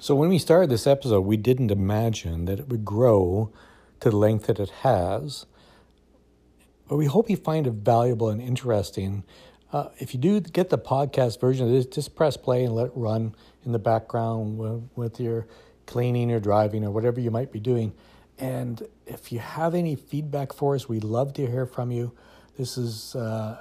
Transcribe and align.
So, 0.00 0.14
when 0.14 0.28
we 0.28 0.38
started 0.38 0.70
this 0.70 0.86
episode, 0.86 1.22
we 1.22 1.36
didn't 1.36 1.72
imagine 1.72 2.44
that 2.44 2.60
it 2.60 2.68
would 2.68 2.84
grow 2.84 3.50
to 3.98 4.10
the 4.10 4.16
length 4.16 4.46
that 4.46 4.60
it 4.60 4.70
has. 4.82 5.44
But 6.88 6.98
we 6.98 7.06
hope 7.06 7.28
you 7.28 7.36
find 7.36 7.66
it 7.66 7.72
valuable 7.72 8.28
and 8.28 8.40
interesting. 8.40 9.24
Uh, 9.72 9.88
if 9.98 10.14
you 10.14 10.20
do 10.20 10.40
get 10.40 10.70
the 10.70 10.78
podcast 10.78 11.40
version 11.40 11.66
of 11.66 11.72
this, 11.72 11.84
just 11.84 12.14
press 12.14 12.36
play 12.36 12.62
and 12.64 12.76
let 12.76 12.86
it 12.86 12.92
run 12.94 13.34
in 13.64 13.72
the 13.72 13.80
background 13.80 14.56
with, 14.94 15.18
your 15.18 15.48
cleaning 15.86 16.30
or 16.30 16.38
driving 16.38 16.84
or 16.84 16.92
whatever 16.92 17.18
you 17.18 17.32
might 17.32 17.50
be 17.50 17.58
doing. 17.58 17.92
And 18.38 18.86
if 19.04 19.32
you 19.32 19.40
have 19.40 19.74
any 19.74 19.96
feedback 19.96 20.52
for 20.52 20.76
us, 20.76 20.88
we'd 20.88 21.02
love 21.02 21.32
to 21.34 21.46
hear 21.46 21.66
from 21.66 21.90
you. 21.90 22.12
This 22.56 22.76
has 22.76 23.16
uh, 23.16 23.60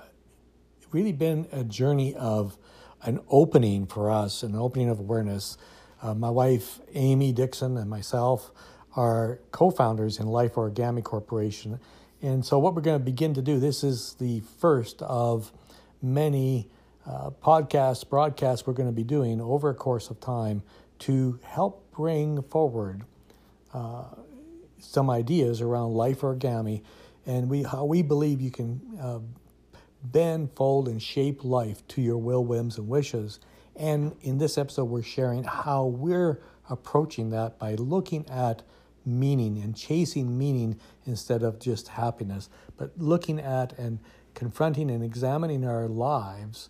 really 0.92 1.14
been 1.14 1.48
a 1.52 1.64
journey 1.64 2.14
of 2.14 2.60
an 3.02 3.22
opening 3.28 3.88
for 3.88 4.12
us, 4.12 4.44
an 4.44 4.56
opening 4.56 4.88
of 4.88 5.00
awareness. 5.00 5.58
Uh, 6.02 6.14
my 6.14 6.30
wife, 6.30 6.80
Amy 6.94 7.32
Dixon, 7.32 7.78
and 7.78 7.90
myself 7.90 8.52
are 8.96 9.40
co 9.52 9.72
founders 9.72 10.20
in 10.20 10.28
Life 10.28 10.56
Origami 10.56 11.04
Corporation. 11.04 11.80
And 12.22 12.46
so, 12.46 12.60
what 12.60 12.76
we're 12.76 12.82
going 12.82 13.00
to 13.00 13.06
begin 13.06 13.34
to 13.36 13.42
do, 13.42 13.60
this 13.60 13.84
is 13.84 14.16
the 14.20 14.42
first 14.60 15.02
of 15.02 15.52
many 16.02 16.70
uh, 17.06 17.32
podcasts, 17.44 18.08
broadcasts 18.08 18.68
we're 18.68 18.74
going 18.74 18.90
to 18.90 18.96
be 18.96 19.04
doing 19.04 19.42
over 19.42 19.70
a 19.70 19.76
course 19.76 20.10
of 20.10 20.20
time 20.20 20.64
to 21.00 21.40
help 21.44 21.92
bring 21.92 22.42
forward 22.44 23.04
uh, 23.74 24.04
some 24.80 25.10
ideas 25.10 25.62
around 25.62 25.94
life 25.94 26.22
origami 26.22 26.82
and 27.28 27.50
we 27.50 27.62
how 27.62 27.84
we 27.84 28.02
believe 28.02 28.42
you 28.42 28.50
can 28.50 28.82
uh, 29.00 29.20
bend, 30.02 30.50
fold, 30.56 30.88
and 30.88 31.04
shape 31.04 31.44
life 31.44 31.86
to 31.90 32.02
your 32.02 32.18
will, 32.18 32.44
whims, 32.44 32.78
and 32.78 32.88
wishes. 32.88 33.40
And 33.78 34.16
in 34.22 34.40
this 34.40 34.58
episode, 34.58 34.86
we're 34.86 35.04
sharing 35.04 35.44
how 35.44 35.86
we're 35.86 36.42
approaching 36.70 37.30
that 37.30 37.60
by 37.60 37.76
looking 37.76 38.28
at 38.30 38.64
meaning 39.06 39.62
and 39.62 39.76
chasing 39.76 40.38
meaning 40.38 40.80
instead 41.06 41.44
of 41.44 41.60
just 41.60 41.90
happiness, 41.90 42.50
but 42.76 42.92
looking 42.98 43.40
at 43.40 43.78
and 43.78 44.00
confronting 44.34 44.90
and 44.92 45.04
examining 45.04 45.64
our 45.66 45.88
lives 45.88 46.70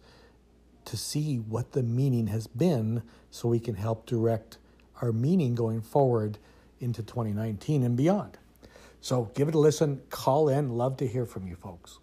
to 0.85 0.95
see 0.95 1.37
what 1.37 1.71
the 1.71 1.83
meaning 1.83 2.27
has 2.27 2.47
been 2.47 3.01
so 3.31 3.49
we 3.49 3.59
can 3.59 3.75
help 3.75 4.05
direct 4.05 4.57
our 5.01 5.11
meaning 5.11 5.55
going 5.55 5.81
forward 5.81 6.37
into 6.79 7.01
2019 7.01 7.83
and 7.83 7.97
beyond. 7.97 8.37
So 9.01 9.31
give 9.33 9.47
it 9.47 9.55
a 9.55 9.59
listen, 9.59 10.01
call 10.09 10.49
in, 10.49 10.77
love 10.77 10.97
to 10.97 11.07
hear 11.07 11.25
from 11.25 11.47
you 11.47 11.55
folks. 11.55 11.99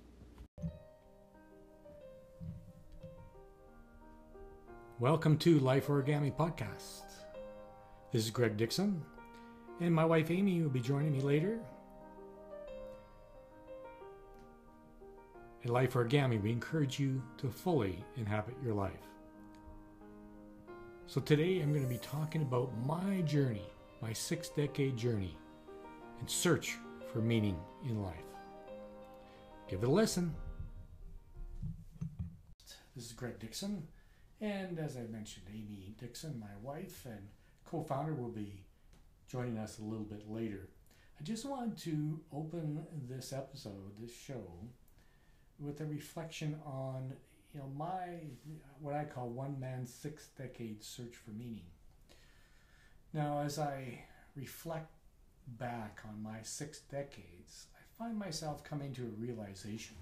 Welcome 5.04 5.36
to 5.40 5.58
Life 5.58 5.88
Origami 5.88 6.34
Podcast. 6.34 7.02
This 8.10 8.24
is 8.24 8.30
Greg 8.30 8.56
Dixon, 8.56 9.04
and 9.82 9.94
my 9.94 10.06
wife 10.06 10.30
Amy 10.30 10.62
will 10.62 10.70
be 10.70 10.80
joining 10.80 11.12
me 11.12 11.20
later. 11.20 11.58
At 15.62 15.68
Life 15.68 15.92
Origami, 15.92 16.40
we 16.40 16.50
encourage 16.50 16.98
you 16.98 17.22
to 17.36 17.50
fully 17.50 18.02
inhabit 18.16 18.54
your 18.64 18.72
life. 18.72 18.92
So 21.06 21.20
today 21.20 21.60
I'm 21.60 21.74
going 21.74 21.84
to 21.84 21.86
be 21.86 21.98
talking 21.98 22.40
about 22.40 22.72
my 22.86 23.20
journey, 23.26 23.66
my 24.00 24.14
six 24.14 24.48
decade 24.48 24.96
journey 24.96 25.36
and 26.18 26.30
search 26.30 26.78
for 27.12 27.18
meaning 27.18 27.58
in 27.86 28.02
life. 28.02 28.24
Give 29.68 29.82
it 29.82 29.86
a 29.86 29.92
listen. 29.92 30.34
This 32.96 33.04
is 33.04 33.12
Greg 33.12 33.38
Dixon, 33.38 33.86
and 34.44 34.78
as 34.78 34.96
I 34.96 35.02
mentioned, 35.10 35.46
Amy 35.50 35.94
Dixon, 35.98 36.38
my 36.38 36.54
wife 36.62 37.06
and 37.06 37.28
co 37.64 37.82
founder, 37.82 38.14
will 38.14 38.28
be 38.28 38.60
joining 39.26 39.56
us 39.56 39.78
a 39.78 39.82
little 39.82 40.04
bit 40.04 40.30
later. 40.30 40.68
I 41.18 41.22
just 41.22 41.46
wanted 41.46 41.78
to 41.78 42.20
open 42.32 42.84
this 43.08 43.32
episode, 43.32 43.92
this 43.98 44.14
show, 44.14 44.44
with 45.58 45.80
a 45.80 45.86
reflection 45.86 46.60
on 46.66 47.14
you 47.54 47.60
know 47.60 47.70
my 47.74 48.18
what 48.80 48.94
I 48.94 49.04
call 49.04 49.28
one 49.28 49.58
man's 49.58 49.92
six 49.92 50.28
decade 50.36 50.84
search 50.84 51.14
for 51.14 51.30
meaning. 51.30 51.70
Now, 53.14 53.40
as 53.40 53.58
I 53.58 54.04
reflect 54.36 54.90
back 55.46 56.00
on 56.06 56.22
my 56.22 56.42
six 56.42 56.80
decades, 56.80 57.68
I 57.74 57.82
find 57.96 58.18
myself 58.18 58.62
coming 58.62 58.92
to 58.94 59.02
a 59.04 59.20
realization. 59.20 59.96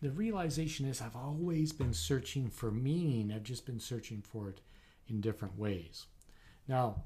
The 0.00 0.10
realization 0.10 0.86
is 0.86 1.00
I've 1.00 1.16
always 1.16 1.72
been 1.72 1.92
searching 1.92 2.50
for 2.50 2.70
meaning, 2.70 3.32
I've 3.32 3.42
just 3.42 3.66
been 3.66 3.80
searching 3.80 4.22
for 4.22 4.48
it 4.48 4.60
in 5.08 5.20
different 5.20 5.58
ways. 5.58 6.06
Now, 6.68 7.02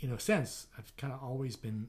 in 0.00 0.10
a 0.10 0.20
sense, 0.20 0.66
I've 0.76 0.94
kind 0.96 1.12
of 1.12 1.22
always 1.22 1.56
been 1.56 1.88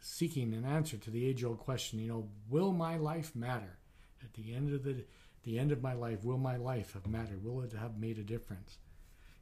seeking 0.00 0.54
an 0.54 0.64
answer 0.64 0.96
to 0.96 1.10
the 1.10 1.26
age 1.26 1.44
old 1.44 1.58
question, 1.58 1.98
you 1.98 2.08
know, 2.08 2.28
will 2.48 2.72
my 2.72 2.96
life 2.96 3.36
matter? 3.36 3.78
At 4.22 4.34
the 4.34 4.54
end 4.54 4.72
of 4.72 4.82
the 4.82 5.04
the 5.44 5.60
end 5.60 5.70
of 5.70 5.80
my 5.80 5.92
life, 5.92 6.24
will 6.24 6.38
my 6.38 6.56
life 6.56 6.94
have 6.94 7.06
mattered? 7.06 7.44
Will 7.44 7.62
it 7.62 7.72
have 7.72 7.98
made 7.98 8.18
a 8.18 8.24
difference? 8.24 8.78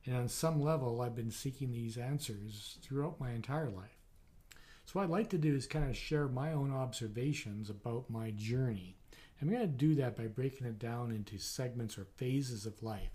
And 0.05 0.15
on 0.15 0.29
some 0.29 0.61
level, 0.61 1.01
I've 1.01 1.17
been 1.17 1.31
seeking 1.31 1.73
these 1.73 1.97
answers 1.97 2.77
throughout 2.83 3.19
my 3.19 3.31
entire 3.31 3.71
life. 3.71 4.04
So, 4.85 4.93
what 5.01 5.05
I'd 5.05 5.11
like 5.11 5.31
to 5.31 5.39
do 5.39 5.55
is 5.55 5.67
kind 5.67 5.89
of 5.89 5.97
share 5.97 6.29
my 6.29 6.53
own 6.53 6.73
observations 6.73 7.71
about 7.71 8.11
my 8.11 8.31
journey. 8.33 8.97
I'm 9.41 9.49
going 9.49 9.61
to 9.61 9.67
do 9.67 9.95
that 9.97 10.17
by 10.17 10.27
breaking 10.27 10.67
it 10.67 10.79
down 10.79 11.11
into 11.11 11.39
segments 11.39 11.99
or 11.99 12.07
phases 12.17 12.65
of 12.65 12.83
life. 12.83 13.11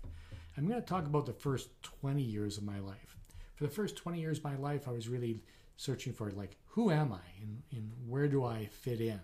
I'm 0.56 0.68
going 0.68 0.80
to 0.80 0.86
talk 0.86 1.06
about 1.06 1.26
the 1.26 1.32
first 1.32 1.70
20 1.82 2.22
years 2.22 2.58
of 2.58 2.64
my 2.64 2.78
life. 2.78 3.16
For 3.56 3.64
the 3.64 3.70
first 3.70 3.96
20 3.96 4.20
years 4.20 4.38
of 4.38 4.44
my 4.44 4.56
life, 4.56 4.86
I 4.86 4.92
was 4.92 5.08
really 5.08 5.42
searching 5.76 6.12
for 6.12 6.30
like, 6.30 6.56
who 6.66 6.90
am 6.90 7.12
I 7.12 7.42
and, 7.42 7.62
and 7.72 7.92
where 8.06 8.28
do 8.28 8.44
I 8.44 8.66
fit 8.66 9.00
in? 9.00 9.20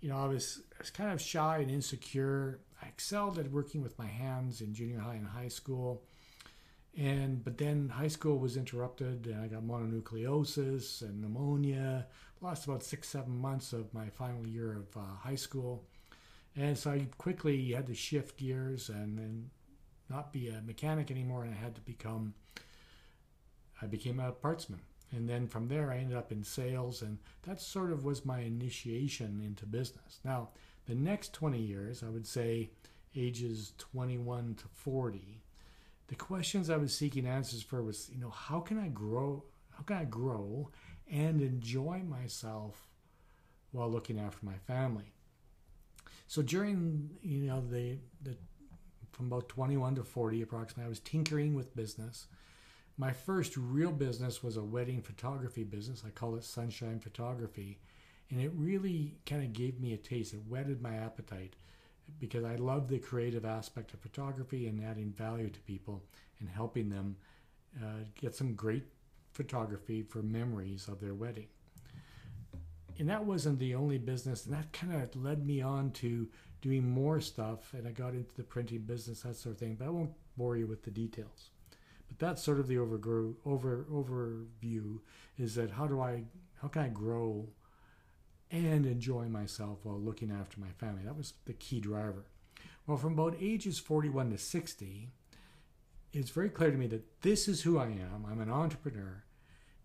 You 0.00 0.10
know, 0.10 0.18
I 0.18 0.26
was, 0.26 0.62
I 0.74 0.78
was 0.78 0.90
kind 0.90 1.10
of 1.10 1.20
shy 1.20 1.58
and 1.58 1.70
insecure. 1.70 2.60
I 2.82 2.86
excelled 2.86 3.38
at 3.38 3.50
working 3.50 3.82
with 3.82 3.98
my 3.98 4.06
hands 4.06 4.60
in 4.60 4.74
junior 4.74 5.00
high 5.00 5.14
and 5.14 5.26
high 5.26 5.48
school 5.48 6.02
and 6.98 7.44
but 7.44 7.56
then 7.58 7.88
high 7.88 8.08
school 8.08 8.38
was 8.38 8.56
interrupted 8.56 9.26
and 9.26 9.40
i 9.40 9.46
got 9.46 9.62
mononucleosis 9.62 11.02
and 11.02 11.20
pneumonia. 11.20 12.06
Lost 12.40 12.66
about 12.66 12.82
six 12.84 13.08
seven 13.08 13.36
months 13.36 13.72
of 13.72 13.92
my 13.92 14.08
final 14.10 14.46
year 14.46 14.76
of 14.76 14.96
uh, 14.96 15.16
high 15.22 15.36
school. 15.36 15.84
And 16.56 16.76
so 16.76 16.90
i 16.90 17.06
quickly 17.16 17.72
had 17.72 17.86
to 17.86 17.94
shift 17.94 18.36
gears 18.36 18.88
and, 18.88 19.18
and 19.18 19.50
not 20.10 20.32
be 20.32 20.48
a 20.48 20.62
mechanic 20.62 21.10
anymore 21.10 21.44
and 21.44 21.54
i 21.54 21.56
had 21.56 21.74
to 21.76 21.80
become 21.82 22.34
i 23.80 23.86
became 23.86 24.18
a 24.18 24.32
partsman. 24.32 24.80
And 25.12 25.28
then 25.28 25.46
from 25.46 25.68
there 25.68 25.92
i 25.92 25.98
ended 25.98 26.16
up 26.16 26.32
in 26.32 26.42
sales 26.42 27.02
and 27.02 27.18
that 27.42 27.60
sort 27.60 27.92
of 27.92 28.04
was 28.04 28.24
my 28.24 28.40
initiation 28.40 29.40
into 29.44 29.66
business. 29.66 30.18
Now 30.24 30.48
the 30.86 30.96
next 30.96 31.32
20 31.32 31.60
years 31.60 32.02
i 32.02 32.08
would 32.08 32.26
say 32.26 32.70
ages 33.14 33.72
21 33.78 34.56
to 34.56 34.64
40 34.68 35.42
the 36.08 36.16
questions 36.16 36.70
I 36.70 36.76
was 36.76 36.94
seeking 36.94 37.26
answers 37.26 37.62
for 37.62 37.82
was, 37.82 38.10
you 38.12 38.18
know, 38.18 38.30
how 38.30 38.60
can 38.60 38.78
I 38.78 38.88
grow? 38.88 39.44
How 39.70 39.82
can 39.82 39.96
I 39.96 40.04
grow 40.04 40.70
and 41.10 41.40
enjoy 41.40 42.02
myself 42.06 42.88
while 43.72 43.90
looking 43.90 44.18
after 44.18 44.44
my 44.44 44.56
family? 44.66 45.12
So 46.26 46.42
during, 46.42 47.10
you 47.22 47.44
know, 47.44 47.62
the 47.70 47.98
the 48.22 48.36
from 49.12 49.26
about 49.26 49.48
21 49.48 49.96
to 49.96 50.04
40 50.04 50.42
approximately, 50.42 50.84
I 50.84 50.88
was 50.88 51.00
tinkering 51.00 51.54
with 51.54 51.74
business. 51.74 52.28
My 52.96 53.12
first 53.12 53.56
real 53.56 53.90
business 53.90 54.42
was 54.42 54.56
a 54.56 54.62
wedding 54.62 55.02
photography 55.02 55.64
business. 55.64 56.04
I 56.06 56.10
call 56.10 56.36
it 56.36 56.44
Sunshine 56.44 57.00
Photography. 57.00 57.78
And 58.30 58.40
it 58.40 58.52
really 58.54 59.16
kind 59.26 59.42
of 59.42 59.52
gave 59.52 59.80
me 59.80 59.92
a 59.92 59.96
taste. 59.96 60.34
It 60.34 60.40
whetted 60.48 60.80
my 60.80 60.94
appetite 60.94 61.56
because 62.20 62.44
I 62.44 62.56
love 62.56 62.88
the 62.88 62.98
creative 62.98 63.44
aspect 63.44 63.94
of 63.94 64.00
photography 64.00 64.66
and 64.66 64.84
adding 64.84 65.12
value 65.12 65.50
to 65.50 65.60
people 65.60 66.02
and 66.40 66.48
helping 66.48 66.88
them 66.88 67.16
uh, 67.82 68.04
get 68.20 68.34
some 68.34 68.54
great 68.54 68.84
photography 69.32 70.02
for 70.02 70.22
memories 70.22 70.88
of 70.88 71.00
their 71.00 71.14
wedding. 71.14 71.48
And 72.98 73.08
that 73.08 73.24
wasn't 73.24 73.60
the 73.60 73.74
only 73.74 73.98
business, 73.98 74.44
and 74.44 74.54
that 74.54 74.72
kind 74.72 74.92
of 74.92 75.14
led 75.14 75.46
me 75.46 75.60
on 75.60 75.92
to 75.92 76.28
doing 76.60 76.88
more 76.88 77.20
stuff. 77.20 77.72
And 77.72 77.86
I 77.86 77.92
got 77.92 78.14
into 78.14 78.34
the 78.34 78.42
printing 78.42 78.80
business, 78.80 79.20
that 79.20 79.36
sort 79.36 79.54
of 79.54 79.60
thing. 79.60 79.76
But 79.78 79.86
I 79.86 79.90
won't 79.90 80.10
bore 80.36 80.56
you 80.56 80.66
with 80.66 80.82
the 80.82 80.90
details. 80.90 81.50
But 82.08 82.18
that's 82.18 82.42
sort 82.42 82.58
of 82.58 82.66
the 82.66 82.78
overgrow, 82.78 83.36
over 83.44 83.86
overview 83.92 84.98
is 85.38 85.54
that 85.54 85.70
how 85.70 85.86
do 85.86 86.00
I 86.00 86.24
how 86.60 86.68
can 86.68 86.82
I 86.82 86.88
grow 86.88 87.48
and 88.50 88.86
enjoy 88.86 89.26
myself 89.26 89.78
while 89.82 89.98
looking 89.98 90.30
after 90.30 90.60
my 90.60 90.70
family. 90.78 91.02
That 91.04 91.16
was 91.16 91.34
the 91.44 91.52
key 91.52 91.80
driver. 91.80 92.24
Well, 92.86 92.96
from 92.96 93.12
about 93.12 93.36
ages 93.40 93.78
41 93.78 94.30
to 94.30 94.38
60, 94.38 95.10
it's 96.12 96.30
very 96.30 96.48
clear 96.48 96.70
to 96.70 96.76
me 96.76 96.86
that 96.88 97.20
this 97.22 97.48
is 97.48 97.62
who 97.62 97.78
I 97.78 97.86
am. 97.86 98.24
I'm 98.30 98.40
an 98.40 98.50
entrepreneur. 98.50 99.24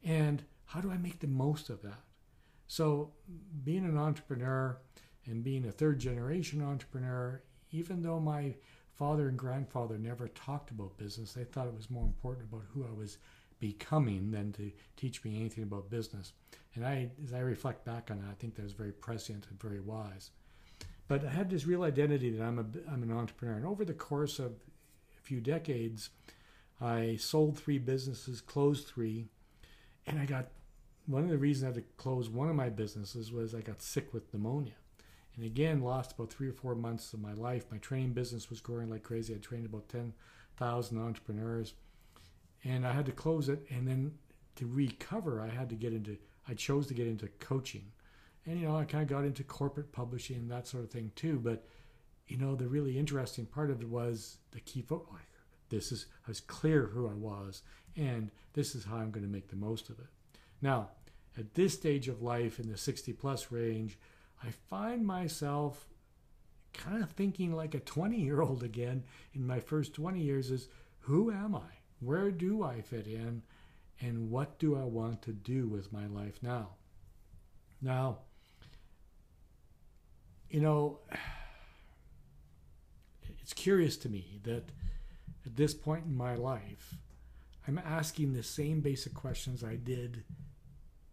And 0.03 0.43
how 0.65 0.81
do 0.81 0.91
I 0.91 0.97
make 0.97 1.19
the 1.19 1.27
most 1.27 1.69
of 1.69 1.81
that? 1.81 1.99
So, 2.67 3.11
being 3.63 3.85
an 3.85 3.97
entrepreneur 3.97 4.77
and 5.25 5.43
being 5.43 5.65
a 5.65 5.71
third 5.71 5.99
generation 5.99 6.61
entrepreneur, 6.63 7.41
even 7.71 8.01
though 8.01 8.19
my 8.19 8.55
father 8.95 9.27
and 9.27 9.37
grandfather 9.37 9.97
never 9.97 10.27
talked 10.29 10.71
about 10.71 10.97
business. 10.97 11.33
They 11.33 11.43
thought 11.43 11.67
it 11.67 11.75
was 11.75 11.89
more 11.89 12.05
important 12.05 12.47
about 12.49 12.63
who 12.73 12.85
I 12.85 12.97
was 12.97 13.17
becoming 13.63 14.31
than 14.31 14.51
to 14.51 14.69
teach 14.97 15.23
me 15.23 15.39
anything 15.39 15.63
about 15.63 15.89
business. 15.89 16.33
And 16.75 16.85
I, 16.85 17.09
as 17.23 17.31
I 17.31 17.39
reflect 17.39 17.85
back 17.85 18.11
on 18.11 18.19
that, 18.19 18.29
I 18.29 18.33
think 18.33 18.55
that 18.55 18.63
was 18.63 18.73
very 18.73 18.91
prescient 18.91 19.47
and 19.49 19.57
very 19.57 19.79
wise. 19.79 20.31
But 21.07 21.23
I 21.23 21.29
had 21.29 21.49
this 21.49 21.65
real 21.65 21.83
identity 21.83 22.29
that 22.31 22.43
I'm 22.43 22.59
a, 22.59 22.65
I'm 22.91 23.03
an 23.03 23.11
entrepreneur. 23.13 23.55
And 23.55 23.65
over 23.65 23.85
the 23.85 23.93
course 23.93 24.37
of 24.37 24.51
a 25.17 25.21
few 25.21 25.39
decades, 25.39 26.09
I 26.81 27.15
sold 27.15 27.57
three 27.57 27.77
businesses, 27.77 28.41
closed 28.41 28.85
three, 28.85 29.27
and 30.05 30.19
I 30.19 30.25
got 30.25 30.49
one 31.05 31.23
of 31.23 31.29
the 31.29 31.37
reasons 31.37 31.63
I 31.63 31.67
had 31.67 31.75
to 31.75 31.93
close 31.95 32.27
one 32.27 32.49
of 32.49 32.55
my 32.57 32.67
businesses 32.67 33.31
was 33.31 33.55
I 33.55 33.61
got 33.61 33.81
sick 33.81 34.13
with 34.13 34.33
pneumonia. 34.33 34.73
And 35.37 35.45
again, 35.45 35.81
lost 35.81 36.11
about 36.11 36.33
three 36.33 36.49
or 36.49 36.53
four 36.53 36.75
months 36.75 37.13
of 37.13 37.21
my 37.21 37.33
life. 37.33 37.63
My 37.71 37.77
training 37.77 38.11
business 38.11 38.49
was 38.49 38.59
growing 38.59 38.89
like 38.89 39.03
crazy. 39.03 39.33
I 39.33 39.37
trained 39.37 39.65
about 39.65 39.87
10,000 39.87 40.97
entrepreneurs. 40.99 41.75
And 42.63 42.85
I 42.85 42.91
had 42.91 43.05
to 43.07 43.11
close 43.11 43.49
it. 43.49 43.65
And 43.69 43.87
then 43.87 44.13
to 44.55 44.65
recover, 44.65 45.41
I 45.41 45.49
had 45.49 45.69
to 45.69 45.75
get 45.75 45.93
into, 45.93 46.17
I 46.47 46.53
chose 46.53 46.87
to 46.87 46.93
get 46.93 47.07
into 47.07 47.27
coaching. 47.39 47.91
And, 48.45 48.59
you 48.59 48.67
know, 48.67 48.77
I 48.77 48.85
kind 48.85 49.03
of 49.03 49.09
got 49.09 49.25
into 49.25 49.43
corporate 49.43 49.91
publishing 49.91 50.37
and 50.37 50.51
that 50.51 50.67
sort 50.67 50.83
of 50.83 50.91
thing 50.91 51.11
too. 51.15 51.39
But, 51.39 51.65
you 52.27 52.37
know, 52.37 52.55
the 52.55 52.67
really 52.67 52.97
interesting 52.97 53.45
part 53.45 53.69
of 53.69 53.81
it 53.81 53.87
was 53.87 54.37
the 54.51 54.59
key 54.61 54.81
focus. 54.81 55.15
This 55.69 55.91
is, 55.91 56.05
I 56.27 56.29
was 56.29 56.41
clear 56.41 56.87
who 56.87 57.07
I 57.07 57.13
was. 57.13 57.63
And 57.95 58.31
this 58.53 58.75
is 58.75 58.85
how 58.85 58.97
I'm 58.97 59.11
going 59.11 59.25
to 59.25 59.31
make 59.31 59.49
the 59.49 59.55
most 59.55 59.89
of 59.89 59.99
it. 59.99 60.07
Now, 60.61 60.89
at 61.37 61.55
this 61.55 61.73
stage 61.73 62.07
of 62.07 62.21
life 62.21 62.59
in 62.59 62.69
the 62.69 62.77
60 62.77 63.13
plus 63.13 63.51
range, 63.51 63.97
I 64.43 64.49
find 64.69 65.05
myself 65.05 65.87
kind 66.73 67.03
of 67.03 67.11
thinking 67.11 67.55
like 67.55 67.75
a 67.75 67.79
20 67.79 68.17
year 68.17 68.41
old 68.41 68.63
again 68.63 69.03
in 69.33 69.45
my 69.45 69.59
first 69.59 69.93
20 69.93 70.19
years 70.19 70.51
is 70.51 70.67
who 70.99 71.31
am 71.31 71.55
I? 71.55 71.82
Where 72.05 72.31
do 72.31 72.63
I 72.63 72.81
fit 72.81 73.07
in? 73.07 73.43
And 74.01 74.29
what 74.29 74.59
do 74.59 74.75
I 74.75 74.83
want 74.83 75.21
to 75.23 75.31
do 75.31 75.67
with 75.67 75.93
my 75.93 76.07
life 76.07 76.39
now? 76.41 76.69
Now, 77.81 78.19
you 80.49 80.59
know, 80.59 80.99
it's 83.41 83.53
curious 83.53 83.97
to 83.97 84.09
me 84.09 84.39
that 84.43 84.69
at 85.45 85.55
this 85.55 85.73
point 85.73 86.05
in 86.05 86.15
my 86.15 86.35
life, 86.35 86.95
I'm 87.67 87.79
asking 87.79 88.33
the 88.33 88.43
same 88.43 88.81
basic 88.81 89.13
questions 89.13 89.63
I 89.63 89.75
did 89.75 90.23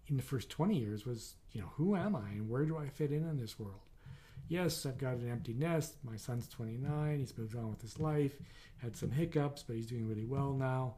in 0.09 0.17
the 0.17 0.23
first 0.23 0.51
20 0.51 0.77
years 0.77 1.07
was, 1.07 1.35
you 1.53 1.61
know, 1.61 1.69
who 1.77 1.95
am 1.95 2.17
I 2.17 2.31
and 2.31 2.49
where 2.49 2.65
do 2.65 2.77
I 2.77 2.89
fit 2.89 3.13
in 3.13 3.29
in 3.29 3.39
this 3.39 3.59
world? 3.59 3.81
Yes, 4.51 4.85
I've 4.85 4.99
got 4.99 5.15
an 5.15 5.31
empty 5.31 5.53
nest. 5.53 5.95
My 6.03 6.17
son's 6.17 6.49
29. 6.49 7.21
He's 7.21 7.39
moved 7.39 7.55
on 7.55 7.71
with 7.71 7.81
his 7.81 8.01
life. 8.01 8.35
Had 8.79 8.97
some 8.97 9.13
hiccups, 9.13 9.63
but 9.63 9.77
he's 9.77 9.87
doing 9.87 10.09
really 10.09 10.25
well 10.25 10.53
now. 10.53 10.97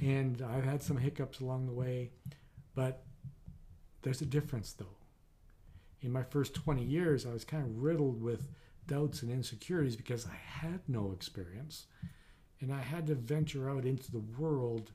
And 0.00 0.42
I've 0.42 0.64
had 0.64 0.82
some 0.82 0.96
hiccups 0.96 1.38
along 1.38 1.66
the 1.66 1.72
way. 1.72 2.10
But 2.74 3.04
there's 4.02 4.20
a 4.20 4.26
difference, 4.26 4.72
though. 4.72 4.96
In 6.02 6.10
my 6.10 6.24
first 6.24 6.54
20 6.54 6.82
years, 6.82 7.24
I 7.24 7.32
was 7.32 7.44
kind 7.44 7.62
of 7.62 7.84
riddled 7.84 8.20
with 8.20 8.48
doubts 8.88 9.22
and 9.22 9.30
insecurities 9.30 9.94
because 9.94 10.26
I 10.26 10.34
had 10.34 10.80
no 10.88 11.12
experience. 11.12 11.86
And 12.60 12.74
I 12.74 12.80
had 12.80 13.06
to 13.06 13.14
venture 13.14 13.70
out 13.70 13.84
into 13.84 14.10
the 14.10 14.24
world 14.36 14.90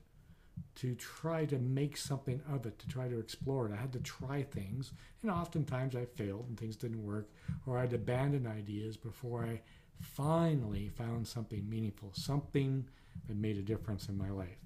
to 0.76 0.94
try 0.94 1.44
to 1.46 1.58
make 1.58 1.96
something 1.96 2.40
of 2.50 2.66
it, 2.66 2.78
to 2.80 2.88
try 2.88 3.08
to 3.08 3.18
explore 3.18 3.66
it. 3.66 3.72
I 3.72 3.80
had 3.80 3.92
to 3.92 4.00
try 4.00 4.42
things, 4.42 4.92
and 5.22 5.30
oftentimes 5.30 5.94
I 5.94 6.04
failed 6.04 6.46
and 6.48 6.58
things 6.58 6.76
didn't 6.76 7.04
work, 7.04 7.30
or 7.66 7.78
I'd 7.78 7.92
abandon 7.92 8.46
ideas 8.46 8.96
before 8.96 9.44
I 9.44 9.60
finally 10.00 10.88
found 10.88 11.26
something 11.26 11.68
meaningful, 11.68 12.12
something 12.14 12.88
that 13.28 13.36
made 13.36 13.56
a 13.56 13.62
difference 13.62 14.08
in 14.08 14.18
my 14.18 14.30
life. 14.30 14.58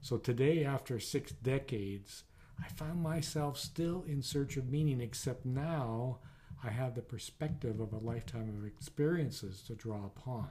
So 0.00 0.18
today, 0.18 0.64
after 0.64 0.98
six 1.00 1.32
decades, 1.32 2.24
I 2.62 2.68
found 2.68 3.02
myself 3.02 3.58
still 3.58 4.04
in 4.06 4.22
search 4.22 4.56
of 4.56 4.70
meaning, 4.70 5.00
except 5.00 5.44
now 5.44 6.18
I 6.62 6.70
have 6.70 6.94
the 6.94 7.02
perspective 7.02 7.80
of 7.80 7.92
a 7.92 7.98
lifetime 7.98 8.54
of 8.58 8.66
experiences 8.66 9.62
to 9.62 9.74
draw 9.74 10.06
upon. 10.06 10.48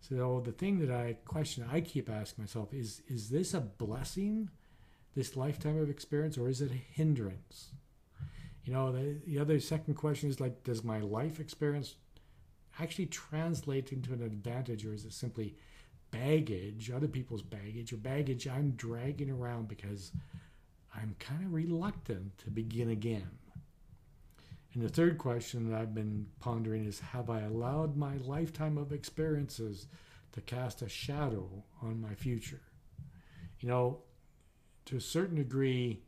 So 0.00 0.42
the 0.44 0.52
thing 0.52 0.78
that 0.80 0.90
I 0.90 1.18
question, 1.24 1.66
I 1.70 1.80
keep 1.80 2.10
asking 2.10 2.44
myself 2.44 2.72
is: 2.72 3.02
Is 3.06 3.28
this 3.28 3.54
a 3.54 3.60
blessing, 3.60 4.50
this 5.14 5.36
lifetime 5.36 5.78
of 5.78 5.90
experience, 5.90 6.38
or 6.38 6.48
is 6.48 6.60
it 6.60 6.70
a 6.70 6.74
hindrance? 6.74 7.72
You 8.64 8.72
know, 8.72 8.92
the, 8.92 9.20
the 9.26 9.38
other 9.38 9.58
second 9.60 9.94
question 9.94 10.28
is 10.28 10.40
like, 10.40 10.64
does 10.64 10.84
my 10.84 11.00
life 11.00 11.40
experience 11.40 11.96
actually 12.78 13.06
translate 13.06 13.92
into 13.92 14.12
an 14.12 14.22
advantage, 14.22 14.84
or 14.84 14.92
is 14.94 15.04
it 15.04 15.12
simply 15.12 15.56
baggage, 16.10 16.90
other 16.90 17.08
people's 17.08 17.42
baggage, 17.42 17.92
or 17.92 17.96
baggage 17.96 18.46
I'm 18.48 18.72
dragging 18.72 19.30
around 19.30 19.68
because 19.68 20.12
I'm 20.94 21.16
kind 21.18 21.44
of 21.44 21.52
reluctant 21.52 22.38
to 22.38 22.50
begin 22.50 22.90
again? 22.90 23.30
And 24.72 24.82
the 24.82 24.88
third 24.88 25.18
question 25.18 25.68
that 25.68 25.80
I've 25.80 25.94
been 25.94 26.26
pondering 26.38 26.84
is 26.84 27.00
Have 27.00 27.28
I 27.28 27.40
allowed 27.40 27.96
my 27.96 28.16
lifetime 28.18 28.78
of 28.78 28.92
experiences 28.92 29.86
to 30.32 30.40
cast 30.40 30.82
a 30.82 30.88
shadow 30.88 31.48
on 31.82 32.00
my 32.00 32.14
future? 32.14 32.60
You 33.58 33.68
know, 33.68 33.98
to 34.86 34.96
a 34.96 35.00
certain 35.00 35.36
degree, 35.36 36.02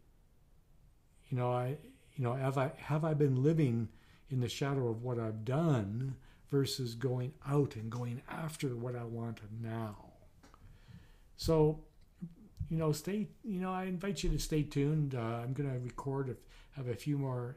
you 1.29 1.37
know, 1.37 1.53
I, 1.53 1.77
you 2.15 2.25
know, 2.25 2.35
have 2.35 2.57
I 2.57 2.73
have 2.77 3.05
I 3.05 3.15
been 3.15 3.43
living 3.43 3.89
in 4.31 4.41
the 4.41 4.49
shadow 4.49 4.89
of 4.89 5.03
what 5.03 5.19
I've 5.19 5.45
done 5.45 6.17
versus 6.51 6.95
going 6.95 7.33
out 7.47 7.75
and 7.77 7.91
going 7.91 8.23
after 8.31 8.77
what 8.77 8.95
I 8.95 9.05
want 9.05 9.41
now? 9.61 9.97
So, 11.37 11.81
you 12.71 12.79
know, 12.79 12.93
stay. 12.93 13.27
You 13.43 13.61
know, 13.61 13.73
I 13.73 13.85
invite 13.85 14.23
you 14.23 14.31
to 14.31 14.39
stay 14.39 14.63
tuned. 14.63 15.17
Uh, 15.17 15.41
I'm 15.43 15.53
going 15.53 15.69
to 15.69 15.79
record, 15.81 16.37
have 16.77 16.87
a 16.87 16.95
few 16.95 17.19
more 17.19 17.57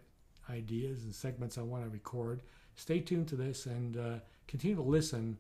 ideas 0.50 1.04
and 1.04 1.14
segments 1.14 1.58
I 1.58 1.62
want 1.62 1.84
to 1.84 1.90
record. 1.90 2.42
Stay 2.76 3.00
tuned 3.00 3.28
to 3.30 3.36
this 3.36 3.66
and 3.66 3.98
uh, 3.98 4.16
continue 4.48 4.76
to 4.76 4.82
listen 4.82 5.38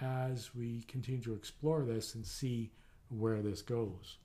as 0.00 0.54
we 0.54 0.82
continue 0.88 1.22
to 1.22 1.34
explore 1.34 1.82
this 1.82 2.14
and 2.14 2.26
see 2.26 2.70
where 3.08 3.42
this 3.42 3.62
goes. 3.62 4.16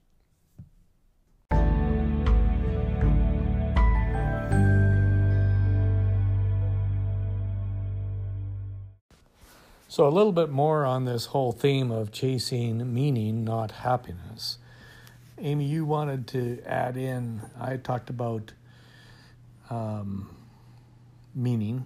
So, 9.89 10.07
a 10.07 10.09
little 10.09 10.31
bit 10.31 10.50
more 10.50 10.85
on 10.85 11.06
this 11.06 11.27
whole 11.27 11.51
theme 11.51 11.89
of 11.89 12.12
chasing 12.12 12.94
meaning, 12.94 13.44
not 13.44 13.71
happiness. 13.71 14.59
Amy, 15.40 15.66
you 15.66 15.85
wanted 15.85 16.28
to 16.28 16.61
add 16.66 16.97
in, 16.97 17.42
I 17.59 17.78
talked 17.78 18.09
about 18.09 18.54
um, 19.69 20.30
meaning. 21.36 21.86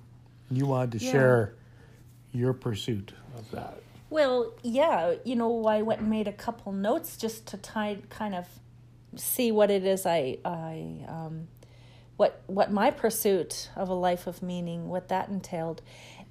You 0.49 0.65
wanted 0.65 0.99
to 0.99 1.05
yeah. 1.05 1.11
share 1.11 1.53
your 2.31 2.53
pursuit 2.53 3.13
of 3.37 3.49
that. 3.51 3.81
Well, 4.09 4.53
yeah, 4.61 5.15
you 5.23 5.35
know, 5.35 5.65
I 5.65 5.81
went 5.81 6.01
and 6.01 6.09
made 6.09 6.27
a 6.27 6.33
couple 6.33 6.73
notes 6.73 7.15
just 7.15 7.47
to 7.47 7.57
tie, 7.57 7.99
kind 8.09 8.35
of 8.35 8.45
see 9.15 9.51
what 9.51 9.71
it 9.71 9.85
is 9.85 10.05
I, 10.05 10.37
I, 10.43 11.05
um, 11.07 11.47
what 12.17 12.41
what 12.47 12.71
my 12.71 12.91
pursuit 12.91 13.69
of 13.75 13.89
a 13.89 13.93
life 13.93 14.27
of 14.27 14.43
meaning, 14.43 14.89
what 14.89 15.07
that 15.07 15.29
entailed, 15.29 15.81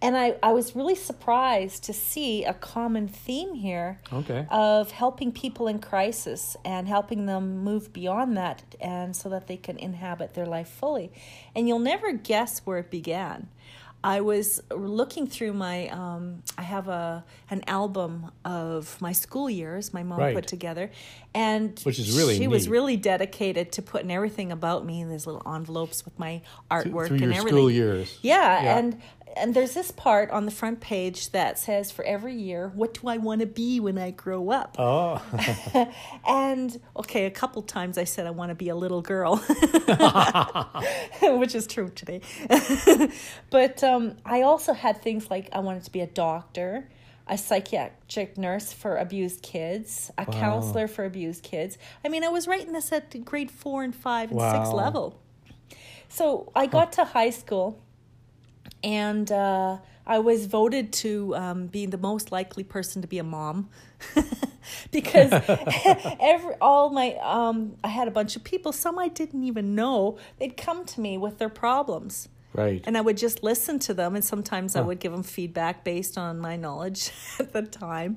and 0.02 0.16
I, 0.16 0.36
I 0.42 0.52
was 0.52 0.74
really 0.74 0.94
surprised 0.94 1.84
to 1.84 1.92
see 1.92 2.44
a 2.44 2.54
common 2.54 3.06
theme 3.06 3.54
here 3.54 4.00
okay. 4.12 4.46
of 4.50 4.90
helping 4.92 5.30
people 5.30 5.68
in 5.68 5.78
crisis 5.78 6.56
and 6.64 6.88
helping 6.88 7.26
them 7.26 7.58
move 7.58 7.92
beyond 7.92 8.36
that 8.36 8.62
and 8.80 9.14
so 9.14 9.28
that 9.28 9.46
they 9.46 9.58
can 9.58 9.78
inhabit 9.78 10.34
their 10.34 10.46
life 10.46 10.68
fully. 10.68 11.12
And 11.54 11.68
you'll 11.68 11.80
never 11.80 12.12
guess 12.12 12.60
where 12.60 12.78
it 12.78 12.90
began. 12.90 13.48
I 14.02 14.22
was 14.22 14.62
looking 14.70 15.26
through 15.26 15.52
my 15.52 15.88
um, 15.88 16.42
I 16.56 16.62
have 16.62 16.88
a 16.88 17.22
an 17.50 17.62
album 17.66 18.30
of 18.44 18.98
my 19.00 19.12
school 19.12 19.50
years 19.50 19.92
my 19.92 20.02
mom 20.02 20.18
right. 20.18 20.34
put 20.34 20.46
together 20.46 20.90
and 21.34 21.78
which 21.80 21.98
is 21.98 22.16
really 22.16 22.34
she 22.34 22.40
neat. 22.40 22.48
was 22.48 22.68
really 22.68 22.96
dedicated 22.96 23.72
to 23.72 23.82
putting 23.82 24.10
everything 24.10 24.52
about 24.52 24.86
me 24.86 25.02
in 25.02 25.10
these 25.10 25.26
little 25.26 25.42
envelopes 25.46 26.04
with 26.04 26.18
my 26.18 26.40
artwork 26.70 27.08
through, 27.08 27.16
and 27.16 27.20
your 27.20 27.32
everything. 27.34 27.48
school 27.48 27.70
years. 27.70 28.18
Yeah, 28.22 28.62
yeah, 28.62 28.78
and 28.78 29.02
and 29.36 29.54
there's 29.54 29.74
this 29.74 29.90
part 29.90 30.30
on 30.30 30.44
the 30.44 30.50
front 30.50 30.80
page 30.80 31.30
that 31.30 31.58
says 31.58 31.90
for 31.90 32.04
every 32.04 32.34
year, 32.34 32.70
what 32.74 32.94
do 32.94 33.08
I 33.08 33.18
want 33.18 33.40
to 33.40 33.46
be 33.46 33.80
when 33.80 33.98
I 33.98 34.10
grow 34.10 34.50
up? 34.50 34.76
Oh. 34.78 35.22
and 36.26 36.80
okay, 36.96 37.26
a 37.26 37.30
couple 37.30 37.62
times 37.62 37.98
I 37.98 38.04
said 38.04 38.26
I 38.26 38.30
want 38.30 38.50
to 38.50 38.54
be 38.54 38.68
a 38.68 38.74
little 38.74 39.02
girl, 39.02 39.36
which 41.22 41.54
is 41.54 41.66
true 41.66 41.90
today. 41.90 42.20
but 43.50 43.82
um, 43.84 44.16
I 44.24 44.42
also 44.42 44.72
had 44.72 45.02
things 45.02 45.30
like 45.30 45.48
I 45.52 45.60
wanted 45.60 45.84
to 45.84 45.92
be 45.92 46.00
a 46.00 46.06
doctor, 46.06 46.88
a 47.26 47.38
psychiatric 47.38 48.36
nurse 48.36 48.72
for 48.72 48.96
abused 48.96 49.42
kids, 49.42 50.10
a 50.18 50.24
wow. 50.24 50.32
counselor 50.32 50.88
for 50.88 51.04
abused 51.04 51.42
kids. 51.42 51.78
I 52.04 52.08
mean, 52.08 52.24
I 52.24 52.28
was 52.28 52.48
writing 52.48 52.72
this 52.72 52.92
at 52.92 53.24
grade 53.24 53.50
four 53.50 53.82
and 53.82 53.94
five 53.94 54.30
and 54.30 54.38
wow. 54.38 54.64
six 54.64 54.74
level. 54.74 55.20
So 56.08 56.50
I 56.56 56.66
got 56.66 56.92
to 56.94 57.04
high 57.04 57.30
school 57.30 57.80
and 58.82 59.30
uh, 59.30 59.78
I 60.06 60.18
was 60.18 60.46
voted 60.46 60.92
to 60.94 61.36
um, 61.36 61.66
be 61.66 61.86
the 61.86 61.98
most 61.98 62.32
likely 62.32 62.64
person 62.64 63.02
to 63.02 63.08
be 63.08 63.18
a 63.18 63.24
mom 63.24 63.68
because 64.90 65.32
every 66.20 66.54
all 66.60 66.90
my 66.90 67.14
um, 67.22 67.76
I 67.84 67.88
had 67.88 68.08
a 68.08 68.10
bunch 68.10 68.36
of 68.36 68.44
people, 68.44 68.72
some 68.72 68.98
I 68.98 69.08
didn't 69.08 69.44
even 69.44 69.74
know. 69.74 70.18
They'd 70.38 70.56
come 70.56 70.84
to 70.86 71.00
me 71.00 71.18
with 71.18 71.38
their 71.38 71.48
problems. 71.48 72.28
Right. 72.52 72.82
And 72.84 72.98
I 72.98 73.00
would 73.00 73.16
just 73.16 73.44
listen 73.44 73.78
to 73.80 73.94
them, 73.94 74.16
and 74.16 74.24
sometimes 74.24 74.74
I 74.74 74.80
would 74.80 74.98
give 74.98 75.12
them 75.12 75.22
feedback 75.22 75.84
based 75.84 76.18
on 76.18 76.40
my 76.40 76.56
knowledge 76.56 77.12
at 77.38 77.52
the 77.52 77.62
time. 77.62 78.16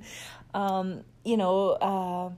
Um, 0.56 1.04
you 1.24 1.38
know, 1.38 1.70
uh, 1.70 2.32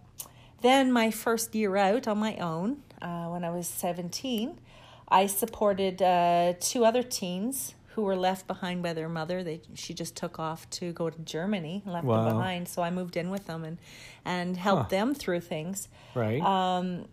then 0.61 0.91
my 0.91 1.11
first 1.11 1.55
year 1.55 1.77
out 1.77 2.07
on 2.07 2.17
my 2.17 2.35
own, 2.35 2.81
uh, 3.01 3.27
when 3.27 3.45
I 3.45 3.49
was 3.49 3.67
17, 3.67 4.59
I 5.07 5.27
supported 5.27 6.01
uh, 6.01 6.53
two 6.59 6.83
other 6.83 7.03
teens 7.03 7.75
who 7.95 8.01
were 8.03 8.15
left 8.15 8.45
behind 8.47 8.83
by 8.83 8.93
their 8.93 9.09
mother. 9.09 9.43
They 9.43 9.61
she 9.73 9.93
just 9.93 10.15
took 10.15 10.37
off 10.39 10.69
to 10.71 10.91
go 10.93 11.09
to 11.09 11.19
Germany, 11.19 11.81
left 11.85 12.05
Wow. 12.05 12.23
them 12.23 12.35
behind. 12.37 12.67
So 12.67 12.81
I 12.83 12.89
moved 12.91 13.15
in 13.17 13.29
with 13.29 13.47
them 13.47 13.63
and 13.63 13.77
and 14.23 14.57
helped 14.57 14.83
Huh. 14.83 14.97
them 14.97 15.15
through 15.15 15.41
things 15.41 15.87
right. 16.13 16.41
um, 16.41 17.05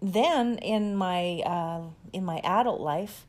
then 0.00 0.58
in 0.58 0.94
my 0.96 1.42
uh, 1.44 1.82
in 2.12 2.24
my 2.24 2.38
adult 2.44 2.80
life, 2.80 3.26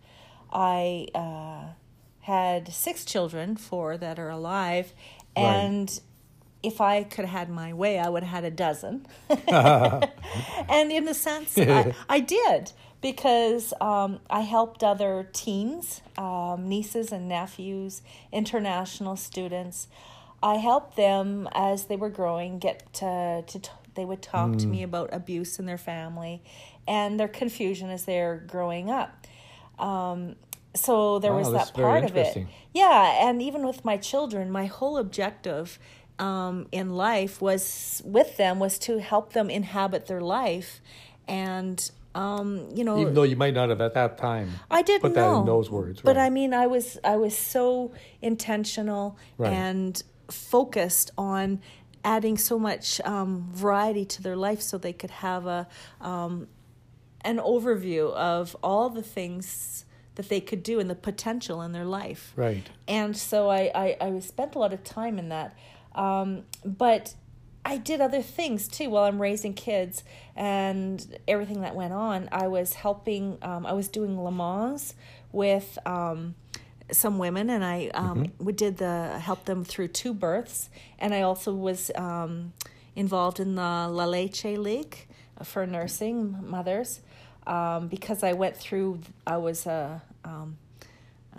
I 0.54 1.08
uh, 1.16 1.74
had 2.22 2.72
six 2.72 3.06
children, 3.06 3.58
four 3.58 3.98
that 3.98 4.20
are 4.20 4.30
alive, 4.30 4.94
Right. 5.36 5.46
and 5.46 6.02
if 6.62 6.80
I 6.82 7.04
could 7.04 7.26
have 7.26 7.40
had 7.40 7.50
my 7.50 7.74
way, 7.74 7.98
I 7.98 8.10
would 8.10 8.22
have 8.24 8.44
had 8.44 8.44
a 8.44 8.52
dozen. 8.56 9.08
and 10.70 10.92
in 10.92 11.08
a 11.08 11.14
sense, 11.14 11.58
I, 11.58 11.94
I 12.08 12.20
did 12.20 12.72
because 13.02 13.74
um, 13.80 14.20
I 14.30 14.42
helped 14.42 14.84
other 14.84 15.30
teens, 15.32 16.02
um, 16.18 16.68
nieces 16.68 17.12
and 17.12 17.30
nephews, 17.30 18.02
international 18.32 19.16
students. 19.16 19.88
I 20.42 20.56
helped 20.56 20.96
them 20.96 21.48
as 21.54 21.86
they 21.86 21.96
were 21.96 22.10
growing 22.10 22.60
get 22.60 22.92
to, 22.96 23.44
to 23.46 23.60
t- 23.60 23.70
they 23.96 24.06
would 24.06 24.22
talk 24.22 24.58
to 24.60 24.70
me 24.70 24.84
about 24.84 25.10
abuse 25.14 25.60
in 25.60 25.66
their 25.66 25.78
family 25.78 26.42
and 26.88 27.20
their 27.20 27.28
confusion 27.28 27.90
as 27.90 28.06
they're 28.06 28.38
growing 28.48 28.90
up. 28.90 29.28
Um, 29.78 30.36
so 30.76 31.20
there 31.20 31.32
Wow, 31.32 31.40
was 31.40 31.52
that 31.54 31.74
part 31.74 32.04
of 32.04 32.16
it. 32.16 32.46
Yeah, 32.74 33.28
and 33.28 33.42
even 33.42 33.66
with 33.66 33.84
my 33.84 33.98
children, 33.98 34.52
my 34.52 34.66
whole 34.66 34.98
objective 34.98 35.80
um, 36.20 36.68
in 36.72 36.92
life 36.92 37.42
was 37.42 38.02
with 38.06 38.38
them 38.38 38.60
was 38.60 38.78
to 38.80 39.00
help 39.00 39.34
them 39.34 39.50
inhabit 39.50 40.08
their 40.08 40.22
life, 40.22 40.82
and 41.28 41.90
um, 42.16 42.70
you 42.76 42.84
know, 42.84 43.00
Even 43.00 43.14
though 43.14 43.24
you 43.24 43.36
might 43.36 43.54
not 43.54 43.70
have 43.70 43.82
at 43.82 43.94
that 43.94 44.18
time 44.18 44.50
I 44.72 44.82
didn't 44.82 45.02
put 45.02 45.14
that 45.14 45.30
know 45.30 45.40
in 45.42 45.46
those 45.46 45.70
words. 45.70 46.02
but 46.02 46.16
right. 46.16 46.26
I 46.26 46.30
mean, 46.30 46.54
I 46.54 46.68
was 46.68 46.98
I 47.04 47.16
was 47.18 47.38
so 47.38 47.92
intentional 48.22 49.18
Right. 49.38 49.54
and 49.54 50.02
focused 50.30 51.12
on 51.18 51.62
adding 52.04 52.38
so 52.38 52.58
much 52.58 53.00
um, 53.02 53.50
variety 53.52 54.06
to 54.06 54.22
their 54.24 54.36
life, 54.36 54.62
so 54.62 54.78
they 54.78 54.94
could 54.94 55.12
have 55.12 55.46
a 55.46 55.68
um, 56.02 56.48
an 57.22 57.38
overview 57.38 58.12
of 58.14 58.56
all 58.64 58.90
the 58.90 59.04
things 59.04 59.86
that 60.16 60.30
they 60.30 60.40
could 60.42 60.64
do 60.64 60.80
and 60.80 60.90
the 60.90 60.96
potential 60.96 61.62
in 61.62 61.72
their 61.74 61.86
life 61.86 62.34
Right. 62.36 62.70
and 62.88 63.16
so 63.16 63.50
I, 63.50 63.72
I, 63.76 63.98
I 64.02 64.20
spent 64.20 64.56
a 64.56 64.60
lot 64.60 64.74
of 64.74 64.84
time 64.84 65.18
in 65.20 65.30
that. 65.30 65.56
Um, 65.96 66.44
but 66.66 67.16
I 67.70 67.78
did 67.78 68.02
other 68.02 68.24
things 68.24 68.68
too 68.68 68.90
while 68.90 69.04
I'm 69.04 69.22
raising 69.22 69.54
kids 69.54 70.04
and 70.36 71.20
everything 71.28 71.62
that 71.62 71.76
went 71.76 71.94
on. 71.94 72.28
I 72.32 72.48
was 72.48 72.74
helping, 72.74 73.38
um, 73.44 73.64
I 73.64 73.74
was 73.74 73.88
doing 73.88 74.18
Lamaze 74.18 74.96
with 75.32 75.78
um, 75.86 76.34
some 76.92 77.20
women, 77.20 77.52
and 77.52 77.64
I 77.64 77.92
um, 77.94 78.32
we 78.40 78.54
did 78.54 78.78
the 78.78 79.20
help 79.20 79.46
them 79.46 79.64
through 79.64 79.90
two 79.90 80.16
births, 80.16 80.72
and 80.98 81.14
I 81.14 81.22
also 81.22 81.54
was 81.54 81.92
um, 81.94 82.54
involved 82.96 83.40
in 83.40 83.54
the 83.54 83.62
La 83.62 84.06
Leche 84.06 84.46
League 84.46 85.06
for 85.44 85.68
nursing 85.68 86.38
mothers 86.42 87.02
um, 87.46 87.88
because 87.88 88.24
I 88.24 88.34
went 88.34 88.58
through. 88.58 89.02
I 89.28 89.38
was 89.38 89.68
a 89.68 90.02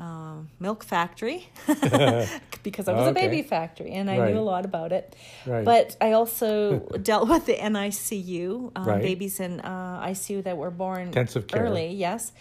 um, 0.01 0.49
milk 0.59 0.83
factory 0.85 1.41
because 2.63 2.89
I 2.89 2.93
was 2.95 3.07
a 3.09 3.13
baby 3.13 3.43
factory 3.43 3.91
and 3.93 4.11
I 4.11 4.19
Right. 4.19 4.33
knew 4.33 4.41
a 4.41 4.49
lot 4.55 4.65
about 4.65 4.91
it. 4.93 5.15
Right. 5.47 5.65
But 5.65 5.97
I 6.01 6.13
also 6.13 6.81
dealt 7.11 7.29
with 7.29 7.45
the 7.47 7.55
NICU, 7.57 8.73
um, 8.77 8.85
Right. 8.85 9.03
babies 9.03 9.41
in 9.41 9.61
uh, 9.61 10.01
ICU 10.13 10.43
that 10.45 10.57
were 10.57 10.71
born 10.71 11.13
early, 11.55 11.89
yes. 11.93 12.33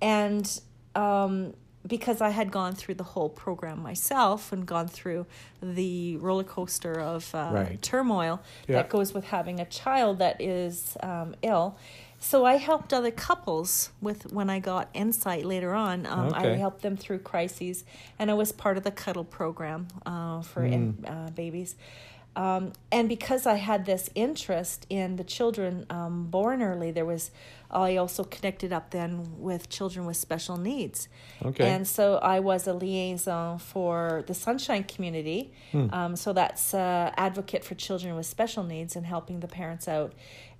And 0.00 0.46
um, 0.94 1.54
because 1.86 2.20
I 2.20 2.30
had 2.30 2.50
gone 2.50 2.74
through 2.74 2.94
the 2.94 3.04
whole 3.04 3.28
program 3.28 3.82
myself 3.82 4.52
and 4.52 4.64
gone 4.66 4.88
through 4.88 5.26
the 5.62 6.16
roller 6.18 6.44
coaster 6.44 6.92
of 7.00 7.34
uh, 7.34 7.66
turmoil 7.80 8.40
Yeah. 8.68 8.76
that 8.76 8.88
goes 8.88 9.12
with 9.14 9.24
having 9.26 9.60
a 9.60 9.64
child 9.66 10.18
that 10.18 10.40
is 10.40 10.96
um, 11.02 11.34
ill. 11.42 11.76
So 12.22 12.44
I 12.44 12.56
helped 12.56 12.92
other 12.92 13.10
couples 13.10 13.90
with 14.00 14.32
when 14.32 14.48
I 14.48 14.60
got 14.60 14.88
insight 14.94 15.44
later 15.44 15.74
on. 15.74 16.06
Um, 16.06 16.32
I 16.32 16.46
helped 16.56 16.82
them 16.82 16.96
through 16.96 17.18
crises, 17.18 17.84
and 18.16 18.30
I 18.30 18.34
was 18.34 18.52
part 18.52 18.76
of 18.76 18.84
the 18.84 18.92
cuddle 18.92 19.24
program 19.24 19.88
uh, 20.06 20.40
for 20.42 20.64
in, 20.64 20.92
Mm. 20.94 21.10
uh, 21.26 21.30
babies. 21.30 21.74
Um, 22.34 22.72
and 22.90 23.08
because 23.10 23.44
I 23.44 23.56
had 23.56 23.84
this 23.84 24.08
interest 24.14 24.86
in 24.88 25.16
the 25.16 25.24
children 25.24 25.84
um, 25.90 26.28
born 26.30 26.62
early, 26.62 26.90
there 26.92 27.04
was 27.04 27.30
I 27.70 27.96
also 27.96 28.22
connected 28.24 28.72
up 28.72 28.90
then 28.90 29.10
with 29.38 29.68
children 29.68 30.04
with 30.06 30.16
special 30.16 30.56
needs. 30.58 31.08
Okay. 31.44 31.68
And 31.68 31.88
so 31.88 32.16
I 32.16 32.40
was 32.40 32.66
a 32.66 32.74
liaison 32.74 33.58
for 33.58 34.22
the 34.26 34.34
Sunshine 34.34 34.84
Community. 34.84 35.52
Hmm. 35.72 35.88
Um, 35.92 36.16
so 36.16 36.32
that's 36.32 36.72
uh, 36.74 37.12
advocate 37.16 37.64
for 37.64 37.74
children 37.74 38.14
with 38.14 38.26
special 38.26 38.62
needs 38.62 38.94
and 38.96 39.04
helping 39.06 39.40
the 39.40 39.48
parents 39.48 39.88
out. 39.88 40.12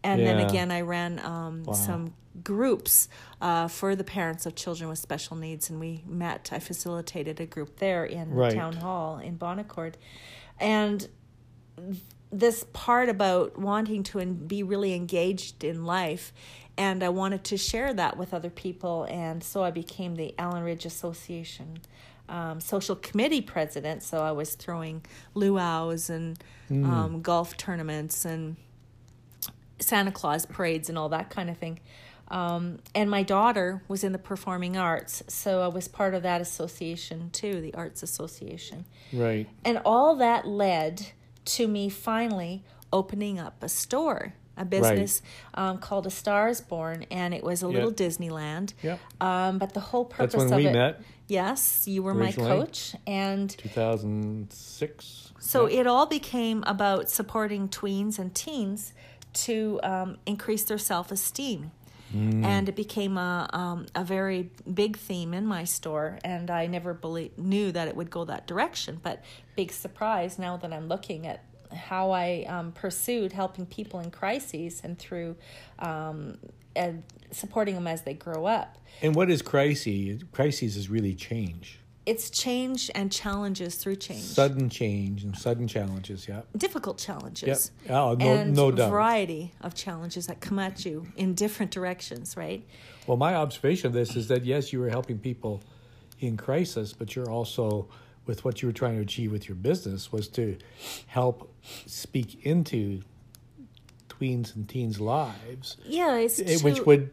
And 0.04 0.26
then 0.26 0.38
again, 0.40 0.71
I 0.71 0.80
ran 0.80 1.18
um, 1.21 1.64
Wow. 1.64 1.73
some 1.75 2.14
groups 2.42 3.09
uh, 3.40 3.68
for 3.68 3.94
the 3.94 4.04
parents 4.04 4.47
of 4.47 4.54
children 4.54 4.88
with 4.88 4.99
special 4.99 5.37
needs, 5.37 5.71
and 5.71 5.78
we 5.78 6.02
met. 6.06 6.49
I 6.52 6.59
facilitated 6.59 7.40
a 7.40 7.47
group 7.47 7.78
there 7.78 8.04
in 8.04 8.30
Right. 8.30 8.54
town 8.54 8.75
hall 8.75 9.18
in 9.18 9.37
Bon 9.37 9.59
Accord, 9.59 9.97
and 10.59 11.09
this 12.30 12.64
part 12.73 13.09
about 13.09 13.59
wanting 13.59 14.02
to 14.02 14.25
be 14.26 14.62
really 14.62 14.94
engaged 14.94 15.62
in 15.64 15.85
life 15.85 16.32
and 16.78 17.02
I 17.04 17.11
wanted 17.11 17.44
to 17.44 17.59
share 17.59 17.92
that 17.92 18.16
with 18.16 18.32
other 18.32 18.49
people 18.49 19.04
and 19.04 19.44
so 19.44 19.62
I 19.62 19.71
became 19.71 20.16
the 20.16 20.35
Allen 20.38 20.62
Ridge 20.62 20.87
Association 20.87 21.78
um, 22.30 22.61
social 22.61 22.97
committee 22.97 23.42
president 23.42 24.02
so 24.02 24.23
I 24.23 24.32
was 24.32 24.54
throwing 24.54 25.04
luau's 25.35 26.09
and 26.09 26.42
um, 26.71 27.21
golf 27.21 27.56
tournaments 27.59 28.25
and 28.25 28.56
Santa 29.83 30.12
Claus 30.12 30.47
parades 30.47 30.89
and 30.89 30.97
all 30.97 31.09
that 31.11 31.31
kind 31.31 31.51
of 31.51 31.59
thing 31.59 31.81
um, 32.29 32.79
and 32.95 33.11
my 33.11 33.23
daughter 33.23 33.83
was 33.89 34.05
in 34.05 34.12
the 34.12 34.19
performing 34.19 34.77
arts 34.77 35.23
so 35.29 35.61
I 35.62 35.69
was 35.69 35.89
part 35.89 36.15
of 36.15 36.23
that 36.23 36.41
association 36.41 37.31
too 37.31 37.61
the 37.61 37.75
arts 37.75 38.03
association 38.03 38.85
right. 39.12 39.49
and 39.65 39.81
all 39.85 40.17
that 40.17 40.47
led 40.47 41.12
to 41.45 41.67
me 41.69 41.89
finally 41.89 42.65
opening 42.93 43.39
up 43.39 43.62
a 43.62 43.69
store, 43.69 44.35
a 44.57 44.65
business 44.65 45.23
um, 45.55 45.79
called 45.79 46.07
A 46.07 46.11
Star 46.11 46.49
is 46.49 46.61
Born, 46.61 47.07
and 47.11 47.33
it 47.33 47.43
was 47.43 47.62
a 47.62 47.69
little 47.69 47.91
Disneyland. 47.93 48.75
Yep. 48.83 49.01
Um, 49.21 49.59
but 49.59 49.75
the 49.75 49.81
whole 49.81 50.05
purpose 50.05 50.33
That's 50.33 50.51
when 50.51 50.53
of 50.53 50.59
we 50.59 50.67
it, 50.67 50.73
met, 50.73 51.01
yes, 51.27 51.89
you 51.89 52.03
were 52.03 52.15
my 52.15 52.33
coach, 52.33 52.95
and 53.07 53.51
2006. 53.51 55.33
so 55.39 55.67
Yeah. 55.67 55.81
it 55.81 55.87
all 55.87 56.07
became 56.07 56.62
about 56.67 57.09
supporting 57.09 57.69
tweens 57.69 58.19
and 58.19 58.35
teens 58.35 58.93
to 59.33 59.81
um, 59.83 60.19
increase 60.27 60.65
their 60.65 60.79
self 60.79 61.11
esteem. 61.12 61.73
Mm. 62.15 62.45
And 62.45 62.69
it 62.69 62.77
became 62.77 63.17
a, 63.17 63.49
um, 63.55 63.87
a 63.95 64.05
very 64.05 64.51
big 64.73 64.99
theme 64.99 65.33
in 65.33 65.47
my 65.47 65.65
store, 65.65 66.19
and 66.23 66.51
I 66.51 66.67
never 66.67 66.99
knew 67.39 67.73
that 67.73 67.89
it 67.89 67.97
would 67.97 68.11
go 68.11 68.27
that 68.27 68.47
direction. 68.47 69.01
But 69.03 69.25
big 69.57 69.73
surprise 69.73 70.39
now 70.39 70.59
that 70.59 70.73
I'm 70.73 70.89
looking 70.89 71.27
at 71.27 71.43
how 71.75 72.11
I 72.11 72.45
um, 72.49 72.73
pursued 72.73 73.33
helping 73.33 73.65
people 73.65 74.01
in 74.01 74.11
crises 74.11 74.83
and 74.85 74.99
through 74.99 75.37
um, 75.79 76.37
and 76.77 77.03
supporting 77.31 77.75
them 77.75 77.87
as 77.87 78.03
they 78.03 78.15
grow 78.15 78.47
up. 78.47 78.79
And 79.01 79.15
what 79.15 79.31
is 79.31 79.43
crisis? 79.43 80.23
Crises 80.33 80.77
is 80.77 80.89
really 80.89 81.15
change. 81.15 81.79
It's 82.04 82.30
change 82.30 82.90
and 82.97 83.12
challenges 83.12 83.76
through 83.76 83.97
change. 83.97 84.23
Sudden 84.23 84.68
change 84.68 85.23
and 85.23 85.37
sudden 85.38 85.68
challenges. 85.68 86.26
Yeah. 86.28 86.42
difficult 86.56 86.99
challenges. 86.99 87.71
Yep. 87.85 87.90
Oh, 87.94 88.14
no- 88.14 88.32
and 88.35 88.56
no 88.56 88.71
doubt. 88.73 88.90
variety 88.90 89.52
of 89.61 89.75
challenges 89.75 90.26
that 90.26 90.40
come 90.40 90.59
at 90.59 90.85
you 90.85 91.06
in 91.16 91.35
different 91.35 91.71
directions, 91.71 92.37
right? 92.37 92.66
Well, 93.06 93.16
my 93.16 93.35
observation 93.37 93.87
of 93.87 93.92
this 93.92 94.16
is 94.16 94.26
that 94.28 94.44
yes, 94.44 94.73
you 94.73 94.80
were 94.80 94.90
helping 94.90 95.18
people 95.18 95.62
in 96.18 96.37
crisis, 96.37 96.92
but 96.92 97.14
you're 97.14 97.30
also 97.30 97.88
with 98.26 98.44
what 98.44 98.62
you 98.62 98.68
were 98.68 98.73
trying 98.73 98.97
to 98.97 99.02
achieve 99.02 99.30
with 99.32 99.49
your 99.49 99.56
business 99.56 100.11
was 100.12 100.28
to 100.28 100.56
help 101.06 101.52
speak 101.87 102.44
into 102.47 103.02
tweens 104.09 104.54
and 104.54 104.68
teens' 104.68 105.00
lives, 105.00 105.76
Yeah, 105.85 106.16
it's 106.16 106.38
eh, 106.40 106.56
to, 106.59 106.64
which 106.64 106.80
would 106.87 107.11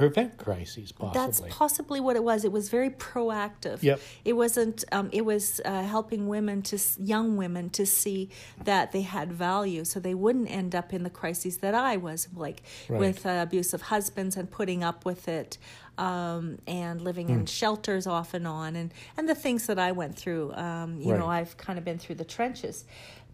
prevent 0.00 0.36
crises, 0.36 0.90
possibly. 0.92 1.20
That's 1.20 1.40
possibly 1.56 2.00
what 2.00 2.16
it 2.16 2.24
was. 2.24 2.44
It 2.44 2.52
was 2.52 2.68
very 2.68 2.90
proactive. 2.90 3.82
Yep. 3.82 4.00
It 4.24 4.32
wasn't. 4.32 4.84
Um, 4.92 5.08
it 5.12 5.24
was 5.24 5.60
uh, 5.64 5.82
helping 5.84 6.26
women 6.28 6.62
to 6.62 6.78
young 6.98 7.36
women 7.36 7.70
to 7.70 7.86
see 7.86 8.30
that 8.64 8.92
they 8.92 9.02
had 9.02 9.32
value, 9.32 9.84
so 9.84 10.00
they 10.00 10.14
wouldn't 10.14 10.50
end 10.50 10.74
up 10.74 10.92
in 10.92 11.02
the 11.04 11.10
crises 11.10 11.58
that 11.58 11.74
I 11.74 11.96
was 11.96 12.28
like 12.34 12.62
Right. 12.88 12.98
with 13.00 13.24
uh, 13.26 13.38
abusive 13.46 13.82
husbands 13.82 14.36
and 14.36 14.50
putting 14.50 14.82
up 14.82 15.04
with 15.04 15.28
it, 15.28 15.58
um, 15.98 16.58
and 16.66 17.00
living 17.02 17.28
Hmm. 17.28 17.34
in 17.40 17.46
shelters 17.46 18.06
off 18.06 18.34
and 18.34 18.46
on, 18.46 18.76
and 18.76 18.92
and 19.16 19.28
the 19.28 19.34
things 19.34 19.66
that 19.66 19.78
I 19.78 19.92
went 19.92 20.16
through. 20.16 20.52
Um, 20.54 21.00
you 21.00 21.14
know, 21.16 21.26
I've 21.26 21.56
kind 21.56 21.78
of 21.78 21.84
been 21.84 21.98
through 21.98 22.16
the 22.16 22.24
trenches, 22.24 22.84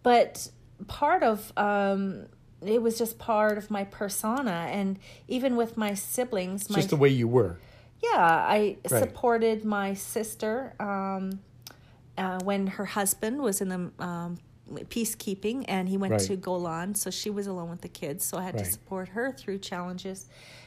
but 0.03 0.49
part 0.87 1.23
of 1.23 1.51
um, 1.57 2.27
it 2.65 2.81
was 2.81 2.97
just 2.97 3.19
part 3.19 3.57
of 3.57 3.69
my 3.69 3.83
persona, 3.83 4.67
and 4.71 4.97
even 5.27 5.55
with 5.55 5.77
my 5.77 5.93
siblings, 5.93 6.61
It's 6.63 6.69
my 6.71 6.79
just 6.79 6.89
the 6.89 6.95
way 6.95 7.09
you 7.09 7.27
were. 7.27 7.57
yeah, 8.01 8.17
I 8.17 8.77
Right. 8.89 8.99
supported 8.99 9.63
my 9.65 9.93
sister 9.93 10.73
um, 10.79 11.39
uh, 12.17 12.39
when 12.43 12.67
her 12.67 12.85
husband 12.85 13.41
was 13.41 13.61
in 13.61 13.69
the 13.69 13.91
um, 14.03 14.37
peacekeeping 14.89 15.65
and 15.67 15.87
he 15.87 15.97
went 15.97 16.11
Right. 16.13 16.21
to 16.21 16.35
Golan, 16.35 16.95
so 16.95 17.09
she 17.09 17.29
was 17.29 17.47
alone 17.47 17.69
with 17.69 17.81
the 17.81 17.87
kids. 17.87 18.25
So 18.25 18.37
I 18.37 18.43
had 18.43 18.55
Right. 18.55 18.65
to 18.65 18.71
support 18.71 19.09
her 19.09 19.31
through 19.31 19.59
challenges, 19.59 20.25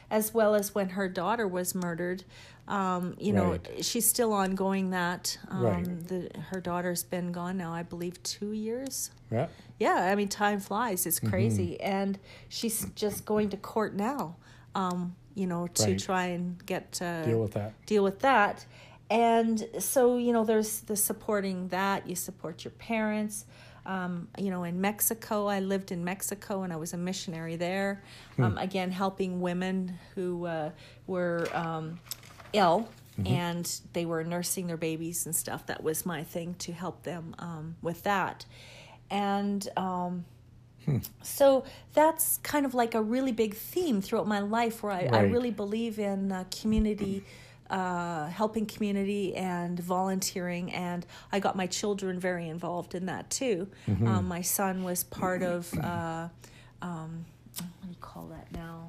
as 0.09 0.33
well 0.33 0.55
as 0.55 0.73
when 0.73 0.89
her 0.89 1.07
daughter 1.09 1.47
was 1.47 1.75
murdered. 1.75 2.23
Um, 2.71 3.15
you 3.19 3.33
know, 3.33 3.51
Right. 3.51 3.83
she's 3.85 4.07
still 4.07 4.31
ongoing 4.33 4.91
that. 4.91 5.37
Um, 5.49 5.61
Right. 5.61 6.07
the, 6.07 6.29
her 6.49 6.61
daughter's 6.61 7.03
been 7.03 7.31
gone 7.33 7.57
now, 7.57 7.73
I 7.73 7.83
believe, 7.83 8.15
two 8.23 8.51
years 8.53 9.11
Yeah. 9.31 9.47
yeah 9.79 10.09
i 10.11 10.15
mean 10.15 10.27
time 10.43 10.59
flies 10.59 11.05
it's 11.05 11.19
Mm-hmm. 11.19 11.29
crazy 11.31 11.71
and 11.81 12.19
she's 12.49 12.77
just 13.03 13.19
going 13.25 13.49
to 13.49 13.57
court 13.57 13.93
now 13.95 14.35
um 14.75 15.15
you 15.39 15.47
know 15.51 15.63
to 15.67 15.83
Right. 15.91 15.99
try 16.09 16.25
and 16.35 16.43
get 16.65 16.87
uh, 17.01 17.23
Deal 17.23 17.39
with 17.45 17.53
that. 17.59 17.71
deal 17.91 18.03
with 18.09 18.19
that 18.19 18.65
and 19.09 19.55
so 19.79 20.17
you 20.25 20.31
know 20.35 20.43
there's 20.51 20.73
the 20.91 20.95
supporting 21.09 21.67
that 21.69 21.99
you 22.09 22.15
support 22.15 22.55
your 22.65 22.71
parents 22.91 23.45
um, 23.85 24.27
you 24.37 24.49
know 24.53 24.63
in 24.71 24.79
mexico 24.89 25.47
i 25.47 25.59
lived 25.73 25.91
in 25.91 26.03
mexico 26.03 26.53
and 26.63 26.71
i 26.73 26.75
was 26.83 26.93
a 26.93 26.97
missionary 27.09 27.55
there 27.67 27.91
Hmm. 28.35 28.43
um, 28.43 28.57
again 28.57 28.91
helping 28.91 29.31
women 29.49 29.75
who 30.15 30.45
uh, 30.45 30.69
were 31.07 31.49
um, 31.53 31.85
ill 32.53 32.87
Mm-hmm. 33.19 33.27
and 33.27 33.81
they 33.91 34.05
were 34.05 34.23
nursing 34.23 34.67
their 34.67 34.77
babies 34.77 35.25
and 35.25 35.35
stuff 35.35 35.65
that 35.65 35.83
was 35.83 36.05
my 36.05 36.23
thing 36.23 36.55
to 36.59 36.71
help 36.71 37.03
them 37.03 37.35
um, 37.39 37.75
with 37.81 38.03
that 38.03 38.45
and 39.09 39.67
um, 39.75 40.23
Hmm. 40.85 40.97
so 41.21 41.63
that's 41.93 42.39
kind 42.41 42.65
of 42.65 42.73
like 42.73 42.95
a 42.95 43.01
really 43.01 43.31
big 43.31 43.53
theme 43.53 44.01
throughout 44.01 44.27
my 44.27 44.39
life 44.39 44.81
where 44.81 44.91
I, 44.91 45.09
I 45.11 45.21
really 45.21 45.51
believe 45.51 45.99
in 45.99 46.31
uh, 46.31 46.45
community, 46.49 47.23
uh, 47.69 48.27
helping 48.27 48.65
community 48.65 49.35
and 49.35 49.79
volunteering. 49.79 50.71
And 50.73 51.05
I 51.31 51.39
got 51.39 51.55
my 51.55 51.67
children 51.67 52.19
very 52.19 52.49
involved 52.49 52.95
in 52.95 53.05
that 53.05 53.29
too. 53.29 53.67
Mm-hmm. 53.87 54.07
Um, 54.07 54.27
my 54.27 54.41
son 54.41 54.83
was 54.83 55.03
part 55.03 55.43
of, 55.43 55.71
uh, 55.77 56.29
um, 56.81 57.25
what 57.57 57.83
do 57.83 57.89
you 57.89 57.95
call 58.01 58.25
that 58.27 58.51
now? 58.51 58.87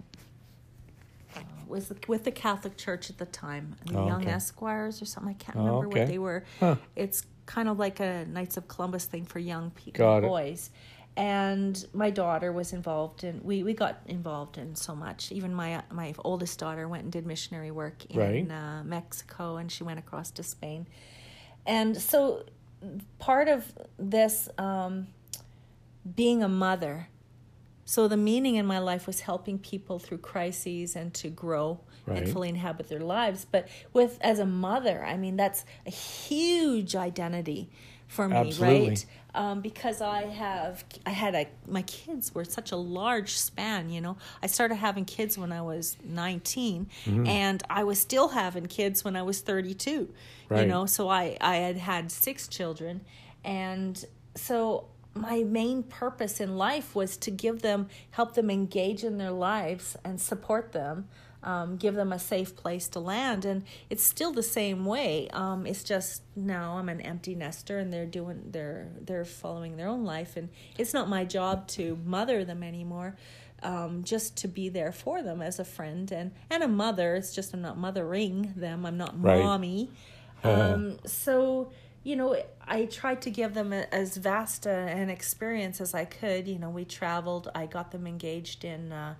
Was 1.68 1.92
with 2.06 2.24
the 2.24 2.30
Catholic 2.32 2.76
Church 2.76 3.08
at 3.10 3.18
the 3.18 3.26
time, 3.26 3.76
the 3.86 3.96
Oh, 3.98 4.06
Young 4.06 4.22
okay. 4.22 4.32
Esquires 4.32 5.00
or 5.00 5.06
something. 5.06 5.30
I 5.30 5.34
can't 5.42 5.56
Oh, 5.56 5.64
remember 5.64 5.86
okay. 5.88 6.00
what 6.00 6.08
they 6.08 6.18
were. 6.18 6.44
Huh. 6.60 6.76
It's 6.96 7.24
kind 7.46 7.68
of 7.68 7.78
like 7.78 7.98
a 8.00 8.26
Knights 8.26 8.56
of 8.56 8.68
Columbus 8.68 9.06
thing 9.06 9.24
for 9.24 9.38
young 9.38 9.70
people, 9.70 10.20
boys. 10.20 10.70
And 11.16 11.84
my 11.92 12.10
daughter 12.10 12.52
was 12.52 12.72
involved 12.72 13.22
in. 13.24 13.40
We, 13.42 13.62
we 13.62 13.74
got 13.74 14.00
involved 14.06 14.56
in 14.58 14.74
so 14.74 14.94
much. 14.94 15.30
Even 15.32 15.54
my 15.54 15.82
my 15.90 16.14
oldest 16.24 16.58
daughter 16.58 16.88
went 16.88 17.02
and 17.04 17.12
did 17.12 17.26
missionary 17.26 17.70
work 17.70 18.04
in 18.06 18.18
Right. 18.18 18.50
uh, 18.50 18.82
Mexico, 18.84 19.56
and 19.56 19.70
she 19.70 19.84
went 19.84 19.98
across 19.98 20.30
to 20.32 20.42
Spain. 20.42 20.86
And 21.66 21.96
so, 22.00 22.44
part 23.18 23.48
of 23.48 23.72
this 23.98 24.48
um, 24.58 25.08
being 26.16 26.42
a 26.42 26.48
mother. 26.48 27.08
So 27.94 28.08
the 28.08 28.16
meaning 28.16 28.54
in 28.54 28.64
my 28.64 28.78
life 28.78 29.06
was 29.06 29.20
helping 29.20 29.58
people 29.58 29.98
through 29.98 30.22
crises 30.32 30.96
and 30.96 31.12
to 31.14 31.28
grow 31.28 31.80
Right. 32.06 32.22
and 32.22 32.32
fully 32.32 32.48
inhabit 32.48 32.88
their 32.88 33.00
lives. 33.16 33.46
But 33.48 33.68
with 33.92 34.18
as 34.22 34.38
a 34.38 34.46
mother, 34.46 35.04
I 35.04 35.16
mean 35.18 35.36
that's 35.36 35.64
a 35.86 35.90
huge 35.90 36.96
identity 36.96 37.68
for 38.08 38.28
me, 38.28 38.36
Absolutely. 38.36 38.88
right? 38.88 39.06
Um, 39.34 39.60
because 39.60 40.00
I 40.00 40.22
have 40.22 40.84
I 41.04 41.10
had 41.10 41.34
a 41.34 41.46
my 41.68 41.82
kids 41.82 42.34
were 42.34 42.44
such 42.46 42.72
a 42.72 42.76
large 42.76 43.36
span. 43.38 43.90
You 43.90 44.00
know, 44.00 44.16
I 44.42 44.46
started 44.46 44.76
having 44.76 45.04
kids 45.04 45.36
when 45.36 45.52
I 45.52 45.60
was 45.62 45.96
19 46.02 46.86
Mm-hmm. 47.04 47.26
and 47.26 47.62
I 47.68 47.84
was 47.84 47.98
still 48.00 48.28
having 48.28 48.66
kids 48.66 49.04
when 49.04 49.14
I 49.16 49.22
was 49.22 49.40
thirty 49.42 49.74
two. 49.74 50.08
You 50.50 50.66
know, 50.66 50.86
so 50.86 51.08
I 51.10 51.36
I 51.40 51.56
had 51.56 51.76
had 51.76 52.10
six 52.10 52.48
children, 52.48 53.02
and 53.44 53.94
so 54.34 54.86
my 55.14 55.42
main 55.42 55.82
purpose 55.82 56.40
in 56.40 56.56
life 56.56 56.94
was 56.94 57.16
to 57.18 57.30
give 57.30 57.62
them 57.62 57.88
help 58.12 58.34
them 58.34 58.50
engage 58.50 59.04
in 59.04 59.18
their 59.18 59.30
lives 59.30 59.96
and 60.04 60.20
support 60.20 60.72
them 60.72 61.08
um, 61.44 61.76
give 61.76 61.94
them 61.94 62.12
a 62.12 62.18
safe 62.18 62.54
place 62.54 62.88
to 62.88 63.00
land. 63.00 63.44
And 63.44 63.64
it's 63.90 64.04
still 64.04 64.32
the 64.32 64.42
same 64.42 64.84
way. 64.84 65.28
Um, 65.32 65.66
it's 65.66 65.82
just 65.84 66.22
now 66.34 66.78
i'm 66.78 66.88
an 66.88 67.00
empty 67.00 67.34
nester 67.34 67.78
and 67.78 67.92
they're 67.92 68.06
doing 68.06 68.40
they're 68.50 68.88
they're 69.00 69.24
following 69.24 69.76
their 69.76 69.88
own 69.88 70.04
life. 70.04 70.36
And 70.36 70.48
it's 70.78 70.94
not 70.94 71.08
my 71.08 71.24
job 71.24 71.66
to 71.68 71.98
mother 72.04 72.44
them 72.44 72.62
anymore 72.62 73.16
um, 73.62 74.02
just 74.04 74.36
to 74.38 74.48
be 74.48 74.68
there 74.68 74.92
for 74.92 75.22
them 75.22 75.42
as 75.42 75.58
a 75.58 75.64
friend 75.64 76.10
and 76.12 76.32
and 76.50 76.62
a 76.62 76.68
mother. 76.68 77.16
It's 77.16 77.34
just 77.34 77.52
i'm 77.54 77.62
not 77.62 77.76
mothering 77.78 78.52
them. 78.56 78.86
I'm 78.86 78.96
not 78.96 79.20
Right. 79.20 79.42
mommy. 79.42 79.90
Um, 80.44 80.98
so 81.06 81.72
you 82.04 82.16
know 82.16 82.36
i 82.66 82.84
tried 82.86 83.22
to 83.22 83.30
give 83.30 83.54
them 83.54 83.72
as 83.72 84.16
vast 84.16 84.66
an 84.66 85.10
experience 85.10 85.80
as 85.80 85.94
i 85.94 86.04
could. 86.04 86.48
You 86.48 86.58
know 86.58 86.70
we 86.70 86.84
traveled. 86.84 87.50
I 87.54 87.66
got 87.66 87.90
them 87.90 88.06
engaged 88.06 88.64
in 88.64 88.92
uh, 88.92 89.14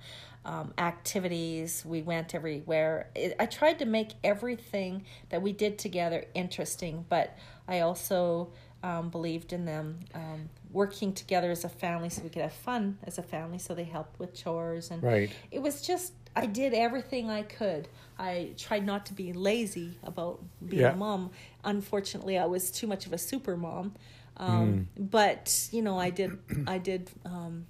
um, 0.45 0.73
activities. 0.79 1.85
We 1.85 2.03
went 2.03 2.35
everywhere. 2.35 3.11
It, 3.14 3.37
i 3.38 3.47
tried 3.47 3.79
to 3.81 3.85
make 3.85 4.11
everything 4.25 5.05
that 5.31 5.42
we 5.42 5.53
did 5.53 5.79
together 5.79 6.25
interesting 6.35 7.05
but 7.09 7.37
i 7.68 7.81
also 7.81 8.53
um, 8.83 9.11
believed 9.11 9.53
in 9.53 9.64
them 9.64 10.01
um, 10.14 10.49
working 10.73 11.12
together 11.12 11.51
as 11.53 11.64
a 11.64 11.68
family 11.68 12.09
so 12.09 12.23
we 12.23 12.29
could 12.29 12.42
have 12.42 12.53
fun 12.53 12.99
as 13.05 13.16
a 13.18 13.23
family 13.23 13.59
so 13.59 13.75
they 13.75 13.85
helped 13.85 14.18
with 14.18 14.35
chores 14.35 14.90
and 14.90 15.03
Right. 15.03 15.31
it 15.53 15.62
was 15.62 15.83
just 15.83 16.12
I 16.35 16.47
did 16.47 16.73
everything 16.75 17.31
I 17.31 17.42
could. 17.42 17.88
I 18.18 18.51
tried 18.57 18.85
not 18.87 19.07
to 19.07 19.14
be 19.14 19.33
lazy 19.33 19.99
about 20.03 20.40
being 20.66 20.83
Yeah. 20.83 20.92
a 20.92 20.97
mom. 20.97 21.31
Unfortunately, 21.64 22.38
I 22.38 22.47
was 22.47 22.71
too 22.71 22.87
much 22.87 23.07
of 23.07 23.12
a 23.12 23.18
super 23.18 23.57
mom. 23.57 23.95
Um, 24.37 24.88
But 24.99 25.68
you 25.73 25.83
know, 25.83 25.99
I 25.99 26.11
did 26.11 26.38
I 26.66 26.79
did 26.79 27.11
um, 27.25 27.66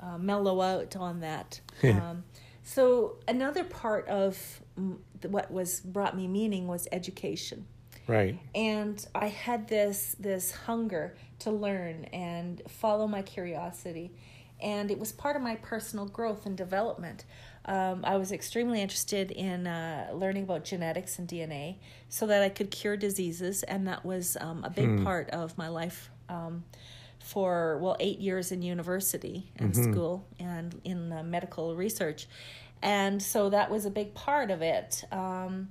uh, 0.00 0.18
mellow 0.18 0.60
out 0.60 0.96
on 0.96 1.20
that. 1.20 1.60
um, 1.82 2.24
so 2.62 3.16
another 3.28 3.64
part 3.64 4.08
of 4.08 4.60
mm, 4.78 4.98
what 5.28 5.50
was 5.50 5.80
brought 5.80 6.16
me 6.16 6.26
meaning 6.28 6.66
was 6.66 6.88
education 6.92 7.66
Right. 8.08 8.38
and 8.54 9.04
I 9.14 9.28
had 9.28 9.68
this 9.68 10.14
this 10.20 10.52
hunger 10.52 11.14
to 11.40 11.50
learn 11.50 12.04
and 12.12 12.62
follow 12.68 13.06
my 13.08 13.22
curiosity, 13.22 14.12
and 14.60 14.90
it 14.90 14.98
was 14.98 15.10
part 15.12 15.34
of 15.36 15.42
my 15.42 15.56
personal 15.56 16.06
growth 16.06 16.46
and 16.46 16.56
development. 16.56 17.24
Um, 17.66 18.02
I 18.04 18.16
was 18.16 18.30
extremely 18.30 18.80
interested 18.80 19.32
in 19.32 19.66
uh, 19.66 20.10
learning 20.14 20.44
about 20.44 20.64
genetics 20.64 21.18
and 21.18 21.28
DNA 21.28 21.76
so 22.08 22.26
that 22.28 22.42
I 22.42 22.48
could 22.48 22.70
cure 22.70 22.96
diseases, 22.96 23.64
and 23.64 23.88
that 23.88 24.04
was 24.04 24.36
um, 24.40 24.62
a 24.64 24.70
big 24.70 25.02
part 25.04 25.30
of 25.30 25.58
my 25.58 25.68
life. 25.68 26.10
Um, 26.28 26.64
for 27.18 27.78
well, 27.78 27.96
eight 27.98 28.20
years 28.20 28.52
in 28.52 28.62
university 28.62 29.50
and 29.56 29.74
school 29.74 30.24
and 30.38 30.80
in 30.84 31.12
uh, 31.12 31.24
medical 31.24 31.74
research, 31.74 32.28
and 32.82 33.20
so 33.20 33.50
that 33.50 33.68
was 33.68 33.84
a 33.84 33.90
big 33.90 34.14
part 34.14 34.52
of 34.52 34.62
it. 34.62 35.02
Um, 35.10 35.70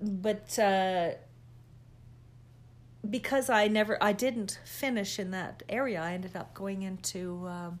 but 0.00 0.58
uh, 0.58 1.10
because 3.08 3.50
I 3.50 3.68
never, 3.68 4.02
I 4.02 4.12
didn't 4.12 4.60
finish 4.64 5.18
in 5.18 5.30
that 5.32 5.62
area, 5.68 6.00
I 6.00 6.12
ended 6.12 6.36
up 6.36 6.54
going 6.54 6.82
into 6.82 7.46
um, 7.48 7.78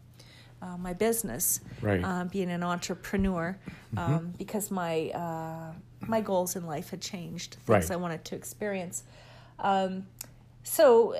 uh, 0.62 0.76
my 0.76 0.92
business, 0.92 1.60
Right. 1.80 2.02
uh, 2.02 2.24
being 2.24 2.50
an 2.50 2.62
entrepreneur, 2.62 3.58
um, 3.96 4.32
because 4.38 4.70
my 4.70 5.10
uh, 5.10 5.72
my 6.06 6.20
goals 6.20 6.56
in 6.56 6.66
life 6.66 6.90
had 6.90 7.00
changed, 7.00 7.54
things 7.54 7.68
Right. 7.68 7.90
I 7.90 7.96
wanted 7.96 8.24
to 8.26 8.34
experience. 8.36 9.04
Um, 9.58 10.06
so 10.62 11.16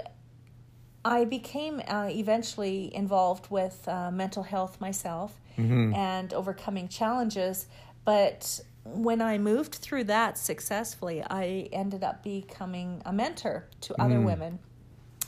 I 1.05 1.25
became 1.25 1.81
uh, 1.87 2.09
eventually 2.11 2.94
involved 2.94 3.51
with 3.51 3.87
uh, 3.88 4.11
mental 4.11 4.42
health 4.42 4.81
myself 4.81 5.40
and 5.94 6.35
overcoming 6.35 6.88
challenges. 6.88 7.66
But 8.05 8.61
when 8.85 9.22
I 9.22 9.38
moved 9.38 9.77
through 9.77 10.05
that 10.05 10.37
successfully, 10.37 11.22
I 11.22 11.68
ended 11.72 12.05
up 12.05 12.22
becoming 12.22 13.01
a 13.07 13.12
mentor 13.12 13.66
to 13.83 13.94
other 14.01 14.20
women 14.20 14.59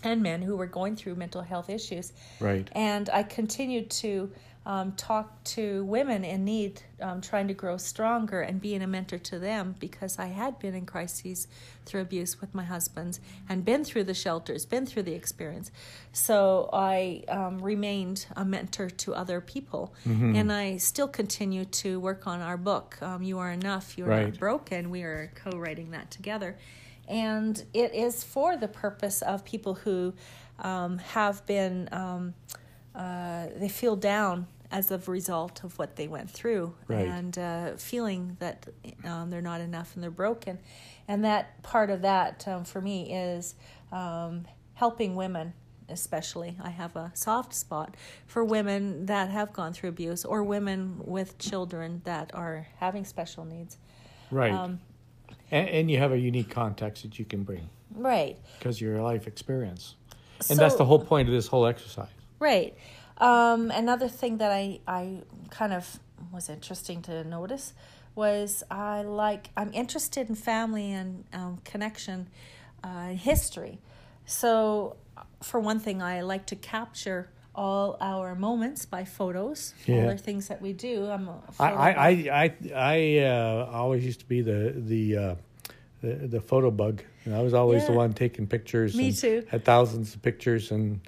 and 0.03 0.23
men 0.23 0.43
who 0.43 0.57
were 0.57 0.67
going 0.67 0.97
through 0.97 1.15
mental 1.15 1.43
health 1.43 1.71
issues. 1.71 2.13
Right. 2.41 2.69
And 2.73 3.09
I 3.11 3.23
continued 3.23 3.91
to 3.91 4.31
um, 4.69 4.93
talk 4.93 5.43
to 5.45 5.83
women 5.87 6.25
in 6.25 6.45
need, 6.45 6.83
um, 7.01 7.23
trying 7.23 7.49
to 7.49 7.55
grow 7.55 7.79
stronger 7.79 8.43
and 8.43 8.61
being 8.61 8.83
a 8.83 8.87
mentor 8.87 9.17
to 9.17 9.39
them 9.39 9.75
because 9.79 10.19
I 10.19 10.27
had 10.27 10.59
been 10.59 10.75
in 10.75 10.85
crises 10.85 11.49
through 11.87 12.03
abuse 12.03 12.39
with 12.39 12.55
my 12.55 12.65
husband 12.65 13.19
and 13.49 13.65
been 13.65 13.83
through 13.83 14.05
the 14.05 14.13
shelters, 14.13 14.67
been 14.67 14.85
through 14.85 15.05
the 15.05 15.15
experience. 15.15 15.71
So 16.13 16.69
I 16.71 17.25
um, 17.29 17.61
remained 17.63 18.27
a 18.37 18.45
mentor 18.45 18.91
to 18.91 19.15
other 19.15 19.41
people. 19.41 19.95
Mm-hmm. 20.07 20.37
And 20.37 20.53
I 20.53 20.77
still 20.77 21.09
continue 21.09 21.65
to 21.65 21.99
work 21.99 22.27
on 22.27 22.43
our 22.43 22.59
book, 22.59 22.99
um, 23.01 23.23
You 23.23 23.39
Are 23.39 23.51
Enough, 23.51 23.97
You 23.97 24.05
Are 24.05 24.09
Right. 24.09 24.27
Not 24.27 24.39
Broken. 24.39 24.91
We 24.91 25.03
are 25.03 25.33
co 25.35 25.59
writing 25.59 25.93
that 25.93 26.11
together. 26.11 26.59
And 27.09 27.63
it 27.73 27.95
is 27.95 28.23
for 28.23 28.57
the 28.57 28.69
purpose 28.69 29.23
of 29.23 29.45
people 29.45 29.75
who 29.75 30.15
um, 30.59 30.99
have 30.99 31.45
been, 31.47 31.89
um, 31.91 32.35
uh, 32.95 33.47
they 33.57 33.69
feel 33.69 33.97
down 33.97 34.47
as 34.71 34.91
a 34.91 34.99
result 34.99 35.65
of 35.65 35.79
what 35.79 35.97
they 35.97 36.07
went 36.09 36.31
through 36.31 36.75
Right. 36.89 37.09
and 37.09 37.39
uh, 37.39 37.77
feeling 37.77 38.37
that 38.41 38.67
um, 39.05 39.31
they're 39.31 39.41
not 39.41 39.63
enough 39.63 39.95
and 39.95 40.03
they're 40.03 40.11
broken. 40.11 40.59
And 41.07 41.25
that 41.25 41.63
part 41.63 41.89
of 41.89 42.03
that 42.03 42.47
um, 42.47 42.65
for 42.65 42.83
me 42.83 43.11
is 43.11 43.55
um, 43.91 44.47
helping 44.75 45.17
women, 45.17 45.55
especially. 45.89 46.59
I 46.63 46.69
have 46.69 46.97
a 46.97 47.11
soft 47.15 47.55
spot 47.55 47.97
for 48.27 48.45
women 48.45 49.07
that 49.07 49.31
have 49.31 49.55
gone 49.55 49.73
through 49.73 49.89
abuse 49.89 50.27
or 50.27 50.45
women 50.45 51.01
with 51.03 51.39
children 51.39 52.03
that 52.05 52.31
are 52.35 52.67
having 52.77 53.07
special 53.07 53.47
needs. 53.47 53.79
Right. 54.31 54.53
And, 55.51 55.69
and 55.69 55.91
you 55.91 55.99
have 55.99 56.13
a 56.13 56.19
unique 56.19 56.51
context 56.51 57.03
that 57.03 57.19
you 57.19 57.25
can 57.25 57.43
bring 57.43 57.69
right. 57.95 58.37
because 58.59 58.81
your 58.81 59.01
life 59.03 59.27
experience. 59.27 59.95
And 60.51 60.59
that's 60.59 60.77
the 60.77 60.85
whole 60.85 61.01
point 61.01 61.29
of 61.29 61.35
this 61.35 61.49
whole 61.49 61.67
exercise. 61.67 62.09
Right. 62.39 62.77
Um, 63.19 63.71
another 63.73 64.09
thing 64.09 64.39
that 64.39 64.53
I, 64.53 64.81
I 64.87 65.23
kind 65.51 65.73
of 65.73 65.99
was 66.33 66.49
interesting 66.49 67.03
to 67.03 67.25
notice 67.25 67.73
was 68.15 68.63
I 68.71 69.03
like 69.03 69.51
I'm 69.57 69.73
interested 69.73 70.29
in 70.29 70.35
family 70.35 70.93
and 70.93 71.25
um, 71.33 71.59
connection, 71.65 72.29
uh, 72.83 73.09
history. 73.09 73.79
So, 74.27 74.97
for 75.43 75.59
one 75.59 75.81
thing, 75.81 76.03
I 76.03 76.21
like 76.21 76.47
to 76.47 76.57
capture 76.57 77.31
all 77.59 77.97
our 78.01 78.35
moments 78.37 78.87
by 78.87 79.05
photos. 79.05 79.75
yeah. 79.87 80.03
All 80.03 80.09
the 80.09 80.17
things 80.17 80.47
that 80.49 80.63
we 80.63 80.73
do. 80.73 81.07
I'm 81.11 81.27
a 81.29 81.43
I, 81.59 81.71
I. 81.71 82.11
I, 82.43 82.55
I, 82.75 83.19
uh, 83.19 83.71
always 83.73 84.05
used 84.05 84.21
to 84.21 84.27
be 84.27 84.41
the 84.43 84.73
the 84.77 85.17
uh, 85.17 85.35
the, 86.01 86.15
the 86.29 86.41
photo 86.41 86.71
bug. 86.71 87.03
And 87.25 87.35
I 87.35 87.43
was 87.43 87.55
always 87.55 87.85
the 87.87 87.93
one 87.93 88.13
taking 88.15 88.47
pictures. 88.47 88.95
Me 88.95 89.09
and 89.09 89.17
too. 89.17 89.45
Had 89.51 89.65
thousands 89.65 90.15
of 90.15 90.23
pictures, 90.23 90.71
and 90.71 91.01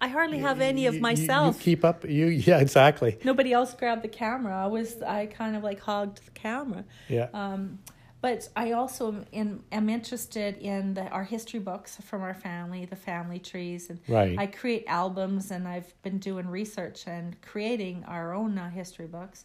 I 0.00 0.08
hardly 0.08 0.38
have 0.38 0.60
any 0.60 0.86
of 0.86 0.94
you- 0.94 0.98
you- 0.98 1.02
myself. 1.02 1.56
You, 1.56 1.62
keep 1.62 1.84
up. 1.84 2.04
You 2.04 2.26
yeah, 2.48 2.60
exactly. 2.60 3.18
Nobody 3.24 3.52
else 3.52 3.74
grabbed 3.74 4.02
the 4.02 4.08
camera. 4.08 4.54
I 4.54 4.66
was 4.66 5.00
I 5.02 5.26
kind 5.26 5.56
of 5.56 5.64
like 5.64 5.80
hogged 5.80 6.20
the 6.26 6.30
camera. 6.32 6.84
Yeah. 7.08 7.28
Um, 7.32 7.78
but 8.24 8.48
I 8.56 8.72
also 8.72 9.08
am, 9.08 9.26
in, 9.32 9.62
am 9.70 9.90
interested 9.90 10.56
in 10.56 10.94
the, 10.94 11.06
our 11.08 11.24
history 11.24 11.60
books 11.60 11.98
from 12.02 12.22
our 12.22 12.32
family, 12.32 12.86
the 12.86 12.96
family 12.96 13.38
trees, 13.38 13.90
and 13.90 14.00
Right. 14.08 14.38
I 14.38 14.46
create 14.46 14.84
albums, 14.86 15.50
and 15.50 15.68
I've 15.68 15.92
been 16.00 16.16
doing 16.20 16.46
research 16.48 17.06
and 17.06 17.36
creating 17.42 18.02
our 18.08 18.32
own 18.32 18.56
uh, 18.56 18.70
history 18.70 19.06
books. 19.06 19.44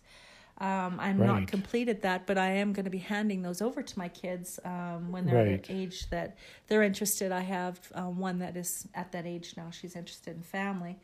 Um, 0.59 0.97
I'm 0.97 1.17
Right. 1.17 1.27
not 1.27 1.47
completed 1.47 2.03
that, 2.03 2.25
but 2.25 2.37
I 2.37 2.51
am 2.51 2.71
going 2.71 2.85
to 2.85 2.89
be 2.89 2.99
handing 2.99 3.41
those 3.41 3.61
over 3.61 3.81
to 3.83 3.99
my 3.99 4.07
kids 4.07 4.61
um, 4.63 5.11
when 5.11 5.25
they're 5.25 5.35
Right. 5.35 5.55
at 5.55 5.63
the 5.65 5.73
age 5.73 6.09
that 6.11 6.37
they're 6.69 6.83
interested. 6.83 7.33
I 7.33 7.41
have 7.41 7.81
um, 7.95 8.17
one 8.17 8.39
that 8.39 8.55
is 8.55 8.87
at 8.95 9.11
that 9.11 9.25
age 9.25 9.55
now. 9.57 9.71
She's 9.71 9.97
interested 9.97 10.37
in 10.37 10.41
family. 10.41 10.95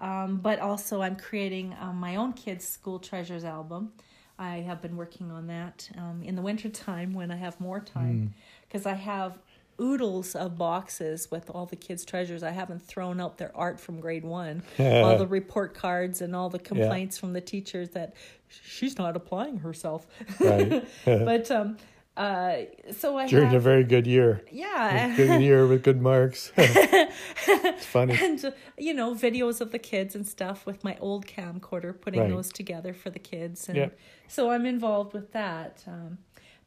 Um, 0.00 0.38
but 0.38 0.58
also, 0.58 1.00
I'm 1.00 1.14
creating 1.14 1.76
um, 1.80 2.00
my 2.00 2.16
own 2.16 2.32
kids' 2.32 2.66
school 2.66 2.98
treasures 2.98 3.44
album. 3.44 3.92
I 4.40 4.62
have 4.62 4.80
been 4.80 4.96
working 4.96 5.30
on 5.30 5.48
that 5.48 5.90
um, 5.98 6.22
in 6.24 6.34
the 6.34 6.40
wintertime 6.40 7.12
when 7.12 7.30
I 7.30 7.36
have 7.36 7.60
more 7.60 7.78
time 7.78 8.32
because 8.66 8.86
I 8.86 8.94
have 8.94 9.38
oodles 9.78 10.34
of 10.34 10.56
boxes 10.56 11.30
with 11.30 11.50
all 11.50 11.66
the 11.66 11.76
kids' 11.76 12.06
treasures. 12.06 12.42
I 12.42 12.50
haven't 12.50 12.80
thrown 12.80 13.20
out 13.20 13.36
their 13.36 13.54
art 13.54 13.78
from 13.78 14.00
grade 14.00 14.24
one, 14.24 14.62
all 14.78 15.18
the 15.18 15.26
report 15.26 15.74
cards 15.74 16.22
and 16.22 16.34
all 16.34 16.48
the 16.48 16.58
complaints 16.58 17.18
from 17.18 17.34
the 17.34 17.40
teachers 17.42 17.90
that 17.90 18.14
she's 18.48 18.96
not 18.98 19.14
applying 19.14 19.58
herself. 19.58 20.06
Right. 20.40 20.86
but 21.04 21.50
um, 21.50 21.76
uh, 22.16 22.56
so 22.92 23.16
I 23.16 23.26
During 23.26 23.54
a 23.54 23.60
very 23.60 23.84
good 23.84 24.06
year. 24.06 24.42
yeah. 24.50 25.14
Good 25.16 25.40
year 25.40 25.66
with 25.66 25.82
good 25.84 26.02
marks. 26.02 26.52
it's 26.56 27.86
funny. 27.86 28.18
and 28.20 28.52
you 28.76 28.92
know 28.94 29.14
videos 29.14 29.60
of 29.60 29.70
the 29.72 29.78
kids 29.78 30.14
and 30.14 30.26
stuff 30.26 30.66
with 30.66 30.82
my 30.84 30.96
old 31.00 31.26
camcorder 31.26 31.98
putting 31.98 32.20
Right. 32.20 32.30
those 32.30 32.50
together 32.52 32.92
for 32.94 33.10
the 33.10 33.18
kids 33.18 33.68
and 33.68 33.76
Yep. 33.76 33.98
so 34.28 34.50
i'm 34.50 34.66
involved 34.66 35.12
with 35.14 35.32
that 35.32 35.82
um, 35.86 36.18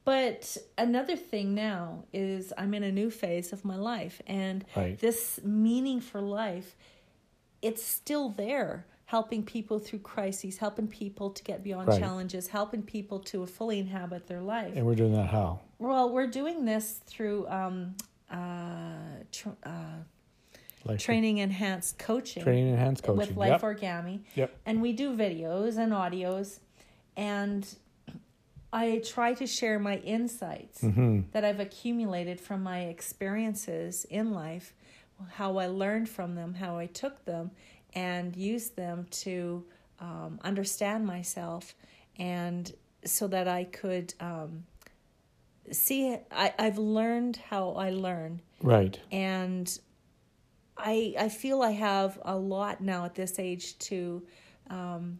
but 0.06 0.58
another 0.78 1.16
thing 1.16 1.54
now 1.54 2.04
is 2.14 2.54
i'm 2.58 2.74
in 2.74 2.84
a 2.84 2.92
new 2.92 3.10
phase 3.10 3.54
of 3.54 3.64
my 3.66 3.76
life 3.76 4.22
and 4.28 4.66
Right. 4.76 4.98
this 5.00 5.40
meaning 5.44 6.00
for 6.02 6.22
life 6.22 6.76
it's 7.62 7.84
still 7.84 8.30
there 8.30 8.86
helping 9.14 9.44
people 9.44 9.78
through 9.78 10.00
crises 10.00 10.58
helping 10.58 10.88
people 10.88 11.30
to 11.30 11.44
get 11.44 11.64
beyond 11.64 11.88
Right. 11.88 12.00
challenges 12.02 12.48
helping 12.48 12.82
people 12.82 13.20
to 13.32 13.46
fully 13.46 13.78
inhabit 13.78 14.26
their 14.26 14.42
life 14.42 14.74
And 14.76 14.88
we're 14.88 14.96
doing 14.96 15.14
that 15.14 15.28
how? 15.28 15.60
well 15.78 16.10
we're 16.10 16.32
doing 16.42 16.66
this 16.66 16.86
through 17.06 17.48
um, 17.48 17.94
uh, 18.32 19.22
tr- 19.32 19.50
uh, 19.64 20.96
training 20.98 21.38
enhanced 21.38 22.00
coaching 22.00 22.42
training 22.42 22.70
enhanced 22.70 23.04
coaching. 23.04 23.18
with 23.20 23.38
Life 23.38 23.62
yep. 23.62 23.62
Origami. 23.62 24.22
Yep. 24.34 24.50
And 24.66 24.82
we 24.82 24.94
do 24.94 25.16
videos 25.16 25.78
and 25.78 25.92
audios 25.94 26.60
and 27.16 27.62
I 28.76 29.04
try 29.06 29.36
to 29.36 29.46
share 29.46 29.78
my 29.78 29.98
insights 29.98 30.82
hmm 30.82 31.20
that 31.34 31.44
I've 31.46 31.60
accumulated 31.60 32.42
from 32.42 32.64
my 32.64 32.80
experiences 32.96 34.06
in 34.10 34.32
life, 34.32 34.74
how 35.34 35.58
I 35.58 35.68
learned 35.68 36.10
from 36.10 36.34
them, 36.34 36.56
how 36.56 36.74
I 36.84 36.88
took 36.88 37.26
them 37.26 37.52
and 37.96 38.36
use 38.36 38.70
them 38.70 39.06
to 39.12 39.64
um, 40.00 40.40
understand 40.44 41.06
myself 41.06 41.76
and 42.18 42.74
so 43.06 43.28
that 43.28 43.48
I 43.48 43.66
could 43.66 44.14
um, 44.20 44.66
see 45.72 46.18
I, 46.32 46.54
I've 46.60 46.78
learned 46.78 47.38
how 47.38 47.72
I 47.72 47.92
learn 47.92 48.42
Right. 48.62 49.00
and 49.12 49.80
I 50.78 51.14
I 51.20 51.30
feel 51.30 51.62
I 51.62 51.72
have 51.72 52.20
a 52.24 52.36
lot 52.36 52.82
now 52.82 53.06
at 53.06 53.16
this 53.16 53.40
age 53.40 53.78
to 53.80 54.24
um, 54.70 55.20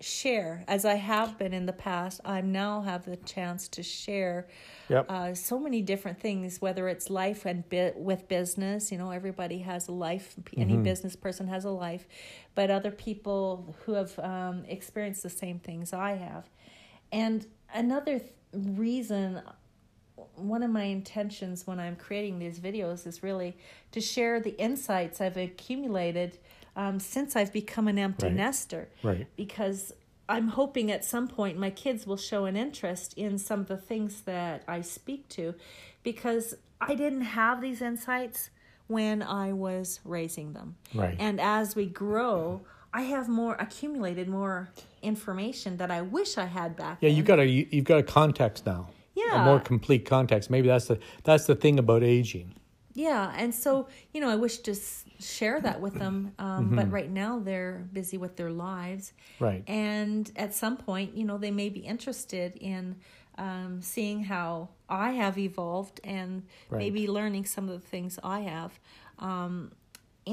share 0.00 0.64
as 0.68 0.84
I 0.84 0.94
have 0.94 1.38
been 1.38 1.52
in 1.52 1.66
the 1.66 1.72
past. 1.72 2.20
I 2.24 2.40
now 2.40 2.82
have 2.82 3.04
the 3.04 3.16
chance 3.16 3.68
to 3.68 3.82
share 3.82 4.46
Yep. 4.88 5.06
uh, 5.10 5.34
so 5.34 5.58
many 5.58 5.82
different 5.82 6.18
things, 6.20 6.60
whether 6.60 6.88
it's 6.88 7.10
life 7.10 7.44
and 7.44 7.68
bit 7.68 7.96
with 7.96 8.28
business. 8.28 8.90
You 8.92 8.98
know, 8.98 9.10
everybody 9.10 9.58
has 9.58 9.88
a 9.88 9.92
life. 9.92 10.34
Any 10.56 10.74
Mm-hmm. 10.74 10.82
business 10.82 11.16
person 11.16 11.48
has 11.48 11.64
a 11.64 11.70
life, 11.70 12.06
but 12.54 12.70
other 12.70 12.90
people 12.90 13.74
who 13.84 13.92
have 13.92 14.18
um, 14.20 14.64
experienced 14.66 15.22
the 15.22 15.30
same 15.30 15.58
things 15.58 15.92
I 15.92 16.12
have. 16.12 16.48
And 17.12 17.46
another 17.74 18.18
th- 18.20 18.32
reason 18.52 19.42
one 20.34 20.62
of 20.62 20.70
my 20.70 20.84
intentions 20.84 21.66
when 21.66 21.78
I'm 21.78 21.96
creating 21.96 22.38
these 22.38 22.58
videos 22.60 23.06
is 23.06 23.22
really 23.22 23.56
to 23.92 24.00
share 24.00 24.40
the 24.40 24.56
insights 24.58 25.20
I've 25.20 25.36
accumulated 25.36 26.38
um, 26.78 26.98
since 27.00 27.36
I've 27.36 27.52
become 27.52 27.88
an 27.88 27.98
empty 27.98 28.26
Right. 28.28 28.34
nester. 28.36 28.88
Right. 29.02 29.26
Because 29.36 29.92
I'm 30.28 30.48
hoping 30.48 30.90
at 30.90 31.04
some 31.04 31.26
point 31.28 31.58
my 31.58 31.70
kids 31.70 32.06
will 32.06 32.16
show 32.16 32.44
an 32.44 32.56
interest 32.56 33.12
in 33.16 33.36
some 33.38 33.60
of 33.60 33.66
the 33.68 33.76
things 33.76 34.22
that 34.22 34.62
I 34.68 34.80
speak 34.82 35.28
to 35.30 35.54
because 36.02 36.54
I 36.80 36.94
didn't 36.94 37.22
have 37.22 37.60
these 37.60 37.82
insights 37.82 38.50
when 38.86 39.22
I 39.22 39.52
was 39.52 40.00
raising 40.04 40.52
them. 40.52 40.76
Right. 40.94 41.16
And 41.18 41.40
as 41.40 41.74
we 41.74 41.86
grow, 41.86 42.62
I 42.94 43.02
have 43.02 43.28
more 43.28 43.54
accumulated 43.58 44.28
more 44.28 44.70
information 45.02 45.76
that 45.78 45.90
I 45.90 46.02
wish 46.02 46.38
I 46.38 46.46
had 46.46 46.76
back 46.76 46.98
Yeah, 47.00 47.08
then. 47.08 47.16
you 47.16 47.22
got 47.24 47.38
a 47.40 47.46
you, 47.46 47.66
you've 47.70 47.84
got 47.84 47.98
a 47.98 48.02
context 48.04 48.64
now. 48.66 48.88
Yeah. 49.14 49.42
A 49.42 49.44
more 49.44 49.58
complete 49.60 50.04
context. 50.06 50.48
Maybe 50.48 50.68
that's 50.68 50.86
the 50.86 50.98
that's 51.24 51.46
the 51.46 51.56
thing 51.56 51.78
about 51.78 52.02
aging. 52.04 52.54
Yeah, 52.98 53.32
and 53.36 53.54
so 53.54 53.86
you 54.12 54.20
know, 54.20 54.28
I 54.28 54.34
wish 54.34 54.58
to 54.58 54.74
share 55.20 55.60
that 55.60 55.80
with 55.80 55.94
them, 55.94 56.32
um, 56.40 56.74
but 56.74 56.90
right 56.90 57.08
now 57.08 57.38
they're 57.38 57.86
busy 57.92 58.18
with 58.18 58.34
their 58.36 58.50
lives, 58.50 59.12
Right. 59.38 59.62
and 59.68 60.28
at 60.34 60.52
some 60.52 60.76
point, 60.76 61.16
you 61.16 61.24
know, 61.24 61.38
they 61.38 61.52
may 61.52 61.68
be 61.68 61.80
interested 61.80 62.56
in 62.56 62.96
um, 63.36 63.80
seeing 63.82 64.24
how 64.24 64.70
I 64.88 65.12
have 65.12 65.38
evolved 65.38 66.00
and 66.02 66.42
Right. 66.70 66.78
maybe 66.80 67.06
learning 67.06 67.44
some 67.44 67.68
of 67.68 67.80
the 67.80 67.86
things 67.86 68.18
I 68.24 68.40
have. 68.40 68.72
Um, 69.20 69.70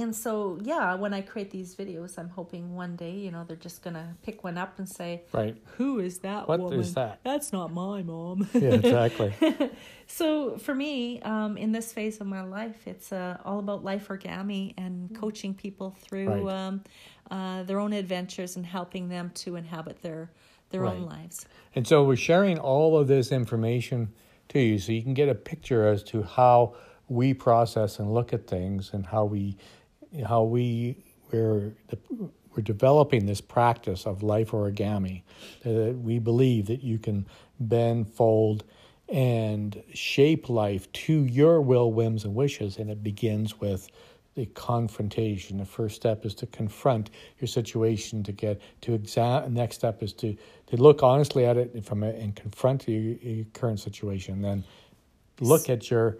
and 0.01 0.15
so 0.15 0.59
yeah, 0.63 0.95
when 0.95 1.13
I 1.13 1.21
create 1.21 1.51
these 1.51 1.75
videos, 1.75 2.17
I'm 2.17 2.29
hoping 2.29 2.75
one 2.75 2.95
day, 2.95 3.11
you 3.11 3.31
know, 3.31 3.43
they're 3.47 3.55
just 3.55 3.81
gonna 3.83 4.15
pick 4.23 4.43
one 4.43 4.57
up 4.57 4.77
and 4.79 4.87
say, 4.87 5.23
Right. 5.31 5.55
"Who 5.77 5.99
is 5.99 6.19
that 6.19 6.47
What 6.47 6.59
woman? 6.59 6.79
is 6.79 6.93
that?" 6.95 7.19
That's 7.23 7.51
not 7.53 7.73
my 7.73 8.03
mom." 8.03 8.47
Yeah, 8.53 8.73
exactly. 8.75 9.33
so 10.07 10.57
for 10.57 10.75
me, 10.75 11.21
um, 11.21 11.57
in 11.57 11.71
this 11.71 11.91
phase 11.93 12.21
of 12.21 12.27
my 12.27 12.41
life, 12.43 12.87
it's 12.87 13.11
uh, 13.11 13.37
all 13.45 13.59
about 13.59 13.83
life 13.83 14.07
origami 14.07 14.73
and 14.77 15.15
coaching 15.15 15.53
people 15.53 15.95
through 16.01 16.47
Right. 16.47 16.55
um, 16.67 16.83
uh, 17.31 17.63
their 17.63 17.79
own 17.79 17.93
adventures 17.93 18.55
and 18.55 18.65
helping 18.65 19.09
them 19.09 19.31
to 19.35 19.55
inhabit 19.55 20.01
their 20.01 20.31
their 20.71 20.85
own 20.85 21.03
lives. 21.05 21.45
And 21.75 21.87
so 21.87 22.03
we're 22.03 22.15
sharing 22.17 22.57
all 22.59 22.97
of 22.97 23.07
this 23.07 23.31
information 23.31 24.13
to 24.49 24.59
you 24.59 24.79
so 24.79 24.91
you 24.91 25.03
can 25.03 25.13
get 25.13 25.29
a 25.29 25.35
picture 25.35 25.87
as 25.87 26.03
to 26.03 26.23
how 26.23 26.75
we 27.07 27.33
process 27.33 27.99
and 27.99 28.11
look 28.13 28.33
at 28.33 28.47
things 28.47 28.89
and 28.93 29.05
how 29.05 29.25
we 29.25 29.57
how 30.23 30.43
we 30.43 31.03
we're 31.31 31.73
we're 32.55 32.63
developing 32.63 33.25
this 33.25 33.41
practice 33.41 34.05
of 34.05 34.23
life 34.23 34.51
origami 34.51 35.23
that 35.63 35.97
we 36.01 36.19
believe 36.19 36.67
that 36.67 36.83
you 36.83 36.97
can 36.97 37.25
bend 37.59 38.09
fold 38.09 38.63
and 39.09 39.83
shape 39.93 40.49
life 40.49 40.91
to 40.93 41.25
your 41.25 41.61
will 41.61 41.91
whims 41.91 42.23
and 42.23 42.33
wishes. 42.33 42.77
And 42.77 42.89
it 42.89 43.03
begins 43.03 43.59
with 43.59 43.89
the 44.35 44.45
confrontation. 44.47 45.57
The 45.57 45.65
first 45.65 45.95
step 45.95 46.25
is 46.25 46.33
to 46.35 46.45
confront 46.47 47.09
your 47.39 47.47
situation 47.47 48.23
to 48.23 48.31
get 48.31 48.61
to 48.81 48.93
exam 48.93 49.53
next 49.53 49.75
step 49.75 50.01
is 50.01 50.13
to 50.13 50.35
to 50.67 50.77
look 50.77 51.03
honestly 51.03 51.45
at 51.45 51.57
it 51.57 51.85
from 51.85 52.03
a, 52.03 52.07
and 52.07 52.35
confront 52.35 52.87
your, 52.87 52.99
your 52.99 53.45
current 53.53 53.79
situation. 53.79 54.41
Then 54.41 54.65
look 55.39 55.69
at 55.69 55.89
your 55.89 56.17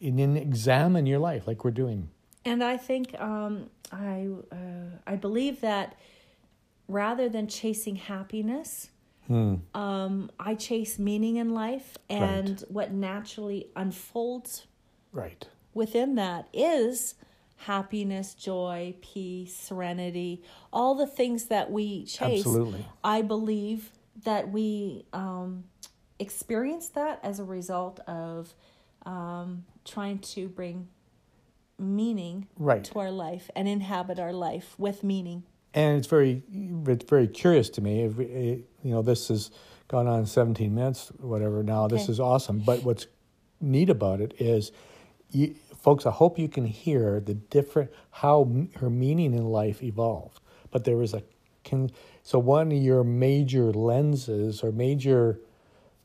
and 0.00 0.18
then 0.18 0.36
examine 0.36 1.04
your 1.06 1.18
life 1.18 1.46
like 1.46 1.64
we're 1.64 1.70
doing 1.70 2.08
And 2.44 2.64
I 2.64 2.76
think 2.76 3.18
um, 3.20 3.70
I 3.92 4.28
uh, 4.50 4.96
I 5.06 5.16
believe 5.16 5.60
that 5.60 5.96
rather 6.88 7.28
than 7.28 7.46
chasing 7.46 7.96
happiness, 7.96 8.90
Hmm. 9.26 9.56
um, 9.74 10.30
I 10.40 10.56
chase 10.56 10.98
meaning 10.98 11.36
in 11.36 11.50
life, 11.50 11.96
and 12.08 12.64
what 12.68 12.92
naturally 12.92 13.68
unfolds 13.76 14.66
right 15.12 15.46
within 15.72 16.16
that 16.16 16.48
is 16.52 17.14
happiness, 17.58 18.34
joy, 18.34 18.94
peace, 19.02 19.54
serenity, 19.54 20.42
all 20.72 20.94
the 20.94 21.06
things 21.06 21.44
that 21.44 21.70
we 21.70 22.04
chase. 22.06 22.40
Absolutely. 22.40 22.84
I 23.04 23.22
believe 23.22 23.90
that 24.24 24.50
we 24.50 25.04
um, 25.12 25.64
experience 26.18 26.88
that 26.88 27.20
as 27.22 27.38
a 27.38 27.44
result 27.44 28.00
of 28.08 28.54
um, 29.06 29.64
trying 29.84 30.18
to 30.18 30.48
bring 30.48 30.88
meaning 31.80 32.46
Right. 32.58 32.84
to 32.84 32.98
our 32.98 33.10
life 33.10 33.50
and 33.56 33.66
inhabit 33.68 34.18
our 34.18 34.32
life 34.32 34.74
with 34.78 35.02
meaning. 35.02 35.42
and 35.72 35.96
it's 35.98 36.08
very 36.08 36.42
it's 36.86 37.04
very 37.08 37.28
curious 37.28 37.70
to 37.70 37.80
me. 37.80 38.02
If 38.02 38.16
we- 38.16 38.26
eh, 38.26 38.56
you 38.82 38.90
know 38.90 39.02
this 39.02 39.28
has 39.28 39.50
gone 39.86 40.08
on 40.08 40.26
17 40.26 40.74
minutes 40.74 41.12
whatever 41.20 41.62
now 41.62 41.86
this 41.88 42.08
is 42.08 42.18
awesome. 42.18 42.58
But 42.66 42.82
what's 42.82 43.06
neat 43.60 43.88
about 43.88 44.20
it 44.20 44.34
is 44.40 44.72
you, 45.30 45.54
folks 45.76 46.06
i 46.06 46.10
hope 46.10 46.38
you 46.40 46.48
can 46.48 46.64
hear 46.66 47.20
the 47.20 47.34
different 47.34 47.90
how 48.10 48.48
her 48.80 48.90
meaning 48.90 49.32
in 49.32 49.44
life 49.46 49.80
evolved. 49.82 50.40
But 50.72 50.84
there 50.84 50.96
was 50.96 51.14
a 51.14 51.22
can 51.62 51.90
so 52.24 52.38
one 52.40 52.72
of 52.72 52.78
your 52.78 53.04
major 53.04 53.72
lenses 53.72 54.62
or 54.64 54.72
major 54.72 55.38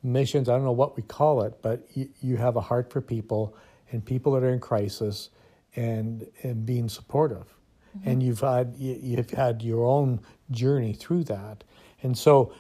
missions 0.04 0.48
i 0.48 0.54
don't 0.56 0.64
know 0.64 0.72
what 0.84 0.96
we 0.96 1.02
call 1.04 1.42
it 1.42 1.54
but 1.64 1.88
you, 1.96 2.08
you 2.22 2.38
have 2.38 2.56
a 2.56 2.62
heart 2.62 2.92
for 2.92 3.02
people 3.02 3.56
and 3.92 4.06
people 4.06 4.32
that 4.34 4.44
are 4.44 4.50
in 4.54 4.60
crisis 4.60 5.30
and 5.76 6.28
and 6.44 6.66
being 6.66 6.90
supportive. 6.90 7.56
Mm-hmm. 7.98 8.10
And 8.10 8.24
you've 8.24 8.42
had 8.42 8.76
you, 8.78 8.98
you've 9.02 9.30
had 9.32 9.62
your 9.62 9.86
own 9.86 10.22
journey 10.52 10.94
through 10.94 11.26
that. 11.26 11.64
And 12.02 12.18
so 12.18 12.54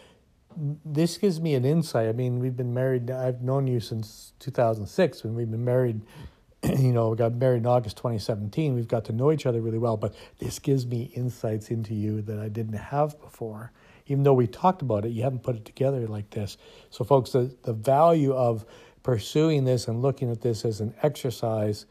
this 0.57 1.17
gives 1.17 1.41
me 1.41 1.53
an 1.55 1.65
insight. 1.65 2.07
I 2.07 2.13
mean 2.13 2.39
we've 2.39 2.55
been 2.55 2.73
married 2.73 3.11
i've 3.11 3.41
known 3.41 3.67
you 3.67 3.79
since 3.79 4.33
2006 4.39 5.23
and 5.23 5.35
we've 5.35 5.51
been 5.51 5.65
married 5.65 6.01
you 6.63 6.93
know 6.93 7.09
we 7.09 7.17
got 7.17 7.33
married 7.33 7.57
in 7.57 7.65
august 7.65 7.97
2017 7.97 8.73
we've 8.73 8.87
got 8.87 9.05
to 9.05 9.11
know 9.11 9.31
each 9.31 9.45
other 9.45 9.61
really 9.61 9.77
well 9.77 9.97
but 9.97 10.15
this 10.39 10.59
gives 10.59 10.85
me 10.85 11.11
insights 11.13 11.69
into 11.69 11.93
you 11.93 12.21
that 12.21 12.39
i 12.39 12.47
didn't 12.47 12.77
have 12.77 13.19
before. 13.21 13.71
Even 14.07 14.23
though 14.23 14.33
we 14.33 14.47
talked 14.47 14.81
about 14.81 15.03
it 15.05 15.11
you 15.11 15.23
haven't 15.23 15.43
put 15.43 15.55
it 15.55 15.65
together 15.65 16.07
like 16.07 16.29
this. 16.29 16.57
So 16.89 17.03
folks 17.03 17.31
the, 17.31 17.55
the 17.63 17.73
value 17.73 18.33
of 18.33 18.65
pursuing 19.03 19.65
this 19.65 19.87
and 19.87 20.01
looking 20.01 20.31
at 20.31 20.41
this 20.41 20.65
as 20.65 20.79
an 20.81 20.93
exercise 21.03 21.85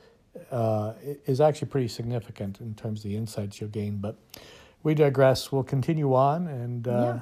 uh, 0.51 0.95
is 1.27 1.41
actually 1.41 1.69
pretty 1.69 1.89
significant 1.89 2.61
in 2.61 2.75
terms 2.75 3.01
of 3.05 3.11
the 3.11 3.17
insights 3.17 3.61
you'll 3.61 3.71
gain. 3.71 3.99
But 3.99 4.17
we 4.83 4.95
digress. 4.95 5.51
We'll 5.53 5.63
continue 5.65 6.15
on, 6.15 6.47
and 6.47 6.87
uh, 6.89 6.91
Yeah. 6.91 7.21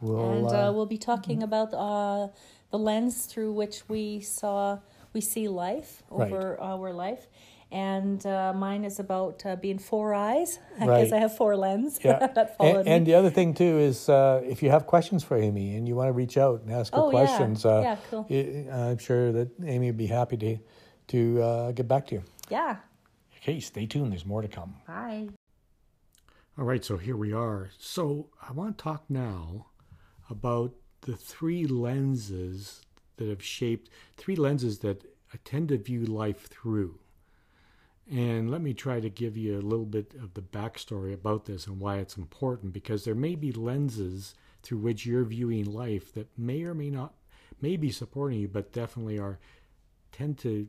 we'll. 0.00 0.30
and 0.32 0.46
uh, 0.46 0.68
uh, 0.68 0.72
we'll 0.72 0.86
be 0.86 0.98
talking 0.98 1.42
about 1.42 1.72
uh, 1.74 2.28
the 2.70 2.78
lens 2.78 3.26
through 3.26 3.52
which 3.52 3.88
we 3.88 4.20
saw 4.20 4.78
we 5.12 5.20
see 5.20 5.48
life 5.48 6.02
Right. 6.10 6.32
over 6.32 6.60
our 6.60 6.92
life. 6.92 7.26
And 7.72 8.24
uh, 8.26 8.52
mine 8.52 8.84
is 8.84 8.98
about 8.98 9.46
uh, 9.46 9.54
being 9.54 9.78
four 9.78 10.12
eyes 10.12 10.58
because 10.74 10.88
Right. 10.88 11.12
I 11.12 11.18
have 11.18 11.36
four 11.36 11.56
lens 11.56 12.00
yeah. 12.02 12.18
that 12.34 12.56
and, 12.58 12.84
me. 12.84 12.92
and 12.92 13.06
the 13.06 13.14
other 13.14 13.30
thing 13.30 13.54
too 13.54 13.78
is 13.78 14.08
uh, 14.08 14.40
if 14.44 14.60
you 14.60 14.70
have 14.70 14.86
questions 14.88 15.22
for 15.22 15.36
Amy 15.36 15.76
and 15.76 15.86
you 15.86 15.94
want 15.94 16.08
to 16.08 16.12
reach 16.12 16.36
out 16.36 16.62
and 16.62 16.72
ask 16.72 16.92
her 16.92 17.00
Oh, 17.00 17.10
yeah. 17.10 17.10
questions, 17.26 17.64
uh, 17.64 17.80
Yeah, 17.84 17.96
cool. 18.10 18.26
I'm 18.72 18.98
sure 18.98 19.30
that 19.30 19.48
Amy 19.64 19.86
would 19.86 19.96
be 19.96 20.08
happy 20.08 20.36
to 20.38 20.58
to 21.10 21.42
uh, 21.42 21.72
get 21.72 21.86
back 21.88 22.06
to 22.08 22.16
you. 22.16 22.22
yeah. 22.48 22.76
Okay, 23.42 23.58
stay 23.58 23.86
tuned. 23.86 24.12
There's 24.12 24.26
more 24.26 24.42
to 24.42 24.48
come. 24.48 24.74
Bye. 24.86 25.28
All 26.58 26.64
right, 26.66 26.84
so 26.84 26.98
here 26.98 27.16
we 27.16 27.32
are. 27.32 27.70
So 27.78 28.28
I 28.46 28.52
want 28.52 28.76
to 28.76 28.84
talk 28.84 29.04
now 29.08 29.68
about 30.28 30.74
the 31.02 31.16
three 31.16 31.66
lenses 31.66 32.82
that 33.16 33.28
have 33.28 33.42
shaped, 33.42 33.88
three 34.18 34.36
lenses 34.36 34.80
that 34.80 35.04
I 35.32 35.38
tend 35.42 35.68
to 35.68 35.78
view 35.78 36.04
life 36.04 36.48
through. 36.48 36.98
And 38.10 38.50
let 38.50 38.60
me 38.60 38.74
try 38.74 39.00
to 39.00 39.08
give 39.08 39.38
you 39.38 39.58
a 39.58 39.62
little 39.62 39.86
bit 39.86 40.14
of 40.22 40.34
the 40.34 40.42
backstory 40.42 41.14
about 41.14 41.46
this 41.46 41.66
and 41.66 41.80
why 41.80 41.96
it's 41.96 42.16
important 42.18 42.72
because 42.74 43.04
there 43.04 43.14
may 43.14 43.36
be 43.36 43.52
lenses 43.52 44.34
through 44.62 44.78
which 44.78 45.06
you're 45.06 45.24
viewing 45.24 45.64
life 45.64 46.12
that 46.12 46.28
may 46.36 46.64
or 46.64 46.74
may 46.74 46.90
not, 46.90 47.14
may 47.62 47.76
be 47.76 47.90
supporting 47.90 48.40
you, 48.40 48.48
but 48.48 48.72
definitely 48.72 49.18
are, 49.18 49.38
tend 50.12 50.36
to 50.38 50.68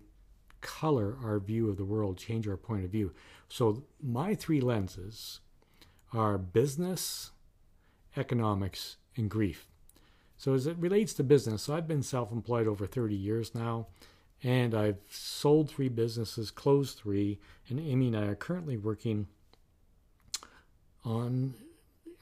color 0.61 1.17
our 1.23 1.39
view 1.39 1.69
of 1.69 1.77
the 1.77 1.85
world, 1.85 2.17
change 2.17 2.47
our 2.47 2.57
point 2.57 2.85
of 2.85 2.91
view. 2.91 3.11
So 3.49 3.83
my 4.01 4.35
three 4.35 4.61
lenses 4.61 5.39
are 6.13 6.37
business, 6.37 7.31
economics, 8.15 8.97
and 9.15 9.29
grief. 9.29 9.67
So 10.37 10.53
as 10.53 10.65
it 10.65 10.77
relates 10.77 11.13
to 11.15 11.23
business, 11.23 11.63
so 11.63 11.75
I've 11.75 11.87
been 11.87 12.03
self-employed 12.03 12.67
over 12.67 12.87
30 12.87 13.15
years 13.15 13.53
now, 13.53 13.87
and 14.43 14.73
I've 14.73 14.97
sold 15.09 15.69
three 15.69 15.89
businesses, 15.89 16.49
closed 16.49 16.97
three, 16.97 17.39
and 17.69 17.79
Amy 17.79 18.07
and 18.07 18.17
I 18.17 18.23
are 18.25 18.35
currently 18.35 18.75
working 18.75 19.27
on 21.05 21.53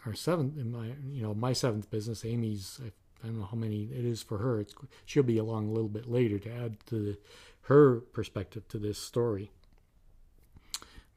our 0.05 0.13
seventh, 0.13 0.57
in 0.57 0.71
my 0.71 0.87
you 1.09 1.21
know 1.21 1.33
my 1.33 1.53
seventh 1.53 1.89
business. 1.89 2.25
Amy's 2.25 2.79
I, 2.83 2.87
I 3.23 3.27
don't 3.27 3.39
know 3.39 3.45
how 3.45 3.57
many 3.57 3.83
it 3.83 4.05
is 4.05 4.21
for 4.21 4.37
her. 4.37 4.61
It's, 4.61 4.73
she'll 5.05 5.23
be 5.23 5.37
along 5.37 5.67
a 5.67 5.71
little 5.71 5.89
bit 5.89 6.09
later 6.09 6.39
to 6.39 6.51
add 6.51 6.77
to 6.87 6.95
the, 6.95 7.17
her 7.69 7.99
perspective 7.99 8.67
to 8.67 8.79
this 8.79 8.97
story. 8.97 9.51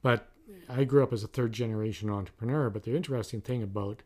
But 0.03 0.29
I 0.69 0.85
grew 0.85 1.03
up 1.03 1.13
as 1.13 1.25
a 1.25 1.29
third 1.29 1.53
generation 1.53 2.11
entrepreneur. 2.11 2.69
But 2.69 2.83
the 2.83 2.95
interesting 2.95 3.41
thing 3.41 3.63
about 3.63 4.03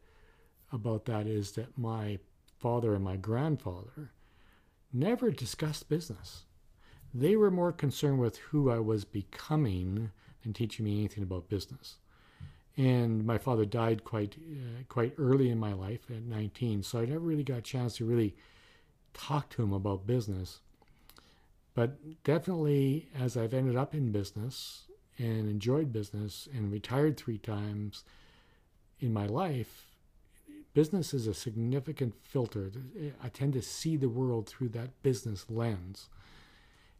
about 0.72 1.06
that 1.06 1.26
is 1.26 1.52
that 1.52 1.76
my 1.76 2.18
father 2.58 2.94
and 2.94 3.02
my 3.02 3.16
grandfather 3.16 4.12
never 4.92 5.30
discussed 5.30 5.88
business. 5.88 6.44
They 7.12 7.34
were 7.34 7.50
more 7.50 7.72
concerned 7.72 8.20
with 8.20 8.38
who 8.38 8.70
I 8.70 8.78
was 8.78 9.04
becoming 9.04 10.10
than 10.42 10.52
teaching 10.52 10.84
me 10.84 10.98
anything 10.98 11.24
about 11.24 11.48
business. 11.48 11.96
And 12.76 13.24
my 13.24 13.38
father 13.38 13.64
died 13.64 14.04
quite 14.04 14.36
uh, 14.36 14.84
quite 14.88 15.14
early 15.18 15.50
in 15.50 15.58
my 15.58 15.72
life 15.72 16.10
at 16.10 16.22
19, 16.22 16.84
so 16.84 17.00
I 17.00 17.06
never 17.06 17.20
really 17.20 17.42
got 17.42 17.58
a 17.58 17.62
chance 17.62 17.96
to 17.96 18.04
really 18.04 18.36
talk 19.14 19.48
to 19.50 19.62
him 19.62 19.72
about 19.72 20.06
business. 20.06 20.60
But 21.76 22.24
definitely, 22.24 23.10
as 23.14 23.36
I've 23.36 23.52
ended 23.52 23.76
up 23.76 23.94
in 23.94 24.10
business 24.10 24.84
and 25.18 25.46
enjoyed 25.46 25.92
business 25.92 26.48
and 26.52 26.72
retired 26.72 27.18
three 27.18 27.36
times 27.36 28.02
in 28.98 29.12
my 29.12 29.26
life, 29.26 29.84
business 30.72 31.12
is 31.12 31.26
a 31.26 31.34
significant 31.34 32.14
filter. 32.22 32.72
I 33.22 33.28
tend 33.28 33.52
to 33.52 33.62
see 33.62 33.98
the 33.98 34.08
world 34.08 34.48
through 34.48 34.70
that 34.70 35.02
business 35.02 35.44
lens. 35.50 36.08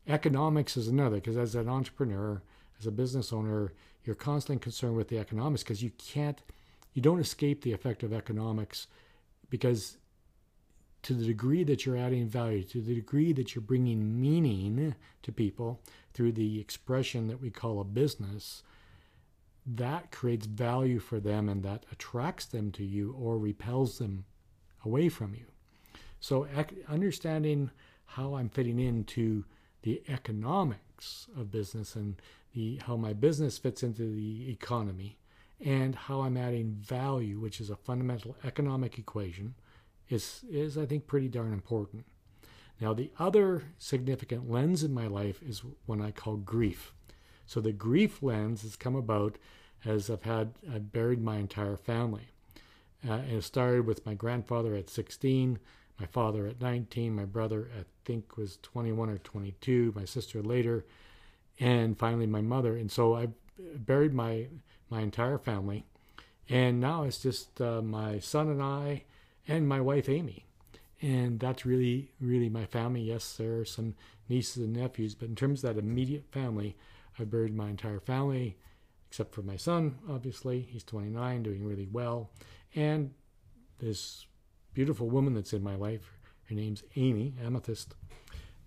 Economics 0.07 0.77
is 0.77 0.89
another, 0.89 1.17
because 1.17 1.39
as 1.39 1.55
an 1.55 1.71
entrepreneur, 1.71 2.43
as 2.79 2.87
a 2.87 2.91
business 2.93 3.33
owner, 3.33 3.73
you're 4.05 4.15
constantly 4.15 4.63
concerned 4.63 4.97
with 4.97 5.09
the 5.09 5.19
economics 5.19 5.63
because 5.63 5.83
you 5.83 5.91
can't, 5.97 6.43
you 6.93 7.01
don't 7.01 7.19
escape 7.19 7.63
the 7.63 7.73
effect 7.73 8.03
of 8.03 8.13
economics 8.13 8.89
because 9.49 9.97
to 11.07 11.15
the 11.15 11.25
degree 11.25 11.63
that 11.63 11.87
you're 11.87 11.97
adding 11.97 12.27
value, 12.27 12.65
to 12.65 12.81
the 12.81 12.97
degree 12.97 13.33
that 13.33 13.55
you're 13.55 13.63
bringing 13.63 14.21
meaning 14.21 14.93
to 15.23 15.31
people 15.31 15.81
through 16.13 16.33
the 16.33 16.59
expression 16.59 17.29
that 17.29 17.41
we 17.41 17.49
call 17.49 17.81
a 17.81 17.85
business, 17.85 18.65
that 19.65 20.11
creates 20.11 20.47
value 20.47 20.99
for 20.99 21.21
them 21.21 21.49
and 21.49 21.63
that 21.63 21.87
attracts 21.93 22.47
them 22.47 22.73
to 22.73 22.85
you 22.85 23.13
or 23.13 23.39
repels 23.39 23.99
them 23.99 24.25
away 24.85 25.09
from 25.09 25.33
you. 25.33 25.45
So, 26.19 26.49
understanding 26.89 27.71
how 28.07 28.35
I'm 28.35 28.49
fitting 28.49 28.81
into 28.81 29.45
the 29.83 30.03
economics 30.09 31.29
of 31.39 31.53
business 31.53 31.95
and 31.95 32.21
the 32.53 32.81
how 32.85 32.97
my 32.97 33.13
business 33.13 33.59
fits 33.59 33.85
into 33.85 34.13
the 34.13 34.51
economy 34.51 35.19
and 35.65 35.95
how 35.95 36.23
I'm 36.23 36.37
adding 36.37 36.73
value, 36.73 37.39
which 37.39 37.61
is 37.61 37.71
a 37.71 37.77
fundamental 37.77 38.37
economic 38.43 38.99
equation, 38.99 39.55
is 40.09 40.45
is 40.51 40.79
I 40.79 40.87
think 40.87 41.07
pretty 41.07 41.29
darn 41.29 41.53
important. 41.53 42.05
Now, 42.81 42.93
the 42.93 43.11
other 43.19 43.63
significant 43.79 44.51
lens 44.51 44.83
in 44.83 44.93
my 44.93 45.07
life 45.07 45.43
is 45.43 45.63
one 45.87 46.03
I 46.03 46.11
call 46.11 46.37
grief. 46.37 46.93
So 47.47 47.61
the 47.61 47.73
grief 47.73 48.23
lens 48.23 48.63
has 48.63 48.77
come 48.77 48.95
about 48.95 49.39
as 49.85 50.11
I've 50.11 50.25
had 50.25 50.53
I've 50.73 50.93
buried 50.93 51.23
my 51.23 51.37
entire 51.37 51.77
family. 51.77 52.29
Uh, 53.09 53.21
it 53.31 53.43
started 53.43 53.87
with 53.87 54.05
my 54.05 54.15
grandfather 54.15 54.75
at 54.75 54.91
16, 54.91 55.59
my 56.01 56.07
father 56.07 56.47
at 56.47 56.61
19, 56.61 57.15
my 57.15 57.25
brother 57.25 57.71
I 57.79 57.85
think 58.05 58.37
was 58.37 58.59
21 58.63 59.11
or 59.11 59.19
22, 59.19 59.93
my 59.95 60.05
sister 60.05 60.43
later, 60.43 60.85
and 61.61 61.99
finally 61.99 62.27
my 62.27 62.41
mother. 62.41 62.77
And 62.77 62.91
so 62.91 63.15
I 63.15 63.29
buried 63.77 64.13
my 64.13 64.49
my 64.89 65.01
entire 65.01 65.39
family, 65.39 65.85
and 66.49 66.81
now 66.81 67.05
it's 67.05 67.19
just 67.19 67.61
uh, 67.61 67.83
my 67.83 68.19
son 68.19 68.49
and 68.49 68.63
I, 68.63 69.05
and 69.49 69.69
my 69.69 69.81
wife 69.81 70.09
Amy, 70.09 70.47
and 71.01 71.41
that's 71.41 71.67
really 71.67 72.13
really 72.21 72.49
my 72.49 72.67
family. 72.67 73.03
Yes, 73.03 73.37
there 73.37 73.59
are 73.59 73.65
some 73.65 73.95
nieces 74.29 74.65
and 74.65 74.73
nephews, 74.73 75.15
but 75.15 75.29
in 75.29 75.37
terms 75.37 75.63
of 75.63 75.75
that 75.75 75.81
immediate 75.81 76.27
family, 76.31 76.77
I've 77.19 77.31
buried 77.31 77.55
my 77.55 77.69
entire 77.69 78.01
family, 78.01 78.57
except 79.09 79.35
for 79.35 79.43
my 79.43 79.57
son. 79.57 79.99
Obviously, 80.09 80.61
he's 80.61 80.85
29, 80.85 81.43
doing 81.43 81.65
really 81.65 81.89
well, 81.91 82.31
and 82.75 83.13
this 83.79 84.27
beautiful 84.75 85.09
woman 85.09 85.35
that's 85.35 85.53
in 85.53 85.63
my 85.63 85.75
life. 85.75 86.13
Her 86.49 86.55
name's 86.55 86.85
Amy 86.97 87.35
Amethyst. 87.43 87.95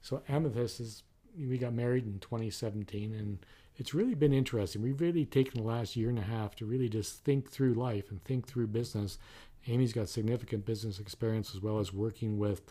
So 0.02 0.22
Amethyst 0.28 0.80
is 0.80 1.04
we 1.38 1.58
got 1.58 1.74
married 1.74 2.06
in 2.06 2.20
2017 2.20 3.14
and 3.14 3.40
it's 3.78 3.94
really 3.94 4.16
been 4.16 4.34
interesting. 4.34 4.82
We've 4.82 5.00
really 5.00 5.26
taken 5.26 5.62
the 5.62 5.68
last 5.68 5.96
year 5.96 6.10
and 6.10 6.20
a 6.20 6.24
half 6.24 6.56
to 6.58 6.66
really 6.66 6.90
just 6.90 7.24
think 7.24 7.50
through 7.50 7.76
life 7.76 8.12
and 8.12 8.22
think 8.24 8.46
through 8.46 8.68
business. 8.68 9.18
Amy's 9.68 9.94
got 9.94 10.10
significant 10.10 10.66
business 10.66 11.00
experience 11.00 11.54
as 11.54 11.62
well 11.62 11.80
as 11.80 11.94
working 11.94 12.38
with 12.38 12.62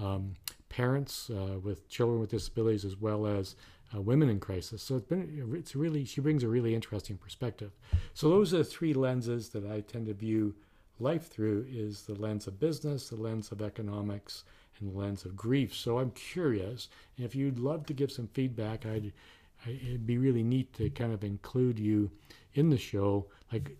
um, 0.00 0.34
parents 0.68 1.30
uh, 1.30 1.58
with 1.62 1.88
children 1.88 2.20
with 2.20 2.30
disabilities 2.30 2.84
as 2.84 2.96
well 2.96 3.26
as 3.26 3.56
uh, 3.94 4.00
women 4.00 4.28
in 4.28 4.40
crisis. 4.40 4.82
So 4.82 4.96
it's 4.96 5.06
been 5.06 5.52
it's 5.54 5.76
really 5.76 6.04
she 6.04 6.20
brings 6.20 6.42
a 6.42 6.48
really 6.48 6.74
interesting 6.74 7.16
perspective. 7.16 7.72
So 8.14 8.28
those 8.28 8.54
are 8.54 8.58
the 8.58 8.64
three 8.64 8.94
lenses 8.94 9.50
that 9.50 9.66
I 9.66 9.80
tend 9.80 10.06
to 10.06 10.14
view 10.14 10.54
life 10.98 11.28
through 11.28 11.66
is 11.68 12.02
the 12.02 12.14
lens 12.14 12.46
of 12.46 12.60
business, 12.60 13.08
the 13.08 13.16
lens 13.16 13.52
of 13.52 13.60
economics, 13.60 14.44
and 14.78 14.92
the 14.92 14.98
lens 14.98 15.24
of 15.24 15.36
grief. 15.36 15.74
So 15.74 15.98
I'm 15.98 16.10
curious, 16.12 16.88
if 17.18 17.34
you'd 17.34 17.58
love 17.58 17.86
to 17.86 17.94
give 17.94 18.10
some 18.10 18.28
feedback, 18.28 18.86
I'd 18.86 19.12
it'd 19.66 20.06
be 20.06 20.18
really 20.18 20.42
neat 20.42 20.72
to 20.74 20.90
kind 20.90 21.12
of 21.12 21.22
include 21.22 21.78
you 21.78 22.10
in 22.54 22.70
the 22.70 22.78
show. 22.78 23.26
Like, 23.52 23.76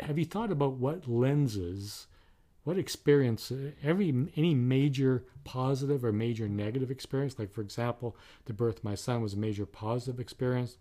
have 0.00 0.18
you 0.18 0.24
thought 0.24 0.50
about 0.50 0.74
what 0.74 1.08
lenses, 1.08 2.06
what 2.64 2.78
experience, 2.78 3.52
every 3.82 4.08
any 4.36 4.54
major 4.54 5.24
positive 5.44 6.04
or 6.04 6.12
major 6.12 6.48
negative 6.48 6.90
experience? 6.90 7.38
Like, 7.38 7.52
for 7.52 7.60
example, 7.60 8.16
the 8.46 8.52
birth 8.52 8.78
of 8.78 8.84
my 8.84 8.94
son 8.94 9.22
was 9.22 9.34
a 9.34 9.38
major 9.38 9.66
positive 9.66 10.18
experience. 10.18 10.78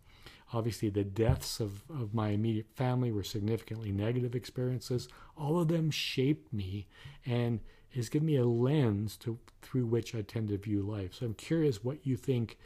Obviously, 0.52 0.90
the 0.90 1.04
deaths 1.04 1.60
of, 1.60 1.84
of 1.90 2.14
my 2.14 2.30
immediate 2.30 2.68
family 2.76 3.12
were 3.12 3.24
significantly 3.24 3.92
negative 3.92 4.36
experiences. 4.36 5.08
All 5.38 5.60
of 5.60 5.68
them 5.68 5.90
shaped 5.90 6.54
me 6.54 6.88
and 7.26 7.60
has 7.96 8.10
given 8.10 8.28
me 8.28 8.36
a 8.38 8.46
lens 8.46 9.18
to 9.18 9.40
through 9.62 9.86
which 9.86 10.16
I 10.16 10.22
tend 10.22 10.50
to 10.50 10.58
view 10.58 10.82
life. 10.82 11.16
So 11.16 11.26
I'm 11.26 11.34
curious 11.34 11.84
what 11.84 12.06
you 12.06 12.18
think 12.18 12.58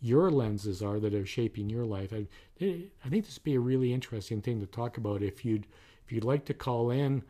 your 0.00 0.30
lenses 0.30 0.82
are 0.82 1.00
that 1.00 1.14
are 1.14 1.26
shaping 1.26 1.70
your 1.70 1.84
life. 1.84 2.12
I, 2.12 2.26
I 2.60 3.08
think 3.08 3.24
this 3.24 3.36
would 3.36 3.44
be 3.44 3.54
a 3.54 3.60
really 3.60 3.92
interesting 3.92 4.42
thing 4.42 4.60
to 4.60 4.66
talk 4.66 4.98
about. 4.98 5.22
If 5.22 5.44
you'd 5.44 5.66
if 6.04 6.12
you'd 6.12 6.24
like 6.24 6.44
to 6.46 6.54
call 6.54 6.90
in 6.90 7.22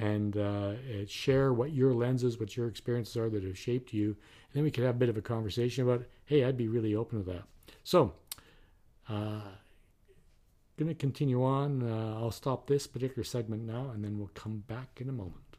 and 0.00 0.36
uh, 0.36 0.72
share 1.06 1.52
what 1.52 1.72
your 1.72 1.92
lenses, 1.92 2.40
what 2.40 2.56
your 2.56 2.66
experiences 2.66 3.16
are 3.16 3.28
that 3.28 3.44
have 3.44 3.58
shaped 3.58 3.92
you, 3.92 4.06
and 4.06 4.54
then 4.54 4.62
we 4.62 4.70
could 4.70 4.84
have 4.84 4.94
a 4.94 4.98
bit 4.98 5.08
of 5.08 5.16
a 5.16 5.22
conversation 5.22 5.84
about. 5.84 6.04
Hey, 6.24 6.44
I'd 6.44 6.56
be 6.56 6.68
really 6.68 6.94
open 6.94 7.24
to 7.24 7.30
that. 7.30 7.42
So, 7.84 8.14
uh, 9.08 9.40
going 10.78 10.88
to 10.88 10.94
continue 10.94 11.44
on. 11.44 11.82
Uh, 11.82 12.16
I'll 12.18 12.30
stop 12.30 12.66
this 12.66 12.86
particular 12.86 13.24
segment 13.24 13.64
now, 13.64 13.90
and 13.92 14.04
then 14.04 14.18
we'll 14.18 14.30
come 14.34 14.64
back 14.66 15.00
in 15.00 15.08
a 15.08 15.12
moment. 15.12 15.51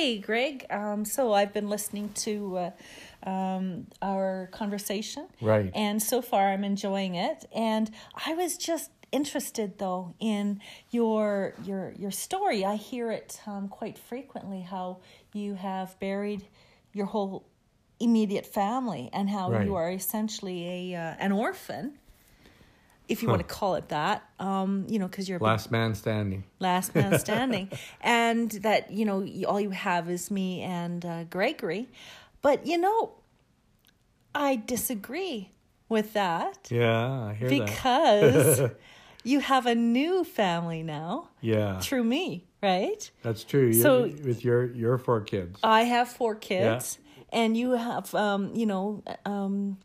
Hey, 0.00 0.16
Greg. 0.16 0.64
Um, 0.70 1.04
so 1.04 1.34
I've 1.34 1.52
been 1.52 1.68
listening 1.68 2.08
to 2.24 2.56
uh, 2.56 3.28
um, 3.28 3.86
our 4.00 4.48
conversation. 4.50 5.26
Right. 5.42 5.70
And 5.74 6.02
so 6.02 6.22
far 6.22 6.48
I'm 6.48 6.64
enjoying 6.64 7.16
it. 7.16 7.44
And 7.54 7.90
I 8.26 8.32
was 8.32 8.56
just 8.56 8.90
interested 9.12 9.76
though 9.76 10.14
in 10.18 10.62
your 10.90 11.52
your 11.66 11.92
your 11.98 12.10
story. 12.10 12.64
I 12.64 12.76
hear 12.76 13.10
it 13.10 13.42
um, 13.46 13.68
quite 13.68 13.98
frequently 13.98 14.62
how 14.62 15.00
you 15.34 15.52
have 15.56 16.00
buried 16.00 16.46
your 16.94 17.04
whole 17.04 17.44
immediate 17.98 18.46
family 18.46 19.10
and 19.12 19.28
how 19.28 19.50
Right. 19.50 19.66
you 19.66 19.74
are 19.74 19.90
essentially 19.90 20.94
a 20.94 20.98
uh, 20.98 21.14
an 21.18 21.30
orphan, 21.30 21.98
if 23.10 23.22
you 23.22 23.28
Huh. 23.28 23.34
want 23.34 23.46
to 23.48 23.54
call 23.54 23.74
it 23.74 23.88
that. 23.88 24.22
Um, 24.38 24.86
you 24.88 24.98
know, 24.98 25.06
because 25.08 25.28
you're 25.28 25.38
big 25.38 25.46
Last 25.46 25.70
man 25.70 25.94
standing. 25.94 26.44
last 26.60 26.94
man 26.94 27.18
standing 27.26 27.68
and 28.00 28.50
that 28.62 28.90
you 28.90 29.04
know 29.04 29.18
all 29.48 29.60
you 29.60 29.70
have 29.70 30.08
is 30.08 30.30
me 30.30 30.62
and 30.62 31.04
uh, 31.04 31.24
gregory 31.24 31.88
but 32.42 32.66
you 32.66 32.78
know 32.78 33.12
i 34.34 34.56
disagree 34.66 35.50
with 35.88 36.12
that 36.14 36.68
Yeah, 36.70 37.28
I 37.30 37.34
hear 37.34 37.48
that. 37.50 37.66
because 37.66 38.70
you 39.24 39.40
have 39.40 39.66
a 39.66 39.74
new 39.74 40.24
family 40.24 40.82
now 40.82 41.28
Yeah, 41.40 41.78
through 41.80 42.04
me 42.04 42.44
right 42.62 43.10
that's 43.22 43.44
true. 43.44 43.66
You- 43.66 43.82
So- 43.82 44.02
with 44.24 44.44
your 44.44 44.72
your 44.72 44.98
four 44.98 45.20
kids. 45.22 45.58
i 45.62 45.82
have 45.82 46.08
four 46.08 46.34
kids 46.34 46.98
and 47.32 47.56
you 47.56 47.72
have 47.72 48.14
um, 48.14 48.54
you 48.54 48.66
know 48.66 49.02
um, 49.24 49.78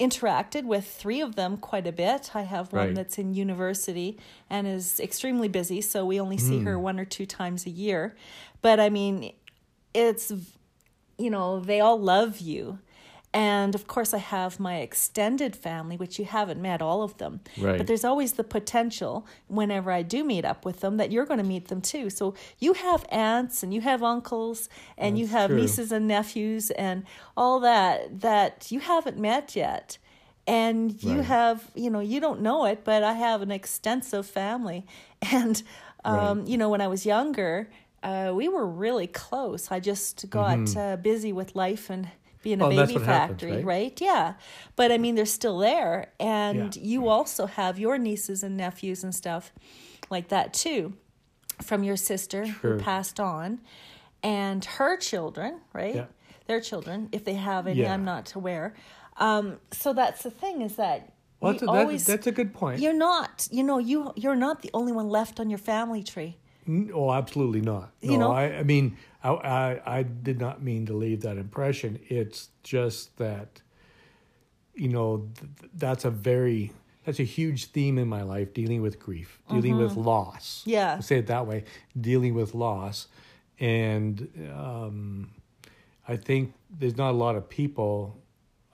interacted 0.00 0.64
with 0.64 0.86
three 0.86 1.20
of 1.20 1.36
them 1.36 1.56
quite 1.56 1.86
a 1.86 1.92
bit. 1.92 2.34
I 2.34 2.42
have 2.42 2.72
one 2.72 2.86
Right. 2.86 2.94
that's 2.94 3.16
in 3.18 3.34
university 3.34 4.18
and 4.50 4.66
is 4.66 4.98
extremely 4.98 5.48
busy 5.48 5.80
so 5.80 6.04
we 6.04 6.20
only 6.20 6.38
see 6.38 6.60
her 6.60 6.74
hmm. 6.74 6.82
one 6.82 7.00
or 7.00 7.04
two 7.04 7.26
times 7.26 7.66
a 7.66 7.70
year. 7.70 8.16
But 8.60 8.80
i 8.80 8.88
mean 8.88 9.32
it's 9.92 10.32
you 11.16 11.30
know 11.30 11.60
they 11.60 11.80
all 11.80 11.98
love 11.98 12.40
you 12.40 12.78
and 13.34 13.74
of 13.74 13.86
course 13.88 14.14
i 14.14 14.18
have 14.18 14.60
my 14.60 14.76
extended 14.78 15.54
family 15.56 15.96
which 15.96 16.18
you 16.18 16.24
haven't 16.24 16.60
met 16.62 16.80
all 16.80 17.02
of 17.02 17.18
them 17.18 17.40
Right. 17.58 17.76
but 17.76 17.86
there's 17.88 18.04
always 18.04 18.34
the 18.34 18.44
potential 18.44 19.26
whenever 19.48 19.90
i 19.90 20.02
do 20.02 20.22
meet 20.24 20.44
up 20.44 20.64
with 20.64 20.80
them 20.80 20.96
that 20.98 21.10
you're 21.12 21.26
going 21.26 21.38
to 21.42 21.44
meet 21.54 21.68
them 21.68 21.80
too 21.80 22.08
so 22.08 22.34
you 22.60 22.72
have 22.74 23.04
aunts 23.10 23.62
and 23.64 23.74
you 23.74 23.80
have 23.80 24.02
uncles 24.02 24.68
and 24.96 25.18
you 25.18 25.26
have 25.26 25.50
true. 25.50 25.60
nieces 25.60 25.90
and 25.92 26.06
nephews 26.06 26.70
and 26.70 27.04
all 27.36 27.58
that 27.60 28.20
that 28.20 28.70
you 28.70 28.78
haven't 28.80 29.18
met 29.18 29.54
yet 29.56 29.98
and 30.46 31.02
you 31.02 31.16
Right. 31.18 31.26
have 31.26 31.70
you 31.74 31.90
know 31.90 32.00
you 32.00 32.20
don't 32.20 32.40
know 32.40 32.64
it 32.66 32.84
but 32.84 33.02
i 33.02 33.14
have 33.14 33.42
an 33.42 33.50
extensive 33.50 34.26
family 34.26 34.86
and 35.32 35.62
um, 36.04 36.14
Right. 36.40 36.46
you 36.48 36.56
know 36.56 36.68
when 36.68 36.80
i 36.80 36.86
was 36.86 37.04
younger 37.04 37.68
uh, 38.02 38.30
we 38.34 38.48
were 38.48 38.66
really 38.66 39.06
close 39.06 39.70
i 39.72 39.80
just 39.80 40.28
got 40.28 40.76
uh, 40.76 40.96
busy 40.96 41.32
with 41.32 41.56
life 41.56 41.88
and 41.90 42.08
being 42.44 42.60
a. 42.60 42.68
Well, 42.68 42.70
baby 42.86 42.94
what 42.94 43.02
happens, 43.06 43.40
factory 43.42 43.64
right? 43.64 44.00
yeah 44.00 44.34
but 44.76 44.92
i 44.92 44.98
mean 44.98 45.14
they're 45.16 45.26
still 45.40 45.58
there 45.58 46.12
and 46.20 46.76
Yeah. 46.76 46.82
you 46.92 47.08
also 47.08 47.46
have 47.46 47.74
your 47.84 47.98
nieces 47.98 48.42
and 48.44 48.56
nephews 48.56 49.02
and 49.02 49.12
stuff 49.14 49.52
like 50.10 50.28
that 50.28 50.54
too 50.64 50.92
from 51.62 51.82
your 51.82 51.96
sister 51.96 52.46
Sure. 52.46 52.76
who 52.76 52.78
passed 52.78 53.18
on 53.18 53.60
and 54.22 54.64
her 54.78 54.96
children 54.96 55.60
right 55.72 55.94
Yeah. 55.94 56.06
their 56.46 56.60
children 56.60 57.08
if 57.12 57.24
they 57.24 57.34
have 57.34 57.66
any 57.66 57.80
Yeah. 57.80 57.94
i'm 57.94 58.04
not 58.04 58.34
aware 58.34 58.74
um, 59.16 59.58
so 59.70 59.92
that's 59.92 60.22
the 60.24 60.30
thing 60.42 60.60
is 60.62 60.74
that 60.76 61.12
Well, 61.40 61.52
that's, 61.52 61.62
a, 61.62 61.66
always 61.66 62.04
that's 62.04 62.26
a 62.26 62.32
good 62.32 62.52
point. 62.52 62.80
you're 62.82 62.92
not 63.10 63.48
you 63.50 63.62
know 63.62 63.78
you 63.78 64.12
you're 64.16 64.40
not 64.46 64.62
the 64.62 64.70
only 64.74 64.92
one 64.92 65.08
left 65.08 65.38
on 65.40 65.48
your 65.50 65.62
family 65.72 66.02
tree 66.02 66.36
Oh, 66.94 67.12
absolutely 67.12 67.60
not. 67.60 67.92
No, 68.02 68.10
You 68.12 68.16
know? 68.18 68.32
I, 68.32 68.44
I 68.60 68.62
mean, 68.62 68.96
I, 69.24 69.30
I, 69.30 69.98
I 69.98 70.02
did 70.02 70.38
not 70.38 70.62
mean 70.62 70.86
to 70.86 70.92
leave 70.92 71.22
that 71.22 71.38
impression. 71.38 71.98
It's 72.08 72.50
just 72.62 73.16
that, 73.16 73.62
you 74.74 74.88
know, 74.88 75.28
th- 75.40 75.70
that's 75.74 76.04
a 76.04 76.10
very, 76.10 76.72
that's 77.04 77.18
a 77.20 77.24
huge 77.24 77.66
theme 77.66 77.98
in 77.98 78.06
my 78.08 78.22
life, 78.22 78.52
dealing 78.54 78.82
with 78.82 78.98
grief, 79.00 79.40
dealing 79.50 79.76
with 79.78 79.96
loss. 79.96 80.60
Mm-hmm. 80.60 80.70
Yeah. 80.70 80.94
I'll 80.96 81.02
say 81.02 81.18
it 81.18 81.26
that 81.28 81.46
way, 81.46 81.64
dealing 82.00 82.34
with 82.34 82.54
loss. 82.54 83.08
and 83.58 84.28
um, 84.54 85.30
I 86.06 86.16
think 86.16 86.52
there's 86.70 86.96
not 86.96 87.10
a 87.12 87.16
lot 87.16 87.34
of 87.36 87.48
people. 87.48 88.18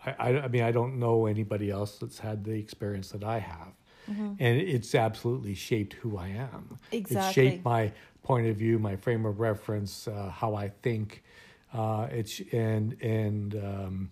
I, 0.04 0.10
I, 0.18 0.28
I 0.42 0.48
mean, 0.48 0.62
I 0.62 0.72
don't 0.72 0.98
know 0.98 1.26
anybody 1.26 1.70
else 1.70 1.98
that's 1.98 2.18
had 2.18 2.44
the 2.44 2.52
experience 2.58 3.10
that 3.10 3.22
I 3.24 3.38
have, 3.38 3.72
Mm-hmm. 4.10 4.32
and 4.40 4.60
it's 4.60 4.94
absolutely 4.94 5.54
shaped 5.54 5.92
who 5.92 6.16
I 6.16 6.28
am. 6.28 6.78
It's 6.90 7.10
Exactly. 7.12 7.50
shaped 7.50 7.64
my 7.64 7.92
point 8.30 8.46
of 8.46 8.56
view, 8.56 8.78
my 8.78 8.94
frame 8.94 9.26
of 9.26 9.40
reference, 9.40 10.06
uh, 10.06 10.30
how 10.30 10.54
I 10.54 10.68
think. 10.82 11.24
Uh, 11.74 12.06
it's 12.12 12.40
and 12.52 12.96
and 13.02 13.54
um, 13.56 14.10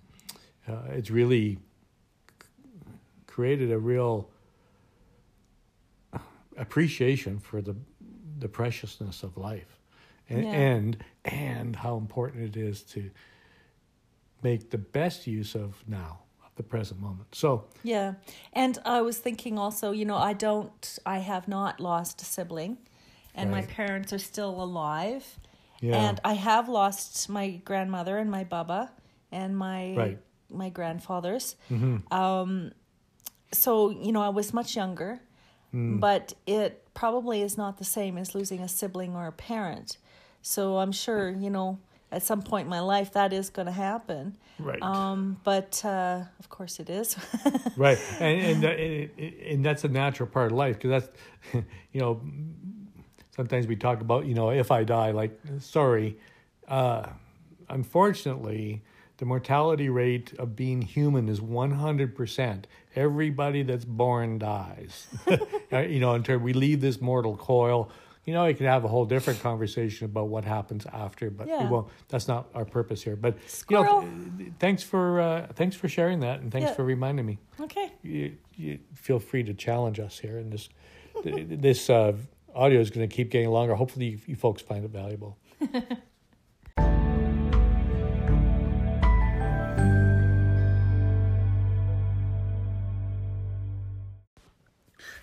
uh, 0.69 0.73
it's 0.99 1.11
really 1.11 1.59
created 3.29 3.71
a 3.71 3.79
real 3.79 4.29
appreciation 6.57 7.39
for 7.39 7.63
the 7.63 7.77
the 8.41 8.49
preciousness 8.49 9.23
of 9.23 9.37
life 9.37 9.79
and 10.29 10.45
Yeah. 10.45 10.53
and, 10.53 11.05
and 11.25 11.77
how 11.77 11.97
important 11.97 12.43
it 12.45 12.57
is 12.57 12.83
to 12.95 13.11
make 14.43 14.71
the 14.71 14.79
best 14.79 15.27
use 15.27 15.55
of 15.55 15.83
now 15.87 16.19
of 16.45 16.51
the 16.57 16.63
present 16.63 17.01
moment 17.01 17.35
so 17.35 17.65
Yeah. 17.85 18.15
And 18.53 18.79
I 18.85 19.01
was 19.03 19.19
thinking 19.19 19.59
also, 19.59 19.93
you 19.93 20.05
know, 20.05 20.17
I 20.17 20.33
don't, 20.35 20.99
I 21.07 21.19
have 21.19 21.49
not 21.49 21.81
lost 21.81 22.23
a 22.23 22.25
sibling, 22.25 22.79
and 23.35 23.51
my 23.51 23.63
parents 23.63 24.13
are 24.13 24.19
still 24.19 24.61
alive. 24.63 25.25
yeah 25.81 26.09
And 26.09 26.21
I 26.25 26.35
have 26.35 26.69
lost 26.69 27.29
my 27.29 27.51
grandmother 27.65 28.19
and 28.19 28.31
my 28.31 28.45
baba 28.45 28.91
and 29.31 29.57
my 29.57 29.95
Right. 29.97 30.19
my 30.51 30.71
grandfathers. 30.71 31.57
Mhm. 31.71 32.11
Um, 32.13 32.73
so 33.53 33.91
you 33.91 34.13
know, 34.13 34.23
I 34.23 34.29
was 34.31 34.53
much 34.53 34.77
younger, 34.77 35.21
Mm. 35.75 36.01
but 36.01 36.33
it 36.47 36.83
probably 36.95 37.43
is 37.43 37.57
not 37.59 37.77
the 37.77 37.85
same 37.85 38.17
as 38.21 38.35
losing 38.35 38.61
a 38.61 38.69
sibling 38.69 39.15
or 39.15 39.27
a 39.27 39.33
parent. 39.33 39.99
So 40.43 40.79
I'm 40.79 40.93
sure 40.93 41.29
you 41.31 41.51
know 41.51 41.79
at 42.11 42.23
some 42.23 42.41
point 42.43 42.65
in 42.65 42.71
my 42.71 42.81
life 42.81 43.13
that 43.13 43.33
is 43.35 43.51
going 43.51 43.67
to 43.67 43.73
happen. 43.89 44.37
right 44.59 44.83
Um, 44.83 45.37
but 45.45 45.85
uh, 45.85 46.25
of 46.41 46.49
course 46.49 46.81
it 46.81 46.89
is. 46.91 47.17
right 47.77 47.99
and 48.21 48.41
and, 48.51 48.65
uh, 48.65 48.69
and, 48.69 49.11
and 49.53 49.65
that's 49.67 49.85
a 49.85 49.89
natural 49.89 50.29
part 50.29 50.51
of 50.53 50.59
life 50.59 50.77
because 50.81 50.91
that's 51.03 51.09
you 51.93 52.01
know 52.01 52.21
sometimes 53.39 53.69
we 53.69 53.77
talk 53.77 54.01
about 54.01 54.27
you 54.27 54.35
know 54.35 54.51
if 54.51 54.73
i 54.73 54.83
die 54.83 55.13
like 55.13 55.31
sorry 55.61 56.19
uh 56.67 57.07
unfortunately 57.69 58.83
the 59.19 59.25
mortality 59.25 59.89
rate 59.89 60.33
of 60.41 60.57
being 60.57 60.83
human 60.83 61.29
is 61.29 61.39
100% 61.41 62.65
everybody 62.97 63.63
that's 63.63 63.85
born 63.85 64.39
dies 64.41 65.07
Uh, 65.73 65.81
you 65.81 66.01
know 66.01 66.15
until 66.15 66.39
we 66.39 66.53
leave 66.53 66.81
this 66.81 67.01
mortal 67.01 67.37
coil 67.37 67.91
you 68.25 68.35
know, 68.35 68.45
you 68.45 68.55
could 68.55 68.67
have 68.67 68.85
a 68.85 68.89
whole 68.89 69.07
different 69.07 69.41
conversation 69.41 70.05
about 70.05 70.29
what 70.29 70.45
happens 70.45 70.85
after, 70.93 71.31
but 71.31 71.47
we 71.47 71.65
won't. 71.73 71.89
That's 72.11 72.29
not 72.29 72.51
our 72.55 72.67
purpose 72.67 73.01
here. 73.03 73.17
But 73.17 73.39
Squirrel. 73.47 74.03
you 74.03 74.09
know, 74.45 74.53
thanks 74.59 74.83
for 74.83 75.19
uh, 75.19 75.47
thanks 75.55 75.75
for 75.77 75.89
sharing 75.89 76.21
that, 76.21 76.41
and 76.41 76.53
thanks 76.53 76.69
Yeah. 76.69 76.75
for 76.77 76.85
reminding 76.85 77.25
me 77.25 77.39
okay. 77.59 77.91
you, 78.03 78.37
you 78.55 78.81
feel 78.95 79.19
free 79.19 79.43
to 79.45 79.55
challenge 79.55 79.99
us 79.99 80.19
here 80.19 80.37
and 80.37 80.53
this 80.53 80.69
this 81.25 81.89
uh, 81.89 82.13
audio 82.55 82.81
is 82.81 82.91
going 82.91 83.09
to 83.09 83.15
keep 83.15 83.31
getting 83.31 83.49
longer. 83.51 83.75
Hopefully 83.75 84.07
you, 84.07 84.19
you 84.27 84.37
folks 84.37 84.63
find 84.63 84.85
it 84.85 84.91
valuable. 84.91 85.39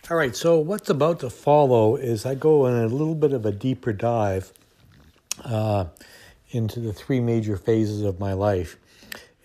All 0.07 0.17
right 0.17 0.35
so 0.35 0.59
what's 0.59 0.87
about 0.91 1.21
to 1.21 1.31
follow 1.31 1.95
is 1.95 2.27
i 2.27 2.35
go 2.35 2.67
in 2.67 2.75
a 2.75 2.85
little 2.85 3.15
bit 3.15 3.33
of 3.33 3.43
a 3.43 3.51
deeper 3.51 3.91
dive 3.91 4.53
uh, 5.43 5.85
into 6.51 6.79
the 6.79 6.93
three 6.93 7.19
major 7.19 7.57
phases 7.57 8.03
of 8.03 8.19
my 8.19 8.33
life. 8.33 8.77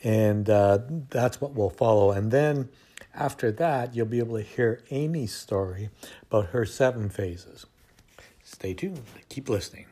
And 0.03 0.49
uh, 0.49 0.78
that's 1.09 1.41
what 1.41 1.55
will 1.55 1.70
follow. 1.70 2.12
And 2.12 2.31
then 2.31 2.68
after 3.14 3.50
that, 3.52 3.94
you'll 3.94 4.06
be 4.06 4.18
able 4.18 4.36
to 4.36 4.42
hear 4.42 4.82
Amy's 4.90 5.34
story 5.34 5.90
about 6.22 6.46
her 6.46 6.64
seven 6.64 7.08
phases. 7.08 7.66
Stay 8.42 8.74
tuned. 8.74 9.02
Keep 9.28 9.48
listening. 9.48 9.86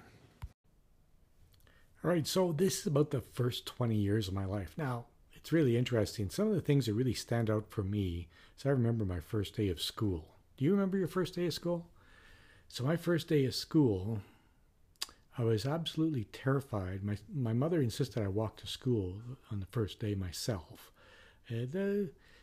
All 2.04 2.10
right, 2.10 2.26
so 2.26 2.52
this 2.52 2.80
is 2.80 2.86
about 2.86 3.10
the 3.10 3.20
first 3.20 3.66
20 3.66 3.94
years 3.94 4.28
of 4.28 4.34
my 4.34 4.44
life. 4.44 4.72
Now, 4.76 5.06
it's 5.34 5.52
really 5.52 5.76
interesting. 5.76 6.30
Some 6.30 6.48
of 6.48 6.54
the 6.54 6.60
things 6.60 6.86
that 6.86 6.94
really 6.94 7.14
stand 7.14 7.50
out 7.50 7.70
for 7.70 7.82
me 7.82 8.28
is 8.56 8.64
I 8.64 8.70
remember 8.70 9.04
my 9.04 9.20
first 9.20 9.56
day 9.56 9.68
of 9.68 9.80
school. 9.80 10.36
Do 10.56 10.64
you 10.64 10.70
remember 10.72 10.96
your 10.96 11.08
first 11.08 11.34
day 11.34 11.46
of 11.46 11.54
school? 11.54 11.88
So, 12.68 12.84
my 12.84 12.96
first 12.96 13.28
day 13.28 13.44
of 13.46 13.54
school, 13.54 14.20
I 15.36 15.42
was 15.44 15.66
absolutely 15.66 16.24
terrified. 16.24 17.02
My, 17.02 17.16
my 17.32 17.52
mother 17.52 17.80
insisted 17.80 18.22
I 18.22 18.28
walk 18.28 18.56
to 18.58 18.66
school 18.66 19.14
on 19.50 19.60
the 19.60 19.66
first 19.66 20.00
day 20.00 20.14
myself. 20.14 20.90
Uh, 21.50 21.66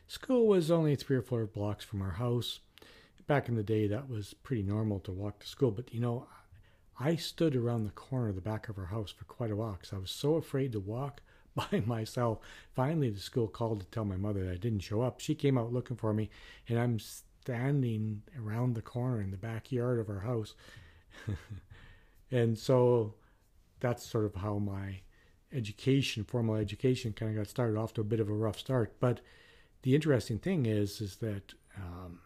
school 0.07 0.47
was 0.47 0.71
only 0.71 0.95
three 0.95 1.17
or 1.17 1.21
four 1.21 1.45
blocks 1.45 1.83
from 1.83 2.01
our 2.01 2.11
house. 2.11 2.59
Back 3.27 3.49
in 3.49 3.55
the 3.55 3.63
day, 3.63 3.87
that 3.87 4.09
was 4.09 4.35
pretty 4.35 4.61
normal 4.61 4.99
to 5.01 5.11
walk 5.11 5.39
to 5.39 5.47
school. 5.47 5.71
But 5.71 5.93
you 5.93 5.99
know, 5.99 6.27
I 6.99 7.15
stood 7.15 7.55
around 7.55 7.85
the 7.85 7.91
corner 7.91 8.29
of 8.29 8.35
the 8.35 8.41
back 8.41 8.69
of 8.69 8.77
our 8.77 8.85
house 8.85 9.11
for 9.11 9.25
quite 9.25 9.51
a 9.51 9.55
while 9.55 9.73
because 9.73 9.93
I 9.93 9.97
was 9.97 10.11
so 10.11 10.35
afraid 10.35 10.71
to 10.73 10.79
walk 10.79 11.21
by 11.55 11.83
myself. 11.85 12.39
Finally, 12.73 13.09
the 13.09 13.19
school 13.19 13.47
called 13.47 13.81
to 13.81 13.85
tell 13.87 14.05
my 14.05 14.17
mother 14.17 14.45
that 14.45 14.53
I 14.53 14.57
didn't 14.57 14.79
show 14.79 15.01
up. 15.01 15.19
She 15.19 15.35
came 15.35 15.57
out 15.57 15.73
looking 15.73 15.97
for 15.97 16.13
me, 16.13 16.29
and 16.67 16.79
I'm 16.79 16.99
standing 16.99 18.23
around 18.39 18.73
the 18.73 18.81
corner 18.81 19.21
in 19.21 19.31
the 19.31 19.37
backyard 19.37 19.99
of 19.99 20.09
our 20.09 20.21
house. 20.21 20.55
and 22.31 22.57
so 22.57 23.13
that's 23.79 24.05
sort 24.05 24.25
of 24.25 24.35
how 24.35 24.57
my 24.57 24.99
education, 25.53 26.23
formal 26.23 26.55
education, 26.55 27.13
kind 27.13 27.31
of 27.31 27.37
got 27.37 27.49
started 27.49 27.77
off 27.77 27.93
to 27.93 28.01
a 28.01 28.05
bit 28.05 28.19
of 28.19 28.29
a 28.29 28.33
rough 28.33 28.59
start. 28.59 28.93
But 28.99 29.21
the 29.85 29.93
interesting 29.93 30.39
thing 30.39 30.65
is, 30.65 30.99
is 30.99 31.17
that 31.17 31.53
um, 31.77 32.17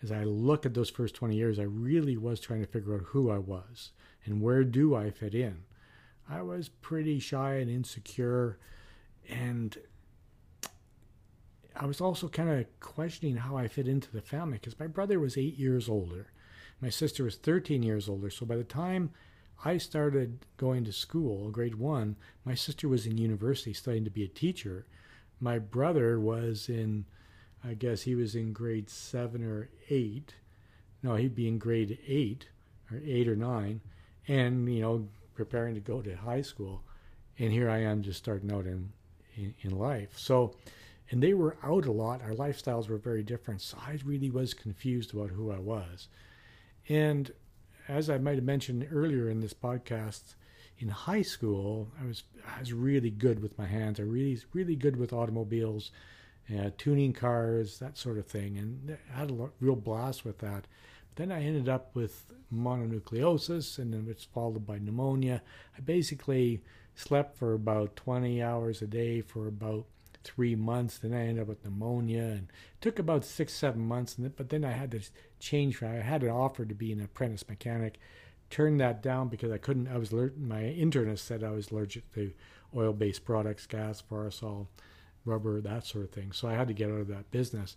as 0.00 0.12
I 0.12 0.22
look 0.22 0.64
at 0.64 0.72
those 0.72 0.88
first 0.88 1.16
20 1.16 1.34
years, 1.34 1.58
I 1.58 1.64
really 1.64 2.16
was 2.16 2.38
trying 2.38 2.60
to 2.60 2.70
figure 2.70 2.94
out 2.94 3.06
who 3.06 3.28
I 3.28 3.38
was 3.38 3.90
and 4.24 4.40
where 4.40 4.62
do 4.62 4.94
I 4.94 5.10
fit 5.10 5.34
in. 5.34 5.64
I 6.30 6.42
was 6.42 6.68
pretty 6.68 7.18
shy 7.18 7.54
and 7.54 7.68
insecure, 7.68 8.56
and 9.28 9.76
I 11.74 11.86
was 11.86 12.00
also 12.00 12.28
kind 12.28 12.50
of 12.50 12.66
questioning 12.78 13.38
how 13.38 13.56
I 13.56 13.66
fit 13.66 13.88
into 13.88 14.12
the 14.12 14.22
family 14.22 14.58
because 14.58 14.78
my 14.78 14.86
brother 14.86 15.18
was 15.18 15.36
eight 15.36 15.58
years 15.58 15.88
older. 15.88 16.28
My 16.80 16.88
sister 16.88 17.24
was 17.24 17.34
13 17.34 17.82
years 17.82 18.08
older. 18.08 18.30
So 18.30 18.46
by 18.46 18.54
the 18.54 18.62
time 18.62 19.10
I 19.64 19.78
started 19.78 20.46
going 20.56 20.84
to 20.84 20.92
school, 20.92 21.50
grade 21.50 21.74
one, 21.74 22.14
my 22.44 22.54
sister 22.54 22.86
was 22.86 23.06
in 23.06 23.18
university 23.18 23.72
studying 23.72 24.04
to 24.04 24.10
be 24.10 24.22
a 24.22 24.28
teacher. 24.28 24.86
My 25.40 25.58
brother 25.58 26.18
was 26.18 26.68
in, 26.68 27.04
I 27.64 27.74
guess 27.74 28.02
he 28.02 28.14
was 28.14 28.34
in 28.34 28.52
grade 28.52 28.90
seven 28.90 29.42
or 29.44 29.70
eight. 29.90 30.34
No, 31.02 31.14
he'd 31.14 31.34
be 31.34 31.48
in 31.48 31.58
grade 31.58 31.98
eight 32.06 32.48
or 32.90 33.00
eight 33.04 33.28
or 33.28 33.36
nine, 33.36 33.80
and 34.26 34.72
you 34.72 34.80
know, 34.80 35.08
preparing 35.34 35.74
to 35.74 35.80
go 35.80 36.02
to 36.02 36.16
high 36.16 36.42
school. 36.42 36.82
And 37.38 37.52
here 37.52 37.70
I 37.70 37.78
am 37.78 38.02
just 38.02 38.18
starting 38.18 38.52
out 38.52 38.66
in, 38.66 38.92
in, 39.36 39.54
in 39.60 39.78
life. 39.78 40.18
So, 40.18 40.56
and 41.10 41.22
they 41.22 41.34
were 41.34 41.56
out 41.62 41.86
a 41.86 41.92
lot. 41.92 42.22
Our 42.22 42.32
lifestyles 42.32 42.88
were 42.88 42.98
very 42.98 43.22
different. 43.22 43.62
So 43.62 43.78
I 43.80 43.98
really 44.04 44.30
was 44.30 44.54
confused 44.54 45.14
about 45.14 45.30
who 45.30 45.52
I 45.52 45.58
was. 45.58 46.08
And 46.88 47.30
as 47.86 48.10
I 48.10 48.18
might 48.18 48.34
have 48.34 48.44
mentioned 48.44 48.88
earlier 48.92 49.30
in 49.30 49.40
this 49.40 49.54
podcast, 49.54 50.34
in 50.78 50.88
high 50.88 51.22
school, 51.22 51.88
I 52.00 52.06
was 52.06 52.22
I 52.56 52.60
was 52.60 52.72
really 52.72 53.10
good 53.10 53.40
with 53.40 53.58
my 53.58 53.66
hands. 53.66 53.98
I 53.98 54.04
really 54.04 54.38
really 54.52 54.76
good 54.76 54.96
with 54.96 55.12
automobiles, 55.12 55.90
uh, 56.56 56.70
tuning 56.78 57.12
cars, 57.12 57.78
that 57.78 57.98
sort 57.98 58.18
of 58.18 58.26
thing, 58.26 58.58
and 58.58 58.96
I 59.14 59.18
had 59.18 59.30
a 59.30 59.50
real 59.60 59.76
blast 59.76 60.24
with 60.24 60.38
that. 60.38 60.66
But 61.08 61.16
then 61.16 61.32
I 61.32 61.42
ended 61.42 61.68
up 61.68 61.90
with 61.94 62.26
mononucleosis, 62.54 63.78
and 63.78 63.92
then 63.92 64.06
it's 64.08 64.24
followed 64.24 64.66
by 64.66 64.78
pneumonia. 64.78 65.42
I 65.76 65.80
basically 65.80 66.62
slept 66.94 67.36
for 67.36 67.54
about 67.54 67.96
20 67.96 68.42
hours 68.42 68.82
a 68.82 68.86
day 68.86 69.20
for 69.20 69.46
about 69.46 69.86
three 70.24 70.54
months. 70.54 70.98
Then 70.98 71.14
I 71.14 71.26
ended 71.26 71.42
up 71.42 71.48
with 71.48 71.64
pneumonia, 71.64 72.22
and 72.22 72.52
took 72.80 72.98
about 72.98 73.24
six, 73.24 73.52
seven 73.52 73.82
months. 73.82 74.16
And 74.16 74.34
but 74.36 74.50
then 74.50 74.64
I 74.64 74.72
had 74.72 74.92
to 74.92 75.00
change. 75.40 75.82
I 75.82 75.94
had 75.94 76.22
an 76.22 76.30
offer 76.30 76.64
to 76.64 76.74
be 76.74 76.92
an 76.92 77.00
apprentice 77.00 77.48
mechanic. 77.48 77.98
Turned 78.50 78.80
that 78.80 79.02
down 79.02 79.28
because 79.28 79.50
I 79.52 79.58
couldn't. 79.58 79.88
I 79.88 79.98
was 79.98 80.12
my 80.12 80.62
internist 80.62 81.20
said 81.20 81.44
I 81.44 81.50
was 81.50 81.70
allergic 81.70 82.10
to 82.14 82.32
oil-based 82.76 83.24
products, 83.24 83.66
gas, 83.66 84.02
Varsol, 84.10 84.66
rubber, 85.24 85.60
that 85.60 85.84
sort 85.84 86.04
of 86.04 86.10
thing. 86.10 86.32
So 86.32 86.48
I 86.48 86.54
had 86.54 86.68
to 86.68 86.74
get 86.74 86.90
out 86.90 87.00
of 87.00 87.08
that 87.08 87.30
business. 87.30 87.76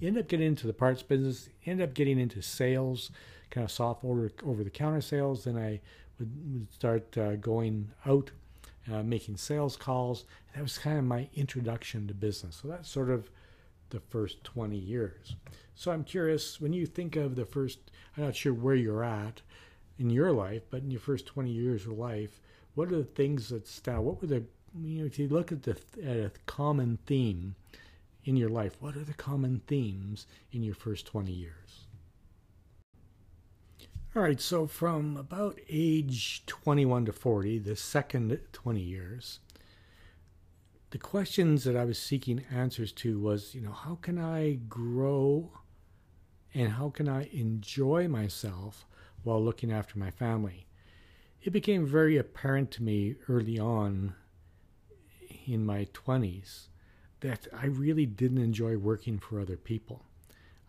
Ended 0.00 0.24
up 0.24 0.28
getting 0.28 0.46
into 0.46 0.66
the 0.66 0.72
parts 0.72 1.02
business. 1.02 1.48
Ended 1.64 1.88
up 1.88 1.94
getting 1.94 2.18
into 2.18 2.42
sales, 2.42 3.10
kind 3.50 3.64
of 3.64 3.70
soft 3.70 4.04
order 4.04 4.30
over-the-counter 4.44 5.00
sales. 5.00 5.44
Then 5.44 5.56
I 5.56 5.80
would, 6.18 6.30
would 6.52 6.72
start 6.72 7.16
uh, 7.16 7.36
going 7.36 7.90
out 8.06 8.30
uh, 8.92 9.02
making 9.02 9.36
sales 9.36 9.76
calls. 9.76 10.24
That 10.54 10.62
was 10.62 10.78
kind 10.78 10.98
of 10.98 11.04
my 11.04 11.28
introduction 11.34 12.06
to 12.08 12.14
business. 12.14 12.60
So 12.62 12.68
that's 12.68 12.88
sort 12.88 13.10
of 13.10 13.30
the 13.90 14.00
first 14.00 14.44
20 14.44 14.76
years. 14.76 15.36
So 15.74 15.90
I'm 15.90 16.04
curious 16.04 16.60
when 16.60 16.72
you 16.72 16.86
think 16.86 17.16
of 17.16 17.36
the 17.36 17.44
first, 17.44 17.78
I'm 18.16 18.24
not 18.24 18.36
sure 18.36 18.52
where 18.52 18.74
you're 18.74 19.04
at, 19.04 19.42
in 19.98 20.10
your 20.10 20.32
life, 20.32 20.62
but 20.70 20.82
in 20.82 20.90
your 20.90 21.00
first 21.00 21.26
20 21.26 21.50
years 21.50 21.86
of 21.86 21.92
life, 21.92 22.40
what 22.74 22.90
are 22.92 22.96
the 22.96 23.04
things 23.04 23.48
that 23.48 23.66
stand? 23.66 24.04
What 24.04 24.20
were 24.20 24.26
the 24.26 24.44
you 24.76 25.00
know 25.00 25.06
if 25.06 25.18
you 25.18 25.28
look 25.28 25.52
at 25.52 25.62
the 25.62 25.76
at 26.02 26.16
a 26.16 26.32
common 26.46 26.98
theme 27.06 27.54
in 28.24 28.36
your 28.36 28.48
life, 28.48 28.76
what 28.80 28.96
are 28.96 29.04
the 29.04 29.14
common 29.14 29.60
themes 29.66 30.26
in 30.50 30.62
your 30.62 30.74
first 30.74 31.06
20 31.06 31.30
years? 31.30 31.86
All 34.16 34.22
right, 34.22 34.40
so 34.40 34.66
from 34.66 35.16
about 35.16 35.58
age 35.68 36.44
21 36.46 37.06
to 37.06 37.12
40, 37.12 37.58
the 37.58 37.74
second 37.74 38.38
20 38.52 38.80
years, 38.80 39.40
the 40.90 40.98
questions 40.98 41.64
that 41.64 41.76
I 41.76 41.84
was 41.84 41.98
seeking 41.98 42.44
answers 42.48 42.92
to 42.92 43.18
was, 43.18 43.56
you 43.56 43.60
know, 43.60 43.72
how 43.72 43.96
can 43.96 44.16
I 44.16 44.60
grow 44.68 45.50
and 46.54 46.74
how 46.74 46.90
can 46.90 47.08
I 47.08 47.28
enjoy 47.32 48.06
myself 48.06 48.86
while 49.24 49.42
looking 49.42 49.72
after 49.72 49.98
my 49.98 50.10
family? 50.10 50.66
It 51.42 51.52
became 51.52 51.84
very 51.84 52.16
apparent 52.16 52.70
to 52.72 52.82
me 52.82 53.16
early 53.28 53.58
on 53.58 54.14
in 55.46 55.66
my 55.66 55.86
20s 55.92 56.68
that 57.20 57.48
I 57.52 57.66
really 57.66 58.06
didn't 58.06 58.38
enjoy 58.38 58.76
working 58.76 59.18
for 59.18 59.40
other 59.40 59.56
people. 59.56 60.04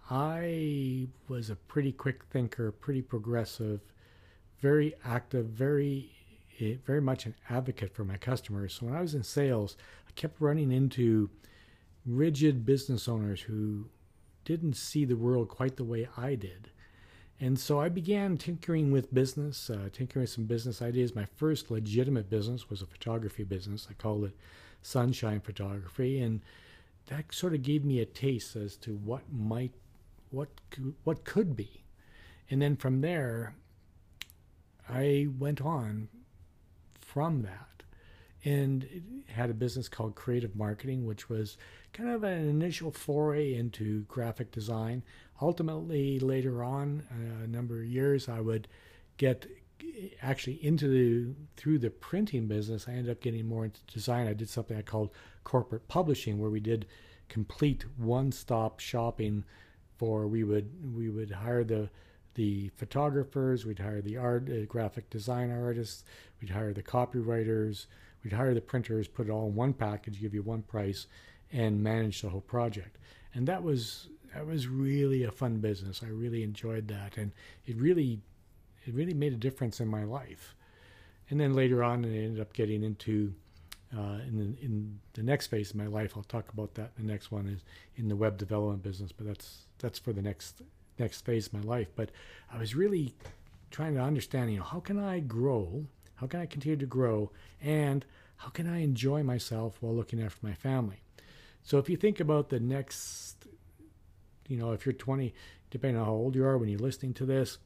I 0.09 1.07
was 1.27 1.49
a 1.49 1.55
pretty 1.55 1.91
quick 1.91 2.23
thinker, 2.25 2.71
pretty 2.71 3.01
progressive, 3.01 3.81
very 4.61 4.93
active, 5.03 5.47
very 5.47 6.11
eh, 6.59 6.75
very 6.85 7.01
much 7.01 7.25
an 7.25 7.35
advocate 7.49 7.93
for 7.93 8.03
my 8.03 8.17
customers. 8.17 8.73
So 8.73 8.85
when 8.85 8.95
I 8.95 9.01
was 9.01 9.15
in 9.15 9.23
sales, 9.23 9.75
I 10.07 10.11
kept 10.11 10.39
running 10.39 10.71
into 10.71 11.29
rigid 12.05 12.65
business 12.65 13.07
owners 13.07 13.41
who 13.41 13.85
didn't 14.43 14.75
see 14.75 15.05
the 15.05 15.17
world 15.17 15.49
quite 15.49 15.75
the 15.75 15.83
way 15.83 16.07
I 16.15 16.35
did. 16.35 16.69
And 17.39 17.59
so 17.59 17.81
I 17.81 17.89
began 17.89 18.37
tinkering 18.37 18.91
with 18.91 19.13
business, 19.13 19.69
uh, 19.69 19.89
tinkering 19.91 20.23
with 20.23 20.29
some 20.29 20.45
business 20.45 20.81
ideas. 20.81 21.15
My 21.15 21.25
first 21.25 21.69
legitimate 21.69 22.29
business 22.29 22.69
was 22.69 22.81
a 22.81 22.85
photography 22.85 23.43
business. 23.43 23.87
I 23.89 23.93
called 23.93 24.23
it 24.25 24.37
Sunshine 24.81 25.41
Photography, 25.41 26.21
and 26.21 26.41
that 27.07 27.33
sort 27.33 27.53
of 27.53 27.61
gave 27.61 27.83
me 27.83 27.99
a 27.99 28.05
taste 28.05 28.55
as 28.55 28.77
to 28.77 28.95
what 28.95 29.23
might 29.31 29.73
what 30.31 30.49
what 31.03 31.25
could 31.25 31.55
be. 31.55 31.83
And 32.49 32.61
then 32.61 32.75
from 32.75 33.01
there, 33.01 33.55
I 34.87 35.27
went 35.37 35.61
on 35.61 36.07
from 36.99 37.41
that 37.41 37.83
and 38.43 39.23
had 39.27 39.49
a 39.49 39.53
business 39.53 39.89
called 39.89 40.15
Creative 40.15 40.55
Marketing, 40.55 41.05
which 41.05 41.29
was 41.29 41.57
kind 41.93 42.09
of 42.09 42.23
an 42.23 42.47
initial 42.47 42.91
foray 42.91 43.55
into 43.55 44.01
graphic 44.03 44.51
design. 44.51 45.01
Ultimately, 45.41 46.19
later 46.19 46.63
on, 46.63 47.03
uh, 47.11 47.43
a 47.43 47.47
number 47.47 47.79
of 47.79 47.85
years, 47.85 48.29
I 48.29 48.39
would 48.39 48.67
get 49.17 49.47
actually 50.21 50.63
into 50.65 50.87
the 50.87 51.33
through 51.57 51.79
the 51.79 51.89
printing 51.89 52.47
business. 52.47 52.87
I 52.87 52.93
ended 52.93 53.11
up 53.11 53.21
getting 53.21 53.45
more 53.47 53.65
into 53.65 53.81
design. 53.93 54.27
I 54.27 54.33
did 54.33 54.49
something 54.49 54.77
I 54.77 54.81
called 54.81 55.11
corporate 55.43 55.87
publishing, 55.87 56.39
where 56.39 56.49
we 56.49 56.59
did 56.59 56.85
complete 57.27 57.85
one-stop 57.97 58.79
shopping 58.79 59.43
for 59.97 60.27
we 60.27 60.43
would 60.43 60.95
we 60.95 61.09
would 61.09 61.31
hire 61.31 61.63
the 61.63 61.89
the 62.35 62.69
photographers, 62.75 63.65
we'd 63.65 63.79
hire 63.79 64.01
the 64.01 64.17
art 64.17 64.49
uh, 64.49 64.65
graphic 64.65 65.09
design 65.09 65.51
artists, 65.51 66.03
we'd 66.41 66.49
hire 66.49 66.73
the 66.73 66.83
copywriters, 66.83 67.85
we'd 68.23 68.33
hire 68.33 68.53
the 68.53 68.61
printers, 68.61 69.07
put 69.07 69.27
it 69.27 69.31
all 69.31 69.47
in 69.47 69.55
one 69.55 69.73
package, 69.73 70.19
give 70.19 70.33
you 70.33 70.43
one 70.43 70.61
price, 70.61 71.07
and 71.53 71.81
manage 71.81 72.21
the 72.21 72.29
whole 72.29 72.41
project. 72.41 72.97
And 73.33 73.47
that 73.47 73.63
was 73.63 74.09
that 74.35 74.45
was 74.45 74.67
really 74.67 75.23
a 75.23 75.31
fun 75.31 75.57
business. 75.59 76.01
I 76.03 76.09
really 76.09 76.43
enjoyed 76.43 76.89
that, 76.89 77.17
and 77.17 77.31
it 77.65 77.77
really 77.77 78.19
it 78.85 78.93
really 78.93 79.13
made 79.13 79.33
a 79.33 79.37
difference 79.37 79.79
in 79.79 79.87
my 79.87 80.03
life. 80.03 80.55
And 81.29 81.39
then 81.39 81.55
later 81.55 81.83
on, 81.83 82.05
I 82.05 82.09
ended 82.09 82.41
up 82.41 82.53
getting 82.53 82.83
into 82.83 83.33
uh, 83.97 84.19
in 84.27 84.37
the, 84.37 84.65
in 84.65 84.99
the 85.13 85.23
next 85.23 85.47
phase 85.47 85.69
of 85.69 85.77
my 85.77 85.87
life. 85.87 86.13
I'll 86.15 86.23
talk 86.23 86.49
about 86.49 86.73
that. 86.75 86.95
The 86.97 87.03
next 87.03 87.31
one 87.31 87.47
is 87.47 87.61
in 87.95 88.09
the 88.09 88.15
web 88.15 88.37
development 88.37 88.83
business, 88.83 89.11
but 89.11 89.25
that's 89.25 89.67
that's 89.79 89.99
for 89.99 90.11
the 90.11 90.21
next 90.21 90.61
next 90.99 91.21
phase 91.21 91.47
of 91.47 91.53
my 91.53 91.61
life. 91.61 91.87
But 91.95 92.11
I 92.51 92.59
was 92.59 92.75
really 92.75 93.15
trying 93.71 93.95
to 93.95 94.01
understand, 94.01 94.51
you 94.51 94.57
know, 94.57 94.65
how 94.65 94.81
can 94.81 94.99
I 94.99 95.21
grow? 95.21 95.85
How 96.15 96.27
can 96.27 96.41
I 96.41 96.45
continue 96.45 96.77
to 96.77 96.85
grow? 96.85 97.31
And 97.61 98.05
how 98.37 98.49
can 98.49 98.67
I 98.67 98.81
enjoy 98.81 99.23
myself 99.23 99.77
while 99.79 99.95
looking 99.95 100.21
after 100.21 100.45
my 100.45 100.53
family? 100.53 100.97
So 101.63 101.79
if 101.79 101.89
you 101.89 101.97
think 101.97 102.19
about 102.19 102.49
the 102.49 102.59
next, 102.59 103.24
you 104.47 104.57
know, 104.57 104.71
if 104.71 104.85
you're 104.85 104.93
20, 104.93 105.33
depending 105.71 105.99
on 105.99 106.05
how 106.05 106.13
old 106.13 106.35
you 106.35 106.45
are 106.45 106.57
when 106.57 106.69
you're 106.69 106.79
listening 106.79 107.13
to 107.15 107.25
this, 107.25 107.57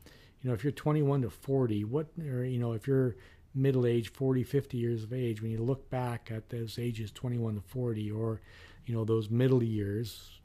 you 0.42 0.50
know, 0.50 0.54
if 0.54 0.64
you're 0.64 0.72
21 0.72 1.24
to 1.24 1.30
40, 1.30 1.84
what, 1.86 2.08
or, 2.20 2.44
you 2.44 2.60
know, 2.60 2.74
if 2.74 2.88
you're 2.88 3.16
middle 3.54 3.86
age, 3.86 4.10
40, 4.10 4.44
50 4.44 4.78
years 4.78 5.04
of 5.04 5.14
age, 5.14 5.42
when 5.42 5.52
you 5.52 5.62
look 5.62 5.90
back 5.90 6.30
at 6.32 6.50
those 6.50 6.80
ages 6.80 7.12
21 7.12 7.56
to 7.56 7.62
40, 7.62 8.12
or, 8.12 8.42
you 8.86 8.94
know, 8.94 9.04
those 9.04 9.30
middle 9.30 9.64
years, 9.64 10.40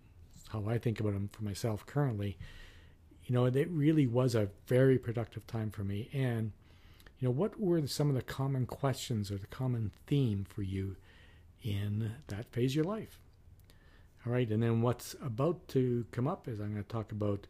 how 0.49 0.65
I 0.69 0.79
think 0.79 1.01
about 1.01 1.13
them 1.13 1.29
for 1.33 1.45
myself 1.45 1.87
currently, 1.87 2.37
you 3.27 3.35
know, 3.35 3.47
it 3.47 3.69
really 3.71 4.07
was 4.07 4.35
a 4.35 4.51
very 4.67 4.99
productive 4.99 5.47
time 5.47 5.71
for 5.71 5.83
me. 5.83 6.11
And, 6.13 6.53
you 7.19 7.29
know, 7.29 7.33
what 7.33 7.59
were 7.59 7.87
some 7.87 8.09
of 8.09 8.15
the 8.15 8.23
common 8.23 8.67
questions 8.67 9.31
or 9.31 9.39
the 9.39 9.47
common 9.47 9.93
theme 10.07 10.45
for 10.49 10.63
you 10.63 10.97
in 11.63 12.13
that 12.27 12.53
phase 12.53 12.73
of 12.73 12.77
your 12.77 12.85
life? 12.85 13.19
All 14.27 14.33
right, 14.33 14.49
and 14.51 14.63
then 14.63 14.81
what's 14.81 15.15
about 15.23 15.69
to 15.69 16.07
come 16.11 16.27
up 16.27 16.49
is 16.49 16.59
I'm 16.59 16.73
going 16.73 16.83
to 16.83 16.89
talk 16.89 17.13
about 17.13 17.47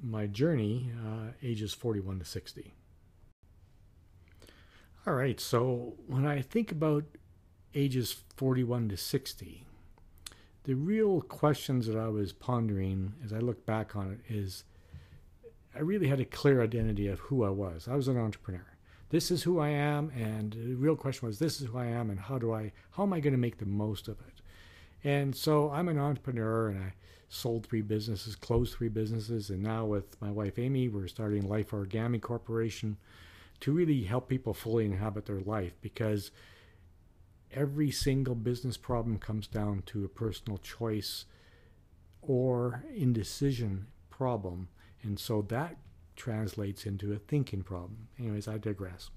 my 0.00 0.26
journey, 0.26 0.92
uh, 1.04 1.32
ages 1.42 1.74
41 1.74 2.20
to 2.20 2.24
60. 2.24 2.72
All 5.06 5.14
right, 5.14 5.40
so 5.40 5.94
when 6.06 6.24
I 6.24 6.40
think 6.40 6.70
about 6.70 7.04
ages 7.74 8.16
41 8.36 8.90
to 8.90 8.96
60, 8.96 9.66
the 10.64 10.74
real 10.74 11.20
questions 11.20 11.86
that 11.86 11.96
I 11.96 12.08
was 12.08 12.32
pondering 12.32 13.14
as 13.24 13.32
I 13.32 13.38
look 13.38 13.66
back 13.66 13.96
on 13.96 14.12
it 14.12 14.32
is 14.32 14.64
I 15.74 15.80
really 15.80 16.08
had 16.08 16.20
a 16.20 16.24
clear 16.24 16.62
identity 16.62 17.08
of 17.08 17.20
who 17.20 17.42
I 17.42 17.50
was. 17.50 17.88
I 17.88 17.96
was 17.96 18.06
an 18.06 18.18
entrepreneur. 18.18 18.66
This 19.10 19.30
is 19.30 19.42
who 19.42 19.58
I 19.58 19.70
am, 19.70 20.10
and 20.10 20.52
the 20.52 20.74
real 20.74 20.94
question 20.94 21.26
was 21.26 21.38
this 21.38 21.60
is 21.60 21.68
who 21.68 21.78
I 21.78 21.86
am, 21.86 22.10
and 22.10 22.20
how 22.20 22.38
do 22.38 22.52
I, 22.52 22.72
how 22.90 23.02
am 23.02 23.12
I 23.12 23.20
going 23.20 23.32
to 23.32 23.38
make 23.38 23.58
the 23.58 23.66
most 23.66 24.06
of 24.06 24.20
it? 24.20 24.37
And 25.04 25.34
so 25.34 25.70
I'm 25.70 25.88
an 25.88 25.98
entrepreneur, 25.98 26.68
and 26.68 26.82
I 26.82 26.92
sold 27.28 27.66
three 27.66 27.82
businesses, 27.82 28.34
closed 28.34 28.74
three 28.74 28.88
businesses, 28.88 29.50
and 29.50 29.62
now 29.62 29.84
with 29.84 30.20
my 30.20 30.30
wife 30.30 30.58
Amy, 30.58 30.88
we're 30.88 31.08
starting 31.08 31.46
Life 31.46 31.70
Origami 31.70 32.20
Corporation 32.20 32.96
to 33.60 33.72
really 33.72 34.04
help 34.04 34.28
people 34.28 34.54
fully 34.54 34.84
inhabit 34.84 35.26
their 35.26 35.40
life 35.40 35.72
because 35.80 36.30
every 37.52 37.90
single 37.90 38.34
business 38.34 38.76
problem 38.76 39.18
comes 39.18 39.46
down 39.46 39.82
to 39.86 40.04
a 40.04 40.08
personal 40.08 40.58
choice 40.58 41.24
or 42.22 42.84
indecision 42.94 43.86
problem. 44.10 44.68
And 45.02 45.18
so 45.18 45.42
that 45.48 45.76
translates 46.16 46.86
into 46.86 47.12
a 47.12 47.18
thinking 47.18 47.62
problem. 47.62 48.08
Anyways, 48.18 48.48
I 48.48 48.58
digress. 48.58 49.10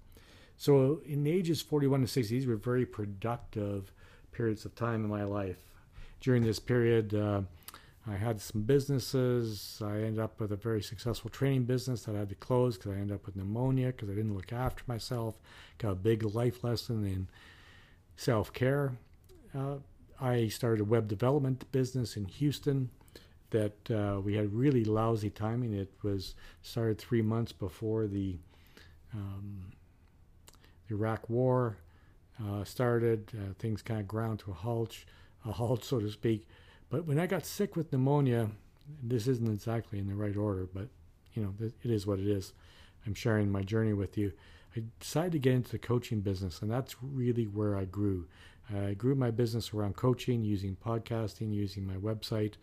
So 0.57 1.01
in 1.05 1.25
ages 1.25 1.61
41 1.61 2.01
to 2.01 2.07
60, 2.07 2.33
these 2.33 2.47
were 2.47 2.55
very 2.55 2.85
productive 2.85 3.91
periods 4.31 4.65
of 4.65 4.75
time 4.75 5.03
in 5.03 5.09
my 5.09 5.23
life. 5.23 5.70
During 6.21 6.43
this 6.43 6.59
period, 6.59 7.13
uh, 7.13 7.41
I 8.07 8.15
had 8.15 8.41
some 8.41 8.61
businesses. 8.61 9.81
I 9.83 9.97
ended 9.97 10.19
up 10.19 10.39
with 10.39 10.51
a 10.51 10.55
very 10.55 10.81
successful 10.81 11.29
training 11.29 11.65
business 11.65 12.03
that 12.03 12.15
I 12.15 12.19
had 12.19 12.29
to 12.29 12.35
close 12.35 12.77
because 12.77 12.91
I 12.91 12.95
ended 12.95 13.15
up 13.15 13.25
with 13.25 13.35
pneumonia 13.35 13.87
because 13.87 14.09
I 14.09 14.13
didn't 14.13 14.35
look 14.35 14.53
after 14.53 14.83
myself. 14.87 15.39
Got 15.77 15.91
a 15.91 15.95
big 15.95 16.23
life 16.23 16.63
lesson 16.63 17.05
in 17.05 17.27
self 18.15 18.53
care. 18.53 18.93
Uh, 19.55 19.77
I 20.19 20.47
started 20.47 20.81
a 20.81 20.85
web 20.85 21.07
development 21.07 21.71
business 21.71 22.15
in 22.15 22.25
Houston 22.25 22.89
that 23.51 23.91
uh, 23.91 24.19
we 24.21 24.35
had 24.35 24.53
really 24.53 24.83
lousy 24.83 25.29
timing. 25.29 25.73
It 25.73 25.91
was 26.03 26.35
started 26.61 26.97
three 26.97 27.21
months 27.21 27.51
before 27.51 28.07
the, 28.07 28.37
um, 29.13 29.73
the 30.87 30.95
Iraq 30.95 31.29
War 31.29 31.77
uh, 32.43 32.63
started. 32.63 33.31
Uh, 33.35 33.53
things 33.59 33.81
kind 33.81 33.99
of 33.99 34.07
ground 34.07 34.39
to 34.39 34.51
a 34.51 34.53
halt, 34.53 34.95
a 35.45 35.51
halt, 35.51 35.83
so 35.83 35.99
to 35.99 36.09
speak. 36.09 36.47
But 36.89 37.05
when 37.05 37.19
I 37.19 37.27
got 37.27 37.45
sick 37.45 37.75
with 37.75 37.91
pneumonia, 37.91 38.49
this 39.01 39.27
isn't 39.27 39.49
exactly 39.51 39.99
in 39.99 40.07
the 40.07 40.15
right 40.15 40.35
order, 40.35 40.67
but 40.73 40.89
you 41.33 41.43
know, 41.43 41.53
it 41.59 41.89
is 41.89 42.05
what 42.05 42.19
it 42.19 42.27
is. 42.27 42.53
I'm 43.05 43.13
sharing 43.13 43.51
my 43.51 43.63
journey 43.63 43.93
with 43.93 44.17
you. 44.17 44.31
I 44.75 44.83
decided 44.99 45.31
to 45.33 45.39
get 45.39 45.53
into 45.53 45.71
the 45.71 45.79
coaching 45.79 46.21
business, 46.21 46.61
and 46.61 46.69
that's 46.69 46.95
really 47.01 47.45
where 47.45 47.77
I 47.77 47.85
grew. 47.85 48.27
I 48.73 48.93
grew 48.93 49.15
my 49.15 49.31
business 49.31 49.73
around 49.73 49.95
coaching, 49.95 50.43
using 50.43 50.77
podcasting, 50.85 51.53
using 51.53 51.85
my 51.85 51.95
website. 51.95 52.53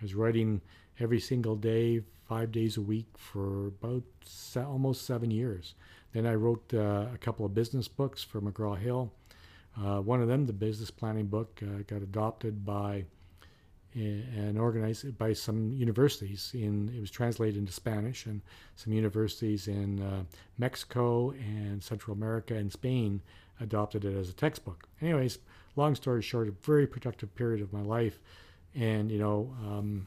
I 0.00 0.02
was 0.02 0.14
writing 0.14 0.60
every 0.98 1.20
single 1.20 1.56
day, 1.56 2.02
five 2.28 2.52
days 2.52 2.76
a 2.76 2.82
week 2.82 3.06
for 3.16 3.68
about 3.68 4.02
se- 4.24 4.62
almost 4.62 5.04
seven 5.04 5.30
years. 5.30 5.74
Then 6.12 6.26
I 6.26 6.34
wrote 6.34 6.72
uh, 6.72 7.06
a 7.12 7.18
couple 7.18 7.44
of 7.44 7.54
business 7.54 7.88
books 7.88 8.22
for 8.22 8.40
McGraw 8.40 8.78
Hill. 8.78 9.12
Uh, 9.76 10.00
one 10.00 10.20
of 10.20 10.28
them, 10.28 10.46
the 10.46 10.52
business 10.52 10.90
planning 10.90 11.26
book, 11.26 11.60
uh, 11.62 11.82
got 11.86 12.02
adopted 12.02 12.64
by 12.64 13.04
and 13.94 14.58
organized 14.58 15.16
by 15.18 15.32
some 15.32 15.72
universities. 15.72 16.52
In 16.54 16.92
it 16.94 17.00
was 17.00 17.10
translated 17.10 17.56
into 17.56 17.72
Spanish, 17.72 18.26
and 18.26 18.42
some 18.76 18.92
universities 18.92 19.66
in 19.66 20.00
uh, 20.00 20.22
Mexico 20.56 21.30
and 21.30 21.82
Central 21.82 22.16
America 22.16 22.54
and 22.54 22.70
Spain 22.70 23.22
adopted 23.60 24.04
it 24.04 24.16
as 24.16 24.28
a 24.28 24.34
textbook. 24.34 24.88
Anyways, 25.00 25.38
long 25.74 25.94
story 25.94 26.22
short, 26.22 26.48
a 26.48 26.52
very 26.52 26.86
productive 26.86 27.34
period 27.34 27.60
of 27.60 27.72
my 27.72 27.82
life, 27.82 28.20
and 28.74 29.10
you 29.10 29.18
know, 29.18 29.54
um, 29.64 30.06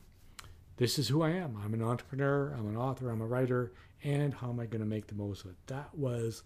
this 0.78 0.97
is 0.97 1.09
who 1.09 1.22
I 1.22 1.30
am. 1.32 1.57
I'm 1.64 1.74
an 1.74 1.84
entrepreneur. 1.84 2.53
I'm 2.57 2.68
an 2.68 2.78
author. 2.78 3.09
I'm 3.09 3.22
a 3.22 3.28
writer. 3.28 3.72
And 4.03 4.34
how 4.34 4.49
am 4.49 4.59
I 4.59 4.66
going 4.66 4.82
to 4.82 4.88
make 4.88 5.05
the 5.05 5.14
most 5.14 5.43
of 5.43 5.51
it? 5.51 5.57
That 5.68 5.93
was 5.93 6.41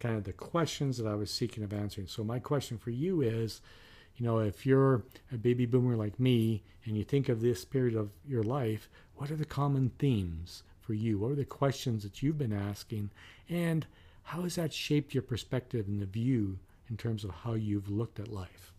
kind 0.00 0.16
of 0.16 0.24
the 0.24 0.32
questions 0.32 0.98
that 0.98 1.06
I 1.06 1.14
was 1.14 1.30
seeking 1.30 1.64
of 1.64 1.72
answering. 1.72 2.06
So 2.06 2.24
my 2.24 2.38
question 2.38 2.78
for 2.78 2.90
you 2.90 3.22
is 3.22 3.60
you 4.16 4.24
know, 4.24 4.38
if 4.38 4.64
you're 4.64 5.02
a 5.32 5.36
baby 5.36 5.66
boomer 5.66 5.96
like 5.96 6.20
me 6.20 6.62
and 6.84 6.96
you 6.96 7.04
think 7.04 7.28
of 7.28 7.40
this 7.40 7.64
period 7.64 7.96
of 7.96 8.10
your 8.26 8.42
life, 8.42 8.88
what 9.16 9.30
are 9.30 9.36
the 9.36 9.44
common 9.44 9.90
themes 9.98 10.62
for 10.80 10.94
you? 10.94 11.18
What 11.18 11.32
are 11.32 11.36
the 11.36 11.44
questions 11.44 12.02
that 12.04 12.22
you've 12.22 12.38
been 12.38 12.52
asking? 12.52 13.10
And 13.48 13.86
how 14.22 14.42
has 14.42 14.54
that 14.54 14.72
shaped 14.72 15.14
your 15.14 15.22
perspective 15.22 15.88
and 15.88 16.00
the 16.00 16.06
view 16.06 16.58
in 16.88 16.96
terms 16.96 17.24
of 17.24 17.30
how 17.30 17.54
you've 17.54 17.90
looked 17.90 18.20
at 18.20 18.32
life? 18.32 18.72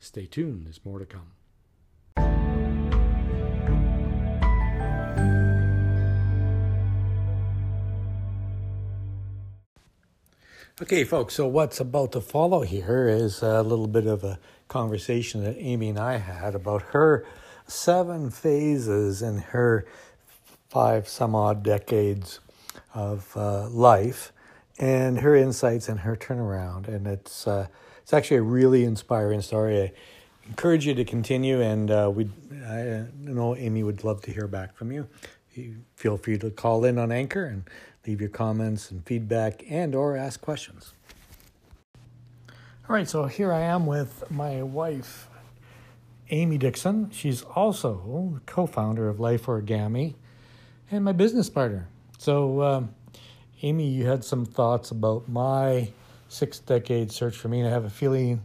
Stay 0.00 0.26
tuned, 0.26 0.66
there's 0.66 0.84
more 0.84 0.98
to 0.98 1.06
come. 1.06 1.32
Okay, 10.80 11.02
folks, 11.02 11.34
so 11.34 11.44
what's 11.48 11.80
about 11.80 12.12
to 12.12 12.20
follow 12.20 12.60
here 12.60 13.08
is 13.08 13.42
a 13.42 13.64
little 13.64 13.88
bit 13.88 14.06
of 14.06 14.22
a 14.22 14.38
conversation 14.68 15.42
that 15.42 15.56
Amy 15.58 15.88
and 15.88 15.98
I 15.98 16.18
had 16.18 16.54
about 16.54 16.82
her 16.92 17.26
seven 17.66 18.30
phases 18.30 19.20
in 19.20 19.38
her 19.38 19.84
five 20.68 21.08
some 21.08 21.34
odd 21.34 21.64
decades 21.64 22.38
of 22.94 23.36
uh, 23.36 23.68
life 23.70 24.32
and 24.78 25.18
her 25.18 25.34
insights 25.34 25.88
and 25.88 25.98
her 25.98 26.14
turnaround. 26.14 26.86
And 26.86 27.08
it's, 27.08 27.48
uh, 27.48 27.66
it's 28.00 28.12
actually 28.12 28.36
a 28.36 28.42
really 28.42 28.84
inspiring 28.84 29.42
story. 29.42 29.82
I 29.82 29.92
encourage 30.46 30.86
you 30.86 30.94
to 30.94 31.04
continue, 31.04 31.60
and 31.60 31.90
uh, 31.90 32.12
we 32.14 32.30
I 32.64 33.06
know 33.18 33.56
Amy 33.56 33.82
would 33.82 34.04
love 34.04 34.22
to 34.22 34.32
hear 34.32 34.46
back 34.46 34.76
from 34.76 34.92
you. 34.92 35.08
you. 35.54 35.78
Feel 35.96 36.18
free 36.18 36.38
to 36.38 36.50
call 36.50 36.84
in 36.84 36.98
on 36.98 37.10
Anchor 37.10 37.44
and 37.46 37.64
leave 38.08 38.20
your 38.22 38.30
comments 38.30 38.90
and 38.90 39.04
feedback 39.04 39.62
and 39.68 39.94
or 39.94 40.16
ask 40.16 40.40
questions. 40.40 40.94
All 42.88 42.96
right, 42.96 43.06
so 43.06 43.26
here 43.26 43.52
I 43.52 43.60
am 43.60 43.84
with 43.84 44.30
my 44.30 44.62
wife, 44.62 45.28
Amy 46.30 46.56
Dixon. 46.56 47.10
She's 47.10 47.42
also 47.42 48.40
co-founder 48.46 49.10
of 49.10 49.20
Life 49.20 49.44
Origami 49.44 50.14
and 50.90 51.04
my 51.04 51.12
business 51.12 51.50
partner. 51.50 51.86
So, 52.16 52.62
um, 52.62 52.94
Amy, 53.60 53.88
you 53.88 54.06
had 54.06 54.24
some 54.24 54.46
thoughts 54.46 54.90
about 54.90 55.28
my 55.28 55.92
six-decade 56.28 57.12
search 57.12 57.36
for 57.36 57.48
me, 57.48 57.58
and 57.60 57.68
I 57.68 57.70
have 57.70 57.84
a 57.84 57.90
feeling 57.90 58.42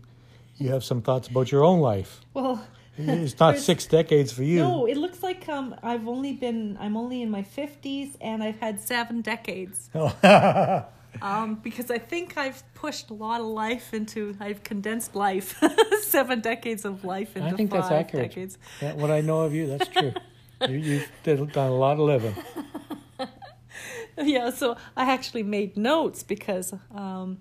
you 0.57 0.71
have 0.71 0.83
some 0.83 1.01
thoughts 1.01 1.29
about 1.29 1.53
your 1.53 1.63
own 1.63 1.79
life. 1.79 2.19
Well, 2.33 2.61
it's 2.97 3.39
not 3.39 3.57
six 3.57 3.85
decades 3.87 4.31
for 4.31 4.43
you. 4.43 4.59
No, 4.59 4.85
it 4.85 4.97
looks 4.97 5.23
like 5.23 5.49
um, 5.49 5.75
I've 5.81 6.07
only 6.07 6.33
been 6.33 6.77
I'm 6.79 6.95
only 6.95 7.23
in 7.23 7.31
my 7.31 7.41
fifties 7.41 8.15
and 8.21 8.43
I've 8.43 8.59
had 8.59 8.79
seven 8.79 9.21
decades. 9.21 9.89
um, 11.21 11.55
because 11.63 11.89
I 11.89 11.97
think 11.97 12.37
I've 12.37 12.61
pushed 12.75 13.09
a 13.09 13.15
lot 13.15 13.41
of 13.41 13.47
life 13.47 13.95
into 13.95 14.35
I've 14.39 14.61
condensed 14.63 15.15
life, 15.15 15.59
seven 16.01 16.41
decades 16.41 16.85
of 16.85 17.03
life 17.03 17.35
into 17.35 17.47
I 17.49 17.53
think 17.53 17.71
five 17.71 17.81
that's 17.81 17.91
accurate. 17.91 18.29
decades. 18.29 18.57
Yeah, 18.79 18.93
what 18.93 19.09
I 19.09 19.21
know 19.21 19.41
of 19.41 19.55
you, 19.55 19.65
that's 19.65 19.87
true. 19.87 20.13
you, 20.69 20.77
you've 20.77 21.09
done 21.23 21.49
a 21.55 21.75
lot 21.75 21.93
of 21.93 21.99
living. 21.99 22.35
yeah, 24.21 24.51
so 24.51 24.77
I 24.95 25.11
actually 25.11 25.43
made 25.43 25.77
notes 25.77 26.21
because 26.21 26.75
um, 26.93 27.39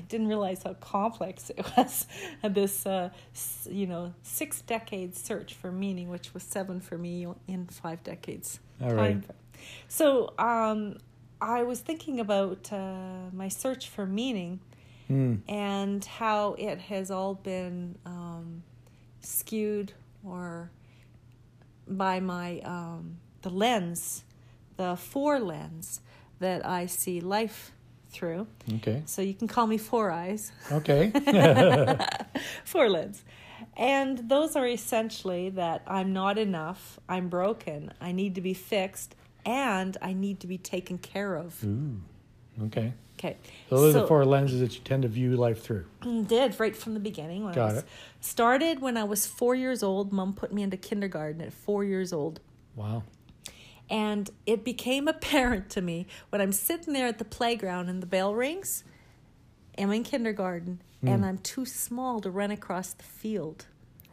I 0.00 0.04
didn't 0.04 0.28
realize 0.28 0.62
how 0.62 0.72
complex 0.74 1.50
it 1.56 1.64
was. 1.76 2.06
this, 2.42 2.86
uh, 2.86 3.10
you 3.68 3.86
know, 3.86 4.14
six 4.22 4.62
decades 4.62 5.22
search 5.22 5.52
for 5.54 5.70
meaning, 5.70 6.08
which 6.08 6.32
was 6.32 6.42
seven 6.42 6.80
for 6.80 6.96
me 6.96 7.26
in 7.46 7.66
five 7.66 8.02
decades. 8.02 8.60
All 8.82 8.94
right. 8.94 9.22
So 9.88 10.32
um, 10.38 10.96
I 11.40 11.64
was 11.64 11.80
thinking 11.80 12.18
about 12.18 12.72
uh, 12.72 13.28
my 13.32 13.48
search 13.48 13.88
for 13.90 14.06
meaning 14.06 14.60
mm. 15.10 15.40
and 15.46 16.02
how 16.02 16.54
it 16.54 16.78
has 16.78 17.10
all 17.10 17.34
been 17.34 17.98
um, 18.06 18.62
skewed 19.20 19.92
or 20.24 20.70
by 21.86 22.20
my 22.20 22.60
um, 22.60 23.18
the 23.42 23.50
lens, 23.50 24.24
the 24.78 24.96
four 24.96 25.38
lens 25.38 26.00
that 26.38 26.64
I 26.64 26.86
see 26.86 27.20
life 27.20 27.72
through. 28.10 28.46
Okay. 28.76 29.02
So 29.06 29.22
you 29.22 29.34
can 29.34 29.48
call 29.48 29.66
me 29.66 29.78
Four 29.78 30.10
Eyes. 30.10 30.52
Okay. 30.70 31.10
four 32.64 32.88
lids. 32.88 33.22
And 33.76 34.28
those 34.28 34.56
are 34.56 34.66
essentially 34.66 35.50
that 35.50 35.82
I'm 35.86 36.12
not 36.12 36.38
enough, 36.38 36.98
I'm 37.08 37.28
broken, 37.28 37.92
I 38.00 38.12
need 38.12 38.34
to 38.34 38.40
be 38.40 38.54
fixed, 38.54 39.14
and 39.44 39.96
I 40.02 40.12
need 40.12 40.40
to 40.40 40.46
be 40.46 40.58
taken 40.58 40.98
care 40.98 41.36
of. 41.36 41.62
Ooh. 41.64 42.00
Okay. 42.64 42.92
Okay. 43.18 43.36
So 43.68 43.80
those 43.80 43.92
so, 43.92 43.98
are 43.98 44.02
the 44.02 44.08
four 44.08 44.24
lenses 44.24 44.60
that 44.60 44.74
you 44.74 44.80
tend 44.82 45.02
to 45.02 45.08
view 45.08 45.36
life 45.36 45.62
through. 45.62 45.84
Mm, 46.00 46.26
did 46.26 46.58
right 46.58 46.74
from 46.74 46.94
the 46.94 47.00
beginning. 47.00 47.44
When 47.44 47.52
Got 47.52 47.62
I 47.62 47.72
was, 47.72 47.82
it. 47.82 47.88
Started 48.20 48.80
when 48.80 48.96
I 48.96 49.04
was 49.04 49.26
four 49.26 49.54
years 49.54 49.82
old. 49.82 50.10
Mom 50.10 50.32
put 50.32 50.52
me 50.54 50.62
into 50.62 50.78
kindergarten 50.78 51.42
at 51.42 51.52
four 51.52 51.84
years 51.84 52.14
old. 52.14 52.40
Wow. 52.74 53.02
And 53.90 54.30
it 54.46 54.64
became 54.64 55.08
apparent 55.16 55.68
to 55.70 55.82
me 55.82 56.06
when 56.30 56.40
I'm 56.40 56.52
sitting 56.52 56.94
there 56.94 57.08
at 57.08 57.18
the 57.18 57.24
playground 57.24 57.88
and 57.88 58.02
the 58.02 58.06
bell 58.06 58.34
rings. 58.34 58.84
I'm 59.78 59.90
in 59.92 60.04
kindergarten 60.04 60.82
mm. 61.02 61.12
and 61.12 61.24
I'm 61.24 61.38
too 61.38 61.64
small 61.64 62.20
to 62.20 62.30
run 62.30 62.50
across 62.50 62.92
the 62.92 63.04
field. 63.04 63.66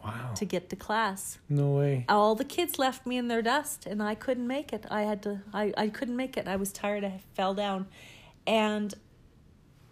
Wow. 0.03 0.33
To 0.35 0.45
get 0.45 0.69
to 0.69 0.75
class. 0.75 1.39
No 1.49 1.71
way. 1.71 2.05
All 2.07 2.35
the 2.35 2.45
kids 2.45 2.79
left 2.79 3.05
me 3.05 3.17
in 3.17 3.27
their 3.27 3.41
dust 3.41 3.85
and 3.85 4.01
I 4.01 4.15
couldn't 4.15 4.47
make 4.47 4.71
it. 4.71 4.85
I 4.89 5.01
had 5.01 5.21
to 5.23 5.41
I, 5.53 5.73
I 5.75 5.89
couldn't 5.89 6.15
make 6.15 6.37
it. 6.37 6.47
I 6.47 6.55
was 6.55 6.71
tired, 6.71 7.03
I 7.03 7.19
fell 7.33 7.53
down. 7.53 7.87
And 8.45 8.93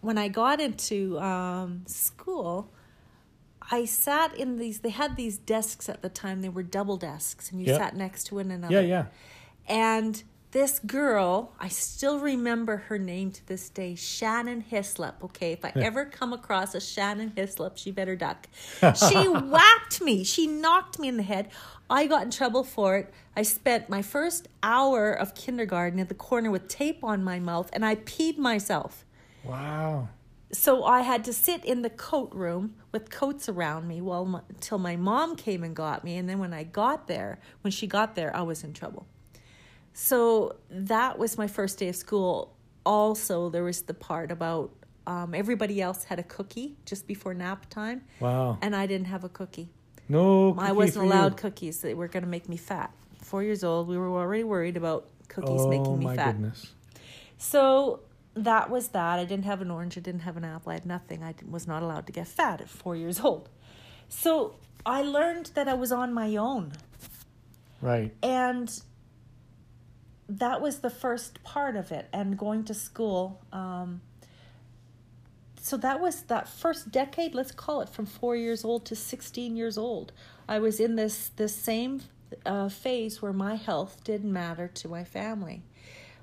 when 0.00 0.16
I 0.16 0.28
got 0.28 0.60
into 0.60 1.18
um, 1.18 1.82
school, 1.86 2.72
I 3.70 3.84
sat 3.84 4.34
in 4.36 4.56
these 4.56 4.80
they 4.80 4.90
had 4.90 5.16
these 5.16 5.36
desks 5.36 5.88
at 5.88 6.00
the 6.00 6.08
time, 6.08 6.40
they 6.40 6.48
were 6.48 6.62
double 6.62 6.96
desks 6.96 7.50
and 7.50 7.60
you 7.60 7.66
yep. 7.66 7.78
sat 7.78 7.96
next 7.96 8.28
to 8.28 8.36
one 8.36 8.50
another. 8.50 8.72
Yeah, 8.72 8.80
yeah. 8.80 9.06
And 9.68 10.22
this 10.52 10.78
girl, 10.78 11.52
I 11.60 11.68
still 11.68 12.18
remember 12.18 12.78
her 12.88 12.98
name 12.98 13.30
to 13.32 13.46
this 13.46 13.68
day, 13.68 13.94
Shannon 13.94 14.62
Hislop. 14.62 15.22
Okay, 15.24 15.52
if 15.52 15.64
I 15.64 15.72
ever 15.76 16.06
come 16.06 16.32
across 16.32 16.74
a 16.74 16.80
Shannon 16.80 17.32
Hislop, 17.36 17.76
she 17.76 17.90
better 17.90 18.16
duck. 18.16 18.48
She 19.08 19.28
whacked 19.28 20.00
me. 20.00 20.24
She 20.24 20.46
knocked 20.46 20.98
me 20.98 21.08
in 21.08 21.18
the 21.18 21.22
head. 21.22 21.50
I 21.90 22.06
got 22.06 22.22
in 22.22 22.30
trouble 22.30 22.64
for 22.64 22.96
it. 22.96 23.12
I 23.36 23.42
spent 23.42 23.90
my 23.90 24.00
first 24.02 24.48
hour 24.62 25.12
of 25.12 25.34
kindergarten 25.34 25.98
in 25.98 26.06
the 26.06 26.14
corner 26.14 26.50
with 26.50 26.68
tape 26.68 27.04
on 27.04 27.22
my 27.22 27.38
mouth 27.38 27.68
and 27.72 27.84
I 27.84 27.96
peed 27.96 28.38
myself. 28.38 29.04
Wow. 29.44 30.08
So 30.52 30.84
I 30.84 31.02
had 31.02 31.24
to 31.24 31.32
sit 31.32 31.64
in 31.64 31.82
the 31.82 31.90
coat 31.90 32.32
room 32.32 32.76
with 32.92 33.10
coats 33.10 33.48
around 33.48 33.86
me 33.86 34.00
while 34.00 34.42
until 34.48 34.78
my 34.78 34.96
mom 34.96 35.36
came 35.36 35.62
and 35.62 35.76
got 35.76 36.02
me 36.02 36.16
and 36.16 36.28
then 36.28 36.38
when 36.38 36.54
I 36.54 36.62
got 36.62 37.08
there, 37.08 37.40
when 37.60 37.72
she 37.72 37.86
got 37.86 38.14
there, 38.14 38.34
I 38.34 38.42
was 38.42 38.64
in 38.64 38.72
trouble. 38.72 39.06
So 39.98 40.56
that 40.68 41.18
was 41.18 41.38
my 41.38 41.46
first 41.46 41.78
day 41.78 41.88
of 41.88 41.96
school. 41.96 42.54
Also, 42.84 43.48
there 43.48 43.64
was 43.64 43.80
the 43.80 43.94
part 43.94 44.30
about 44.30 44.70
um, 45.06 45.34
everybody 45.34 45.80
else 45.80 46.04
had 46.04 46.18
a 46.18 46.22
cookie 46.22 46.76
just 46.84 47.06
before 47.06 47.32
nap 47.32 47.70
time. 47.70 48.02
Wow. 48.20 48.58
And 48.60 48.76
I 48.76 48.84
didn't 48.86 49.06
have 49.06 49.24
a 49.24 49.30
cookie. 49.30 49.70
No, 50.06 50.54
I 50.58 50.72
wasn't 50.72 51.06
allowed 51.06 51.32
you. 51.32 51.36
cookies. 51.38 51.80
They 51.80 51.94
were 51.94 52.08
going 52.08 52.24
to 52.24 52.28
make 52.28 52.46
me 52.46 52.58
fat. 52.58 52.92
Four 53.22 53.42
years 53.42 53.64
old, 53.64 53.88
we 53.88 53.96
were 53.96 54.10
already 54.10 54.44
worried 54.44 54.76
about 54.76 55.08
cookies 55.28 55.62
oh, 55.62 55.68
making 55.70 55.98
me 55.98 56.04
my 56.04 56.14
fat. 56.14 56.32
Goodness. 56.32 56.74
So 57.38 58.00
that 58.34 58.68
was 58.68 58.88
that. 58.88 59.18
I 59.18 59.24
didn't 59.24 59.46
have 59.46 59.62
an 59.62 59.70
orange. 59.70 59.96
I 59.96 60.02
didn't 60.02 60.20
have 60.20 60.36
an 60.36 60.44
apple. 60.44 60.72
I 60.72 60.74
had 60.74 60.84
nothing. 60.84 61.24
I 61.24 61.34
was 61.48 61.66
not 61.66 61.82
allowed 61.82 62.06
to 62.08 62.12
get 62.12 62.28
fat 62.28 62.60
at 62.60 62.68
four 62.68 62.96
years 62.96 63.20
old. 63.20 63.48
So 64.10 64.56
I 64.84 65.00
learned 65.00 65.52
that 65.54 65.68
I 65.68 65.74
was 65.74 65.90
on 65.90 66.12
my 66.12 66.36
own. 66.36 66.72
Right. 67.80 68.14
And 68.22 68.70
that 70.28 70.60
was 70.60 70.78
the 70.78 70.90
first 70.90 71.42
part 71.44 71.76
of 71.76 71.92
it 71.92 72.08
and 72.12 72.38
going 72.38 72.64
to 72.64 72.74
school 72.74 73.40
um, 73.52 74.00
so 75.60 75.76
that 75.76 76.00
was 76.00 76.22
that 76.22 76.48
first 76.48 76.90
decade 76.90 77.34
let's 77.34 77.52
call 77.52 77.80
it 77.80 77.88
from 77.88 78.06
four 78.06 78.36
years 78.36 78.64
old 78.64 78.84
to 78.84 78.96
16 78.96 79.56
years 79.56 79.78
old 79.78 80.12
i 80.48 80.58
was 80.58 80.80
in 80.80 80.96
this 80.96 81.28
this 81.36 81.54
same 81.54 82.00
uh, 82.44 82.68
phase 82.68 83.22
where 83.22 83.32
my 83.32 83.54
health 83.54 84.02
didn't 84.04 84.32
matter 84.32 84.68
to 84.68 84.88
my 84.88 85.04
family 85.04 85.62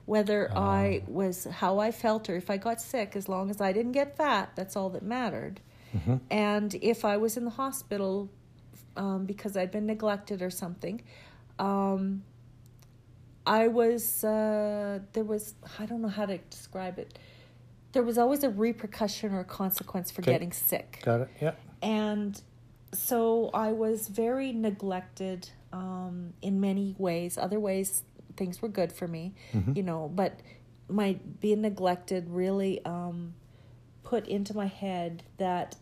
whether 0.06 0.52
oh. 0.54 0.60
i 0.60 1.04
was 1.08 1.46
how 1.46 1.80
i 1.80 1.92
felt 1.92 2.30
or 2.30 2.36
if 2.36 2.50
i 2.50 2.58
got 2.58 2.82
sick 2.82 3.16
as 3.16 3.30
long 3.30 3.50
as 3.50 3.62
i 3.62 3.72
didn't 3.72 3.94
get 3.94 4.18
fat 4.18 4.52
that's 4.56 4.76
all 4.76 4.90
that 4.90 5.04
mattered 5.04 5.62
mm-hmm. 5.96 6.18
and 6.30 6.76
if 6.82 7.06
i 7.06 7.16
was 7.16 7.38
in 7.38 7.46
the 7.46 7.52
hospital 7.52 8.30
um, 8.96 9.26
because 9.26 9.58
I'd 9.58 9.72
been 9.72 9.86
neglected 9.86 10.42
or 10.42 10.50
something. 10.50 11.02
Um, 11.60 12.24
I 13.46 13.68
was 13.68 14.24
uh, 14.24 15.00
there 15.14 15.24
was 15.24 15.56
I 15.80 15.86
don't 15.86 16.02
know 16.02 16.08
how 16.10 16.26
to 16.26 16.38
describe 16.38 16.98
it. 17.00 17.18
There 17.92 18.04
was 18.04 18.18
always 18.18 18.44
a 18.44 18.50
repercussion 18.50 19.34
or 19.34 19.42
a 19.42 19.46
consequence 19.46 20.10
for 20.12 20.22
Okay. 20.22 20.32
getting 20.32 20.52
sick, 20.52 21.00
Got 21.04 21.22
it. 21.22 21.30
Yeah. 21.42 21.54
and 21.82 22.42
so 22.94 23.50
I 23.54 23.72
was 23.72 24.08
very 24.08 24.52
neglected 24.54 25.50
um, 25.72 26.34
in 26.42 26.60
many 26.62 26.96
ways. 26.98 27.38
Other 27.38 27.60
ways, 27.60 28.04
things 28.38 28.62
were 28.62 28.70
good 28.70 28.92
for 28.92 29.08
me, 29.08 29.34
Mhm. 29.54 29.76
you 29.76 29.84
know. 29.84 30.10
But 30.14 30.40
my 30.90 31.18
being 31.40 31.62
neglected 31.62 32.30
really 32.30 32.84
um, 32.86 33.34
put 34.04 34.28
into 34.28 34.56
my 34.56 34.68
head 34.68 35.24
that 35.38 35.76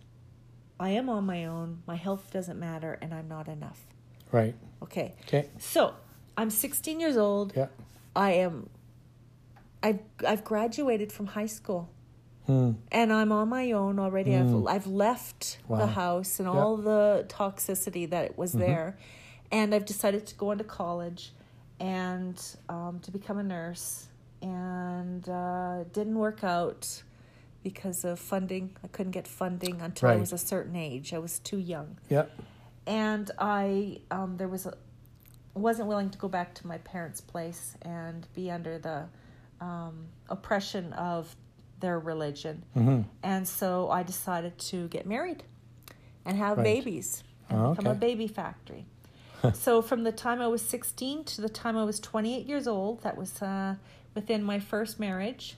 I 0.80 0.90
am 0.92 1.10
on 1.10 1.26
my 1.26 1.46
own. 1.46 1.84
My 1.86 1.96
health 1.96 2.32
doesn't 2.32 2.60
matter, 2.60 2.98
and 3.02 3.14
I'm 3.14 3.28
not 3.28 3.48
enough. 3.48 3.86
Right. 4.32 4.56
Okay, 4.82 5.14
Okay. 5.24 5.50
so 5.60 5.94
I'm 6.42 6.50
16 6.50 7.00
years 7.00 7.18
old. 7.18 7.54
Yeah. 7.56 7.68
I 8.16 8.32
am. 8.32 8.68
I've 9.84 10.00
I've 10.28 10.44
graduated 10.44 11.12
from 11.12 11.28
high 11.28 11.46
school 11.60 11.90
Hmm. 12.48 12.72
and 12.92 13.14
I'm 13.14 13.32
on 13.32 13.50
my 13.50 13.72
own 13.74 14.00
already. 14.00 14.32
Mm. 14.32 14.68
I've 14.68 14.76
I've 14.76 14.88
left 14.88 15.60
Wow. 15.68 15.78
the 15.78 15.88
house 15.88 16.40
and 16.40 16.48
Yeah. 16.48 16.60
all 16.60 16.78
the 16.78 17.26
toxicity 17.30 18.10
that 18.10 18.38
was 18.38 18.56
Mhm. 18.56 18.60
there, 18.60 18.98
and 19.52 19.76
I've 19.76 19.86
decided 19.86 20.26
to 20.28 20.36
go 20.36 20.50
into 20.52 20.64
college, 20.64 21.32
and 21.80 22.36
um, 22.70 23.00
to 23.02 23.12
become 23.12 23.38
a 23.38 23.44
nurse, 23.44 24.08
and 24.42 25.28
uh, 25.30 25.82
it 25.82 25.94
didn't 25.94 26.18
work 26.18 26.44
out 26.44 27.04
because 27.64 28.04
of 28.04 28.18
funding. 28.20 28.76
I 28.84 28.88
couldn't 28.88 29.12
get 29.12 29.28
funding 29.28 29.80
until 29.82 30.10
I 30.10 30.16
was 30.16 30.34
a 30.34 30.38
certain 30.40 30.76
age. 30.76 31.14
I 31.14 31.20
was 31.20 31.38
too 31.38 31.60
young 31.60 31.98
Yeah. 32.10 32.26
and 32.88 33.30
I 33.38 34.00
um, 34.10 34.38
there 34.38 34.48
was 34.48 34.66
a 34.66 34.74
wasn't 35.54 35.88
willing 35.88 36.10
to 36.10 36.18
go 36.18 36.28
back 36.28 36.54
to 36.56 36.68
my 36.68 36.78
parents' 36.80 37.22
place 37.22 37.76
and 37.82 38.28
be 38.34 38.50
under 38.52 38.78
the 38.80 39.06
um, 39.60 40.08
oppression 40.30 40.94
of 40.94 41.36
their 41.80 42.00
religion, 42.00 42.64
hmm 42.74 43.02
and 43.24 43.48
so 43.48 43.90
I 43.90 44.04
decided 44.04 44.58
to 44.60 44.88
get 44.90 45.06
married 45.06 45.44
and 46.26 46.38
have 46.38 46.58
Right. 46.58 46.64
babies 46.64 47.24
and 47.50 47.60
Oh, 47.60 47.74
become 47.74 47.92
a 47.92 47.96
baby 47.96 48.28
factory. 48.28 48.86
so 49.54 49.82
from 49.82 50.04
the 50.04 50.12
time 50.12 50.40
I 50.42 50.48
was 50.48 50.62
16 50.62 51.24
to 51.26 51.42
the 51.42 51.50
time 51.50 51.76
I 51.76 51.84
was 51.84 52.00
28 52.00 52.46
years 52.46 52.68
old, 52.68 53.02
that 53.02 53.18
was 53.18 53.42
uh, 53.42 53.76
within 54.14 54.44
my 54.44 54.60
first 54.60 55.00
marriage, 55.00 55.58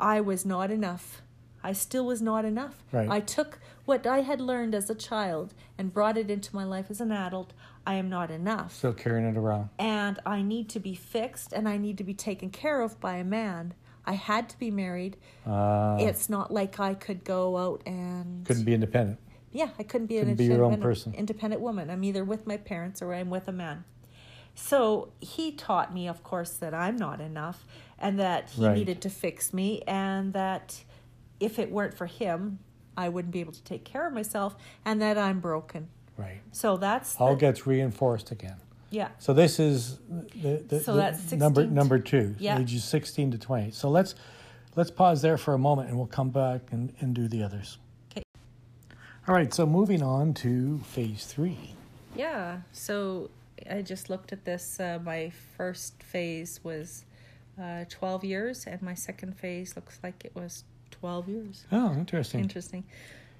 I 0.00 0.20
was 0.20 0.44
not 0.44 0.70
enough. 0.72 1.22
I 1.62 1.72
still 1.72 2.04
was 2.04 2.20
not 2.20 2.44
enough. 2.44 2.82
Right. 2.92 3.08
I 3.08 3.20
took 3.20 3.58
what 3.84 4.06
I 4.06 4.20
had 4.22 4.40
learned 4.40 4.74
as 4.74 4.90
a 4.90 4.94
child 4.94 5.54
and 5.78 5.92
brought 5.94 6.16
it 6.18 6.28
into 6.30 6.54
my 6.54 6.64
life 6.64 6.90
as 6.90 7.00
an 7.00 7.12
adult. 7.12 7.52
I 7.86 7.94
am 7.94 8.08
not 8.08 8.30
enough. 8.30 8.72
Still 8.74 8.92
carrying 8.94 9.26
it 9.26 9.36
around. 9.36 9.68
and 9.78 10.18
I 10.24 10.42
need 10.42 10.68
to 10.70 10.80
be 10.80 10.94
fixed 10.94 11.52
and 11.52 11.68
I 11.68 11.76
need 11.76 11.98
to 11.98 12.04
be 12.04 12.14
taken 12.14 12.50
care 12.50 12.80
of 12.80 12.98
by 13.00 13.16
a 13.16 13.24
man. 13.24 13.74
I 14.06 14.12
had 14.12 14.48
to 14.50 14.58
be 14.58 14.70
married. 14.70 15.16
Uh, 15.46 15.96
it's 16.00 16.28
not 16.28 16.52
like 16.52 16.78
I 16.80 16.94
could 16.94 17.24
go 17.24 17.56
out 17.56 17.82
and 17.86 18.44
couldn't 18.46 18.64
be 18.64 18.74
independent. 18.74 19.18
yeah, 19.52 19.70
I 19.78 19.82
couldn't 19.82 20.06
be 20.08 20.14
Couldn't 20.16 20.30
an 20.30 20.36
be 20.36 20.44
your 20.44 20.64
own 20.64 20.72
independent, 20.74 20.82
person. 20.82 21.14
independent 21.14 21.62
woman. 21.62 21.90
I'm 21.90 22.04
either 22.04 22.24
with 22.24 22.46
my 22.46 22.56
parents 22.56 23.00
or 23.02 23.14
I'm 23.14 23.30
with 23.30 23.48
a 23.48 23.52
man. 23.52 23.84
So 24.54 25.12
he 25.20 25.52
taught 25.52 25.92
me, 25.92 26.06
of 26.08 26.22
course, 26.22 26.50
that 26.58 26.74
I'm 26.74 26.96
not 26.96 27.20
enough 27.20 27.64
and 27.98 28.18
that 28.20 28.50
he 28.50 28.64
Right. 28.64 28.76
needed 28.76 29.00
to 29.02 29.10
fix 29.10 29.52
me 29.52 29.82
and 29.86 30.32
that 30.32 30.84
if 31.40 31.58
it 31.58 31.70
weren't 31.70 31.94
for 31.94 32.06
him, 32.06 32.60
I 32.96 33.08
wouldn't 33.08 33.32
be 33.32 33.40
able 33.40 33.52
to 33.52 33.62
take 33.64 33.84
care 33.84 34.06
of 34.06 34.12
myself 34.12 34.54
and 34.84 35.02
that 35.02 35.18
I'm 35.18 35.40
broken. 35.40 35.88
Right. 36.16 36.40
So 36.52 36.76
that's 36.76 37.16
All 37.16 37.34
the- 37.34 37.40
gets 37.40 37.66
reinforced 37.66 38.30
again. 38.30 38.56
yeah. 38.90 39.08
So 39.18 39.32
this 39.34 39.58
is 39.58 39.98
the, 40.40 40.62
the, 40.68 40.80
So 40.80 40.94
the 40.94 41.00
that's 41.00 41.32
number 41.32 41.62
16 41.62 41.74
number 41.74 41.98
two, 41.98 42.36
Yeah. 42.38 42.58
ages 42.58 42.84
sixteen 42.84 43.30
to 43.32 43.38
twenty. 43.38 43.70
So 43.72 43.88
let's 43.90 44.14
let's 44.76 44.90
pause 44.90 45.22
there 45.22 45.36
for 45.36 45.54
a 45.54 45.58
moment, 45.58 45.88
and 45.88 45.96
we'll 45.98 46.06
come 46.06 46.30
back 46.30 46.60
and, 46.72 46.92
and 47.00 47.14
do 47.14 47.26
the 47.28 47.42
others. 47.42 47.78
'Kay. 48.10 48.22
All 49.26 49.34
right. 49.34 49.52
So 49.52 49.66
moving 49.66 50.02
on 50.02 50.34
to 50.34 50.78
phase 50.80 51.26
three. 51.26 51.74
Yeah. 52.14 52.58
So 52.72 53.30
I 53.68 53.82
just 53.82 54.08
looked 54.10 54.32
at 54.32 54.44
this. 54.44 54.78
Uh, 54.78 54.98
my 55.02 55.30
first 55.56 56.00
phase 56.02 56.60
was 56.62 57.04
uh, 57.60 57.84
12 57.88 58.24
years, 58.24 58.66
and 58.66 58.80
my 58.82 58.94
second 58.94 59.36
phase 59.36 59.74
looks 59.76 59.98
like 60.02 60.24
it 60.24 60.34
was 60.34 60.64
12 60.90 61.28
years. 61.28 61.64
Oh, 61.72 61.92
interesting. 61.94 62.40
Interesting. 62.40 62.84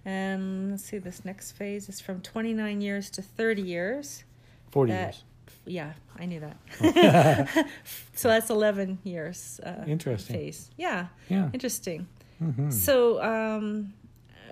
And 0.05 0.71
let's 0.73 0.85
see, 0.85 0.99
this 0.99 1.25
next 1.25 1.53
phase 1.53 1.89
is 1.89 2.01
from 2.01 2.21
29 2.21 2.81
years 2.81 3.11
to 3.11 3.23
30 3.23 3.63
years. 3.63 4.25
Forty 4.71 4.93
that- 4.93 5.15
years. 5.15 5.25
Yeah, 5.67 5.93
I 6.19 6.27
knew 6.27 6.41
that. 6.41 7.67
so 8.15 8.29
that's 8.29 8.51
11 8.51 8.99
years. 9.03 9.61
Uh, 9.65 9.83
Interesting. 9.87 10.37
Phase. 10.37 10.71
Yeah, 10.77 11.07
Yeah. 11.31 11.49
interesting. 11.55 12.07
hmm 12.39 12.69
So, 12.71 13.23
um, 13.23 13.95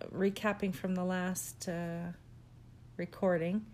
uh, 0.01 0.07
recapping 0.07 0.75
from 0.75 0.95
the 0.95 1.05
last 1.05 1.69
uh, 1.69 2.13
recording, 2.97 3.67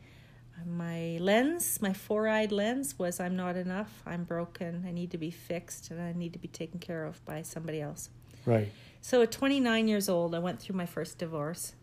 my 0.67 1.19
lens, 1.21 1.81
my 1.81 1.93
four 1.93 2.27
eyed 2.27 2.51
lens 2.51 2.99
was 2.99 3.21
I'm 3.21 3.37
not 3.37 3.57
enough, 3.57 4.03
I'm 4.05 4.25
broken, 4.25 4.85
I 4.89 4.91
need 4.91 5.13
to 5.13 5.19
be 5.19 5.31
fixed, 5.31 5.93
and 5.93 6.01
I 6.01 6.13
need 6.13 6.33
to 6.33 6.39
be 6.41 6.49
taken 6.49 6.81
care 6.81 7.05
of 7.05 7.25
by 7.25 7.43
somebody 7.43 7.81
else. 7.81 8.11
Right. 8.47 8.69
So 9.01 9.23
at 9.23 9.33
29 9.33 9.89
years 9.89 10.09
old, 10.09 10.35
I 10.35 10.39
went 10.39 10.61
through 10.61 10.77
my 10.77 10.87
first 10.87 11.19
divorce 11.19 11.75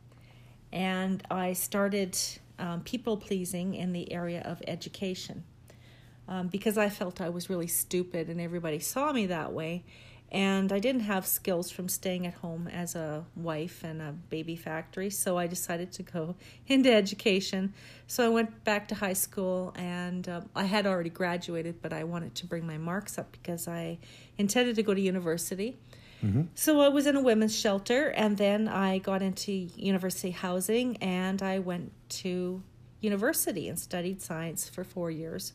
and 0.71 1.23
I 1.31 1.53
started 1.53 2.17
um, 2.59 2.81
people 2.81 3.17
pleasing 3.17 3.73
in 3.75 3.93
the 3.93 4.11
area 4.11 4.41
of 4.41 4.61
education 4.67 5.43
um, 6.27 6.47
because 6.47 6.77
I 6.77 6.89
felt 6.89 7.21
I 7.21 7.29
was 7.29 7.49
really 7.49 7.67
stupid 7.67 8.29
and 8.29 8.41
everybody 8.41 8.79
saw 8.79 9.11
me 9.11 9.27
that 9.27 9.53
way. 9.53 9.83
And 10.31 10.73
I 10.73 10.79
didn't 10.79 11.01
have 11.01 11.25
skills 11.25 11.69
from 11.71 11.87
staying 11.87 12.25
at 12.25 12.33
home 12.33 12.67
as 12.67 12.95
a 12.95 13.23
wife 13.35 13.83
and 13.83 14.01
a 14.01 14.11
baby 14.11 14.55
factory, 14.55 15.09
so 15.09 15.37
I 15.37 15.47
decided 15.47 15.91
to 15.93 16.03
go 16.03 16.35
into 16.67 16.91
education. 16.91 17.73
So 18.07 18.25
I 18.25 18.29
went 18.29 18.63
back 18.63 18.87
to 18.89 18.95
high 18.95 19.13
school 19.13 19.73
and 19.77 20.27
um, 20.27 20.49
I 20.55 20.65
had 20.65 20.87
already 20.87 21.11
graduated, 21.11 21.81
but 21.81 21.93
I 21.93 22.03
wanted 22.03 22.35
to 22.35 22.47
bring 22.47 22.65
my 22.65 22.77
marks 22.77 23.17
up 23.17 23.31
because 23.31 23.67
I 23.67 23.99
intended 24.37 24.75
to 24.75 24.83
go 24.83 24.93
to 24.93 24.99
university. 24.99 25.77
Hmm 26.31 26.41
So 26.55 26.81
I 26.81 26.89
was 26.89 27.05
in 27.07 27.15
a 27.15 27.21
women's 27.21 27.57
shelter, 27.57 28.09
and 28.09 28.37
then 28.37 28.67
I 28.67 28.97
got 28.99 29.21
into 29.21 29.51
university 29.75 30.31
housing, 30.31 30.97
and 30.97 31.41
I 31.41 31.59
went 31.59 31.91
to 32.21 32.61
university 33.01 33.69
and 33.69 33.77
studied 33.79 34.21
science 34.21 34.67
for 34.69 34.83
four 34.83 35.11
years. 35.11 35.53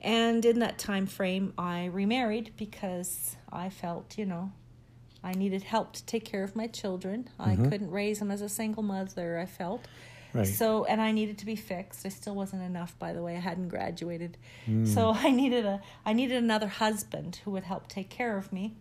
And 0.00 0.44
in 0.44 0.58
that 0.58 0.78
time 0.78 1.06
frame, 1.06 1.52
I 1.56 1.86
remarried 1.86 2.52
because 2.56 3.36
I 3.50 3.70
felt, 3.70 4.18
you 4.18 4.26
know, 4.26 4.52
I 5.22 5.32
needed 5.32 5.62
help 5.62 5.94
to 5.94 6.04
take 6.04 6.24
care 6.26 6.44
of 6.44 6.54
my 6.54 6.66
children. 6.66 7.30
I 7.38 7.56
Mhm. 7.56 7.70
couldn't 7.70 7.90
raise 7.90 8.18
them 8.18 8.30
as 8.30 8.42
a 8.42 8.48
single 8.48 8.82
mother. 8.82 9.38
I 9.38 9.46
felt 9.46 9.86
Right. 10.34 10.46
so, 10.46 10.84
and 10.84 11.00
I 11.00 11.12
needed 11.12 11.38
to 11.38 11.46
be 11.46 11.56
fixed. 11.56 12.04
I 12.04 12.10
still 12.10 12.34
wasn't 12.34 12.62
enough, 12.62 12.98
by 12.98 13.12
the 13.14 13.22
way. 13.22 13.36
I 13.36 13.40
hadn't 13.40 13.68
graduated, 13.68 14.36
Mm. 14.66 14.86
so 14.86 15.12
I 15.26 15.30
needed 15.30 15.64
a 15.64 15.80
I 16.04 16.12
needed 16.12 16.36
another 16.42 16.66
husband 16.68 17.36
who 17.44 17.52
would 17.52 17.64
help 17.64 17.88
take 17.88 18.10
care 18.10 18.36
of 18.36 18.52
me. 18.52 18.74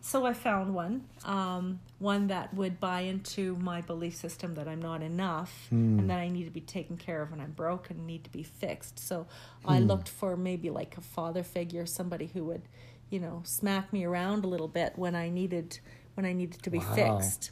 So 0.00 0.24
I 0.24 0.32
found 0.32 0.74
one, 0.74 1.04
um, 1.24 1.80
one 1.98 2.28
that 2.28 2.54
would 2.54 2.80
buy 2.80 3.00
into 3.02 3.56
my 3.56 3.80
belief 3.82 4.14
system 4.16 4.54
that 4.54 4.66
I'm 4.68 4.80
not 4.80 5.02
enough 5.02 5.66
Hmm. 5.70 5.98
and 5.98 6.10
that 6.10 6.18
I 6.18 6.28
need 6.28 6.44
to 6.44 6.50
be 6.50 6.60
taken 6.60 6.96
care 6.96 7.20
of 7.20 7.32
and 7.32 7.42
I'm 7.42 7.50
broken 7.52 7.98
and 7.98 8.06
need 8.06 8.24
to 8.24 8.30
be 8.30 8.42
fixed. 8.42 8.98
So 8.98 9.26
I 9.64 9.80
Hmm. 9.80 9.86
looked 9.86 10.08
for 10.08 10.36
maybe 10.36 10.70
like 10.70 10.96
a 10.96 11.00
father 11.00 11.42
figure, 11.42 11.84
somebody 11.84 12.26
who 12.32 12.44
would, 12.44 12.62
you 13.10 13.20
know, 13.20 13.42
smack 13.44 13.92
me 13.92 14.04
around 14.04 14.44
a 14.44 14.48
little 14.48 14.68
bit 14.68 14.92
when 14.96 15.14
I 15.14 15.28
needed 15.28 15.80
when 16.14 16.24
I 16.26 16.32
needed 16.32 16.62
to 16.62 16.70
be 16.70 16.78
Wow. 16.78 16.94
fixed. 16.94 17.50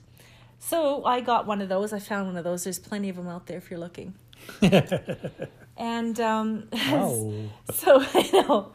So 0.59 1.05
I 1.05 1.21
got 1.21 1.47
one 1.47 1.61
of 1.61 1.69
those. 1.69 1.93
I 1.93 1.99
found 2.01 2.27
one 2.29 2.37
of 2.37 2.45
those. 2.45 2.65
There's 2.65 2.79
plenty 2.81 3.09
of 3.09 3.17
them 3.17 3.29
out 3.29 3.47
there 3.47 3.59
if 3.59 3.71
you're 3.71 3.79
looking. 3.81 4.15
And 5.79 6.19
um, 6.21 6.69
Wow. 6.73 7.51
so 7.73 8.01
I 8.15 8.31
know 8.33 8.73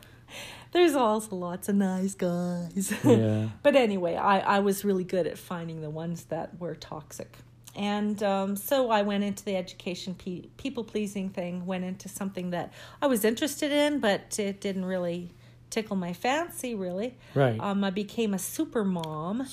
there's 0.71 0.95
also 0.95 1.35
lots 1.35 1.69
of 1.69 1.75
nice 1.75 2.15
guys. 2.15 2.93
Yeah. 3.03 3.49
but 3.63 3.75
anyway, 3.75 4.15
I, 4.15 4.39
I 4.39 4.59
was 4.59 4.85
really 4.85 5.03
good 5.03 5.27
at 5.27 5.37
finding 5.37 5.81
the 5.81 5.89
ones 5.89 6.25
that 6.25 6.59
were 6.59 6.75
toxic. 6.75 7.37
And 7.75 8.21
um, 8.23 8.55
so 8.55 8.89
I 8.89 9.01
went 9.01 9.23
into 9.23 9.45
the 9.45 9.55
education 9.55 10.15
pe- 10.15 10.47
people 10.57 10.83
pleasing 10.83 11.29
thing, 11.29 11.65
went 11.65 11.83
into 11.83 12.09
something 12.09 12.49
that 12.51 12.73
I 13.01 13.07
was 13.07 13.23
interested 13.23 13.71
in, 13.71 13.99
but 13.99 14.37
it 14.39 14.59
didn't 14.59 14.85
really 14.85 15.33
tickle 15.69 15.95
my 15.95 16.13
fancy, 16.13 16.75
really. 16.75 17.17
Right. 17.33 17.59
Um, 17.59 17.83
I 17.83 17.89
became 17.89 18.33
a 18.33 18.39
super 18.39 18.83
mom. 18.83 19.47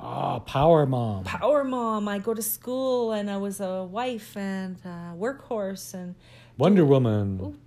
Ah, 0.00 0.38
power 0.38 0.86
mom. 0.86 1.24
Power 1.24 1.64
mom. 1.64 2.08
I 2.08 2.18
go 2.18 2.32
to 2.32 2.42
school 2.42 3.12
and 3.12 3.28
I 3.28 3.36
was 3.36 3.60
a 3.60 3.82
wife 3.82 4.36
and 4.36 4.76
a 4.84 5.14
workhorse 5.16 5.94
and 5.94 6.14
Wonder 6.56 6.84
Woman. 6.84 7.58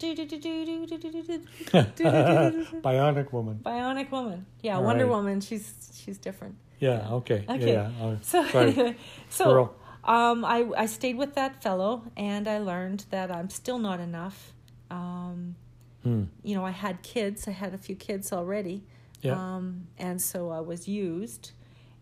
Bionic 2.81 3.33
Woman. 3.33 3.59
Bionic 3.63 4.11
Woman. 4.11 4.45
Yeah, 4.61 4.77
All 4.77 4.83
Wonder 4.83 5.05
right. 5.05 5.11
Woman. 5.11 5.41
She's 5.41 5.91
she's 5.93 6.17
different. 6.17 6.55
Yeah. 6.79 7.09
Okay. 7.11 7.43
Okay. 7.49 7.73
Yeah, 7.73 7.91
yeah. 7.99 8.15
So 8.21 8.43
anyway, 8.43 8.95
so 9.29 9.75
um, 10.03 10.45
I 10.45 10.65
I 10.77 10.85
stayed 10.85 11.17
with 11.17 11.35
that 11.35 11.61
fellow, 11.61 12.03
and 12.15 12.47
I 12.47 12.59
learned 12.59 13.05
that 13.09 13.29
I'm 13.29 13.49
still 13.49 13.79
not 13.79 13.99
enough. 13.99 14.53
Um, 14.89 15.55
hmm. 16.03 16.23
You 16.43 16.55
know, 16.55 16.65
I 16.65 16.71
had 16.71 17.01
kids. 17.01 17.47
I 17.47 17.51
had 17.51 17.73
a 17.73 17.77
few 17.77 17.95
kids 17.95 18.31
already. 18.31 18.83
Um, 19.25 19.87
and 19.97 20.21
so 20.21 20.49
I 20.49 20.61
was 20.61 20.87
used, 20.87 21.51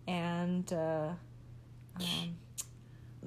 and. 0.07 0.71
Uh, 0.71 1.13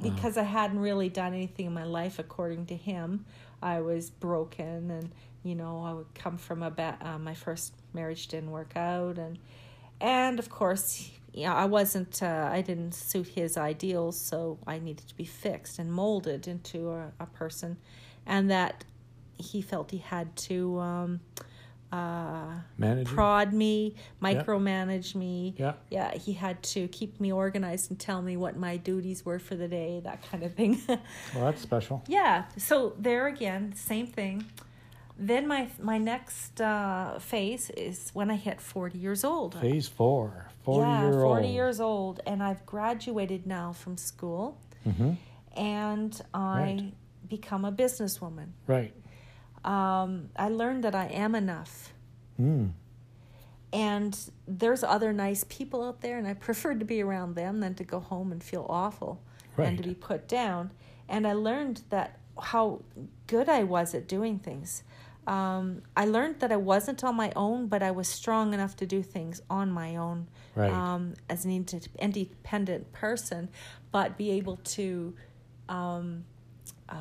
because 0.00 0.36
wow. 0.36 0.42
I 0.42 0.44
hadn't 0.44 0.78
really 0.78 1.09
done 1.09 1.34
anything 1.34 1.66
in 1.66 1.74
my 1.74 1.84
life 1.84 2.18
according 2.18 2.66
to 2.66 2.76
him. 2.76 3.24
I 3.62 3.80
was 3.80 4.11
broken. 4.11 4.90
And, 4.90 5.11
you 5.42 5.54
know, 5.54 5.82
I 5.84 5.92
would 5.92 6.14
come 6.14 6.38
from 6.38 6.62
a 6.62 6.70
bad. 6.70 6.96
uh, 7.00 7.18
my 7.18 7.34
first 7.34 7.74
marriage 7.92 8.28
didn't 8.28 8.50
work 8.50 8.76
out. 8.76 9.18
And, 9.18 9.38
and 10.00 10.38
of 10.38 10.48
course, 10.48 11.11
yeah, 11.32 11.54
I 11.54 11.66
wasn't, 11.66 12.22
uh, 12.22 12.48
I 12.50 12.62
didn't 12.62 12.94
suit 12.94 13.28
his 13.28 13.56
ideals, 13.56 14.18
so 14.18 14.59
I 14.66 14.78
needed 14.78 15.06
to 15.09 15.14
be 15.14 15.24
fixed 15.24 15.78
and 15.78 15.92
molded 15.92 16.48
into 16.48 16.90
a, 16.90 17.12
a 17.20 17.26
person. 17.26 17.76
And 18.26 18.50
that 18.50 18.84
he 19.38 19.62
felt 19.62 19.90
he 19.90 19.98
had 19.98 20.34
to 20.36 20.78
um, 20.80 21.20
uh, 21.93 22.55
Managing. 22.76 23.14
prod 23.14 23.53
me, 23.53 23.95
micromanage 24.22 25.14
me. 25.14 25.55
Yeah. 25.59 25.72
Yeah, 25.91 26.14
he 26.16 26.32
had 26.34 26.62
to 26.74 26.89
keep 26.89 27.18
me 27.20 27.32
organized 27.32 27.91
and 27.91 27.99
tell 27.99 28.20
me 28.22 28.36
what 28.36 28.57
my 28.57 28.76
duties 28.76 29.24
were 29.24 29.39
for 29.39 29.55
the 29.57 29.68
day, 29.68 30.01
that 30.05 30.22
kind 30.30 30.43
of 30.43 30.55
thing. 30.55 30.80
Well, 31.34 31.45
that's 31.47 31.62
special. 31.62 32.03
yeah, 32.07 32.45
so 32.57 32.95
there 32.99 33.26
again, 33.26 33.74
same 33.74 34.07
thing. 34.07 34.45
Then 35.20 35.49
my 35.49 35.68
my 35.80 35.99
next 35.99 36.61
uh, 36.61 37.18
phase 37.18 37.70
is 37.70 38.11
when 38.12 38.30
I 38.30 38.36
hit 38.36 38.61
40 38.61 38.99
years 38.99 39.24
old. 39.24 39.55
Phase 39.57 39.89
four. 39.89 40.47
40 40.64 40.80
yeah, 40.86 41.03
year 41.03 41.12
40 41.20 41.45
old. 41.47 41.55
years 41.55 41.80
old, 41.80 42.20
and 42.26 42.43
I've 42.43 42.64
graduated 42.66 43.47
now 43.47 43.72
from 43.72 43.97
school, 43.97 44.59
mm-hmm. 44.86 45.12
and 45.57 46.20
I 46.34 46.61
Right. 46.61 46.93
become 47.28 47.64
a 47.64 47.72
businesswoman. 47.72 48.49
Right. 48.66 48.93
Um, 49.64 50.30
I 50.36 50.48
learned 50.48 50.84
that 50.84 50.94
I 50.94 51.06
am 51.06 51.34
enough, 51.34 51.92
Mm. 52.40 52.72
and 53.72 54.18
there's 54.46 54.82
other 54.84 55.12
nice 55.12 55.44
people 55.48 55.82
out 55.82 56.00
there, 56.00 56.16
and 56.18 56.26
I 56.26 56.34
preferred 56.34 56.78
to 56.80 56.86
be 56.86 57.02
around 57.02 57.34
them 57.34 57.61
than 57.61 57.74
to 57.74 57.84
go 57.84 58.00
home 58.00 58.32
and 58.32 58.42
feel 58.42 58.66
awful 58.68 59.20
and 59.66 59.76
to 59.78 59.82
be 59.82 59.94
put 59.94 60.28
down. 60.28 60.70
And 61.09 61.26
I 61.26 61.32
learned 61.32 61.82
that 61.90 62.18
how 62.40 62.82
good 63.26 63.48
I 63.48 63.64
was 63.64 63.94
at 63.94 64.06
doing 64.06 64.38
things. 64.38 64.84
Um, 65.26 65.82
I 65.96 66.06
learned 66.06 66.40
that 66.40 66.52
I 66.52 66.56
wasn't 66.56 67.04
on 67.04 67.14
my 67.16 67.32
own, 67.36 67.66
but 67.66 67.82
I 67.82 67.90
was 67.90 68.09
strong 68.09 68.54
enough 68.54 68.76
to 68.76 68.86
do 68.86 69.02
things 69.02 69.42
on 69.50 69.70
my 69.70 69.96
own 69.96 70.28
Right. 70.54 70.72
um, 70.72 71.14
as 71.28 71.44
an 71.44 71.50
independent 71.98 72.92
person, 72.92 73.48
but 73.92 74.16
be 74.16 74.30
able 74.30 74.56
to, 74.78 75.14
um, 75.68 76.24
uh, 76.88 76.94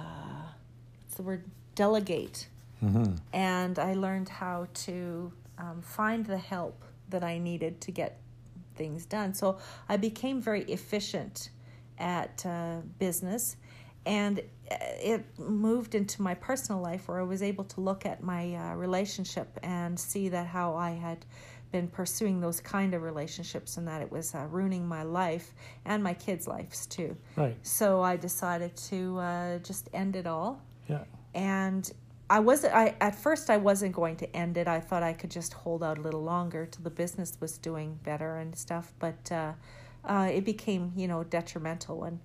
what's 1.03 1.15
the 1.15 1.23
word, 1.23 1.45
delegate. 1.77 2.47
hmm 2.79 3.15
And 3.31 3.75
I 3.79 3.93
learned 4.05 4.29
how 4.29 4.67
to 4.85 5.31
um, 5.57 5.81
find 5.81 6.25
the 6.25 6.37
help 6.37 6.77
that 7.09 7.23
I 7.23 7.37
needed 7.49 7.73
to 7.85 7.91
get 7.91 8.11
things 8.75 9.05
done. 9.05 9.33
So 9.33 9.57
I 9.93 9.97
became 9.97 10.41
very 10.41 10.63
efficient 10.77 11.49
at 11.97 12.45
uh, 12.45 12.77
business. 12.99 13.57
And 14.05 14.39
uh, 14.39 14.75
it 15.13 15.21
moved 15.39 15.95
into 15.95 16.21
my 16.21 16.35
personal 16.35 16.81
life 16.81 17.07
where 17.07 17.19
I 17.19 17.23
was 17.23 17.41
able 17.41 17.65
to 17.65 17.81
look 17.81 18.05
at 18.05 18.21
my 18.21 18.55
uh, 18.55 18.75
relationship 18.75 19.49
and 19.63 19.99
see 19.99 20.29
that 20.29 20.47
how 20.47 20.75
I 20.75 20.91
had 20.91 21.25
been 21.71 21.87
pursuing 21.87 22.39
those 22.39 22.61
kind 22.61 22.93
of 22.93 23.01
relationships 23.01 23.77
and 23.77 23.87
that 23.87 24.01
it 24.01 24.09
was 24.11 24.33
uh, 24.33 24.45
ruining 24.49 24.87
my 24.87 25.03
life 25.03 25.53
and 25.83 26.01
my 26.03 26.13
kids' 26.13 26.47
lives 26.47 26.85
too. 26.85 27.17
Right. 27.35 27.57
So 27.61 28.01
I 28.01 28.15
decided 28.15 28.75
to 28.91 28.99
uh, 29.19 29.57
just 29.59 29.89
end 29.93 30.15
it 30.15 30.27
all 30.27 30.61
Yeah. 30.87 31.03
And 31.37 31.89
I 32.29 32.39
was 32.39 32.65
I 32.65 32.95
at 32.99 33.15
first 33.15 33.49
I 33.49 33.57
wasn't 33.57 33.93
going 33.93 34.17
to 34.17 34.35
end 34.35 34.57
it. 34.57 34.67
I 34.67 34.81
thought 34.81 35.03
I 35.03 35.13
could 35.13 35.31
just 35.31 35.53
hold 35.53 35.83
out 35.83 35.97
a 35.97 36.01
little 36.01 36.23
longer 36.23 36.65
till 36.65 36.83
the 36.83 36.89
business 36.89 37.37
was 37.39 37.57
doing 37.57 37.99
better 38.03 38.37
and 38.37 38.55
stuff. 38.55 38.91
But 38.99 39.31
uh, 39.31 39.53
uh, 40.03 40.29
it 40.33 40.43
became 40.43 40.91
you 40.97 41.07
know 41.07 41.23
detrimental, 41.23 42.03
and 42.03 42.19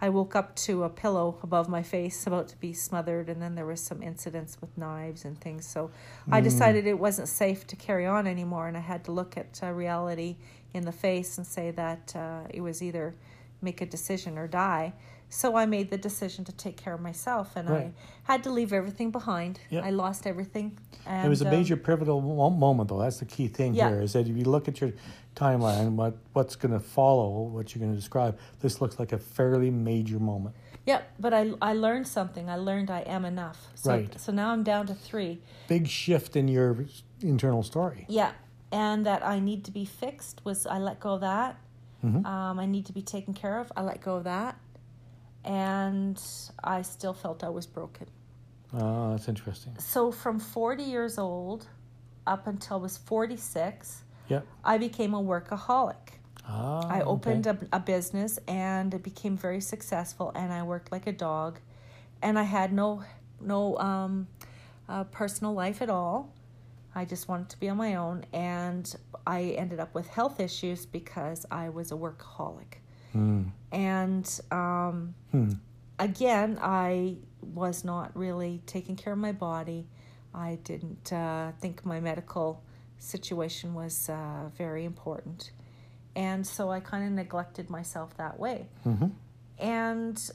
I 0.00 0.08
woke 0.08 0.34
up 0.34 0.56
to 0.56 0.82
a 0.82 0.90
pillow 0.90 1.38
above 1.42 1.68
my 1.68 1.82
face, 1.82 2.26
about 2.26 2.48
to 2.48 2.56
be 2.56 2.72
smothered, 2.72 3.30
and 3.30 3.40
then 3.40 3.54
there 3.54 3.64
was 3.64 3.80
some 3.80 4.02
incidents 4.02 4.58
with 4.60 4.76
knives 4.76 5.24
and 5.24 5.40
things. 5.40 5.64
So 5.64 5.90
I 6.30 6.40
decided 6.40 6.86
it 6.86 6.98
wasn't 6.98 7.28
safe 7.28 7.66
to 7.68 7.76
carry 7.76 8.04
on 8.04 8.26
anymore, 8.26 8.66
and 8.66 8.76
I 8.76 8.80
had 8.80 9.04
to 9.04 9.12
look 9.12 9.38
at 9.38 9.60
uh, 9.62 9.70
reality 9.70 10.36
in 10.74 10.84
the 10.84 10.92
face 10.92 11.38
and 11.38 11.46
say 11.46 11.70
that 11.70 12.14
uh, 12.16 12.40
it 12.50 12.60
was 12.60 12.82
either 12.82 13.14
make 13.62 13.80
a 13.80 13.86
decision 13.86 14.36
or 14.36 14.48
die. 14.48 14.92
So 15.28 15.56
I 15.56 15.66
made 15.66 15.90
the 15.90 15.98
decision 15.98 16.44
to 16.44 16.52
take 16.52 16.76
care 16.76 16.94
of 16.94 17.00
myself, 17.00 17.56
and 17.56 17.68
Right. 17.68 17.92
I 18.28 18.32
had 18.32 18.44
to 18.44 18.50
leave 18.50 18.72
everything 18.72 19.10
behind. 19.10 19.60
Yep. 19.70 19.84
I 19.84 19.90
lost 19.90 20.26
everything. 20.26 20.78
And, 21.04 21.26
it 21.26 21.28
was 21.28 21.42
a 21.42 21.46
um, 21.46 21.50
major 21.50 21.76
pivotal 21.76 22.20
moment, 22.50 22.88
though. 22.88 22.98
That's 23.00 23.18
the 23.18 23.24
key 23.26 23.48
thing 23.48 23.74
Yeah. 23.74 23.88
here. 23.90 24.00
Is 24.02 24.12
that 24.12 24.28
if 24.28 24.36
you 24.36 24.44
look 24.44 24.68
at 24.68 24.80
your 24.80 24.92
timeline, 25.34 25.92
what 25.96 26.16
what's 26.32 26.56
going 26.56 26.72
to 26.72 26.80
follow, 26.80 27.42
what 27.42 27.74
you're 27.74 27.80
going 27.80 27.92
to 27.92 27.96
describe, 27.98 28.38
this 28.60 28.80
looks 28.80 28.98
like 28.98 29.12
a 29.12 29.18
fairly 29.18 29.70
major 29.70 30.18
moment. 30.18 30.54
Yep, 30.86 31.02
but 31.18 31.34
I 31.34 31.52
I 31.60 31.72
learned 31.74 32.06
something. 32.06 32.48
I 32.48 32.56
learned 32.56 32.90
I 32.90 33.00
am 33.00 33.24
enough. 33.24 33.68
So, 33.74 33.90
Right. 33.90 34.20
So 34.20 34.32
now 34.32 34.50
I'm 34.50 34.62
down 34.62 34.86
to 34.86 34.94
three. 34.94 35.40
Big 35.68 35.88
shift 35.88 36.36
in 36.36 36.46
your 36.48 36.84
internal 37.20 37.62
story. 37.64 38.06
Yeah, 38.08 38.32
and 38.70 39.04
that 39.06 39.26
I 39.26 39.40
need 39.40 39.64
to 39.64 39.72
be 39.72 39.84
fixed 39.84 40.44
was 40.44 40.66
I 40.66 40.78
let 40.78 41.00
go 41.00 41.14
of 41.14 41.20
that. 41.22 41.56
Mhm. 42.04 42.24
Um, 42.24 42.58
I 42.60 42.66
need 42.66 42.86
to 42.86 42.92
be 42.92 43.02
taken 43.02 43.34
care 43.34 43.58
of. 43.58 43.72
I 43.76 43.82
let 43.82 44.00
go 44.00 44.16
of 44.16 44.24
that, 44.24 44.56
and 45.46 46.20
I 46.62 46.82
still 46.82 47.14
felt 47.14 47.44
I 47.44 47.48
was 47.48 47.66
broken. 47.66 48.06
Oh, 48.74 49.12
that's 49.12 49.28
interesting. 49.28 49.74
So 49.78 50.10
from 50.10 50.38
40 50.40 50.82
years 50.82 51.18
old 51.18 51.66
up 52.26 52.46
until 52.46 52.78
I 52.78 52.80
was 52.80 52.98
46, 52.98 54.02
Yeah. 54.28 54.40
I 54.64 54.76
became 54.78 55.14
a 55.14 55.22
workaholic. 55.22 56.18
Ah, 56.48 56.86
I 56.88 57.00
opened 57.02 57.46
okay. 57.46 57.66
a, 57.72 57.76
a 57.76 57.80
business 57.80 58.38
and 58.46 58.92
it 58.92 59.02
became 59.02 59.36
very 59.36 59.60
successful 59.60 60.32
and 60.34 60.52
I 60.52 60.62
worked 60.62 60.92
like 60.92 61.06
a 61.06 61.12
dog 61.12 61.58
and 62.22 62.38
I 62.38 62.44
had 62.44 62.72
no 62.72 63.02
no 63.40 63.76
um, 63.78 64.28
uh, 64.88 65.04
personal 65.04 65.52
life 65.54 65.82
at 65.82 65.90
all. 65.90 66.32
I 66.94 67.04
just 67.04 67.28
wanted 67.28 67.50
to 67.50 67.60
be 67.60 67.68
on 67.68 67.76
my 67.76 67.96
own 67.96 68.24
and 68.32 68.92
I 69.26 69.42
ended 69.58 69.80
up 69.80 69.94
with 69.94 70.08
health 70.08 70.40
issues 70.40 70.86
because 70.86 71.46
I 71.50 71.68
was 71.68 71.92
a 71.92 71.94
workaholic. 71.94 72.80
Hmm. 73.12 73.44
And 73.76 74.40
um, 74.50 75.14
Hmm. 75.32 75.50
again, 75.98 76.58
I 76.62 77.16
was 77.54 77.84
not 77.84 78.16
really 78.16 78.62
taking 78.66 78.96
care 78.96 79.12
of 79.12 79.18
my 79.18 79.32
body. 79.32 79.86
I 80.34 80.58
didn't 80.64 81.12
uh, 81.12 81.52
think 81.60 81.84
my 81.84 82.00
medical 82.00 82.62
situation 82.98 83.74
was 83.74 84.08
uh, 84.08 84.48
very 84.56 84.84
important. 84.84 85.50
And 86.14 86.46
so 86.46 86.70
I 86.70 86.80
kind 86.80 87.04
of 87.04 87.12
neglected 87.12 87.68
myself 87.68 88.16
that 88.16 88.40
way. 88.40 88.68
Mhm. 88.86 89.10
And 89.58 90.30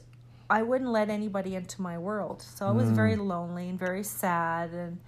I 0.48 0.62
wouldn't 0.62 0.90
let 0.90 1.10
anybody 1.10 1.54
into 1.56 1.82
my 1.82 1.98
world. 1.98 2.42
So 2.42 2.66
I 2.68 2.70
was 2.70 2.90
very 2.90 3.16
lonely 3.16 3.68
and 3.68 3.78
very 3.78 4.04
sad 4.04 4.70
and 4.72 5.00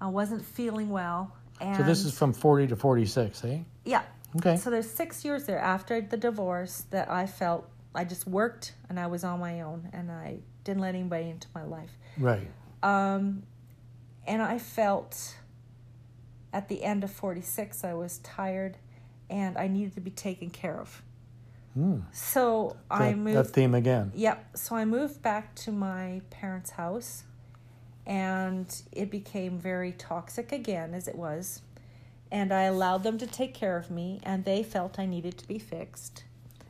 I 0.00 0.06
wasn't 0.08 0.44
feeling 0.44 0.88
well. 0.90 1.32
And 1.60 1.76
So 1.76 1.82
this 1.82 2.04
is 2.04 2.16
from 2.16 2.32
40 2.32 2.68
to 2.68 2.76
46, 2.76 3.44
eh? 3.44 3.58
yeah. 3.84 4.02
Okay. 4.36 4.56
So 4.56 4.70
there's 4.70 4.90
six 4.90 5.24
years 5.26 5.44
there 5.44 5.58
after 5.58 6.00
the 6.00 6.16
divorce 6.16 6.84
that 6.90 7.10
I 7.10 7.26
felt 7.26 7.68
I 7.94 8.04
just 8.04 8.26
worked 8.26 8.74
and 8.88 8.98
I 8.98 9.06
was 9.06 9.24
on 9.24 9.40
my 9.40 9.60
own 9.60 9.88
and 9.92 10.10
I 10.10 10.38
didn't 10.64 10.80
let 10.80 10.94
anybody 10.94 11.28
into 11.28 11.48
my 11.54 11.64
life. 11.64 11.90
Right. 12.18 12.48
Um, 12.82 13.42
and 14.26 14.42
I 14.42 14.58
felt 14.58 15.36
at 16.52 16.68
the 16.68 16.84
end 16.84 17.04
of 17.04 17.10
46 17.10 17.84
I 17.84 17.94
was 17.94 18.18
tired 18.18 18.76
and 19.28 19.56
I 19.56 19.66
needed 19.66 19.94
to 19.94 20.00
be 20.00 20.10
taken 20.10 20.50
care 20.50 20.78
of. 20.78 21.02
Hmm. 21.74 22.00
So 22.12 22.76
I 22.90 23.14
moved. 23.14 23.36
that 23.36 23.46
theme 23.48 23.74
again. 23.74 24.12
Yep. 24.14 24.56
So 24.56 24.76
I 24.76 24.84
moved 24.84 25.22
back 25.22 25.54
to 25.56 25.72
my 25.72 26.20
parents' 26.28 26.72
house, 26.72 27.24
and 28.06 28.66
it 28.92 29.10
became 29.10 29.58
very 29.58 29.92
toxic 29.92 30.52
again, 30.52 30.92
as 30.92 31.08
it 31.08 31.16
was. 31.16 31.62
And 32.30 32.52
I 32.52 32.62
allowed 32.62 33.02
them 33.04 33.16
to 33.18 33.26
take 33.26 33.54
care 33.54 33.76
of 33.78 33.90
me, 33.90 34.20
and 34.22 34.44
they 34.44 34.62
felt 34.62 34.98
I 34.98 35.06
needed 35.06 35.38
to 35.38 35.48
be 35.48 35.58
fixed, 35.58 36.24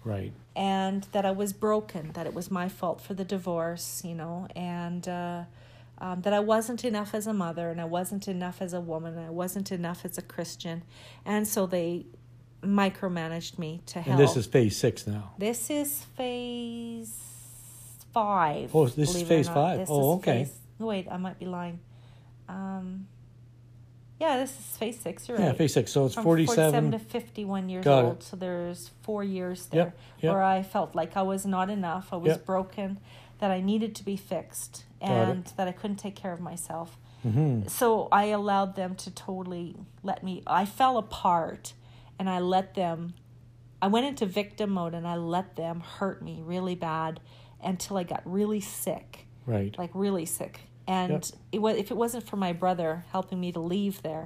Right. 0.05 0.33
And 0.55 1.05
that 1.13 1.25
I 1.25 1.31
was 1.31 1.53
broken, 1.53 2.13
that 2.13 2.27
it 2.27 2.35
was 2.35 2.51
my 2.51 2.69
fault 2.69 3.01
for 3.01 3.15
the 3.15 3.25
divorce, 3.25 4.03
you 4.05 4.15
know, 4.15 4.49
and 4.55 5.09
uh, 5.09 5.43
um, 5.99 6.23
that 6.23 6.33
I 6.33 6.41
wasn't 6.41 6.85
enough 6.85 7.15
as 7.15 7.27
a 7.27 7.33
mother, 7.33 7.71
and 7.71 7.81
I 7.81 7.85
wasn't 7.85 8.29
enough 8.29 8.61
as 8.61 8.73
a 8.73 8.81
woman, 8.81 9.17
and 9.17 9.27
I 9.27 9.31
wasn't 9.31 9.73
enough 9.73 10.05
as 10.05 10.19
a 10.19 10.23
Christian. 10.23 10.83
And 11.25 11.47
so 11.49 11.67
they 11.67 12.07
micromanaged 12.63 13.59
me 13.59 13.81
to 13.87 14.01
hell. 14.01 14.13
And 14.13 14.21
this 14.23 14.37
is 14.37 14.47
phase 14.47 14.77
six 14.77 15.07
now. 15.07 15.33
This 15.39 15.71
is 15.71 16.05
phase 16.17 17.19
five. 18.13 18.71
Oh, 18.75 18.87
this 18.87 19.09
is 19.09 19.13
believe 19.13 19.31
it 19.31 19.35
or 19.35 19.37
phase 19.37 19.49
five. 19.49 19.79
This 19.79 19.89
Oh, 19.91 20.13
okay. 20.17 20.45
phase- 20.45 20.59
wait, 20.79 21.07
I 21.11 21.17
might 21.17 21.39
be 21.39 21.47
lying. 21.47 21.81
Um, 22.49 23.07
Yeah, 24.23 24.37
this 24.39 24.51
is 24.57 24.77
phase 24.77 25.01
six. 25.01 25.29
You're 25.29 25.41
Yeah, 25.41 25.49
right. 25.49 25.57
phase 25.57 25.73
six. 25.75 25.91
So 25.91 26.07
it's 26.07 26.14
From 26.14 26.23
47. 26.23 26.93
to 26.93 26.99
51 27.01 27.68
years 27.68 27.85
Got 27.85 28.05
it. 28.05 28.07
old. 28.07 28.23
So 28.23 28.37
there's 28.37 28.93
four 29.03 29.25
years 29.25 29.66
there 29.66 29.87
Yep, 29.87 29.99
yep. 30.20 30.33
where 30.35 30.45
I 30.45 30.62
felt 30.62 30.95
like 30.95 31.16
I 31.16 31.23
was 31.23 31.45
not 31.45 31.68
enough. 31.70 32.12
I 32.12 32.16
was 32.16 32.29
Yep. 32.29 32.47
broken, 32.47 33.01
that 33.41 33.51
I 33.51 33.61
needed 33.61 33.97
to 33.97 34.05
be 34.05 34.16
fixed, 34.16 34.85
and 35.01 35.47
that 35.57 35.66
I 35.66 35.73
couldn't 35.73 35.97
take 35.97 36.14
care 36.14 36.33
of 36.33 36.41
myself. 36.41 36.97
Mhm. 37.27 37.68
So 37.68 38.07
I 38.12 38.27
allowed 38.27 38.77
them 38.77 38.95
to 38.95 39.11
totally 39.11 39.75
let 40.05 40.23
me. 40.23 40.45
I 40.47 40.66
fell 40.66 40.99
apart, 40.99 41.73
and 42.16 42.31
I 42.31 42.39
let 42.39 42.75
them. 42.75 43.14
I 43.81 43.89
went 43.89 44.07
into 44.07 44.25
victim 44.27 44.70
mode, 44.70 44.95
and 44.95 45.05
I 45.05 45.16
let 45.16 45.57
them 45.57 45.81
hurt 45.81 46.23
me 46.23 46.41
really 46.45 46.77
bad 46.77 47.18
until 47.61 47.97
I 47.97 48.05
got 48.05 48.23
really 48.25 48.61
sick 48.61 49.27
Right. 49.47 49.77
like 49.77 49.91
really 49.95 50.25
sick. 50.27 50.61
And 50.93 51.11
Yep. 51.12 51.24
it 51.57 51.61
was 51.64 51.74
if 51.82 51.88
it 51.95 51.97
wasn't 52.05 52.24
for 52.30 52.36
my 52.47 52.53
brother 52.53 52.90
helping 53.14 53.38
me 53.45 53.51
to 53.53 53.61
leave 53.74 53.97
there, 54.03 54.24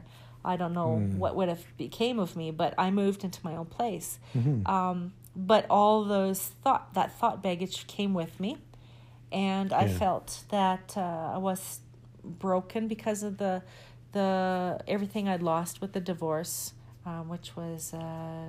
I 0.53 0.55
don't 0.61 0.75
know 0.81 0.93
Hmm. 0.99 1.19
what 1.23 1.33
would 1.37 1.49
have 1.55 1.65
became 1.77 2.17
of 2.25 2.31
me. 2.41 2.51
But 2.63 2.73
I 2.87 2.91
moved 3.03 3.21
into 3.25 3.41
my 3.49 3.55
own 3.61 3.67
place. 3.79 4.09
Mhm. 4.35 4.67
Um, 4.77 5.13
but 5.53 5.63
all 5.69 6.05
those 6.05 6.41
thought 6.63 6.85
that 6.95 7.09
thought 7.21 7.43
baggage 7.43 7.87
came 7.97 8.13
with 8.23 8.35
me, 8.45 8.51
and 9.31 9.69
I 9.73 9.85
Yeah. 9.87 9.99
felt 10.03 10.29
that 10.49 10.87
uh, 10.97 11.35
I 11.37 11.39
was 11.39 11.81
broken 12.25 12.89
because 12.89 13.23
of 13.29 13.37
the 13.39 13.63
the 14.13 14.31
everything 14.89 15.29
I'd 15.29 15.43
lost 15.43 15.81
with 15.83 15.93
the 15.93 16.01
divorce, 16.13 16.73
um, 17.05 17.29
which 17.29 17.49
was 17.61 17.93
uh, 17.93 18.47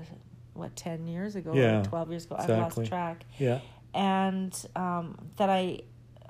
what 0.54 0.72
ten 0.76 1.08
years 1.08 1.36
ago 1.36 1.52
Yeah, 1.54 1.84
twelve 1.84 2.10
years 2.10 2.26
ago. 2.26 2.36
I've 2.40 2.48
lost 2.64 2.78
track 2.86 3.26
yeah. 3.38 3.60
and 3.94 4.54
um, 4.76 5.06
that 5.38 5.50
I 5.50 5.82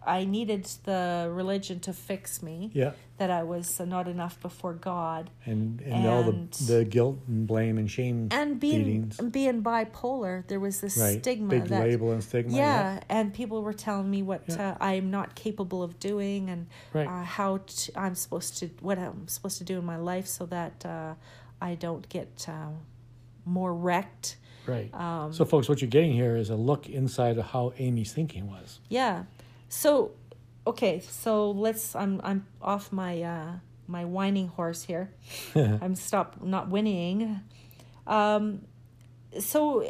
I 0.08 0.24
needed 0.26 0.66
the 0.86 1.30
religion 1.32 1.80
to 1.82 1.94
fix 1.94 2.42
me. 2.42 2.72
Yeah. 2.74 2.92
That 3.18 3.32
I 3.32 3.42
was 3.44 3.80
not 3.80 4.08
enough 4.08 4.40
before 4.42 4.74
God, 4.74 5.32
And 5.44 5.82
and, 5.82 6.06
all 6.08 6.22
the 6.24 6.38
the 6.66 6.86
guilt 6.86 7.18
and 7.28 7.48
blame 7.48 7.80
and 7.80 7.90
shame. 7.90 8.28
and 8.30 8.60
being 8.60 8.84
Beatings. 8.84 9.18
being 9.32 9.64
bipolar, 9.64 10.48
there 10.48 10.60
was 10.60 10.82
this 10.82 10.98
right. 10.98 11.20
stigma 11.20 11.50
Big 11.50 11.64
that 11.66 11.82
label 11.82 12.12
and 12.12 12.24
stigma. 12.24 12.56
yeah, 12.56 13.00
and 13.10 13.34
people 13.34 13.64
were 13.64 13.74
telling 13.74 14.10
me 14.12 14.22
what 14.22 14.44
Yeah. 14.48 14.74
uh, 14.80 14.84
I'm 14.84 15.10
not 15.10 15.34
capable 15.34 15.82
of 15.82 16.00
doing 16.00 16.50
and 16.52 16.68
Right. 16.94 17.08
uh, 17.08 17.24
how 17.24 17.58
t- 17.66 17.92
I'm 17.96 18.14
supposed 18.14 18.60
to 18.60 18.70
what 18.82 19.00
I'm 19.00 19.28
supposed 19.28 19.58
to 19.58 19.64
do 19.64 19.80
in 19.80 19.86
my 19.86 19.98
life 19.98 20.28
so 20.28 20.46
that 20.48 20.86
uh, 20.86 21.16
I 21.60 21.74
don't 21.74 22.08
get 22.10 22.46
uh, 22.48 22.70
more 23.46 23.74
wrecked. 23.74 24.38
Right. 24.68 24.94
Um, 24.94 25.34
so, 25.34 25.44
folks, 25.46 25.68
what 25.70 25.82
you're 25.82 25.90
getting 25.90 26.12
here 26.14 26.36
is 26.36 26.50
a 26.52 26.56
look 26.56 26.88
inside 26.90 27.38
of 27.40 27.46
how 27.46 27.74
Amy's 27.80 28.12
thinking 28.14 28.48
was. 28.48 28.80
Yeah. 28.90 29.24
So, 29.70 30.12
okay. 30.66 31.00
So 31.00 31.52
let's. 31.52 31.96
I'm 31.96 32.22
I'm 32.24 32.46
off 32.62 32.92
my 32.92 33.22
uh, 33.22 33.52
my 33.88 34.06
whining 34.06 34.48
horse 34.50 34.84
here. 34.84 35.12
I'm 35.56 35.96
stop 35.96 36.42
not 36.42 36.70
whinnying. 36.70 37.42
Um, 38.06 38.62
so 39.40 39.86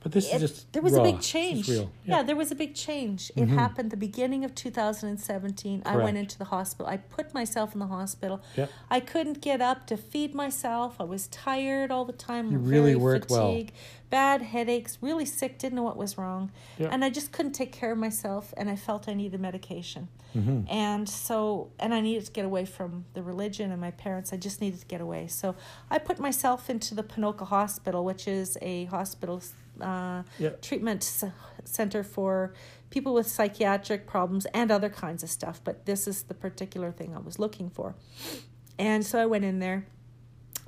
But 0.00 0.12
this 0.12 0.32
it- 0.32 0.42
is 0.42 0.50
just 0.50 0.72
there 0.72 0.82
was 0.82 0.92
raw. 0.94 1.00
a 1.00 1.12
big 1.12 1.20
change. 1.20 1.68
real. 1.68 1.90
Yeah. 2.04 2.22
there 2.22 2.36
was 2.36 2.50
a 2.50 2.54
big 2.54 2.74
change. 2.74 3.30
It 3.36 3.46
happened 3.46 3.90
the 3.90 3.96
beginning 3.96 4.44
of 4.44 4.54
2017. 4.54 5.82
I 5.84 5.96
went 5.96 6.16
into 6.16 6.38
the 6.38 6.46
hospital. 6.46 6.86
I 6.86 6.96
put 6.96 7.34
myself 7.34 7.72
in 7.72 7.80
the 7.80 7.86
hospital. 7.86 8.40
Yep. 8.56 8.70
I 8.90 9.00
couldn't 9.00 9.40
get 9.40 9.60
up 9.60 9.86
to 9.88 9.96
feed 9.96 10.34
myself. 10.34 10.96
I 11.00 11.04
was 11.04 11.26
tired 11.28 11.90
all 11.90 12.04
the 12.04 12.12
time. 12.12 12.50
You 12.50 12.58
really 12.58 12.94
worked 12.94 13.30
weren't 13.30 13.42
well. 13.42 13.66
Bad 14.10 14.40
headaches, 14.40 14.98
really 15.02 15.26
sick, 15.26 15.58
didn't 15.58 15.76
know 15.76 15.82
what 15.82 15.98
was 15.98 16.16
wrong. 16.16 16.50
Yep. 16.78 16.90
And 16.92 17.04
I 17.04 17.10
just 17.10 17.30
couldn't 17.30 17.52
take 17.52 17.72
care 17.72 17.92
of 17.92 17.98
myself 17.98 18.54
and 18.56 18.70
I 18.70 18.76
felt 18.76 19.06
I 19.06 19.12
needed 19.12 19.38
medication. 19.38 20.08
Mm-hmm. 20.36 20.62
And 20.70 21.08
so, 21.08 21.70
and 21.78 21.92
I 21.92 22.00
needed 22.00 22.24
to 22.26 22.32
get 22.32 22.44
away 22.44 22.64
from 22.64 23.04
the 23.14 23.22
religion 23.22 23.70
and 23.70 23.80
my 23.80 23.90
parents. 23.90 24.32
I 24.32 24.36
just 24.36 24.60
needed 24.60 24.80
to 24.80 24.86
get 24.86 25.00
away. 25.00 25.26
So 25.26 25.56
I 25.90 25.98
put 25.98 26.18
myself 26.18 26.70
into 26.70 26.94
the 26.94 27.02
Ponoka 27.02 27.46
Hospital, 27.46 28.04
which 28.04 28.26
is 28.28 28.56
a 28.62 28.84
hospital 28.86 29.42
uh, 29.82 30.22
Yep. 30.38 30.62
treatment 30.62 31.02
c- 31.02 31.28
center 31.64 32.02
for 32.02 32.52
people 32.90 33.12
with 33.14 33.26
psychiatric 33.26 34.06
problems 34.06 34.46
and 34.54 34.70
other 34.70 34.88
kinds 34.88 35.22
of 35.22 35.30
stuff. 35.30 35.60
But 35.64 35.86
this 35.86 36.06
is 36.08 36.22
the 36.24 36.34
particular 36.34 36.90
thing 36.92 37.14
I 37.14 37.18
was 37.20 37.38
looking 37.38 37.68
for. 37.70 37.94
And 38.78 39.04
so 39.04 39.18
I 39.20 39.26
went 39.26 39.44
in 39.44 39.58
there 39.58 39.86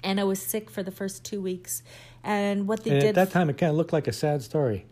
and 0.02 0.20
I 0.20 0.24
was 0.24 0.40
sick 0.42 0.70
for 0.70 0.82
the 0.82 0.90
first 0.90 1.24
two 1.24 1.40
weeks. 1.40 1.82
And 2.22 2.68
what 2.68 2.84
they 2.84 2.90
And 2.90 3.00
did. 3.00 3.08
at 3.10 3.14
that 3.16 3.30
time, 3.30 3.48
it 3.50 3.56
kind 3.58 3.70
of 3.70 3.76
looked 3.76 3.92
like 3.92 4.06
a 4.08 4.12
sad 4.12 4.42
story 4.42 4.84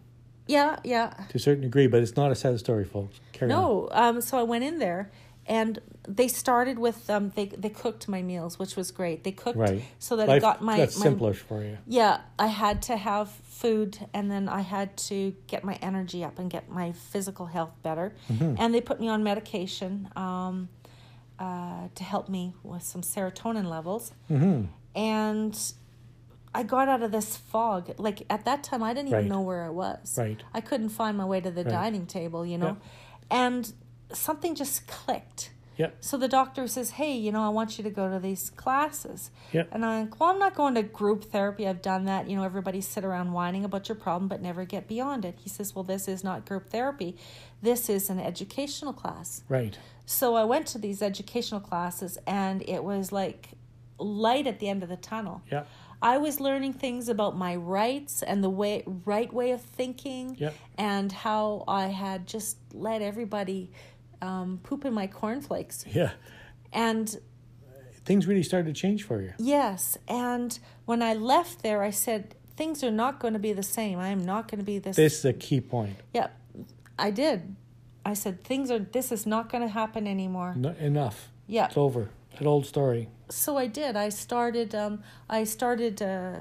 yeah, 0.46 0.78
yeah. 0.84 1.12
to 1.28 1.36
a 1.36 1.38
certain 1.38 1.62
degree, 1.62 1.86
but 1.86 2.00
it's 2.02 2.16
not 2.16 2.30
a 2.32 2.34
sad 2.34 2.58
story, 2.58 2.84
folks. 2.84 3.20
Carry. 3.32 3.50
No, 3.50 3.88
um, 3.92 4.20
so 4.22 4.38
I 4.38 4.42
went 4.44 4.64
in 4.64 4.78
there, 4.78 5.10
and 5.46 5.78
they 6.08 6.26
started 6.28 6.78
with 6.78 7.10
um, 7.10 7.30
they 7.36 7.46
they 7.46 7.68
cooked 7.68 8.08
my 8.08 8.22
meals, 8.22 8.58
which 8.58 8.76
was 8.76 8.90
great. 8.90 9.24
They 9.24 9.32
cooked 9.32 9.58
Right. 9.58 9.82
so 9.98 10.16
that 10.16 10.28
I 10.28 10.34
Life 10.34 10.42
got 10.42 10.62
my 10.62 10.76
got 10.78 10.96
my 10.96 11.02
simpler 11.02 11.34
for 11.34 11.62
you. 11.62 11.76
yeah. 11.86 12.20
I 12.38 12.46
had 12.46 12.80
to 12.82 12.96
have 12.96 13.28
food, 13.30 13.98
and 14.14 14.30
then 14.30 14.48
I 14.48 14.62
had 14.62 14.96
to 15.08 15.34
get 15.46 15.64
my 15.64 15.74
energy 15.82 16.24
up 16.24 16.38
and 16.38 16.48
get 16.50 16.68
my 16.70 16.92
physical 16.92 17.46
health 17.46 17.72
better. 17.82 18.14
Mm-hmm. 18.32 18.54
And 18.58 18.74
they 18.74 18.80
put 18.80 19.00
me 19.00 19.08
on 19.08 19.22
medication 19.22 20.08
um, 20.16 20.68
uh, 21.38 21.88
to 21.94 22.02
help 22.04 22.28
me 22.28 22.54
with 22.62 22.82
some 22.82 23.02
serotonin 23.02 23.66
levels, 23.68 24.12
hmm 24.28 24.64
and. 24.94 25.56
I 26.54 26.62
got 26.62 26.88
out 26.88 27.02
of 27.02 27.12
this 27.12 27.36
fog. 27.36 27.92
Like 27.98 28.24
at 28.30 28.46
that 28.46 28.64
time, 28.64 28.82
I 28.82 28.94
didn't 28.94 29.08
even 29.08 29.20
Right. 29.20 29.28
know 29.28 29.42
where 29.42 29.64
I 29.64 29.68
was. 29.68 30.16
Right. 30.18 30.42
I 30.54 30.62
couldn't 30.62 30.88
find 30.88 31.14
my 31.16 31.26
way 31.26 31.40
to 31.42 31.50
the 31.50 31.62
Right. 31.62 31.70
dining 31.70 32.06
table, 32.06 32.44
you 32.44 32.56
know. 32.56 32.78
And 33.30 33.70
something 34.14 34.54
just 34.54 34.86
clicked. 34.86 35.50
Yep. 35.78 35.96
So 36.00 36.16
the 36.16 36.28
doctor 36.28 36.66
says, 36.66 36.90
Hey, 36.90 37.16
you 37.16 37.32
know, 37.32 37.42
I 37.42 37.48
want 37.48 37.78
you 37.78 37.84
to 37.84 37.90
go 37.90 38.10
to 38.10 38.18
these 38.18 38.50
classes. 38.50 39.30
Yep. 39.52 39.68
And 39.72 39.84
I'm 39.86 40.04
like, 40.10 40.20
Well, 40.20 40.30
I'm 40.30 40.38
not 40.38 40.54
going 40.54 40.74
to 40.74 40.82
group 40.82 41.24
therapy. 41.24 41.66
I've 41.66 41.80
done 41.82 42.04
that. 42.04 42.28
You 42.28 42.36
know, 42.36 42.42
everybody 42.42 42.80
sit 42.80 43.04
around 43.04 43.32
whining 43.32 43.64
about 43.64 43.88
your 43.88 43.96
problem 43.96 44.28
but 44.28 44.42
never 44.42 44.64
get 44.64 44.86
beyond 44.88 45.24
it. 45.24 45.38
He 45.40 45.48
says, 45.48 45.74
Well, 45.74 45.84
this 45.84 46.08
is 46.08 46.22
not 46.22 46.44
group 46.46 46.68
therapy. 46.70 47.16
This 47.62 47.88
is 47.88 48.10
an 48.10 48.20
educational 48.20 48.92
class. 48.92 49.42
Right. 49.48 49.78
So 50.04 50.34
I 50.34 50.44
went 50.44 50.66
to 50.68 50.78
these 50.78 51.00
educational 51.00 51.60
classes 51.60 52.18
and 52.26 52.62
it 52.68 52.82
was 52.82 53.12
like 53.12 53.50
light 53.98 54.46
at 54.46 54.58
the 54.58 54.68
end 54.68 54.82
of 54.82 54.88
the 54.88 54.96
tunnel. 54.96 55.42
Yep. 55.50 55.68
I 56.00 56.18
was 56.18 56.38
learning 56.38 56.74
things 56.74 57.08
about 57.08 57.36
my 57.36 57.56
rights 57.56 58.22
and 58.22 58.42
the 58.42 58.50
way 58.50 58.84
right 59.04 59.32
way 59.32 59.50
of 59.50 59.60
thinking 59.60 60.36
Yep. 60.38 60.54
and 60.76 61.10
how 61.10 61.64
I 61.66 61.86
had 61.88 62.26
just 62.26 62.56
let 62.72 63.02
everybody 63.02 63.72
um, 64.22 64.60
poop 64.62 64.84
in 64.84 64.92
my 64.94 65.06
cornflakes. 65.06 65.84
Yeah. 65.86 66.12
And 66.72 67.16
Things 68.04 68.26
really 68.26 68.42
started 68.42 68.74
to 68.74 68.80
change 68.80 69.02
for 69.04 69.20
you. 69.20 69.34
yes, 69.38 69.98
and 70.08 70.58
when 70.86 71.02
I 71.02 71.12
left 71.12 71.62
there, 71.62 71.82
I 71.82 71.90
said, 71.90 72.34
things 72.56 72.82
are 72.82 72.90
not 72.90 73.20
going 73.20 73.34
to 73.34 73.38
be 73.40 73.52
the 73.52 73.62
same. 73.62 73.98
I 73.98 74.08
am 74.08 74.24
not 74.24 74.50
going 74.50 74.60
to 74.60 74.64
be 74.64 74.78
this. 74.78 74.96
This 74.96 75.18
is 75.18 75.24
a 75.26 75.34
key 75.34 75.60
point. 75.60 75.96
Yeah, 76.14 76.28
I 76.98 77.10
did. 77.10 77.54
I 78.06 78.14
said, 78.14 78.44
things 78.44 78.70
are, 78.70 78.78
this 78.78 79.12
is 79.12 79.26
not 79.26 79.50
going 79.52 79.62
to 79.62 79.68
happen 79.68 80.06
anymore. 80.06 80.54
No, 80.56 80.70
enough. 80.80 81.28
Yeah. 81.46 81.66
It's 81.66 81.76
over. 81.76 82.08
An 82.38 82.46
old 82.46 82.64
story. 82.64 83.08
so 83.28 83.58
I 83.58 83.66
did. 83.66 83.94
I 83.96 84.08
started. 84.08 84.74
Um, 84.74 85.02
I 85.28 85.44
started. 85.44 86.00
Uh, 86.00 86.36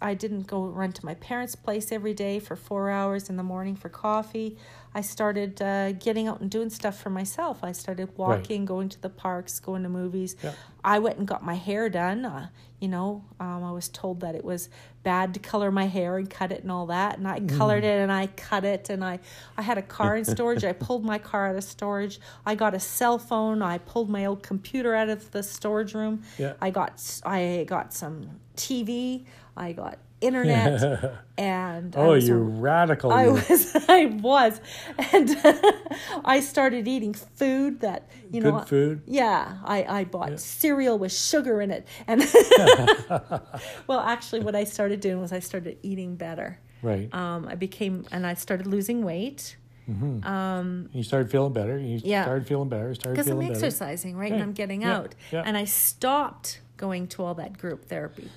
I 0.00 0.14
didn't 0.14 0.46
go 0.46 0.64
run 0.66 0.92
to 0.92 1.04
my 1.04 1.14
parents' 1.14 1.56
place 1.56 1.90
every 1.90 2.14
day 2.14 2.38
for 2.38 2.54
four 2.56 2.90
hours 2.90 3.28
in 3.30 3.36
the 3.36 3.42
morning 3.42 3.74
for 3.74 3.88
coffee. 3.88 4.58
I 4.94 5.02
started 5.02 5.62
uh, 5.62 5.92
getting 5.92 6.26
out 6.26 6.40
and 6.40 6.50
doing 6.50 6.68
stuff 6.68 7.00
for 7.00 7.10
myself. 7.10 7.62
I 7.62 7.72
started 7.72 8.08
walking, 8.16 8.64
going 8.64 8.88
to 8.88 9.00
the 9.00 9.08
parks, 9.08 9.60
going 9.60 9.84
to 9.84 9.88
movies. 9.88 10.34
Yeah. 10.42 10.52
I 10.82 10.98
went 10.98 11.18
and 11.18 11.28
got 11.28 11.44
my 11.44 11.54
hair 11.54 11.88
done. 11.88 12.24
Uh, 12.24 12.48
you 12.80 12.88
know, 12.88 13.24
um, 13.38 13.62
I 13.62 13.70
was 13.70 13.88
told 13.88 14.20
that 14.20 14.34
it 14.34 14.44
was 14.44 14.68
bad 15.02 15.34
to 15.34 15.40
color 15.40 15.70
my 15.70 15.86
hair 15.86 16.16
and 16.16 16.28
cut 16.28 16.50
it 16.50 16.62
and 16.62 16.72
all 16.72 16.86
that, 16.86 17.18
and 17.18 17.28
I 17.28 17.40
colored 17.40 17.84
it 17.84 18.00
and 18.00 18.10
I 18.10 18.26
cut 18.28 18.64
it 18.64 18.90
and 18.90 19.04
I 19.04 19.20
I 19.56 19.62
had 19.62 19.78
a 19.78 19.82
car 19.82 20.16
in 20.16 20.24
storage. 20.36 20.64
I 20.64 20.72
pulled 20.72 21.04
my 21.04 21.18
car 21.18 21.48
out 21.50 21.56
of 21.56 21.64
storage. 21.64 22.18
I 22.44 22.54
got 22.54 22.74
a 22.74 22.80
cell 22.80 23.18
phone. 23.18 23.62
I 23.62 23.78
pulled 23.78 24.08
my 24.08 24.24
old 24.26 24.42
computer 24.42 24.94
out 24.94 25.08
of 25.08 25.30
the 25.30 25.42
storage 25.42 25.94
room. 25.94 26.22
Yeah. 26.38 26.54
I 26.60 26.70
got 26.70 27.20
I 27.24 27.64
got 27.68 27.92
some 27.92 28.40
TV. 28.56 29.24
I 29.56 29.72
got 29.72 29.98
internet 30.20 31.12
and 31.38 31.94
Oh, 31.96 32.10
was 32.10 32.28
you're 32.28 32.38
radical. 32.38 33.10
I 33.12 33.28
was, 33.28 33.74
I 33.88 34.06
was, 34.06 34.60
and 35.12 35.36
I 36.24 36.40
started 36.40 36.86
eating 36.86 37.14
food 37.14 37.80
that 37.80 38.08
you 38.30 38.40
know. 38.40 38.60
Food. 38.60 39.02
Yeah, 39.06 39.58
I 39.64 39.84
I 39.84 40.04
bought 40.04 40.38
cereal 40.40 40.98
with 40.98 41.12
sugar 41.12 41.60
in 41.60 41.70
it, 41.70 41.86
and 42.06 42.20
well, 43.86 44.00
actually, 44.00 44.40
what 44.40 44.54
I 44.54 44.64
started 44.64 45.00
doing 45.00 45.20
was 45.20 45.32
I 45.32 45.38
started 45.40 45.78
eating 45.82 46.16
better. 46.16 46.58
Right. 46.82 47.12
Um, 47.14 47.46
I 47.48 47.54
became, 47.56 48.06
and 48.10 48.26
I 48.26 48.34
started 48.34 48.66
losing 48.66 49.04
weight 49.04 49.56
Mm-hmm. 49.90 50.96
you 50.96 51.02
started 51.02 51.32
feeling 51.32 51.52
better. 51.52 51.76
You 51.76 52.00
Yeah. 52.04 52.22
started 52.22 52.46
feeling 52.46 52.68
better. 52.68 52.94
Started 52.94 53.14
because 53.16 53.26
I'm 53.26 53.32
feeling 53.38 53.48
better. 53.48 53.64
exercising, 53.66 54.16
right, 54.16 54.30
and 54.30 54.40
I'm 54.40 54.52
getting 54.52 54.82
Yeah. 54.82 54.96
out, 54.98 55.14
Yeah. 55.32 55.42
and 55.44 55.56
I 55.56 55.64
stopped 55.64 56.60
going 56.76 57.08
to 57.08 57.24
all 57.24 57.34
that 57.34 57.58
group 57.58 57.86
therapy. 57.86 58.30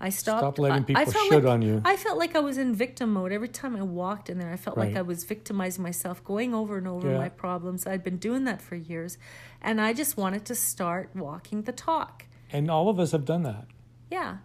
I 0.00 0.08
stopped. 0.08 0.40
Stop 0.40 0.58
letting 0.58 0.78
I- 0.78 0.80
I 0.80 1.04
people 1.04 1.12
felt 1.12 1.28
shit 1.28 1.44
like- 1.44 1.52
on 1.52 1.62
you. 1.62 1.82
I 1.84 1.96
felt 1.96 2.18
like 2.18 2.34
I 2.34 2.40
was 2.40 2.56
in 2.56 2.74
victim 2.74 3.12
mode 3.12 3.32
every 3.32 3.48
time 3.48 3.76
I 3.76 3.82
walked 3.82 4.30
in 4.30 4.38
there. 4.38 4.50
I 4.50 4.56
felt 4.56 4.78
like 4.78 4.96
I 4.96 5.02
was 5.02 5.24
victimizing 5.24 5.82
myself, 5.82 6.24
going 6.24 6.54
over 6.54 6.78
and 6.78 6.88
over 6.88 7.10
Yeah. 7.10 7.18
my 7.18 7.28
problems. 7.28 7.86
I'd 7.86 8.02
been 8.02 8.16
doing 8.16 8.44
that 8.44 8.62
for 8.62 8.76
years, 8.76 9.18
and 9.60 9.80
I 9.80 9.92
just 9.92 10.16
wanted 10.16 10.44
to 10.46 10.54
start 10.54 11.10
walking 11.14 11.62
the 11.62 11.72
talk. 11.72 12.24
And 12.52 12.70
all 12.70 12.88
of 12.88 12.98
us 12.98 13.12
have 13.12 13.24
done 13.26 13.42
that. 13.42 13.66
Yeah. 14.10 14.38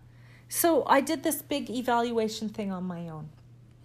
So 0.49 0.83
I 0.87 0.99
did 1.01 1.23
this 1.23 1.41
big 1.41 1.69
evaluation 1.69 2.49
thing 2.49 2.71
on 2.71 2.83
my 2.83 3.07
own. 3.09 3.29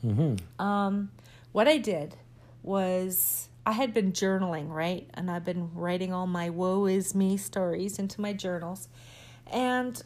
Mm-hmm. 0.05 0.61
Um, 0.61 1.11
what 1.53 1.68
I 1.68 1.79
did 1.79 2.16
was 2.62 3.49
I 3.64 3.73
had 3.73 3.95
been 3.95 4.12
journaling, 4.12 4.68
right? 4.71 5.09
And 5.14 5.31
I've 5.31 5.45
been 5.45 5.71
writing 5.75 6.12
all 6.12 6.27
my 6.27 6.51
woe 6.51 6.87
is 6.87 7.14
me 7.14 7.37
stories 7.37 7.99
into 7.99 8.21
my 8.21 8.33
journals. 8.33 8.89
And 9.47 10.03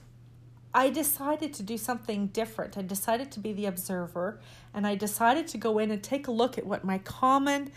I 0.75 0.91
decided 0.91 1.55
to 1.55 1.63
do 1.63 1.79
something 1.79 2.27
different. 2.29 2.77
I 2.77 2.83
decided 2.83 3.31
to 3.33 3.41
be 3.41 3.53
the 3.53 3.67
observer 3.67 4.41
and 4.75 4.87
I 4.87 4.97
decided 4.97 5.47
to 5.49 5.59
go 5.59 5.79
in 5.79 5.91
and 5.93 6.03
take 6.03 6.27
a 6.27 6.33
look 6.33 6.59
at 6.59 6.67
what 6.67 6.85
my 6.85 6.99
common 6.99 7.71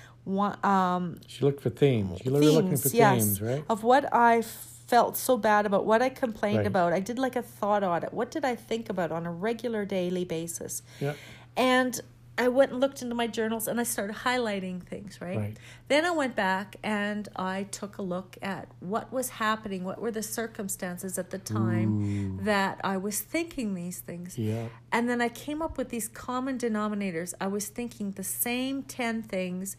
um, 0.64 1.20
She 1.28 1.46
looked 1.46 1.62
for 1.62 1.70
themes. 1.70 2.20
You 2.26 2.32
were 2.32 2.40
looking 2.40 2.70
themes, 2.70 2.92
for 2.92 2.98
yes, 2.98 3.24
themes, 3.24 3.42
right? 3.42 3.64
of 3.70 3.84
what 3.84 4.14
I 4.14 4.42
felt 4.42 5.16
so 5.16 5.38
bad 5.38 5.66
about, 5.66 5.86
what 5.86 6.02
I 6.02 6.10
complained 6.10 6.58
Right. 6.60 6.68
about. 6.68 6.94
I 6.94 7.00
did 7.00 7.20
like 7.20 7.36
a 7.36 7.42
thought 7.42 7.84
audit. 7.84 8.14
What 8.14 8.32
did 8.32 8.44
I 8.44 8.56
think 8.56 8.90
about 8.90 9.12
on 9.12 9.26
a 9.26 9.32
regular 9.32 9.86
daily 9.86 10.26
basis? 10.26 10.82
Yeah. 11.00 11.14
And 11.56 12.00
I 12.38 12.48
went 12.50 12.72
and 12.72 12.80
looked 12.80 13.02
into 13.02 13.16
my 13.16 13.28
journals 13.28 13.68
and 13.68 13.80
I 13.80 13.84
started 13.84 14.18
highlighting 14.18 14.84
things, 14.84 15.20
right? 15.20 15.38
Right. 15.38 15.58
Then 15.88 16.06
I 16.06 16.12
went 16.12 16.36
back 16.36 16.76
and 16.84 17.28
I 17.36 17.64
took 17.64 17.98
a 17.98 18.02
look 18.02 18.38
at 18.42 18.68
what 18.80 19.12
was 19.12 19.30
happening, 19.30 19.84
what 19.84 20.00
were 20.00 20.12
the 20.12 20.24
circumstances 20.24 21.18
at 21.18 21.32
the 21.32 21.40
time 21.40 22.40
that 22.44 22.80
I 22.84 22.98
was 22.98 23.22
thinking 23.22 23.74
these 23.74 24.00
things. 24.00 24.38
Yeah. 24.38 24.68
And 24.92 25.10
then 25.10 25.22
I 25.22 25.30
came 25.30 25.62
up 25.62 25.78
with 25.78 25.90
these 25.90 26.08
common 26.08 26.58
denominators. 26.58 27.34
I 27.42 27.48
was 27.48 27.68
thinking 27.68 28.12
the 28.12 28.24
same 28.24 28.84
10 28.84 29.24
things 29.24 29.78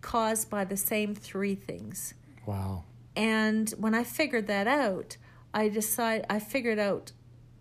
caused 0.00 0.50
by 0.50 0.64
the 0.64 0.76
same 0.76 1.14
three 1.14 1.54
things. 1.54 2.14
Wow. 2.46 2.84
And 3.14 3.70
when 3.78 3.94
I 3.94 4.04
figured 4.04 4.46
that 4.48 4.66
out, 4.66 5.16
I 5.52 5.68
decided 5.68 6.26
I 6.30 6.38
figured 6.38 6.78
out 6.78 7.12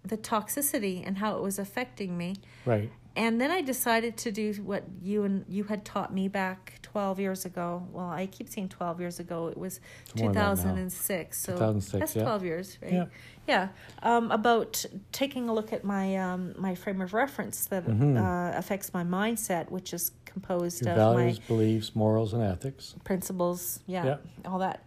the 0.04 0.18
toxicity 0.18 1.06
and 1.06 1.18
how 1.18 1.38
it 1.38 1.44
was 1.44 1.60
affecting 1.60 2.18
me. 2.18 2.36
Right. 2.66 2.92
And 3.20 3.40
then 3.42 3.52
I 3.52 3.62
decided 3.62 4.16
to 4.26 4.32
do 4.32 4.54
what 4.64 4.84
you 5.02 5.24
and 5.26 5.44
you 5.50 5.66
had 5.66 5.84
taught 5.84 6.14
me 6.14 6.30
back 6.30 6.80
12 6.84 7.20
years 7.20 7.44
ago. 7.44 7.86
Well, 7.92 8.10
I 8.10 8.28
keep 8.28 8.48
saying 8.48 8.70
12 8.70 9.02
years 9.02 9.20
ago. 9.20 9.48
It 9.48 9.58
was 9.58 9.82
It's 10.14 10.22
more 10.22 10.32
than 10.32 10.36
that 10.36 10.56
now. 10.58 10.72
2006. 10.74 11.38
So 11.42 11.52
2006, 11.54 12.00
that's 12.00 12.16
yeah. 12.16 12.24
12 12.24 12.44
years, 12.46 12.78
right? 12.82 12.94
Yeah. 12.94 13.06
Yeah. 13.48 13.68
Um, 14.04 14.32
about 14.32 14.86
taking 15.12 15.50
a 15.50 15.54
look 15.54 15.74
at 15.74 15.84
my 15.84 16.16
um, 16.16 16.54
my 16.58 16.76
frame 16.76 17.02
of 17.02 17.14
reference 17.14 17.66
that 17.66 17.86
Mhm. 17.86 18.16
uh, 18.18 18.58
affects 18.58 18.94
my 18.94 19.04
mindset, 19.04 19.70
which 19.70 19.94
is 19.94 20.12
composed 20.26 20.84
Your 20.86 20.92
of 20.92 20.98
values, 20.98 21.40
my 21.42 21.46
beliefs, 21.48 21.96
morals, 21.96 22.34
and 22.34 22.42
ethics. 22.44 22.96
principles, 23.04 23.82
yeah, 23.86 24.06
Yeah. 24.06 24.18
all 24.50 24.60
that. 24.60 24.80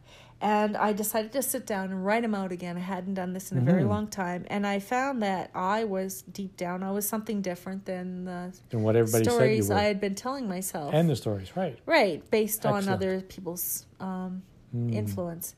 And 0.43 0.77
I 0.77 0.93
decided 0.93 1.31
to 1.33 1.41
sit 1.43 1.67
down 1.67 1.91
and 1.93 2.05
write 2.05 2.23
them 2.23 2.35
out 2.35 2.51
again. 2.51 2.77
I 2.77 2.81
hadn't 2.81 3.15
done 3.15 3.33
this 3.33 3.53
in 3.53 3.59
a 3.59 3.61
very 3.61 3.85
Mhm. 3.85 3.89
long 3.89 4.07
time, 4.09 4.45
and 4.49 4.67
I 4.67 4.81
found 4.81 5.23
that 5.23 5.51
I 5.55 5.85
was 5.85 6.23
deep 6.23 6.57
down, 6.57 6.83
I 6.83 6.91
was 6.91 7.09
something 7.09 7.41
different 7.43 7.85
than 7.85 8.25
the 8.25 8.53
And 8.73 8.83
what 8.83 8.97
everybody 8.97 9.23
said 9.25 9.31
you 9.31 9.37
stories 9.39 9.69
were. 9.69 9.77
I 9.77 9.85
had 9.85 10.01
been 10.01 10.17
telling 10.17 10.49
myself. 10.49 10.93
and 10.93 11.09
the 11.09 11.15
stories, 11.15 11.57
right. 11.57 11.79
right, 11.87 12.29
based 12.33 12.67
on 12.67 12.89
other 12.89 13.21
people's 13.21 13.87
um, 14.01 14.43
Mm. 14.75 14.93
influence. 14.93 15.55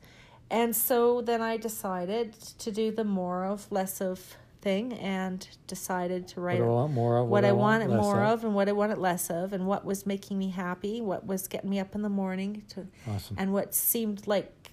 And 0.51 0.77
so 0.77 1.23
then 1.23 1.41
I 1.41 1.57
decided 1.57 2.35
to 2.59 2.71
do 2.71 2.91
the 2.93 3.05
more 3.05 3.47
of, 3.47 3.73
less 3.73 4.03
of 4.03 4.37
thing, 4.61 4.93
and 4.95 5.49
decided 5.67 6.29
to 6.29 6.41
write 6.43 6.59
do 6.59 6.65
I 6.65 6.69
want 6.69 6.93
more 6.93 7.17
of? 7.19 7.29
what 7.29 7.45
I 7.47 7.53
wanted 7.53 7.89
less 7.89 8.03
more 8.03 8.23
of 8.23 8.45
and 8.45 8.55
what 8.55 8.69
I 8.69 8.73
wanted 8.73 8.99
less 8.99 9.31
of, 9.31 9.55
and 9.55 9.67
what 9.67 9.87
was 9.87 10.05
making 10.05 10.39
me 10.39 10.51
happy, 10.51 11.01
what 11.01 11.27
was 11.27 11.49
getting 11.49 11.71
me 11.71 11.81
up 11.81 11.95
in 11.95 12.03
the 12.03 12.09
morning 12.11 12.65
to 12.71 12.87
Awesome. 13.09 13.37
and 13.39 13.53
what 13.55 13.75
seemed 13.75 14.27
like 14.27 14.64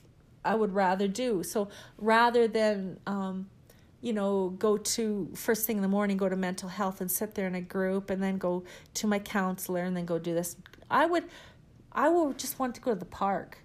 I 0.44 0.56
would 0.56 0.74
rather 0.74 1.08
do. 1.08 1.44
So 1.44 1.70
rather 1.98 2.48
than, 2.48 3.00
um, 3.06 3.50
you 4.02 4.14
know, 4.14 4.50
go 4.58 4.78
to 4.78 5.30
first 5.36 5.68
thing 5.68 5.78
in 5.78 5.82
the 5.82 5.88
morning, 5.88 6.18
go 6.18 6.28
to 6.30 6.36
mental 6.36 6.70
health 6.70 7.02
and 7.02 7.12
sit 7.12 7.36
there 7.36 7.48
in 7.48 7.56
a 7.56 7.62
group, 7.62 8.10
and 8.10 8.22
then 8.22 8.38
go 8.38 8.64
to 8.96 9.08
my 9.08 9.20
counselor 9.20 9.84
and 9.84 9.96
then 9.96 10.06
go 10.06 10.18
do 10.18 10.34
this, 10.34 10.56
I 10.90 11.06
would, 11.06 11.26
I 11.92 12.10
would 12.10 12.38
just 12.40 12.58
want 12.58 12.74
to 12.76 12.82
go 12.82 12.92
to 12.94 13.00
the 13.00 13.06
park. 13.06 13.60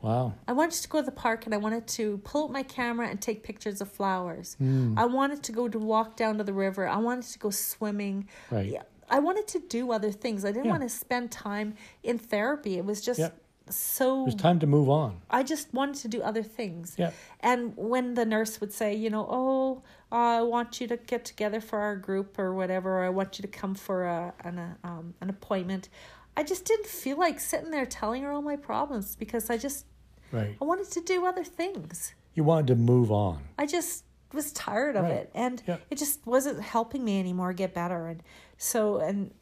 Wow. 0.00 0.34
I 0.46 0.52
wanted 0.52 0.82
to 0.82 0.88
go 0.88 1.00
to 1.00 1.04
the 1.06 1.10
park 1.10 1.46
and 1.46 1.54
I 1.54 1.56
wanted 1.56 1.86
to 1.88 2.18
pull 2.18 2.44
up 2.44 2.50
my 2.50 2.62
camera 2.62 3.08
and 3.08 3.20
take 3.20 3.42
pictures 3.42 3.80
of 3.80 3.90
flowers. 3.90 4.54
Mm. 4.62 4.98
I 4.98 5.06
wanted 5.06 5.42
to 5.44 5.52
go 5.52 5.66
to 5.66 5.78
walk 5.78 6.14
down 6.14 6.36
to 6.38 6.44
the 6.44 6.52
river. 6.52 6.86
I 6.86 6.98
wanted 6.98 7.24
to 7.24 7.38
go 7.38 7.48
swimming. 7.48 8.28
Right. 8.50 8.76
I 9.08 9.18
wanted 9.18 9.48
to 9.48 9.60
do 9.60 9.92
other 9.92 10.12
things. 10.12 10.44
I 10.44 10.48
didn't 10.48 10.66
Yeah. 10.66 10.72
want 10.72 10.82
to 10.82 10.88
spend 10.90 11.30
time 11.30 11.74
in 12.02 12.18
therapy. 12.18 12.76
It 12.76 12.84
was 12.84 13.00
just 13.00 13.18
Yeah. 13.18 13.30
So 13.70 14.22
It 14.22 14.26
was 14.26 14.34
time 14.34 14.58
to 14.60 14.66
move 14.66 14.88
on. 14.90 15.20
I 15.30 15.42
just 15.42 15.72
wanted 15.72 15.96
to 16.02 16.08
do 16.08 16.22
other 16.22 16.42
things. 16.42 16.94
Yeah. 16.98 17.10
And 17.40 17.72
when 17.76 18.14
the 18.14 18.24
nurse 18.24 18.60
would 18.60 18.72
say, 18.72 18.94
you 18.94 19.10
know, 19.10 19.26
oh, 19.28 19.82
I 20.12 20.42
want 20.42 20.80
you 20.80 20.86
to 20.88 20.96
get 20.96 21.24
together 21.24 21.60
for 21.60 21.78
our 21.78 21.96
group 21.96 22.38
or 22.38 22.54
whatever, 22.54 22.98
or 23.00 23.04
I 23.04 23.08
want 23.08 23.38
you 23.38 23.42
to 23.42 23.48
come 23.48 23.74
for 23.74 24.04
a 24.04 24.34
an 24.44 24.58
a, 24.58 24.76
um, 24.84 25.14
an 25.20 25.30
appointment, 25.30 25.88
I 26.36 26.42
just 26.42 26.64
didn't 26.64 26.86
feel 26.86 27.18
like 27.18 27.40
sitting 27.40 27.70
there 27.70 27.86
telling 27.86 28.22
her 28.22 28.32
all 28.32 28.42
my 28.42 28.56
problems 28.56 29.16
because 29.16 29.50
I 29.50 29.56
just 29.56 29.86
Right. 30.32 30.56
I 30.60 30.64
wanted 30.64 30.90
to 30.90 31.00
do 31.00 31.26
other 31.26 31.44
things. 31.44 32.14
You 32.34 32.42
wanted 32.44 32.66
to 32.68 32.74
move 32.74 33.12
on. 33.12 33.42
I 33.56 33.66
just 33.66 34.04
was 34.32 34.52
tired 34.52 34.96
of 34.96 35.04
Right. 35.04 35.12
it, 35.12 35.30
and 35.32 35.62
Yeah. 35.66 35.76
it 35.90 35.96
just 35.98 36.26
wasn't 36.26 36.60
helping 36.60 37.04
me 37.04 37.20
anymore 37.20 37.52
get 37.52 37.72
better. 37.72 38.08
And 38.08 38.20
so, 38.58 38.96
and 38.98 39.32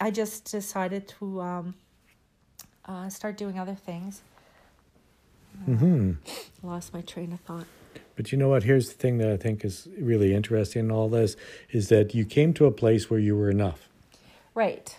I 0.00 0.10
just 0.10 0.50
decided 0.50 1.06
to 1.18 1.40
um, 1.40 1.74
uh, 2.90 3.08
start 3.08 3.36
doing 3.36 3.58
other 3.58 3.74
things. 3.74 4.22
hmm 5.64 6.12
Lost 6.62 6.92
my 6.92 7.00
train 7.02 7.32
of 7.32 7.40
thought. 7.40 7.66
But 8.16 8.32
you 8.32 8.38
know 8.38 8.48
what? 8.48 8.64
Here's 8.64 8.88
the 8.88 8.94
thing 8.94 9.18
that 9.18 9.30
I 9.30 9.36
think 9.36 9.64
is 9.64 9.88
really 9.98 10.34
interesting 10.34 10.80
in 10.86 10.90
all 10.90 11.08
this 11.08 11.36
is 11.70 11.88
that 11.88 12.14
you 12.14 12.24
came 12.24 12.52
to 12.54 12.66
a 12.66 12.70
place 12.70 13.08
where 13.08 13.20
you 13.20 13.36
were 13.36 13.48
enough. 13.50 13.88
Right. 14.54 14.98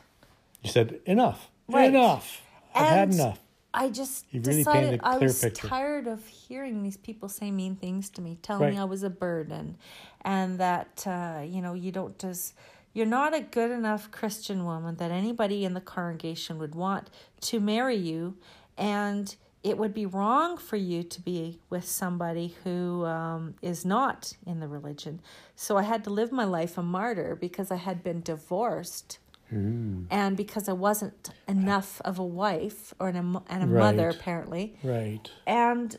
You 0.63 0.69
said, 0.71 0.99
enough. 1.05 1.49
Right. 1.67 1.89
Enough. 1.89 2.41
I've 2.73 2.87
had 2.87 3.13
enough. 3.13 3.39
I 3.73 3.89
just 3.89 4.25
You 4.31 4.41
really 4.41 4.63
decided 4.63 4.99
I 5.03 5.17
was 5.17 5.41
picture. 5.41 5.67
tired 5.67 6.07
of 6.07 6.25
hearing 6.27 6.83
these 6.83 6.97
people 6.97 7.29
say 7.29 7.51
mean 7.51 7.75
things 7.75 8.09
to 8.11 8.21
me, 8.21 8.37
telling 8.41 8.71
me 8.71 8.77
I 8.77 8.83
was 8.83 9.03
a 9.03 9.09
burden, 9.09 9.77
and 10.23 10.59
that 10.59 11.05
uh, 11.07 11.41
you 11.45 11.61
know 11.61 11.73
you 11.73 11.91
don't 11.91 12.17
just 12.19 12.53
you're 12.93 13.05
not 13.05 13.33
a 13.33 13.41
good 13.41 13.71
enough 13.71 14.11
Christian 14.11 14.65
woman 14.65 14.95
that 14.97 15.11
anybody 15.11 15.65
in 15.65 15.73
the 15.73 15.81
congregation 15.81 16.57
would 16.57 16.75
want 16.75 17.09
to 17.41 17.59
marry 17.59 17.95
you, 17.95 18.37
and 18.77 19.35
it 19.63 19.77
would 19.77 19.93
be 19.93 20.05
wrong 20.05 20.57
for 20.57 20.75
you 20.75 21.03
to 21.03 21.21
be 21.21 21.59
with 21.69 21.85
somebody 21.85 22.55
who 22.63 23.05
um, 23.05 23.53
is 23.61 23.85
not 23.85 24.33
in 24.45 24.59
the 24.59 24.67
religion. 24.67 25.21
So 25.55 25.77
I 25.77 25.83
had 25.83 26.03
to 26.05 26.09
live 26.09 26.31
my 26.31 26.45
life 26.45 26.77
a 26.77 26.83
martyr 26.83 27.35
because 27.39 27.69
I 27.71 27.75
had 27.75 28.03
been 28.03 28.21
divorced 28.21 29.19
Ooh. 29.53 30.07
and 30.09 30.35
because 30.35 30.67
I 30.67 30.73
wasn't 30.73 31.29
enough 31.47 32.01
of 32.03 32.17
a 32.17 32.25
wife 32.25 32.93
or 32.99 33.09
an, 33.09 33.37
and 33.49 33.63
a 33.63 33.67
mother 33.67 34.09
apparently, 34.09 34.75
Right. 34.83 35.29
and 35.45 35.95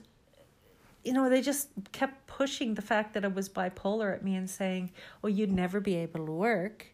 you 1.04 1.12
know 1.12 1.28
they 1.28 1.40
just 1.40 1.68
kept 1.92 2.26
pushing 2.26 2.74
the 2.74 2.82
fact 2.82 3.14
that 3.14 3.24
I 3.24 3.28
was 3.28 3.48
bipolar 3.48 4.14
at 4.14 4.24
me 4.24 4.34
and 4.36 4.48
saying, 4.48 4.92
"Oh, 5.22 5.28
you'd 5.28 5.52
never 5.52 5.80
be 5.80 5.96
able 5.96 6.26
to 6.26 6.32
work, 6.32 6.86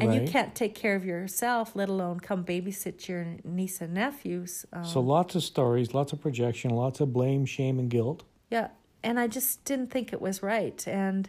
and 0.00 0.14
you 0.14 0.22
can't 0.26 0.54
take 0.54 0.74
care 0.74 0.96
of 0.96 1.04
yourself, 1.04 1.76
let 1.76 1.88
alone 1.88 2.20
come 2.20 2.44
babysit 2.44 3.06
your 3.08 3.36
niece 3.44 3.80
and 3.80 3.94
nephews." 3.94 4.64
Um, 4.72 4.84
So 4.84 5.00
lots 5.00 5.34
of 5.34 5.42
stories, 5.42 5.94
lots 5.94 6.12
of 6.12 6.20
projection, 6.20 6.70
lots 6.70 7.00
of 7.00 7.12
blame, 7.12 7.44
shame, 7.44 7.78
and 7.78 7.90
guilt. 7.90 8.24
Yeah, 8.50 8.68
and 9.02 9.20
I 9.20 9.26
just 9.26 9.64
didn't 9.64 9.90
think 9.90 10.12
it 10.12 10.20
was 10.20 10.42
right. 10.42 10.86
And 10.88 11.28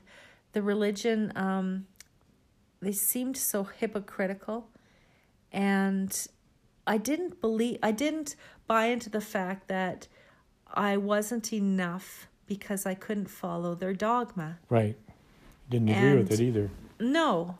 the 0.54 0.62
religion, 0.62 1.34
um, 1.36 1.88
they 2.80 2.94
seemed 2.94 3.36
so 3.36 3.66
hypocritical, 3.66 4.70
and 5.52 6.28
I 6.88 6.98
didn't 6.98 7.42
believe, 7.42 7.80
I 7.84 7.92
didn't 7.92 8.36
buy 8.68 8.86
into 8.86 9.10
the 9.10 9.22
fact 9.22 9.68
that 9.68 10.08
I 10.74 10.98
wasn't 10.98 11.54
enough 11.54 12.28
because 12.48 12.86
I 12.86 12.94
couldn't 12.94 13.30
follow 13.30 13.76
their 13.76 13.94
dogma. 13.94 14.58
Right. 14.70 14.98
Didn't 15.70 15.90
agree 15.90 16.16
with 16.18 16.32
it 16.32 16.40
either. 16.42 16.70
No. 17.00 17.58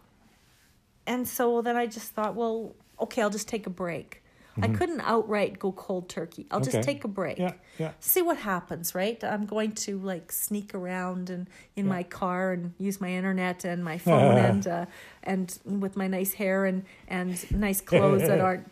And 1.08 1.28
so 1.28 1.62
then 1.62 1.76
I 1.76 1.86
just 1.88 2.12
thought, 2.12 2.36
well, 2.36 2.76
okay, 3.00 3.22
I'll 3.22 3.30
just 3.30 3.48
take 3.48 3.66
a 3.68 3.70
break. 3.72 4.22
I 4.62 4.70
couldn't 4.70 5.02
outright 5.02 5.60
go 5.60 5.74
cold 5.74 6.08
turkey. 6.08 6.46
I'll 6.50 6.62
Mm-hmm. 6.62 6.70
Okay. 6.70 6.78
just 6.78 6.88
take 6.88 7.04
a 7.04 7.10
break. 7.10 7.38
Yeah. 7.40 7.52
Yeah. 7.78 7.92
see 8.00 8.22
what 8.22 8.38
happens, 8.38 8.96
right? 8.96 9.22
I'm 9.22 9.46
going 9.46 9.74
to 9.74 10.00
like 10.00 10.32
sneak 10.32 10.74
around 10.74 11.30
and 11.30 11.50
in 11.76 11.86
Yeah. 11.88 11.92
my 11.92 12.04
car 12.04 12.54
and 12.54 12.74
use 12.78 13.02
my 13.02 13.10
internet 13.10 13.66
and 13.66 13.84
my 13.84 13.98
phone 13.98 14.38
and 14.50 14.66
uh, 14.66 14.86
and 15.24 15.60
with 15.66 15.98
my 15.98 16.08
nice 16.08 16.32
hair 16.36 16.64
and 16.66 16.86
and 17.10 17.36
nice 17.52 17.82
clothes 17.82 18.22
that 18.22 18.40
aren't. 18.48 18.72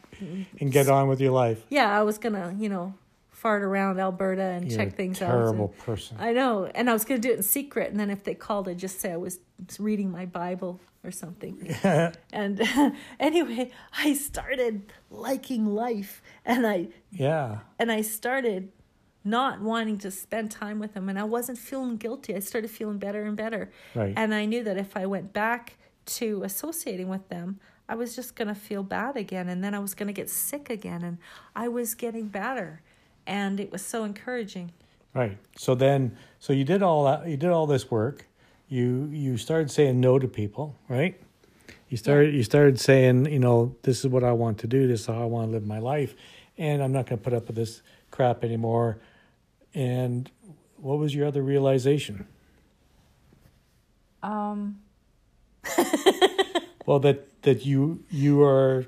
And 0.62 0.72
get 0.72 0.88
on 0.88 1.10
with 1.10 1.20
your 1.20 1.32
life. 1.34 1.62
Yeah, 1.70 1.92
I 2.00 2.04
was 2.04 2.18
gonna 2.18 2.56
you 2.58 2.70
know 2.70 2.94
fart 3.44 3.62
around 3.62 4.00
Alberta 4.00 4.42
and 4.42 4.72
You're 4.72 4.80
check 4.80 4.88
a 4.88 4.92
things 4.92 5.20
terrible 5.20 5.76
out. 5.78 5.86
person. 5.86 6.16
I 6.18 6.32
know, 6.32 6.72
and 6.74 6.90
I 6.90 6.94
was 6.94 7.04
gonna 7.04 7.20
do 7.20 7.30
it 7.30 7.38
in 7.38 7.44
secret, 7.44 7.92
and 7.92 8.00
then 8.00 8.10
if 8.10 8.24
they 8.24 8.34
called, 8.34 8.70
I'd 8.70 8.80
just 8.80 9.02
say 9.02 9.12
I 9.12 9.18
was 9.18 9.40
reading 9.78 10.10
my 10.10 10.26
Bible 10.26 10.80
or 11.04 11.12
something. 11.12 11.76
and 12.32 12.62
anyway, 13.20 13.70
I 13.98 14.14
started 14.14 14.94
liking 15.12 15.66
life, 15.66 16.22
and 16.46 16.66
I 16.66 16.88
yeah. 17.12 17.60
and 17.78 17.92
I 17.92 18.02
started 18.02 18.72
not 19.26 19.60
wanting 19.60 19.98
to 19.98 20.12
spend 20.12 20.52
time 20.52 20.80
with 20.80 20.94
them 20.94 21.08
and 21.08 21.18
I 21.18 21.24
wasn't 21.24 21.58
feeling 21.58 21.96
guilty. 21.96 22.36
I 22.36 22.40
started 22.40 22.70
feeling 22.70 22.98
better 22.98 23.24
and 23.24 23.38
better. 23.38 23.72
Right. 23.96 24.14
And 24.18 24.34
I 24.34 24.44
knew 24.44 24.64
that 24.66 24.78
if 24.78 24.98
I 24.98 25.06
went 25.06 25.32
back 25.32 25.78
to 26.06 26.44
associating 26.44 27.08
with 27.08 27.30
them, 27.30 27.62
I 27.88 27.96
was 27.96 28.18
just 28.18 28.36
going 28.36 28.50
to 28.50 28.56
feel 28.56 28.84
bad 28.84 29.16
again 29.16 29.48
and 29.48 29.64
then 29.64 29.74
I 29.74 29.80
was 29.80 29.94
going 29.94 30.08
to 30.08 30.14
get 30.14 30.30
sick 30.30 30.70
again 30.70 31.04
and 31.04 31.20
I 31.56 31.70
was 31.70 31.96
getting 31.96 32.28
better. 32.28 32.82
And 33.26 33.60
it 33.60 33.72
was 33.72 33.84
so 33.86 34.04
encouraging. 34.04 34.72
Right. 35.14 35.38
So 35.58 35.76
then, 35.76 36.18
so 36.40 36.54
you 36.54 36.64
did 36.64 36.82
all 36.82 37.06
that. 37.06 37.28
You 37.28 37.38
did 37.38 37.50
all 37.50 37.68
this 37.68 37.90
work. 37.90 38.28
You 38.68 39.10
you 39.12 39.38
started 39.38 39.70
saying 39.70 40.00
no 40.00 40.18
to 40.18 40.28
people, 40.28 40.76
right? 40.90 41.20
You 41.90 41.98
started 41.98 42.34
you 42.34 42.44
started 42.44 42.80
saying, 42.80 43.26
you 43.26 43.40
know, 43.40 43.76
this 43.84 44.00
is 44.00 44.08
what 44.08 44.24
I 44.24 44.32
want 44.32 44.58
to 44.60 44.68
do. 44.68 44.88
This 44.88 45.02
is 45.02 45.06
how 45.06 45.22
I 45.22 45.26
want 45.26 45.50
to 45.50 45.52
live 45.52 45.66
my 45.66 45.80
life, 45.80 46.16
and 46.58 46.82
I'm 46.82 46.92
not 46.92 47.06
going 47.06 47.20
to 47.20 47.24
put 47.24 47.34
up 47.34 47.48
with 47.48 47.56
this 47.56 47.82
crap 48.10 48.44
anymore. 48.44 49.00
And 49.76 50.30
what 50.78 50.98
was 50.98 51.14
your 51.14 51.28
other 51.28 51.44
realization? 51.44 52.28
Um, 54.24 54.80
Well, 56.86 57.00
that 57.00 57.42
that 57.44 57.66
you 57.66 58.04
you 58.10 58.44
are 58.44 58.86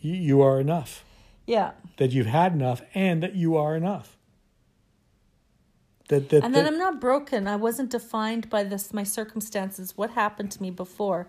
you 0.00 0.42
are 0.42 0.60
enough. 0.60 1.04
Yeah. 1.46 1.72
That 1.98 2.12
you've 2.12 2.26
had 2.26 2.52
enough, 2.52 2.82
and 2.94 3.22
that 3.22 3.34
you 3.34 3.56
are 3.56 3.76
enough. 3.76 4.16
That 6.08 6.28
that, 6.28 6.44
And 6.44 6.54
then 6.54 6.64
that- 6.64 6.72
I'm 6.72 6.78
not 6.78 7.00
broken. 7.00 7.48
I 7.48 7.56
wasn't 7.56 7.90
defined 7.90 8.48
by 8.48 8.62
this 8.64 8.92
my 8.92 9.02
circumstances. 9.04 9.96
What 9.96 10.10
happened 10.10 10.50
to 10.52 10.62
me 10.62 10.70
before? 10.70 11.28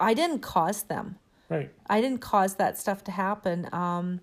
I 0.00 0.14
didn't 0.14 0.40
cause 0.40 0.84
them. 0.84 1.18
right. 1.48 1.70
I 1.88 2.00
didn't 2.00 2.20
cause 2.20 2.54
that 2.56 2.78
stuff 2.78 3.04
to 3.04 3.12
happen. 3.12 3.68
Um, 3.72 4.20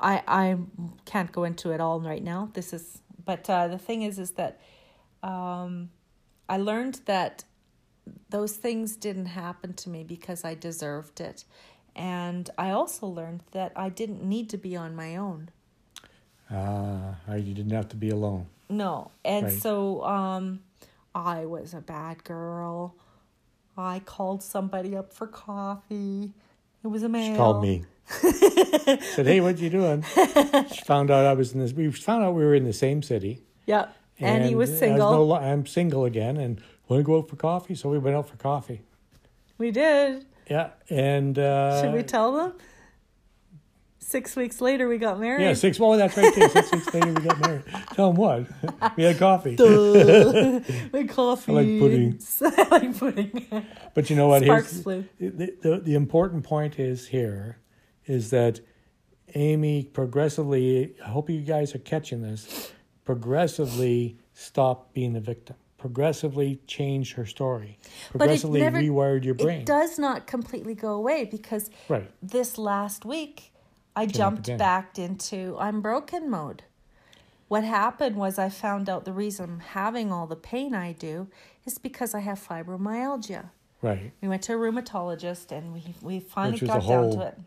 I 0.00 0.22
I 0.26 0.56
can't 1.04 1.32
go 1.32 1.44
into 1.44 1.70
it 1.72 1.80
all 1.80 2.00
right 2.00 2.22
now. 2.22 2.50
This 2.52 2.72
is, 2.72 3.02
but 3.24 3.48
uh, 3.50 3.66
the 3.68 3.78
thing 3.78 4.02
is, 4.02 4.18
is 4.18 4.32
that 4.32 4.60
um, 5.22 5.90
I 6.48 6.58
learned 6.58 7.00
that 7.06 7.44
those 8.30 8.52
things 8.56 8.96
didn't 8.96 9.26
happen 9.26 9.72
to 9.74 9.90
me 9.90 10.04
because 10.04 10.44
I 10.44 10.54
deserved 10.54 11.20
it, 11.20 11.44
and 11.98 12.48
I 12.56 12.70
also 12.70 13.06
learned 13.06 13.42
that 13.50 13.72
I 13.76 13.88
didn't 13.90 14.22
need 14.22 14.48
to 14.50 14.56
be 14.56 14.74
on 14.76 14.94
my 14.96 15.16
own. 15.16 15.50
Ah, 16.50 17.16
you 17.34 17.52
didn't 17.52 17.72
have 17.72 17.88
to 17.90 17.96
be 17.96 18.08
alone. 18.10 18.46
No, 18.70 19.10
and 19.24 19.46
Right. 19.46 19.52
so 19.60 20.02
um, 20.04 20.60
I 21.14 21.44
was 21.44 21.74
a 21.74 21.80
bad 21.80 22.24
girl. 22.24 22.94
I 23.76 24.00
called 24.00 24.42
somebody 24.42 24.96
up 24.96 25.12
for 25.12 25.26
coffee. 25.26 26.32
It 26.82 26.88
was 26.88 27.02
a 27.02 27.08
male. 27.08 27.32
She 27.32 27.36
called 27.36 27.62
me. 27.62 27.84
Said, 28.08 29.26
"Hey, 29.26 29.40
what 29.40 29.58
you 29.58 29.68
doing?" 29.70 30.02
she 30.72 30.80
found 30.84 31.10
out 31.10 31.26
I 31.26 31.34
was 31.34 31.52
in 31.52 31.60
this. 31.60 31.72
We 31.72 31.90
found 31.90 32.24
out 32.24 32.34
we 32.34 32.44
were 32.44 32.54
in 32.54 32.64
the 32.64 32.72
same 32.72 33.02
city, 33.02 33.42
Yep. 33.66 33.94
and, 34.18 34.44
he 34.44 34.54
was 34.54 34.76
single. 34.78 35.12
no 35.26 35.34
I'm 35.34 35.66
single 35.66 36.04
again, 36.06 36.36
and 36.38 36.60
want 36.88 37.00
to 37.00 37.04
go 37.04 37.18
out 37.18 37.28
for 37.28 37.36
coffee. 37.36 37.74
So 37.74 37.90
we 37.90 37.98
went 37.98 38.16
out 38.16 38.28
for 38.28 38.36
coffee. 38.36 38.80
We 39.58 39.70
did. 39.70 40.24
Yeah, 40.48 40.70
and 40.88 41.38
uh, 41.38 41.82
Should 41.82 41.92
we 41.92 42.02
tell 42.02 42.34
them? 42.34 42.54
Six 43.98 44.36
weeks 44.36 44.62
later, 44.62 44.88
we 44.88 44.96
got 44.96 45.20
married. 45.20 45.42
Yeah, 45.44 45.52
six. 45.52 45.78
Well, 45.78 45.92
that's 45.98 46.16
right. 46.16 46.34
There. 46.34 46.48
Six 46.48 46.72
weeks 46.72 46.94
later, 46.94 47.12
we 47.12 47.20
got 47.20 47.40
married. 47.40 47.64
Tell 47.92 48.10
them 48.10 48.16
what 48.16 48.96
we 48.96 49.04
had 49.04 49.18
coffee. 49.18 49.54
Duh. 49.54 50.60
we 50.92 51.04
coffee. 51.04 51.52
I 51.52 51.54
like 51.54 51.78
pudding. 51.78 52.18
I 52.40 52.68
like 52.70 52.98
pudding. 52.98 53.66
But 53.92 54.08
you 54.08 54.16
know 54.16 54.28
what? 54.28 54.44
Sparks 54.44 54.80
flew. 54.80 55.04
The, 55.20 55.54
the, 55.60 55.80
the 55.84 55.94
important 55.94 56.44
point 56.44 56.78
is 56.78 57.08
here 57.08 57.58
is 58.06 58.30
that 58.30 58.60
Amee 59.34 59.84
progressively, 59.92 60.94
I 61.04 61.08
hope 61.08 61.28
you 61.28 61.42
guys 61.42 61.74
are 61.74 61.78
catching 61.78 62.22
this, 62.22 62.72
progressively 63.04 64.16
stopped 64.32 64.94
being 64.94 65.12
the 65.12 65.20
victim, 65.20 65.56
progressively 65.78 66.60
changed 66.66 67.14
her 67.14 67.24
story, 67.24 67.78
But 68.12 68.16
it 68.30 68.42
progressively 68.42 68.60
never- 68.60 68.78
rewired 68.80 69.24
your 69.24 69.34
brain. 69.34 69.60
It 69.60 69.66
does 69.66 69.98
not 69.98 70.26
completely 70.26 70.74
go 70.74 70.92
away 70.92 71.24
because 71.24 71.70
Right. 71.88 72.10
this 72.20 72.58
last 72.58 73.04
week 73.04 73.52
I 73.96 74.04
up 74.04 74.10
jumped 74.10 74.56
back 74.58 74.98
into 74.98 75.56
I'm 75.58 75.80
broken 75.80 76.28
mode. 76.28 76.64
What 77.46 77.64
happened 77.64 78.16
was 78.16 78.38
I 78.38 78.48
found 78.50 78.88
out 78.90 79.04
the 79.06 79.12
reason 79.12 79.44
I'm 79.48 79.60
having 79.60 80.12
all 80.12 80.26
the 80.26 80.36
pain 80.36 80.74
I 80.74 80.92
do 80.92 81.28
is 81.64 81.78
because 81.78 82.14
I 82.14 82.20
have 82.20 82.38
fibromyalgia. 82.44 83.50
Right. 83.80 84.12
We 84.20 84.28
went 84.28 84.42
to 84.42 84.54
a 84.54 84.56
rheumatologist 84.56 85.50
and 85.52 85.72
we 85.72 85.94
we 86.02 86.20
finally 86.20 86.58
got 86.58 86.86
down 86.86 87.10
to 87.12 87.20
it. 87.28 87.38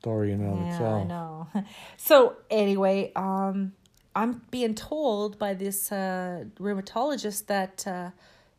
Story 0.00 0.32
in 0.32 0.40
and 0.40 0.52
of 0.52 0.60
Yeah, 0.60 0.72
itself. 0.72 1.02
I 1.02 1.04
know. 1.04 1.48
So 1.96 2.36
anyway, 2.50 3.12
um, 3.14 3.72
I'm 4.18 4.42
being 4.50 4.74
told 4.74 5.38
by 5.38 5.54
this 5.54 5.92
uh, 5.92 6.44
rheumatologist 6.58 7.46
that 7.46 7.86
uh, 7.86 8.10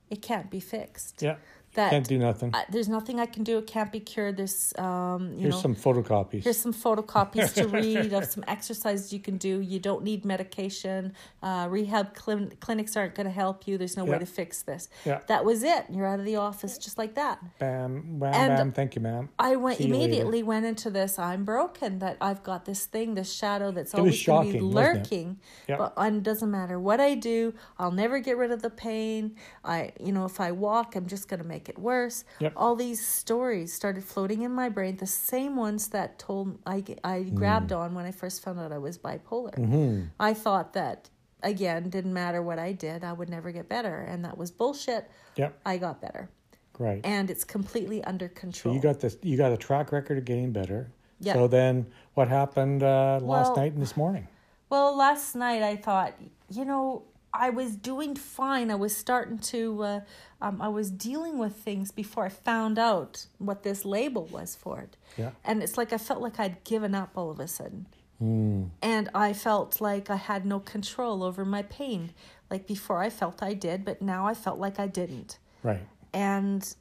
it 0.09 0.21
can't 0.21 0.49
be 0.49 0.61
fixed. 0.61 1.21
Yeah. 1.21 1.35
That 1.75 1.91
Can't 1.91 2.07
do 2.07 2.17
nothing. 2.17 2.53
uh, 2.55 2.63
there's 2.69 2.89
nothing 2.89 3.19
I 3.19 3.27
can 3.27 3.43
do. 3.43 3.59
It 3.59 3.67
can't 3.67 3.91
be 3.91 3.99
cured. 3.99 4.37
There's 4.37 4.73
um, 4.79 5.33
you 5.33 5.41
Here's 5.41 5.53
know. 5.55 5.59
some 5.61 5.75
photocopies. 5.75 6.43
Here's 6.43 6.57
some 6.57 6.73
photocopies 6.73 7.53
to 7.53 7.67
read 7.79 8.11
of 8.11 8.25
some 8.25 8.43
exercises 8.47 9.13
you 9.13 9.19
can 9.19 9.37
do. 9.37 9.59
You 9.61 9.79
don't 9.79 10.03
need 10.03 10.25
medication. 10.25 11.13
Uh, 11.43 11.67
rehab 11.69 12.15
clin- 12.15 12.59
clinics 12.59 12.97
aren't 12.97 13.13
going 13.13 13.27
to 13.27 13.31
help 13.31 13.67
you. 13.67 13.77
There's 13.77 13.95
no 13.95 14.03
way 14.03 14.17
to 14.17 14.25
fix 14.25 14.63
this. 14.63 14.89
Yeah. 15.05 15.19
That 15.27 15.45
was 15.45 15.61
it. 15.63 15.85
You're 15.91 16.07
out 16.07 16.19
of 16.19 16.25
the 16.25 16.37
office 16.37 16.77
just 16.79 16.97
like 16.97 17.13
that. 17.15 17.39
Bam, 17.59 18.17
bam, 18.19 18.33
And 18.33 18.57
bam. 18.57 18.71
Thank 18.71 18.95
you, 18.95 19.01
ma'am. 19.01 19.29
I 19.37 19.55
went 19.55 19.79
later. 19.79 19.93
immediately 19.93 20.41
went 20.41 20.65
into 20.65 20.89
this. 20.89 21.19
I'm 21.19 21.43
broken. 21.45 21.99
That 21.99 22.17
I've 22.19 22.41
got 22.41 22.65
this 22.65 22.85
thing, 22.87 23.13
this 23.13 23.31
shadow 23.31 23.71
that's 23.71 23.93
It 23.93 23.97
always 23.99 24.13
be 24.13 24.17
shocking, 24.17 24.55
it? 24.55 24.63
lurking. 24.63 25.39
Yep. 25.67 25.77
But 25.77 25.93
and 25.97 26.17
it 26.17 26.23
doesn't 26.23 26.49
matter 26.49 26.79
what 26.79 26.99
I 26.99 27.13
do. 27.13 27.53
I'll 27.77 27.91
never 27.91 28.19
get 28.19 28.37
rid 28.37 28.51
of 28.51 28.63
the 28.63 28.69
pain. 28.71 29.35
I, 29.63 29.91
you 29.99 30.11
know, 30.11 30.25
if 30.25 30.39
I 30.39 30.51
walk, 30.51 30.95
I'm 30.95 31.05
just 31.05 31.27
going 31.27 31.41
to 31.41 31.45
make 31.47 31.58
it 31.67 31.77
worse. 31.79 32.23
Yep. 32.39 32.53
All 32.55 32.75
these 32.75 33.05
stories 33.05 33.73
started 33.73 34.03
floating 34.05 34.43
in 34.43 34.51
my 34.51 34.69
brain. 34.69 34.95
The 34.97 35.05
same 35.07 35.57
ones 35.57 35.89
that 35.89 36.17
told 36.19 36.59
I 36.65 36.85
I 37.03 37.19
Mm. 37.23 37.33
grabbed 37.33 37.73
on 37.73 37.93
when 37.95 38.05
I 38.05 38.11
first 38.11 38.41
found 38.43 38.59
out 38.59 38.71
I 38.71 38.77
was 38.77 38.97
bipolar. 38.97 39.55
Mm-hmm. 39.55 40.03
I 40.19 40.33
thought 40.33 40.71
that 40.73 41.09
again 41.43 41.89
didn't 41.89 42.13
matter 42.13 42.41
what 42.41 42.59
I 42.59 42.71
did. 42.71 43.03
I 43.03 43.11
would 43.13 43.29
never 43.29 43.51
get 43.51 43.67
better, 43.67 43.97
and 44.01 44.23
that 44.23 44.37
was 44.37 44.51
bullshit. 44.51 45.09
Yep. 45.35 45.59
I 45.65 45.77
got 45.77 45.99
better, 46.01 46.29
Right. 46.77 47.01
and 47.03 47.29
it's 47.29 47.43
completely 47.43 48.03
under 48.03 48.27
So 48.29 48.33
control. 48.39 48.75
you 48.75 48.79
got 48.81 48.99
this. 48.99 49.17
You 49.21 49.35
got 49.37 49.51
a 49.51 49.57
track 49.57 49.91
record 49.91 50.17
of 50.17 50.25
getting 50.25 50.51
better. 50.51 50.91
Yeah. 51.21 51.33
So 51.33 51.47
then, 51.47 51.87
what 52.13 52.27
happened 52.29 52.83
uh, 52.83 53.19
last 53.21 53.47
Well- 53.49 53.55
night 53.57 53.73
and 53.73 53.81
this 53.81 53.97
morning? 53.97 54.27
Well, 54.69 54.95
last 54.95 55.35
night 55.35 55.63
I 55.63 55.75
thought, 55.77 56.13
you 56.51 56.63
know, 56.63 57.03
I 57.33 57.49
was 57.49 57.75
doing 57.75 58.15
fine. 58.15 58.71
I 58.71 58.75
was 58.75 58.95
starting 58.95 59.37
to, 59.39 59.83
uh, 59.83 59.99
um, 60.41 60.61
I 60.61 60.67
was 60.67 60.89
dealing 60.89 61.37
with 61.37 61.55
things 61.55 61.91
before 61.91 62.25
I 62.25 62.29
found 62.29 62.79
out 62.79 63.25
what 63.37 63.63
this 63.63 63.85
label 63.85 64.25
was 64.25 64.55
for 64.55 64.79
it. 64.79 64.97
Yeah. 65.17 65.31
And 65.43 65.61
it's 65.61 65.77
like 65.77 65.93
I 65.93 65.97
felt 65.97 66.21
like 66.21 66.39
I'd 66.39 66.63
given 66.63 66.95
up 66.95 67.11
all 67.15 67.29
of 67.29 67.39
a 67.39 67.47
sudden. 67.47 67.85
Mm. 68.21 68.69
And 68.81 69.09
I 69.13 69.33
felt 69.33 69.79
like 69.79 70.09
I 70.09 70.15
had 70.15 70.45
no 70.45 70.59
control 70.59 71.23
over 71.23 71.45
my 71.45 71.61
pain. 71.63 72.11
Like 72.49 72.67
before 72.67 73.01
I 73.01 73.09
felt 73.09 73.43
I 73.43 73.53
did, 73.53 73.85
but 73.85 74.01
now 74.01 74.25
I 74.25 74.33
felt 74.33 74.59
like 74.59 74.79
I 74.79 74.87
didn't. 74.87 75.37
Right. 75.63 75.81
And 76.13 76.75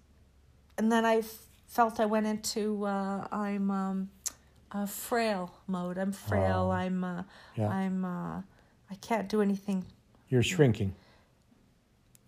and 0.78 0.90
then 0.90 1.04
I 1.04 1.22
felt 1.66 2.00
I 2.00 2.06
went 2.06 2.26
into 2.26 2.84
uh, 2.84 3.26
I'm 3.30 3.70
um, 3.70 4.10
uh, 4.72 4.86
frail 4.86 5.54
mode. 5.66 5.98
I'm 5.98 6.12
frail. 6.12 6.68
Oh. 6.68 6.70
I'm 6.70 7.04
uh, 7.04 7.22
Yeah. 7.54 7.68
I'm 7.68 8.04
uh, 8.04 8.42
I 8.90 8.94
can't 9.00 9.28
do 9.28 9.42
anything. 9.42 9.84
You're 10.28 10.42
shrinking. 10.42 10.94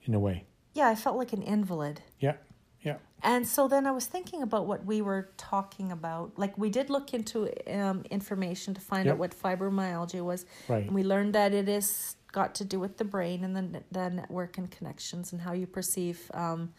In 0.05 0.14
a 0.14 0.18
way. 0.18 0.44
Yeah, 0.74 0.89
I 0.89 0.94
felt 0.94 1.16
like 1.16 1.32
an 1.32 1.43
invalid. 1.43 2.01
Yeah. 2.18 2.35
Yeah. 2.82 2.97
And 3.22 3.47
so 3.47 3.68
then 3.68 3.86
I 3.86 3.90
was 3.90 4.06
thinking 4.06 4.43
about 4.43 4.66
what 4.66 4.86
we 4.86 5.02
were 5.02 5.28
talking 5.36 5.93
about. 5.93 6.39
Like 6.39 6.56
we 6.56 6.70
did 6.70 6.89
look 6.89 7.12
into 7.12 7.51
um, 7.72 8.05
information 8.10 8.72
to 8.74 8.81
find 8.81 9.05
Yep. 9.05 9.12
out 9.14 9.18
what 9.18 9.31
fibromyalgia 9.39 10.22
was, 10.24 10.47
Right. 10.68 10.85
and 10.86 10.94
we 10.94 11.02
learned 11.05 11.35
that 11.35 11.52
it 11.52 11.68
is 11.68 12.16
got 12.32 12.55
to 12.55 12.64
do 12.64 12.81
with 12.81 12.97
the 12.97 13.05
brain 13.05 13.44
and 13.44 13.55
the 13.56 13.82
the 13.93 14.09
network 14.09 14.56
and 14.56 14.70
connections 14.70 15.32
and 15.32 15.43
how 15.43 15.52
you 15.52 15.66
perceive. 15.66 16.31
Um, 16.32 16.72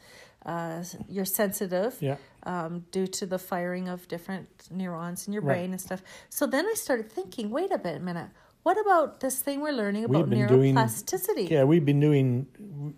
uh, 0.43 0.83
you're 1.07 1.25
sensitive 1.25 2.01
Yeah. 2.01 2.15
um, 2.43 2.85
due 2.89 3.05
to 3.05 3.27
the 3.27 3.37
firing 3.37 3.87
of 3.87 4.07
different 4.07 4.47
neurons 4.71 5.27
in 5.27 5.33
your 5.33 5.43
Right. 5.43 5.53
brain 5.57 5.71
and 5.71 5.79
stuff. 5.79 6.01
So 6.29 6.47
then 6.47 6.65
I 6.65 6.73
started 6.73 7.11
thinking, 7.11 7.51
wait 7.51 7.71
a 7.71 7.77
bit, 7.77 8.01
minute. 8.01 8.29
What 8.63 8.79
about 8.79 9.21
this 9.21 9.41
thing 9.41 9.59
we're 9.61 9.71
learning 9.73 10.05
about 10.05 10.29
been 10.29 10.47
doing- 10.47 10.75
neuroplasticity? 10.75 11.49
Yeah, 11.49 11.63
we've 11.63 11.83
been 11.85 11.99
doing 11.99 12.45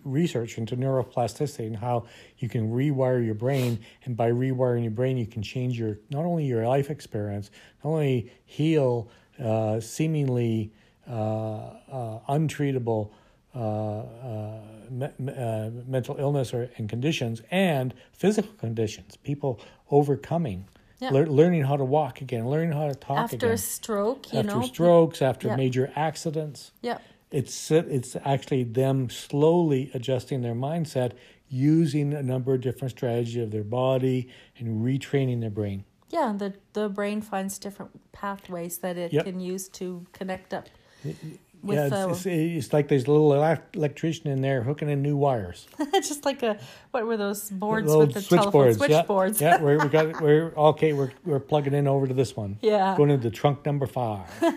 research 0.04 0.58
into 0.58 0.76
neuroplasticity 0.76 1.66
and 1.66 1.76
how 1.76 2.04
you 2.38 2.48
can 2.50 2.70
rewire 2.70 3.24
your 3.24 3.34
brain, 3.34 3.78
and 4.04 4.14
by 4.16 4.30
rewiring 4.30 4.82
your 4.82 4.90
brain, 4.90 5.16
you 5.16 5.26
can 5.26 5.42
change 5.42 5.78
your 5.78 5.98
not 6.10 6.24
only 6.26 6.44
your 6.44 6.66
life 6.68 6.90
experience, 6.90 7.50
not 7.82 7.90
only 7.90 8.30
heal 8.44 9.08
uh, 9.42 9.80
seemingly 9.80 10.72
uh, 11.08 11.12
uh, 11.90 12.20
untreatable 12.28 13.10
uh, 13.54 13.58
uh, 13.58 14.60
me- 14.90 15.08
me- 15.18 15.32
uh, 15.32 15.70
mental 15.86 16.16
illness 16.18 16.52
or 16.52 16.68
and 16.76 16.88
conditions, 16.88 17.40
and 17.50 17.94
physical 18.12 18.52
conditions. 18.54 19.16
People 19.16 19.60
overcoming 19.90 20.66
Yeah. 21.04 21.10
lear- 21.10 21.26
learning 21.26 21.64
how 21.64 21.76
to 21.76 21.84
walk 21.84 22.20
again, 22.20 22.48
learning 22.48 22.72
how 22.72 22.88
to 22.88 22.94
talk 22.94 23.18
After 23.18 23.36
again. 23.36 23.50
a 23.52 23.58
stroke, 23.58 24.32
you 24.32 24.38
after 24.40 24.54
know. 24.54 24.62
strokes, 24.62 25.20
after 25.22 25.48
Yeah. 25.48 25.56
major 25.56 25.92
accidents. 25.94 26.72
Yeah. 26.82 26.98
It's 27.30 27.70
it's 27.70 28.16
actually 28.24 28.64
them 28.64 29.10
slowly 29.10 29.90
adjusting 29.92 30.42
their 30.42 30.54
mindset 30.54 31.12
using 31.48 32.12
a 32.14 32.22
number 32.22 32.54
of 32.54 32.60
different 32.60 32.92
strategies 32.92 33.42
of 33.42 33.50
their 33.50 33.64
body 33.64 34.28
and 34.58 34.84
retraining 34.84 35.40
their 35.40 35.50
brain. 35.50 35.84
Yeah, 36.10 36.32
the 36.36 36.54
the 36.74 36.88
brain 36.88 37.20
finds 37.22 37.58
different 37.58 37.90
pathways 38.12 38.78
that 38.78 38.96
it 38.96 39.12
Yep. 39.12 39.24
can 39.24 39.40
use 39.40 39.68
to 39.80 40.06
connect 40.12 40.54
up. 40.54 40.68
With 41.64 41.78
yeah, 41.78 42.04
uh, 42.04 42.08
it's, 42.10 42.26
it's, 42.26 42.66
it's 42.66 42.72
like 42.72 42.88
there's 42.88 43.06
a 43.06 43.10
little 43.10 43.32
electrician 43.74 44.28
in 44.28 44.42
there 44.42 44.62
hooking 44.62 44.90
in 44.90 45.00
new 45.00 45.16
wires. 45.16 45.66
just 45.94 46.24
like 46.24 46.42
a 46.42 46.58
what 46.90 47.06
were 47.06 47.16
those 47.16 47.48
boards 47.50 47.86
Little 47.86 48.06
with 48.06 48.14
the 48.14 48.22
telephone 48.22 48.74
switchboards, 48.74 48.78
yeah. 48.80 48.96
switchboards? 48.98 49.40
Yeah, 49.40 49.60
we're, 49.62 49.82
we 49.82 49.88
got 49.88 50.20
we're 50.20 50.52
okay. 50.56 50.92
We're 50.92 51.12
we're 51.24 51.40
plugging 51.40 51.74
in 51.74 51.88
over 51.88 52.06
to 52.06 52.14
this 52.14 52.36
one. 52.36 52.58
Yeah. 52.60 52.94
Going 52.96 53.10
into 53.10 53.30
trunk 53.30 53.64
number 53.64 53.86
five. 53.86 54.28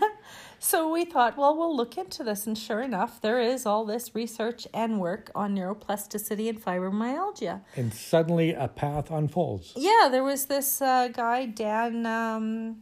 So 0.60 0.92
we 0.92 1.06
thought, 1.06 1.38
well, 1.38 1.56
we'll 1.56 1.76
look 1.76 1.98
into 1.98 2.24
this, 2.24 2.48
and 2.48 2.58
sure 2.58 2.82
enough, 2.82 3.22
there 3.22 3.40
is 3.40 3.66
all 3.66 3.86
this 3.86 4.16
research 4.16 4.68
and 4.74 5.00
work 5.00 5.30
on 5.36 5.56
neuroplasticity 5.56 6.50
and 6.50 6.62
fibromyalgia. 6.62 7.62
and 7.76 7.94
suddenly 7.94 8.54
a 8.54 8.68
path 8.68 9.12
unfolds. 9.12 9.74
Yeah, 9.76 10.10
there 10.10 10.24
was 10.24 10.48
this 10.48 10.82
uh, 10.82 11.10
guy 11.10 11.46
Dan 11.46 12.06
um, 12.08 12.78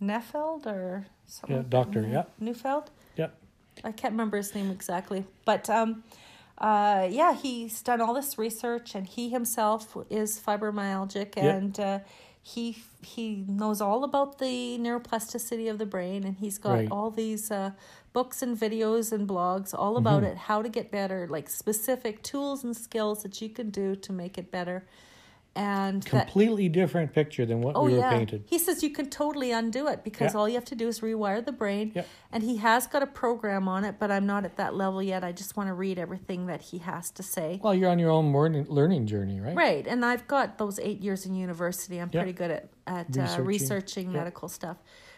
Neffeld 0.00 0.66
or 0.66 1.06
something. 1.26 1.56
Yeah, 1.56 1.62
doctor, 1.68 2.06
yeah. 2.08 2.24
Neufeld. 2.38 2.90
Yep. 3.76 3.86
I 3.86 3.92
can't 3.92 4.12
remember 4.12 4.36
his 4.36 4.54
name 4.54 4.70
exactly, 4.70 5.24
but 5.44 5.68
um, 5.70 6.04
uh, 6.58 7.08
yeah, 7.10 7.34
he's 7.34 7.82
done 7.82 8.00
all 8.00 8.14
this 8.14 8.38
research, 8.38 8.94
and 8.94 9.06
he 9.06 9.28
himself 9.30 9.96
is 10.10 10.38
fibromyalgic, 10.40 11.36
Yep. 11.36 11.56
and 11.56 11.80
uh, 11.80 11.98
he 12.42 12.82
he 13.02 13.44
knows 13.48 13.80
all 13.80 14.04
about 14.04 14.38
the 14.38 14.78
neuroplasticity 14.78 15.70
of 15.70 15.78
the 15.78 15.86
brain, 15.86 16.24
and 16.24 16.36
he's 16.38 16.58
got 16.58 16.74
Right. 16.74 16.88
all 16.90 17.10
these 17.10 17.50
uh, 17.50 17.72
books 18.12 18.42
and 18.42 18.56
videos 18.58 19.12
and 19.12 19.28
blogs 19.28 19.74
all 19.76 19.96
about 19.96 20.22
Mm-hmm. 20.22 20.32
it, 20.32 20.36
how 20.38 20.62
to 20.62 20.68
get 20.68 20.90
better, 20.90 21.26
like 21.28 21.48
specific 21.50 22.22
tools 22.22 22.62
and 22.64 22.76
skills 22.76 23.22
that 23.22 23.40
you 23.42 23.48
can 23.48 23.70
do 23.70 23.96
to 23.96 24.12
make 24.12 24.38
it 24.38 24.50
better, 24.50 24.84
and 25.56 26.02
that 26.04 26.26
Completely 26.26 26.68
different 26.68 27.12
picture 27.12 27.46
than 27.46 27.60
what 27.60 27.76
Oh 27.76 27.84
we 27.84 27.92
were 27.92 27.98
yeah. 27.98 28.10
painted. 28.10 28.44
He 28.46 28.58
says 28.58 28.82
you 28.82 28.90
can 28.90 29.08
totally 29.08 29.52
undo 29.52 29.86
it 29.86 30.02
because 30.02 30.34
Yeah. 30.34 30.40
all 30.40 30.48
you 30.48 30.54
have 30.56 30.64
to 30.66 30.74
do 30.74 30.88
is 30.88 31.00
rewire 31.00 31.44
the 31.44 31.52
brain. 31.52 31.92
Yep. 31.94 32.08
And 32.32 32.42
he 32.42 32.56
has 32.56 32.86
got 32.88 33.02
a 33.02 33.06
program 33.06 33.68
on 33.68 33.84
it, 33.84 33.96
but 34.00 34.10
I'm 34.10 34.26
not 34.26 34.44
at 34.44 34.56
that 34.56 34.74
level 34.74 35.00
yet. 35.02 35.22
I 35.22 35.30
just 35.30 35.56
want 35.56 35.68
to 35.68 35.74
read 35.74 35.98
everything 35.98 36.46
that 36.46 36.60
he 36.62 36.78
has 36.78 37.10
to 37.12 37.22
say. 37.22 37.60
Well, 37.62 37.74
you're 37.74 37.90
on 37.90 37.98
your 38.00 38.10
own 38.10 38.32
learning 38.32 38.66
learning 38.68 39.06
journey, 39.06 39.40
right? 39.40 39.54
Right, 39.54 39.86
and 39.86 40.04
I've 40.04 40.26
got 40.26 40.58
those 40.58 40.78
eight 40.80 41.00
years 41.00 41.24
in 41.26 41.34
university. 41.36 41.98
I'm 42.00 42.10
Yeah. 42.12 42.20
pretty 42.22 42.36
good 42.36 42.50
at 42.50 42.68
at 42.86 43.06
Researching. 43.08 43.40
uh, 43.40 43.46
researching 43.46 44.06
Yeah. 44.10 44.18
medical 44.18 44.48
stuff, 44.48 44.76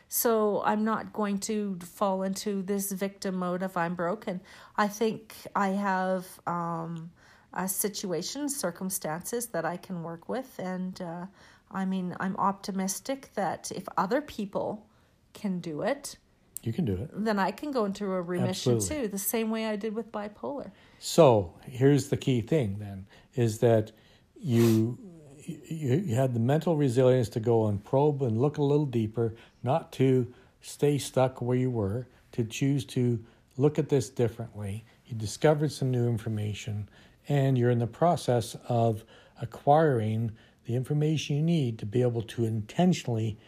so 0.08 0.62
I'm 0.64 0.84
not 0.84 1.12
going 1.12 1.38
to 1.50 1.78
fall 1.82 2.22
into 2.22 2.62
this 2.62 2.92
victim 2.92 3.36
mode 3.36 3.62
of 3.62 3.76
I'm 3.76 3.94
broken. 3.94 4.40
I 4.76 4.86
think 4.88 5.34
I 5.56 5.70
have 5.70 6.26
um, 6.46 7.10
a 7.56 7.66
situation, 7.68 8.48
circumstances 8.48 9.46
that 9.48 9.64
I 9.64 9.76
can 9.78 10.02
work 10.02 10.28
with, 10.28 10.50
and 10.58 11.00
uh, 11.00 11.26
I 11.70 11.84
mean 11.86 12.14
I'm 12.20 12.36
optimistic 12.36 13.30
that 13.34 13.72
if 13.74 13.84
other 13.96 14.20
people 14.20 14.86
can 15.32 15.60
do 15.60 15.82
it, 15.82 16.16
You 16.62 16.72
can 16.72 16.84
do 16.84 16.94
it. 16.94 17.10
then 17.12 17.38
I 17.38 17.50
can 17.50 17.70
go 17.72 17.84
into 17.86 18.04
a 18.12 18.22
remission 18.22 18.74
Absolutely. 18.76 19.06
too, 19.06 19.08
the 19.08 19.18
same 19.18 19.50
way 19.50 19.66
I 19.66 19.76
did 19.76 19.94
with 19.94 20.12
bipolar. 20.12 20.70
So 20.98 21.54
here's 21.80 22.08
the 22.08 22.16
key 22.16 22.40
thing 22.42 22.78
then 22.78 23.06
is 23.34 23.58
that 23.58 23.92
you 24.38 24.98
you, 25.44 26.02
you 26.06 26.14
had 26.16 26.34
the 26.34 26.40
mental 26.40 26.76
resilience 26.76 27.28
to 27.30 27.40
go 27.40 27.66
and 27.68 27.82
probe 27.82 28.20
and 28.22 28.36
look 28.40 28.58
a 28.58 28.62
little 28.62 28.86
deeper, 28.86 29.34
not 29.62 29.92
to 29.92 30.26
stay 30.60 30.98
stuck 30.98 31.40
where 31.40 31.56
you 31.56 31.70
were, 31.70 32.08
to 32.32 32.42
choose 32.44 32.84
to 32.84 33.24
look 33.56 33.78
at 33.78 33.88
this 33.88 34.10
differently. 34.10 34.84
You 35.06 35.14
discovered 35.16 35.70
some 35.70 35.90
new 35.92 36.08
information 36.08 36.88
and 37.28 37.58
you're 37.58 37.70
in 37.70 37.78
the 37.78 37.86
process 37.86 38.56
of 38.68 39.04
acquiring 39.40 40.32
the 40.64 40.74
information 40.74 41.36
you 41.36 41.42
need 41.42 41.78
to 41.78 41.86
be 41.86 42.02
able 42.02 42.22
to 42.22 42.44
intentionally 42.44 43.38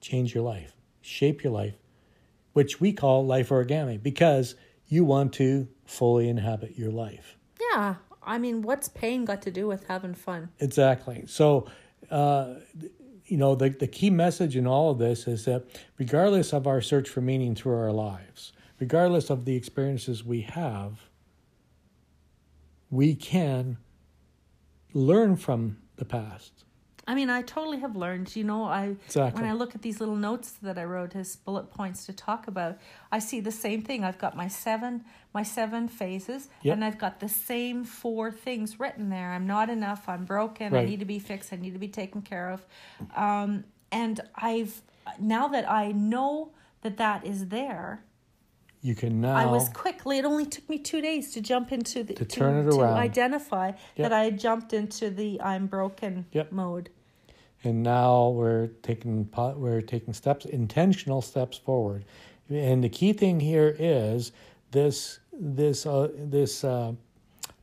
change 0.00 0.34
your 0.34 0.44
life, 0.44 0.74
shape 1.00 1.42
your 1.42 1.52
life, 1.52 1.74
which 2.52 2.80
we 2.80 2.92
call 2.92 3.24
life 3.24 3.50
origami 3.50 4.02
because 4.02 4.54
you 4.88 5.04
want 5.04 5.32
to 5.34 5.68
fully 5.84 6.28
inhabit 6.28 6.76
your 6.76 6.90
life. 6.90 7.36
Yeah, 7.72 7.96
I 8.22 8.38
mean, 8.38 8.62
what's 8.62 8.88
pain 8.88 9.24
got 9.24 9.42
to 9.42 9.50
do 9.50 9.66
with 9.66 9.84
having 9.86 10.14
fun? 10.14 10.50
Exactly. 10.60 11.24
So, 11.26 11.66
uh, 12.10 12.54
you 13.26 13.36
know, 13.36 13.54
the, 13.54 13.70
the 13.70 13.86
key 13.86 14.10
message 14.10 14.56
in 14.56 14.66
all 14.66 14.90
of 14.90 14.98
this 14.98 15.26
is 15.26 15.44
that 15.44 15.64
regardless 15.98 16.52
of 16.52 16.66
our 16.66 16.80
search 16.80 17.08
for 17.08 17.20
meaning 17.20 17.54
through 17.54 17.76
our 17.76 17.92
lives, 17.92 18.52
regardless 18.80 19.30
of 19.30 19.44
the 19.44 19.54
experiences 19.54 20.24
we 20.24 20.42
have, 20.42 21.07
we 22.90 23.14
can 23.14 23.78
learn 24.92 25.36
from 25.36 25.78
the 25.96 26.04
past. 26.04 26.64
I 27.06 27.14
mean, 27.14 27.30
I 27.30 27.40
totally 27.40 27.78
have 27.78 27.96
learned. 27.96 28.36
You 28.36 28.44
know, 28.44 28.64
I 28.64 28.96
Exactly. 29.06 29.40
when 29.40 29.50
I 29.50 29.54
look 29.54 29.74
at 29.74 29.80
these 29.80 29.98
little 29.98 30.14
notes 30.16 30.52
that 30.62 30.76
I 30.78 30.84
wrote 30.84 31.16
as 31.16 31.36
bullet 31.36 31.70
points 31.70 32.04
to 32.04 32.12
talk 32.12 32.46
about, 32.48 32.76
I 33.10 33.18
see 33.18 33.40
the 33.40 33.50
same 33.50 33.80
thing. 33.80 34.04
I've 34.04 34.18
got 34.18 34.36
my 34.36 34.48
seven 34.48 35.04
my 35.32 35.42
seven 35.42 35.88
phases, 35.88 36.48
Yep. 36.62 36.74
and 36.74 36.84
I've 36.84 36.98
got 36.98 37.20
the 37.20 37.28
same 37.28 37.84
four 37.84 38.30
things 38.30 38.78
written 38.78 39.08
there. 39.08 39.32
I'm 39.32 39.46
not 39.46 39.70
enough. 39.70 40.06
I'm 40.08 40.24
broken. 40.26 40.72
Right. 40.72 40.82
I 40.82 40.84
need 40.84 40.98
to 41.00 41.06
be 41.06 41.18
fixed. 41.18 41.52
I 41.52 41.56
need 41.56 41.72
to 41.72 41.78
be 41.78 41.88
taken 41.88 42.20
care 42.22 42.50
of. 42.50 42.66
Um, 43.16 43.64
and 43.90 44.20
I've 44.34 44.82
now 45.18 45.48
that 45.48 45.70
I 45.70 45.92
know 45.92 46.50
that 46.82 46.98
that 46.98 47.24
is 47.24 47.48
there, 47.48 48.04
You 48.80 48.94
can 48.94 49.20
now 49.20 49.34
I 49.34 49.46
was 49.46 49.68
quickly. 49.70 50.18
It 50.18 50.24
only 50.24 50.46
took 50.46 50.68
me 50.68 50.78
two 50.78 51.00
days 51.00 51.32
to 51.32 51.40
jump 51.40 51.72
into 51.72 52.04
the 52.04 52.14
To 52.14 52.24
turn 52.24 52.66
it 52.66 52.70
to 52.70 52.78
around. 52.80 52.96
identify 52.98 53.66
Yep. 53.68 53.76
that 53.96 54.12
I 54.12 54.24
had 54.24 54.38
jumped 54.38 54.72
into 54.72 55.10
the 55.10 55.40
I'm 55.40 55.66
broken 55.66 56.26
Yep. 56.32 56.52
mode. 56.52 56.90
and 57.64 57.82
now 57.82 58.28
we're 58.28 58.68
taking 58.82 59.28
we're 59.56 59.80
taking 59.80 60.14
steps 60.14 60.44
intentional 60.46 61.20
steps 61.20 61.58
forward 61.58 62.04
and 62.48 62.84
the 62.84 62.88
key 62.88 63.12
thing 63.12 63.40
here 63.40 63.74
is 63.80 64.30
this 64.70 65.18
this 65.32 65.84
uh, 65.84 66.08
this 66.16 66.62
uh, 66.62 66.92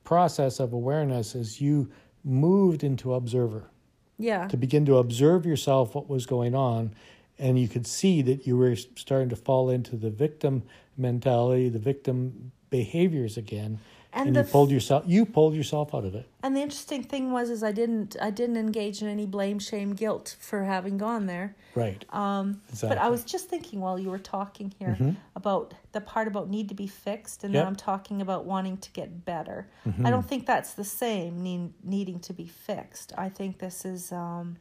process 0.03 0.59
of 0.59 0.73
awareness 0.73 1.33
is 1.33 1.61
you 1.61 1.89
moved 2.25 2.83
into 2.83 3.13
observer 3.13 3.69
Yeah. 4.17 4.47
to 4.49 4.57
begin 4.57 4.85
to 4.87 4.97
observe 4.97 5.45
yourself 5.45 5.95
what 5.95 6.09
was 6.09 6.25
going 6.25 6.53
on 6.55 6.93
and 7.37 7.59
you 7.59 7.67
could 7.67 7.85
see 7.87 8.21
that 8.21 8.47
you 8.47 8.57
were 8.57 8.75
starting 8.75 9.29
to 9.29 9.35
fall 9.35 9.69
into 9.69 9.95
the 9.95 10.09
victim 10.09 10.63
mentality 10.97 11.69
the 11.69 11.79
victim 11.79 12.51
behaviors 12.69 13.37
again 13.37 13.79
And 14.13 14.27
and, 14.27 14.35
you 14.37 14.43
pulled 14.43 14.71
yourself 14.71 15.03
you 15.07 15.25
pulled 15.25 15.53
yourself 15.55 15.93
out 15.93 16.05
of 16.05 16.15
it 16.15 16.25
And 16.43 16.55
the 16.55 16.61
interesting 16.61 17.03
thing 17.03 17.31
was, 17.31 17.49
is 17.49 17.63
I 17.63 17.71
didn't, 17.73 18.15
I 18.21 18.29
didn't 18.31 18.57
engage 18.57 19.01
in 19.01 19.07
any 19.09 19.25
blame, 19.25 19.59
shame, 19.59 19.93
guilt 19.93 20.35
for 20.39 20.63
having 20.63 20.97
gone 20.97 21.25
there. 21.25 21.55
right 21.75 22.05
Um, 22.13 22.61
exactly 22.69 22.95
But 22.95 23.03
I 23.03 23.09
was 23.09 23.23
just 23.25 23.49
thinking 23.49 23.81
while 23.81 23.97
you 23.99 24.09
were 24.09 24.19
talking 24.37 24.73
here 24.79 24.95
Mhm. 24.99 25.15
about 25.35 25.73
the 25.91 26.01
part 26.01 26.27
about 26.27 26.49
need 26.49 26.67
to 26.69 26.75
be 26.75 26.87
fixed, 26.87 27.43
and 27.43 27.53
Yep. 27.53 27.59
then 27.61 27.67
I'm 27.67 27.75
talking 27.75 28.21
about 28.21 28.45
wanting 28.45 28.77
to 28.77 28.89
get 28.99 29.09
better. 29.25 29.67
Mhm. 29.85 30.05
I 30.07 30.09
don't 30.11 30.27
think 30.31 30.45
that's 30.45 30.73
the 30.73 30.83
same. 31.03 31.31
Need, 31.47 31.73
needing 31.83 32.19
to 32.27 32.33
be 32.33 32.47
fixed. 32.47 33.11
I 33.17 33.27
think 33.29 33.57
this 33.57 33.83
is, 33.85 34.11
um, 34.11 34.57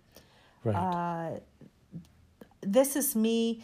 right 0.65 0.75
uh, 0.77 1.39
this 2.67 2.97
is 2.97 3.15
me. 3.17 3.63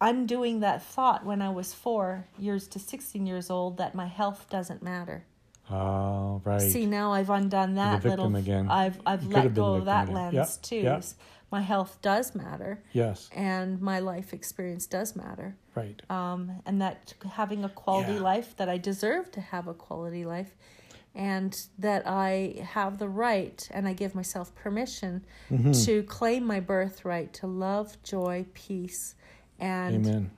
I'm 0.00 0.26
doing 0.26 0.60
that 0.60 0.82
thought 0.82 1.24
when 1.24 1.40
I 1.40 1.50
was 1.50 1.72
four 1.74 2.26
years 2.38 2.66
to 2.68 2.78
16 2.78 3.24
years 3.26 3.50
old 3.50 3.76
that 3.78 3.94
my 3.94 4.06
health 4.06 4.46
doesn't 4.50 4.82
matter. 4.82 5.24
oh 5.70 6.40
right 6.44 6.60
See 6.60 6.86
now 6.86 7.12
I've 7.12 7.30
undone 7.30 7.74
that 7.76 8.04
little. 8.04 8.34
again. 8.34 8.68
I've 8.68 9.00
I've 9.06 9.22
You 9.24 9.30
let 9.30 9.54
go 9.54 9.74
of 9.74 9.84
that 9.86 10.04
again. 10.04 10.14
lens 10.14 10.34
Yep, 10.34 10.62
too. 10.62 10.76
yep. 10.76 11.04
My 11.52 11.60
health 11.60 11.98
does 12.02 12.34
matter, 12.34 12.82
yes 12.92 13.28
and 13.36 13.80
my 13.80 13.98
life 14.00 14.32
experience 14.32 14.86
does 14.86 15.14
matter. 15.14 15.54
right 15.74 16.00
Um, 16.10 16.62
and 16.66 16.80
that 16.80 17.14
having 17.34 17.62
a 17.64 17.68
quality 17.68 18.14
Yeah. 18.14 18.20
life, 18.32 18.56
that 18.56 18.68
I 18.68 18.78
deserve 18.78 19.30
to 19.32 19.40
have 19.40 19.68
a 19.68 19.74
quality 19.74 20.24
life, 20.24 20.56
and 21.14 21.58
that 21.78 22.02
I 22.06 22.64
have 22.72 22.98
the 22.98 23.08
right, 23.08 23.68
and 23.72 23.86
I 23.86 23.92
give 23.92 24.14
myself 24.14 24.54
permission 24.54 25.24
Mm-hmm. 25.50 25.72
to 25.84 26.02
claim 26.04 26.44
my 26.46 26.60
birthright 26.60 27.32
to 27.34 27.46
love, 27.46 28.02
joy, 28.02 28.46
peace, 28.54 29.14
and 29.58 29.94
amen 30.06 30.30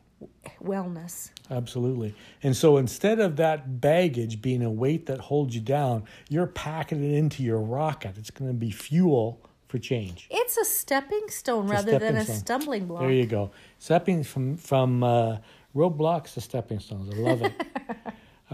wellness. 0.63 1.31
Absolutely. 1.51 2.15
And 2.43 2.57
so 2.57 2.77
instead 2.79 3.21
of 3.21 3.37
that 3.37 3.81
baggage 3.81 4.41
being 4.41 4.63
a 4.63 4.71
weight 4.71 5.07
that 5.07 5.21
holds 5.21 5.55
you 5.55 5.61
down, 5.61 6.05
you're 6.29 6.47
packing 6.47 7.03
it 7.05 7.15
into 7.17 7.43
your 7.43 7.61
rocket. 7.61 8.17
It's 8.17 8.31
going 8.31 8.49
to 8.51 8.55
be 8.57 8.71
fuel 8.71 9.41
for 9.69 9.79
change. 9.79 10.29
It's 10.31 10.57
a 10.57 10.65
stepping 10.65 11.27
stone 11.29 11.65
It's 11.65 11.73
a 11.73 11.75
rather 11.75 11.91
than 11.99 12.01
stepping 12.01 12.17
a 12.17 12.25
stone. 12.25 12.37
stumbling 12.37 12.87
block. 12.87 13.01
There 13.03 13.11
you 13.13 13.27
go. 13.27 13.51
Stepping 13.79 14.23
from 14.25 14.57
from 14.57 15.03
uh, 15.03 15.39
roadblocks 15.75 16.35
to 16.35 16.41
stepping 16.41 16.81
stones. 16.81 17.13
I 17.15 17.19
love 17.19 17.43
it. 17.43 17.53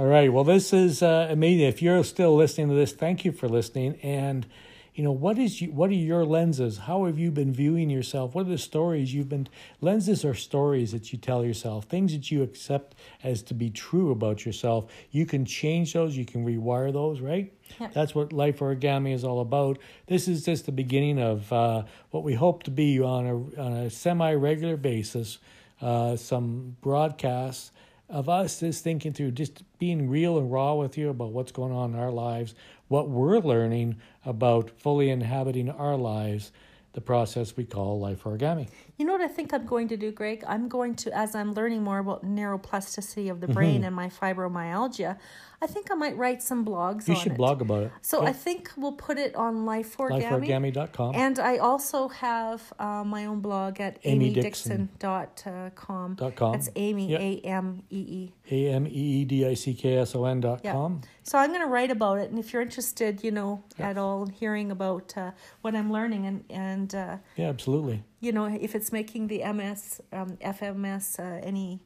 All 0.01 0.07
right. 0.07 0.33
Well, 0.33 0.45
this 0.45 0.73
is 0.73 1.03
uh, 1.03 1.27
amazing. 1.29 1.67
If 1.67 1.83
you're 1.83 2.03
still 2.05 2.35
listening 2.35 2.71
to 2.71 2.75
this, 2.75 2.91
thank 2.91 3.27
you 3.27 3.33
for 3.33 3.51
listening. 3.51 3.97
And 4.03 4.47
you 4.95 5.05
know 5.05 5.13
what 5.13 5.39
is 5.39 5.61
you, 5.61 5.71
what 5.73 5.91
are 5.91 5.93
your 5.93 6.25
lenses 6.25 6.79
how 6.79 7.05
have 7.05 7.19
you 7.19 7.31
been 7.31 7.53
viewing 7.53 7.91
yourself 7.91 8.35
what 8.35 8.47
are 8.47 8.51
the 8.51 8.59
stories 8.59 9.15
you've 9.15 9.29
been 9.29 9.49
lenses 9.81 10.25
are 10.25 10.35
stories 10.35 10.91
that 10.93 11.13
you 11.13 11.19
tell 11.19 11.45
yourself 11.45 11.85
things 11.85 12.13
that 12.13 12.31
you 12.31 12.43
accept 12.43 12.97
as 13.23 13.41
to 13.41 13.55
be 13.55 13.71
true 13.71 14.11
about 14.11 14.45
yourself 14.45 14.91
you 15.13 15.25
can 15.25 15.45
change 15.45 15.93
those 15.93 16.17
you 16.17 16.27
can 16.27 16.45
rewire 16.45 16.93
those 16.93 17.21
right 17.21 17.53
Yeah. 17.79 17.89
that's 17.95 18.17
what 18.17 18.33
life 18.33 18.59
origami 18.59 19.15
is 19.15 19.23
all 19.23 19.41
about 19.41 19.79
this 20.09 20.27
is 20.27 20.45
just 20.45 20.67
the 20.67 20.73
beginning 20.73 21.21
of 21.21 21.51
uh, 21.53 21.85
what 22.11 22.25
we 22.25 22.35
hope 22.35 22.65
to 22.65 22.71
be 22.73 23.01
on 23.01 23.27
a 23.27 23.63
on 23.63 23.73
a 23.75 23.91
semi 23.91 24.35
regular 24.35 24.77
basis 24.77 25.39
uh, 25.81 26.17
some 26.17 26.77
broadcasts 26.83 27.71
of 28.11 28.29
us 28.29 28.63
is 28.63 28.81
thinking 28.81 29.13
through 29.13 29.31
just 29.33 29.63
being 29.79 30.11
real 30.11 30.39
and 30.39 30.51
raw 30.51 30.75
with 30.75 30.99
you 30.99 31.09
about 31.11 31.31
what's 31.33 31.53
going 31.53 31.73
on 31.73 31.95
in 31.95 31.99
our 32.01 32.11
lives 32.11 32.55
what 32.91 33.09
we're 33.09 33.39
learning 33.39 33.97
about 34.27 34.69
fully 34.81 35.11
inhabiting 35.11 35.71
our 35.71 35.97
lives, 35.97 36.51
the 36.93 37.01
process 37.01 37.57
we 37.57 37.65
call 37.65 38.01
life 38.01 38.25
origami. 38.25 38.69
You 38.99 39.07
know 39.07 39.13
what 39.13 39.21
I 39.21 39.29
think 39.29 39.55
I'm 39.55 39.65
going 39.65 39.87
to 39.89 39.97
do, 39.97 40.11
Greg? 40.11 40.43
I'm 40.45 40.69
going 40.69 40.97
to, 40.97 41.17
as 41.17 41.37
I'm 41.37 41.55
learning 41.55 41.85
more 41.85 42.01
about 42.01 42.25
neuroplasticity 42.25 43.31
of 43.31 43.41
the 43.41 43.47
Mm-hmm. 43.47 43.55
brain 43.55 43.85
and 43.85 43.95
my 43.95 44.09
fibromyalgia, 44.09 45.19
I 45.63 45.67
think 45.67 45.91
I 45.91 45.95
might 45.95 46.17
write 46.17 46.43
some 46.43 46.65
blogs 46.65 47.07
You 47.07 47.15
should 47.15 47.33
it. 47.33 47.37
blog 47.39 47.61
about 47.61 47.83
it. 47.85 47.93
So 48.01 48.23
I 48.25 48.33
think 48.33 48.71
we'll 48.79 48.93
put 48.93 49.19
it 49.19 49.35
on 49.37 49.67
Life 49.67 49.97
Origami. 49.99 50.49
Lifeorigami.com. 50.49 51.15
And 51.15 51.39
I 51.39 51.59
also 51.59 52.09
have 52.09 52.73
uh, 52.79 53.05
my 53.05 53.27
own 53.27 53.41
blog 53.41 53.79
at 53.81 54.03
Amee 54.05 54.33
Dickson. 54.33 54.89
ameedickson.com. 54.99 56.15
Dot 56.15 56.35
com. 56.37 56.53
That's 56.53 56.71
Amee, 56.77 57.09
Yep. 57.11 57.21
A 57.21 57.41
M 57.47 57.83
E 57.91 57.99
E. 58.21 58.33
A 58.51 58.73
M 58.75 58.87
E 58.87 58.91
E 58.91 59.25
D 59.25 59.47
I 59.47 59.55
C 59.55 59.75
K 59.75 59.97
S 59.99 60.15
O 60.15 60.25
N 60.25 60.41
dot 60.41 60.61
Yeah. 60.65 60.73
com. 60.73 61.03
So 61.23 61.39
I'm 61.39 61.51
going 61.51 61.61
to 61.61 61.69
write 61.69 61.91
about 61.91 62.19
it, 62.19 62.31
and 62.31 62.39
if 62.39 62.53
you're 62.53 62.63
interested, 62.63 63.23
you 63.23 63.31
know, 63.31 63.63
at 63.79 63.97
all 63.99 64.27
hearing 64.27 64.71
about 64.73 65.17
uh, 65.17 65.31
what 65.61 65.77
I'm 65.77 65.93
learning, 65.93 66.27
and 66.27 66.45
and 66.51 66.95
uh, 66.95 67.17
Yeah, 67.37 67.49
absolutely. 67.49 68.03
you 68.21 68.33
know, 68.33 68.47
if 68.47 68.75
it's 68.75 68.91
making 68.93 69.29
the 69.29 69.45
MS, 69.45 70.01
um, 70.13 70.37
FMS 70.41 71.21
uh, 71.21 71.41
any 71.47 71.81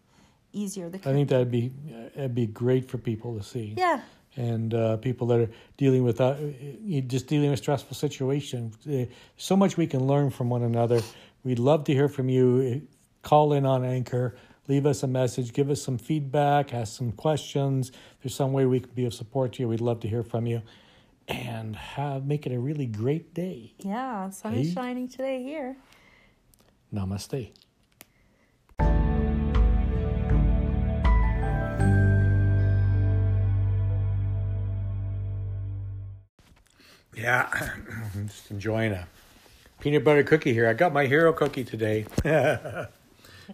easier, 0.55 0.89
the 0.89 0.99
I 0.99 1.13
think 1.13 1.29
that'd 1.29 1.51
be 1.51 1.73
uh, 1.89 2.09
that'd 2.15 2.35
be 2.35 2.47
great 2.47 2.89
for 2.89 2.99
people 2.99 3.37
to 3.37 3.43
see. 3.43 3.75
yeah, 3.77 4.01
and 4.37 4.73
uh, 4.75 4.97
people 4.99 5.27
that 5.29 5.41
are 5.41 5.51
dealing 5.77 6.03
with 6.05 6.21
uh, 6.21 6.37
just 7.07 7.27
dealing 7.27 7.51
with 7.51 7.59
stressful 7.59 7.95
situations. 7.97 8.77
Uh, 8.87 9.07
so 9.37 9.57
much 9.57 9.77
we 9.77 9.87
can 9.87 10.07
learn 10.07 10.31
from 10.31 10.49
one 10.51 10.63
another. 10.63 11.01
We'd 11.45 11.59
love 11.59 11.85
to 11.85 11.93
hear 11.93 12.09
from 12.09 12.29
you. 12.29 12.83
Call 13.23 13.55
in 13.55 13.65
on 13.65 13.85
Anchor, 13.85 14.37
leave 14.69 14.85
us 14.85 15.03
a 15.03 15.07
message, 15.07 15.53
give 15.55 15.71
us 15.71 15.81
some 15.81 15.97
feedback, 15.97 16.75
ask 16.75 16.97
some 16.97 17.11
questions. 17.13 17.89
If 17.89 18.23
there's 18.23 18.35
some 18.35 18.53
way 18.53 18.67
we 18.67 18.81
can 18.81 18.91
be 18.95 19.07
of 19.07 19.15
support 19.15 19.55
to 19.55 19.63
you. 19.63 19.69
We'd 19.69 19.81
love 19.81 20.01
to 20.01 20.09
hear 20.09 20.23
from 20.23 20.47
you, 20.47 20.61
and 21.27 21.75
have 21.77 22.27
make 22.27 22.47
it 22.47 22.53
a 22.53 22.59
really 22.59 22.87
great 22.87 23.33
day. 23.35 23.73
yeah, 23.79 24.31
sun 24.31 24.55
is 24.55 24.73
shining 24.73 25.09
today 25.09 25.43
here. 25.43 25.77
Namaste. 26.93 27.51
Yeah, 37.17 37.49
I'm 38.15 38.29
just 38.29 38.51
enjoying 38.51 38.93
a 38.93 39.07
peanut 39.81 40.05
butter 40.05 40.23
cookie 40.23 40.53
here. 40.53 40.69
I 40.69 40.73
got 40.73 40.93
my 40.93 41.07
hero 41.07 41.33
cookie 41.33 41.65
today. 41.65 42.07
so, 42.25 42.89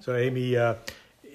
Amee, 0.09 0.57
uh, 0.57 0.75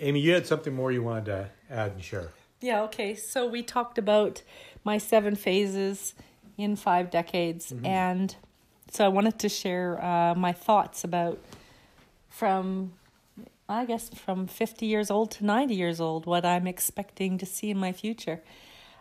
Amee, 0.02 0.20
you 0.20 0.34
had 0.34 0.48
something 0.48 0.74
more 0.74 0.92
you 0.92 1.04
wanted 1.04 1.26
to 1.26 1.50
add 1.70 1.92
and 1.92 2.04
share. 2.04 2.30
Yeah, 2.62 2.84
okay. 2.84 3.16
So 3.16 3.46
we 3.48 3.62
talked 3.62 3.98
about 3.98 4.42
my 4.84 4.98
seven 4.98 5.36
phases 5.36 6.14
in 6.58 6.76
five 6.76 7.12
decades. 7.12 7.74
And 7.84 8.36
so 8.92 9.06
I 9.06 9.08
wanted 9.10 9.40
to 9.40 9.50
share 9.50 10.04
uh, 10.04 10.36
my 10.36 10.52
thoughts 10.52 11.04
about 11.04 11.40
from, 12.30 12.94
I 13.68 13.86
guess, 13.86 14.10
from 14.10 14.48
50 14.48 14.86
years 14.86 15.12
old 15.12 15.32
to 15.32 15.46
90 15.46 15.76
years 15.76 16.00
old, 16.00 16.26
what 16.26 16.46
I'm 16.46 16.66
expecting 16.66 17.38
to 17.38 17.46
see 17.46 17.70
in 17.70 17.78
my 17.78 17.92
future. 17.92 18.42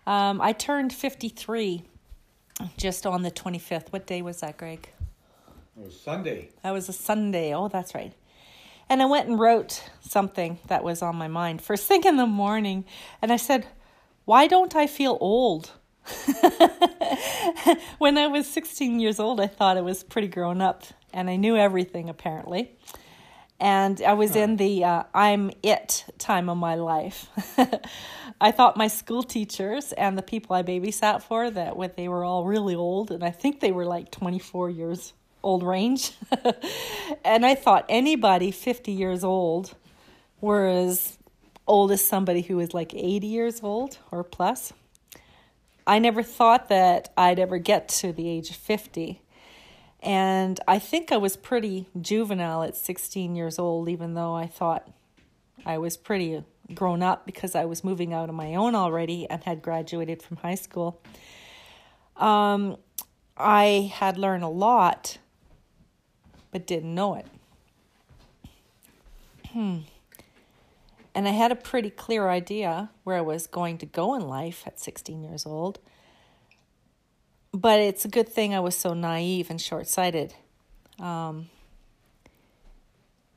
Um, 0.06 0.40
I 0.40 0.52
turned 0.52 0.92
53 0.92 1.84
just 2.76 3.06
on 3.06 3.22
the 3.22 3.30
25th. 3.30 3.92
What 3.92 4.06
day 4.06 4.22
was 4.22 4.40
that, 4.40 4.56
Greg? 4.56 4.88
It 5.76 5.84
was 5.84 5.98
Sunday. 5.98 6.50
That 6.62 6.72
was 6.72 6.88
a 6.88 6.92
Sunday. 6.92 7.54
Oh, 7.54 7.68
that's 7.68 7.94
right. 7.94 8.12
And 8.88 9.02
I 9.02 9.06
went 9.06 9.28
and 9.28 9.38
wrote 9.38 9.82
something 10.00 10.58
that 10.68 10.84
was 10.84 11.02
on 11.02 11.16
my 11.16 11.28
mind 11.28 11.62
first 11.62 11.86
thing 11.86 12.04
in 12.04 12.16
the 12.16 12.26
morning. 12.26 12.84
And 13.22 13.32
I 13.32 13.36
said, 13.36 13.66
Why 14.24 14.46
don't 14.46 14.76
I 14.76 14.86
feel 14.86 15.18
old? 15.20 15.72
when 17.98 18.18
I 18.18 18.26
was 18.26 18.46
16 18.46 19.00
years 19.00 19.18
old, 19.18 19.40
I 19.40 19.46
thought 19.46 19.78
I 19.78 19.80
was 19.80 20.04
pretty 20.04 20.28
grown 20.28 20.60
up 20.60 20.84
and 21.12 21.30
I 21.30 21.36
knew 21.36 21.56
everything 21.56 22.08
apparently. 22.08 22.76
And 23.64 24.02
I 24.02 24.12
was 24.12 24.36
in 24.36 24.56
the 24.56 24.84
uh, 24.84 25.04
I'm 25.14 25.50
it 25.62 26.04
time 26.18 26.50
of 26.50 26.58
my 26.58 26.74
life. 26.74 27.28
I 28.40 28.50
thought 28.50 28.76
my 28.76 28.88
school 28.88 29.22
teachers 29.22 29.94
and 29.94 30.18
the 30.18 30.22
people 30.22 30.54
I 30.54 30.62
babysat 30.62 31.22
for 31.22 31.50
that 31.50 31.74
what 31.74 31.96
they 31.96 32.06
were 32.06 32.24
all 32.24 32.44
really 32.44 32.74
old, 32.74 33.10
and 33.10 33.24
I 33.24 33.30
think 33.30 33.60
they 33.60 33.72
were 33.72 33.86
like 33.86 34.10
24 34.10 34.68
years 34.68 35.14
old 35.42 35.62
range. 35.62 36.12
and 37.24 37.46
I 37.46 37.54
thought 37.54 37.86
anybody 37.88 38.50
50 38.50 38.92
years 38.92 39.24
old 39.24 39.74
were 40.42 40.68
as 40.68 41.16
old 41.66 41.90
as 41.90 42.04
somebody 42.04 42.42
who 42.42 42.58
was 42.58 42.74
like 42.74 42.92
80 42.92 43.26
years 43.26 43.60
old 43.62 43.96
or 44.10 44.22
plus. 44.24 44.74
I 45.86 46.00
never 46.00 46.22
thought 46.22 46.68
that 46.68 47.14
I'd 47.16 47.38
ever 47.38 47.56
get 47.56 47.88
to 48.00 48.12
the 48.12 48.28
age 48.28 48.50
of 48.50 48.56
50. 48.56 49.22
And 50.04 50.60
I 50.68 50.78
think 50.78 51.10
I 51.10 51.16
was 51.16 51.34
pretty 51.34 51.86
juvenile 51.98 52.62
at 52.62 52.76
16 52.76 53.34
years 53.34 53.58
old, 53.58 53.88
even 53.88 54.12
though 54.12 54.34
I 54.34 54.46
thought 54.46 54.86
I 55.64 55.78
was 55.78 55.96
pretty 55.96 56.44
grown 56.74 57.02
up 57.02 57.24
because 57.24 57.54
I 57.54 57.64
was 57.64 57.82
moving 57.82 58.12
out 58.12 58.28
on 58.28 58.34
my 58.34 58.54
own 58.54 58.74
already 58.74 59.28
and 59.28 59.42
had 59.44 59.62
graduated 59.62 60.22
from 60.22 60.36
high 60.38 60.56
school. 60.56 61.00
Um, 62.18 62.76
I 63.36 63.90
had 63.94 64.18
learned 64.18 64.44
a 64.44 64.48
lot, 64.48 65.18
but 66.50 66.66
didn't 66.66 66.94
know 66.94 67.14
it. 67.14 67.26
Hmm. 69.52 69.78
And 71.14 71.26
I 71.26 71.30
had 71.30 71.50
a 71.50 71.56
pretty 71.56 71.90
clear 71.90 72.28
idea 72.28 72.90
where 73.04 73.16
I 73.16 73.22
was 73.22 73.46
going 73.46 73.78
to 73.78 73.86
go 73.86 74.14
in 74.14 74.28
life 74.28 74.64
at 74.66 74.78
16 74.78 75.22
years 75.22 75.46
old. 75.46 75.78
But 77.54 77.78
it's 77.78 78.04
a 78.04 78.08
good 78.08 78.28
thing 78.28 78.52
I 78.52 78.58
was 78.58 78.76
so 78.76 78.94
naive 78.94 79.48
and 79.48 79.60
short 79.60 79.86
sighted 79.86 80.34
um, 80.98 81.50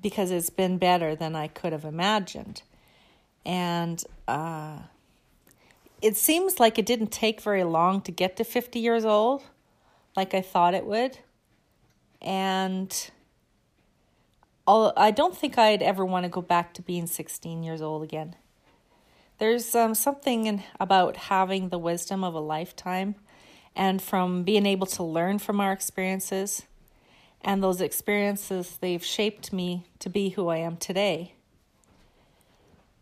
because 0.02 0.32
it's 0.32 0.50
been 0.50 0.80
better 0.80 1.16
than 1.16 1.36
I 1.36 1.48
could 1.48 1.72
have 1.72 1.86
imagined. 1.86 2.64
And 3.46 4.04
uh, 4.28 4.80
it 6.02 6.18
seems 6.18 6.60
like 6.60 6.80
it 6.80 6.86
didn't 6.88 7.12
take 7.12 7.42
very 7.42 7.64
long 7.64 8.02
to 8.02 8.12
get 8.12 8.38
to 8.38 8.44
50 8.44 8.80
years 8.80 9.06
old, 9.06 9.44
like 10.16 10.34
I 10.34 10.42
thought 10.42 10.74
it 10.74 10.88
would. 10.88 11.20
And 12.20 13.12
I'll, 14.66 14.92
don't 15.12 15.38
think 15.38 15.60
I'd 15.60 15.84
ever 15.84 16.04
want 16.04 16.24
to 16.24 16.30
go 16.30 16.42
back 16.42 16.74
to 16.74 16.82
being 16.82 17.06
16 17.06 17.62
years 17.62 17.84
old 17.84 18.02
again. 18.02 18.36
There's 19.38 19.76
um, 19.76 19.94
something 19.94 20.48
in, 20.48 20.64
about 20.80 21.18
having 21.18 21.70
the 21.70 21.78
wisdom 21.78 22.24
of 22.24 22.34
a 22.34 22.40
lifetime 22.40 23.14
and 23.78 24.02
from 24.02 24.44
being 24.44 24.66
able 24.66 24.88
to 24.88 25.04
learn 25.04 25.38
from 25.38 25.62
our 25.62 25.72
experiences. 25.72 26.64
And 27.42 27.64
those 27.64 27.80
experiences, 27.80 28.78
they've 28.82 29.04
shaped 29.04 29.54
me 29.54 29.84
to 30.00 30.10
be 30.10 30.30
who 30.30 30.50
I 30.50 30.58
am 30.58 30.76
today. 30.76 31.34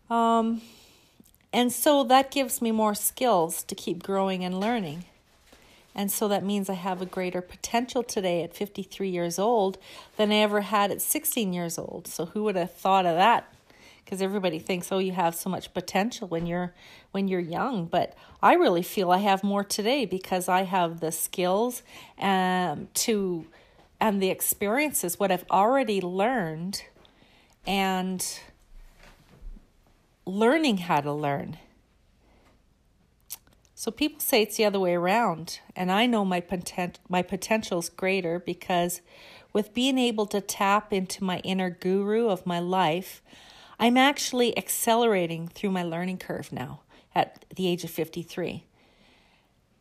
Um, 0.10 0.62
and 1.54 1.72
so 1.72 2.04
that 2.04 2.30
gives 2.30 2.62
me 2.62 2.72
more 2.72 2.94
skills 2.94 3.64
to 3.64 3.74
keep 3.74 4.04
growing 4.04 4.44
and 4.44 4.60
learning. 4.60 5.06
And 5.96 6.12
so 6.12 6.28
that 6.28 6.44
means 6.44 6.70
I 6.70 6.74
have 6.74 7.02
a 7.02 7.06
greater 7.06 7.42
potential 7.42 8.04
today 8.04 8.44
at 8.44 8.54
53 8.54 9.08
years 9.08 9.40
old 9.40 9.78
than 10.18 10.34
I 10.34 10.36
ever 10.36 10.62
had 10.62 10.92
at 10.92 11.02
16 11.02 11.54
years 11.54 11.78
old. 11.78 12.08
So 12.08 12.26
who 12.26 12.44
would 12.44 12.58
have 12.58 12.74
thought 12.74 13.06
of 13.06 13.16
that? 13.16 13.50
Because 14.06 14.22
everybody 14.22 14.60
thinks, 14.60 14.92
oh, 14.92 15.00
you 15.00 15.14
have 15.14 15.34
so 15.34 15.50
much 15.50 15.74
potential 15.74 16.28
when 16.28 16.46
you're 16.46 16.76
when 17.12 17.28
you're 17.28 17.40
young, 17.40 17.88
but 17.88 18.16
I 18.42 18.54
really 18.54 18.84
feel 18.84 19.10
I 19.10 19.18
have 19.18 19.44
more 19.44 19.64
today 19.64 20.06
because 20.06 20.48
I 20.48 20.62
have 20.62 21.00
the 21.00 21.12
skills 21.12 21.82
um, 22.20 22.88
to 22.94 23.48
and 24.00 24.22
the 24.22 24.30
experiences, 24.30 25.20
what 25.20 25.32
I've 25.32 25.46
already 25.50 26.02
learned, 26.02 26.84
and 27.66 28.24
learning 30.26 30.78
how 30.78 31.02
to 31.02 31.12
learn. 31.12 31.58
So 33.74 33.92
people 33.92 34.20
say 34.20 34.44
it's 34.44 34.58
the 34.58 34.66
other 34.66 34.80
way 34.80 34.94
around, 34.94 35.60
and 35.76 35.92
I 35.92 36.06
know 36.06 36.24
my 36.24 36.42
potent 36.42 37.00
my 37.10 37.24
potential's 37.24 37.90
greater 37.90 38.40
because 38.40 39.02
with 39.52 39.74
being 39.74 39.98
able 39.98 40.26
to 40.28 40.42
tap 40.42 40.94
into 40.94 41.24
my 41.24 41.40
inner 41.40 41.70
guru 41.70 42.28
of 42.28 42.46
my 42.46 42.60
life, 42.60 43.22
I'm 43.80 43.98
actually 43.98 44.58
accelerating 44.58 45.48
through 45.48 45.72
my 45.72 45.84
learning 45.84 46.18
curve 46.18 46.52
now 46.52 46.82
at 47.14 47.46
the 47.56 47.68
age 47.68 47.84
of 47.84 47.90
53. 47.90 48.66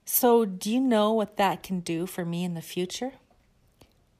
So, 0.05 0.45
do 0.45 0.71
you 0.71 0.81
know 0.81 1.13
what 1.13 1.37
that 1.39 1.63
can 1.63 1.81
do 1.81 2.07
for 2.07 2.25
me 2.25 2.45
in 2.45 2.55
the 2.55 2.61
future? 2.61 3.13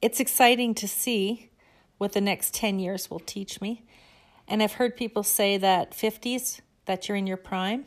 It's 0.01 0.19
exciting 0.19 0.73
to 0.75 0.87
see 0.87 1.49
what 1.97 2.13
the 2.13 2.21
next 2.21 2.53
10 2.53 2.79
years 2.79 3.09
will 3.09 3.19
teach 3.19 3.61
me. 3.61 3.83
And 4.47 4.61
I've 4.61 4.73
heard 4.73 4.95
people 4.95 5.23
say 5.23 5.57
that 5.57 5.91
50s, 5.91 6.61
that 6.85 7.07
you're 7.07 7.17
in 7.17 7.27
your 7.27 7.37
prime 7.37 7.85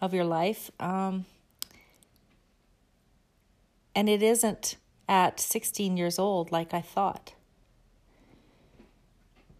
of 0.00 0.14
your 0.14 0.24
life. 0.24 0.70
Um, 0.80 1.26
and 3.94 4.08
it 4.08 4.22
isn't 4.22 4.76
at 5.08 5.38
16 5.38 5.96
years 5.96 6.18
old 6.18 6.50
like 6.50 6.74
I 6.74 6.80
thought. 6.80 7.34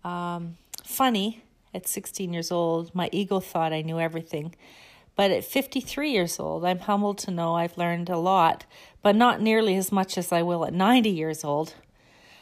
Um, 0.03 0.57
funny, 0.85 1.43
at 1.75 1.89
16 1.89 2.33
years 2.33 2.53
old, 2.53 2.95
my 2.95 3.09
ego 3.13 3.41
thought 3.41 3.73
I 3.73 3.83
knew 3.83 3.99
everything. 3.99 4.55
But 5.17 5.31
at 5.31 5.45
53 5.45 6.11
years 6.11 6.39
old, 6.39 6.65
I'm 6.65 6.81
humbled 6.81 7.19
to 7.19 7.31
know 7.31 7.55
I've 7.55 7.79
learned 7.79 8.09
a 8.09 8.19
lot, 8.19 8.65
but 9.03 9.17
not 9.17 9.41
nearly 9.41 9.77
as 9.77 9.93
much 9.93 10.17
as 10.17 10.33
I 10.33 10.43
will 10.43 10.65
at 10.65 10.73
90 10.73 11.11
years 11.11 11.45
old. 11.45 11.75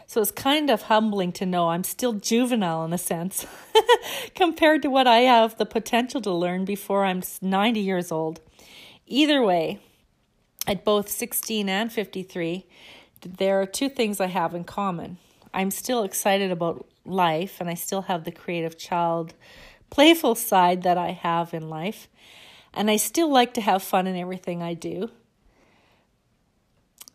So 0.07 0.21
it's 0.21 0.31
kind 0.31 0.69
of 0.69 0.83
humbling 0.83 1.33
to 1.33 1.47
know 1.47 1.71
I'm 1.71 1.85
still 1.85 2.13
juvenile 2.13 2.85
in 2.85 2.93
a 2.93 2.99
sense 2.99 3.47
compared 4.35 4.83
to 4.83 4.91
what 4.91 5.07
I 5.07 5.21
have 5.21 5.57
the 5.57 5.67
potential 5.67 6.21
to 6.23 6.33
learn 6.33 6.65
before 6.65 7.05
I'm 7.05 7.23
90 7.41 7.81
years 7.81 8.13
old. 8.13 8.41
Either 9.07 9.43
way, 9.43 9.81
at 10.67 10.85
both 10.85 11.09
16 11.09 11.69
and 11.69 11.93
53, 11.93 12.67
there 13.23 13.61
are 13.61 13.67
two 13.67 13.89
things 13.89 14.21
I 14.21 14.27
have 14.27 14.55
in 14.55 14.65
common. 14.65 15.19
I'm 15.55 15.71
still 15.71 16.03
excited 16.03 16.51
about 16.51 16.87
life 17.05 17.61
and 17.61 17.69
I 17.69 17.75
still 17.75 18.03
have 18.03 18.25
the 18.25 18.33
creative 18.33 18.79
child, 18.79 19.35
playful 19.91 20.35
side 20.35 20.83
that 20.83 20.99
I 20.99 21.11
have 21.11 21.55
in 21.55 21.69
life. 21.69 22.09
And 22.75 22.91
I 22.91 22.97
still 22.97 23.31
like 23.31 23.55
to 23.55 23.61
have 23.61 23.83
fun 23.83 24.07
in 24.07 24.17
everything 24.17 24.63
I 24.63 24.75
do. 24.75 25.11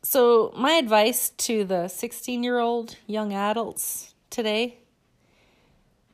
So, 0.03 0.53
my 0.55 0.73
advice 0.73 1.31
to 1.31 1.63
the 1.65 1.87
16 1.87 2.43
year 2.43 2.59
old 2.59 2.95
young 3.07 3.33
adults 3.33 4.13
today 4.29 4.77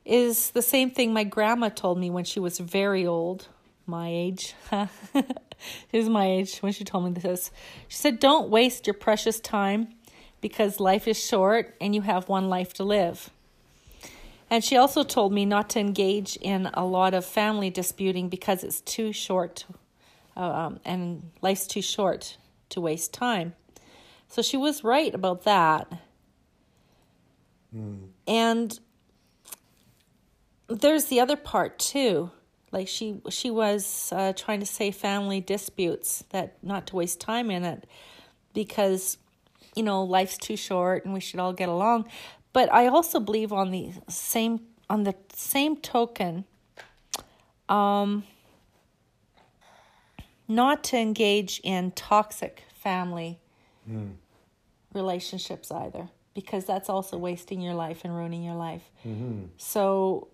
is 0.04 0.50
the 0.50 0.62
same 0.62 0.90
thing 0.90 1.12
my 1.12 1.24
grandma 1.24 1.68
told 1.68 1.98
me 1.98 2.10
when 2.10 2.24
she 2.24 2.40
was 2.40 2.58
very 2.58 3.06
old, 3.06 3.48
my 3.86 4.08
age. 4.08 4.54
Here's 5.88 6.08
my 6.08 6.26
age 6.26 6.58
when 6.58 6.72
she 6.72 6.84
told 6.84 7.04
me 7.04 7.12
this. 7.12 7.50
She 7.88 7.96
said, 7.96 8.18
Don't 8.18 8.48
waste 8.48 8.86
your 8.86 8.94
precious 8.94 9.40
time 9.40 9.94
because 10.40 10.80
life 10.80 11.06
is 11.06 11.22
short 11.22 11.74
and 11.80 11.94
you 11.94 12.02
have 12.02 12.28
one 12.28 12.48
life 12.48 12.74
to 12.74 12.84
live. 12.84 13.30
And 14.54 14.62
she 14.62 14.76
also 14.76 15.02
told 15.02 15.32
me 15.32 15.44
not 15.44 15.68
to 15.70 15.80
engage 15.80 16.36
in 16.36 16.70
a 16.74 16.84
lot 16.84 17.12
of 17.12 17.24
family 17.24 17.70
disputing 17.70 18.28
because 18.28 18.62
it's 18.62 18.80
too 18.82 19.12
short 19.12 19.66
um, 20.36 20.78
and 20.84 21.32
life's 21.42 21.66
too 21.66 21.82
short 21.82 22.36
to 22.68 22.80
waste 22.80 23.12
time. 23.12 23.54
So 24.28 24.42
she 24.42 24.56
was 24.56 24.84
right 24.84 25.12
about 25.12 25.42
that. 25.42 25.92
Mm. 27.76 28.10
And 28.28 28.78
there's 30.68 31.06
the 31.06 31.18
other 31.18 31.34
part 31.34 31.80
too. 31.80 32.30
Like 32.70 32.86
she 32.86 33.20
she 33.30 33.50
was 33.50 34.12
uh, 34.14 34.34
trying 34.34 34.60
to 34.60 34.66
say 34.66 34.92
family 34.92 35.40
disputes 35.40 36.22
that 36.30 36.62
not 36.62 36.86
to 36.86 36.94
waste 36.96 37.18
time 37.20 37.50
in 37.50 37.64
it 37.64 37.88
because 38.52 39.18
you 39.74 39.82
know 39.82 40.04
life's 40.04 40.38
too 40.38 40.56
short 40.56 41.04
and 41.04 41.12
we 41.12 41.18
should 41.18 41.40
all 41.40 41.52
get 41.52 41.68
along. 41.68 42.06
But 42.54 42.72
I 42.72 42.86
also 42.86 43.20
believe 43.20 43.52
on 43.52 43.72
the 43.72 43.92
same 44.08 44.60
on 44.88 45.02
the 45.02 45.14
same 45.32 45.76
token, 45.76 46.44
um, 47.68 48.24
not 50.46 50.84
to 50.84 50.96
engage 50.96 51.60
in 51.64 51.90
toxic 51.90 52.64
family 52.74 53.40
mm. 53.90 54.12
relationships 54.92 55.70
either, 55.70 56.10
because 56.34 56.64
that's 56.64 56.88
also 56.88 57.18
wasting 57.18 57.60
your 57.60 57.74
life 57.74 58.02
and 58.04 58.14
ruining 58.14 58.44
your 58.44 58.54
life. 58.54 58.90
Mm-hmm. 59.04 59.46
So 59.56 60.28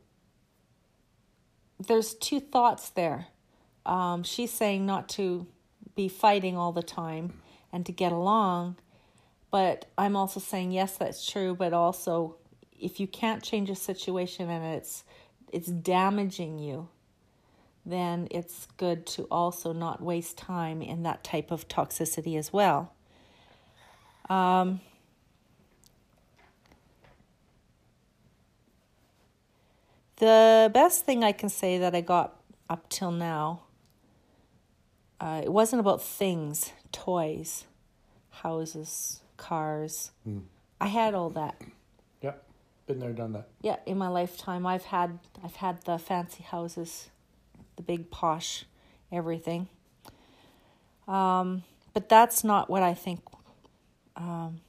there's 1.78 2.14
two 2.14 2.40
thoughts 2.40 2.90
there. 2.90 3.28
Um, 3.86 4.24
she's 4.24 4.52
saying 4.52 4.84
not 4.84 5.08
to 5.10 5.46
be 5.94 6.08
fighting 6.08 6.56
all 6.56 6.72
the 6.72 6.82
time 6.82 7.40
and 7.72 7.86
to 7.86 7.92
get 7.92 8.12
along 8.12 8.76
but 9.50 9.86
I'm 9.98 10.16
also 10.16 10.40
saying 10.40 10.72
yes, 10.72 10.96
that's 10.96 11.30
true, 11.30 11.54
but 11.54 11.72
also 11.72 12.36
if 12.78 12.98
you 12.98 13.06
can't 13.06 13.42
change 13.42 13.68
a 13.70 13.74
situation 13.74 14.48
and 14.48 14.64
it's 14.76 15.04
it's 15.52 15.66
damaging 15.68 16.58
you, 16.58 16.88
then 17.84 18.28
it's 18.30 18.68
good 18.76 19.06
to 19.06 19.24
also 19.24 19.72
not 19.72 20.00
waste 20.00 20.38
time 20.38 20.80
in 20.80 21.02
that 21.02 21.24
type 21.24 21.50
of 21.50 21.66
toxicity 21.68 22.38
as 22.38 22.52
well. 22.52 22.92
Um, 24.28 24.80
the 30.16 30.70
best 30.72 31.04
thing 31.04 31.24
I 31.24 31.32
can 31.32 31.48
say 31.48 31.78
that 31.78 31.96
I 31.96 32.00
got 32.00 32.40
up 32.68 32.88
till 32.88 33.10
now, 33.10 33.62
uh, 35.18 35.40
it 35.42 35.52
wasn't 35.52 35.80
about 35.80 36.00
things, 36.00 36.72
toys, 36.92 37.64
houses, 38.30 39.19
cars. 39.40 40.12
Mm. 40.28 40.42
I 40.80 40.86
had 40.86 41.14
all 41.14 41.30
that. 41.30 41.60
Yeah, 42.22 42.34
been 42.86 43.00
there, 43.00 43.12
done 43.12 43.32
that. 43.32 43.48
Yeah, 43.60 43.76
in 43.86 43.98
my 43.98 44.08
lifetime, 44.08 44.66
I've 44.66 44.84
had 44.84 45.18
I've 45.42 45.56
had 45.56 45.82
the 45.82 45.98
fancy 45.98 46.44
houses, 46.44 47.10
the 47.76 47.82
big 47.82 48.10
posh, 48.10 48.66
everything. 49.10 49.68
Um, 51.08 51.64
but 51.92 52.08
that's 52.08 52.44
not 52.44 52.70
what 52.70 52.82
I 52.82 52.94
think. 52.94 53.20
Um, 54.14 54.60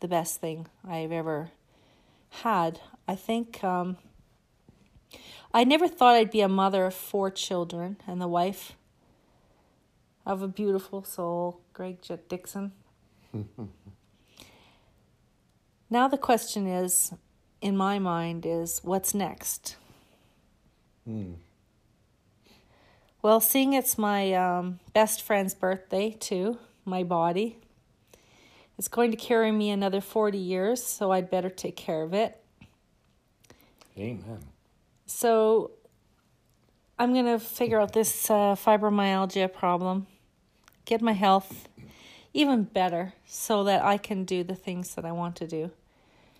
the 0.00 0.08
best 0.08 0.40
thing 0.40 0.66
I've 0.86 1.12
ever 1.12 1.50
had. 2.30 2.80
I 3.06 3.14
think 3.14 3.62
um, 3.62 3.98
I 5.52 5.64
never 5.64 5.86
thought 5.86 6.16
I'd 6.16 6.30
be 6.30 6.40
a 6.40 6.48
mother 6.48 6.86
of 6.86 6.94
four 6.94 7.30
children 7.30 7.98
and 8.06 8.20
the 8.20 8.28
wife 8.28 8.72
of 10.24 10.42
a 10.42 10.48
beautiful 10.48 11.04
soul, 11.04 11.60
Greg 11.72 12.00
Jet 12.00 12.28
Dickson. 12.28 12.72
now 15.90 16.08
the 16.08 16.18
question 16.18 16.66
is, 16.66 17.12
in 17.60 17.76
my 17.76 17.98
mind, 17.98 18.46
is 18.46 18.80
what's 18.82 19.14
next? 19.14 19.76
Mm. 21.08 21.34
Well, 23.22 23.40
seeing 23.40 23.74
it's 23.74 23.98
my 23.98 24.32
um, 24.32 24.80
best 24.94 25.22
friend's 25.22 25.54
birthday 25.54 26.16
too, 26.18 26.58
my 26.84 27.02
body, 27.02 27.58
it's 28.78 28.88
going 28.88 29.10
to 29.10 29.16
carry 29.18 29.52
me 29.52 29.68
another 29.68 30.00
40 30.00 30.38
years, 30.38 30.82
so 30.82 31.12
I'd 31.12 31.30
better 31.30 31.50
take 31.50 31.76
care 31.76 32.02
of 32.02 32.14
it. 32.14 32.42
Amen. 33.98 34.40
So 35.04 35.72
I'm 36.98 37.12
going 37.12 37.26
to 37.26 37.38
figure 37.38 37.78
out 37.78 37.92
this 37.92 38.30
uh, 38.30 38.54
fibromyalgia 38.54 39.52
problem, 39.52 40.06
get 40.86 41.02
my 41.02 41.12
health 41.12 41.68
even 42.32 42.64
better 42.64 43.14
so 43.26 43.64
that 43.64 43.84
I 43.84 43.98
can 43.98 44.24
do 44.24 44.44
the 44.44 44.54
things 44.54 44.94
that 44.94 45.04
I 45.04 45.12
want 45.12 45.36
to 45.36 45.46
do. 45.46 45.70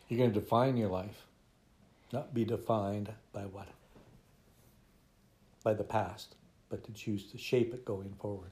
You're 0.09 0.19
going 0.19 0.33
to 0.33 0.41
define 0.41 0.77
your 0.77 0.89
life, 0.89 1.27
not 2.13 2.35
be 2.35 2.45
defined 2.45 3.13
by 3.33 3.43
what? 3.43 3.69
By 5.63 5.75
the 5.75 5.85
past, 5.85 6.37
but 6.69 6.85
to 6.85 6.93
choose 6.93 7.31
to 7.33 7.39
shape 7.39 7.75
it 7.75 7.85
going 7.85 8.15
forward. 8.19 8.51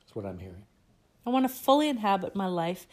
That's 0.00 0.14
what 0.14 0.24
I'm 0.24 0.38
hearing. 0.38 0.64
I 1.26 1.30
want 1.30 1.44
to 1.44 1.48
fully 1.54 1.88
inhabit 1.88 2.34
my 2.34 2.46
life. 2.46 2.86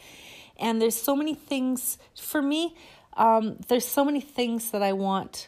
And 0.57 0.81
there's 0.81 0.95
so 0.95 1.15
many 1.15 1.35
things, 1.35 1.97
for 2.15 2.41
me, 2.41 2.75
um, 3.15 3.57
there's 3.67 3.87
so 3.87 4.03
many 4.03 4.19
things 4.19 4.71
that 4.71 4.81
I 4.81 4.91
want 4.93 5.47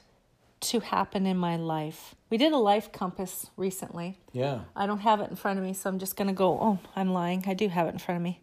to 0.62 0.80
happen 0.80 1.26
in 1.26 1.38
my 1.38 1.58
life. 1.58 2.16
We 2.30 2.38
did 2.38 2.52
a 2.52 2.58
life 2.58 2.92
compass 2.92 3.50
recently. 3.56 4.20
Yeah. 4.34 4.62
I 4.76 4.86
don't 4.86 5.00
have 5.00 5.22
it 5.22 5.30
in 5.30 5.38
front 5.38 5.60
of 5.60 5.66
me, 5.66 5.74
so 5.74 5.90
I'm 5.90 5.98
just 5.98 6.18
going 6.18 6.28
to 6.28 6.34
go. 6.34 6.60
Oh, 6.60 6.80
I'm 6.96 7.14
lying. 7.14 7.44
I 7.48 7.54
do 7.54 7.70
have 7.70 7.88
it 7.88 7.94
in 7.94 8.00
front 8.00 8.18
of 8.18 8.24
me. 8.24 8.42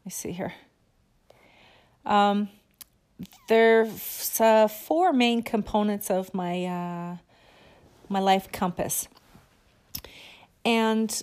Let 0.00 0.06
me 0.06 0.10
see 0.10 0.32
here. 0.32 0.52
Um, 2.04 2.48
there's 3.48 4.40
uh, 4.40 4.68
four 4.68 5.12
main 5.12 5.42
components 5.42 6.10
of 6.10 6.34
my 6.34 6.64
uh, 6.64 7.16
my 8.08 8.18
life 8.18 8.50
compass, 8.52 9.08
and 10.64 11.22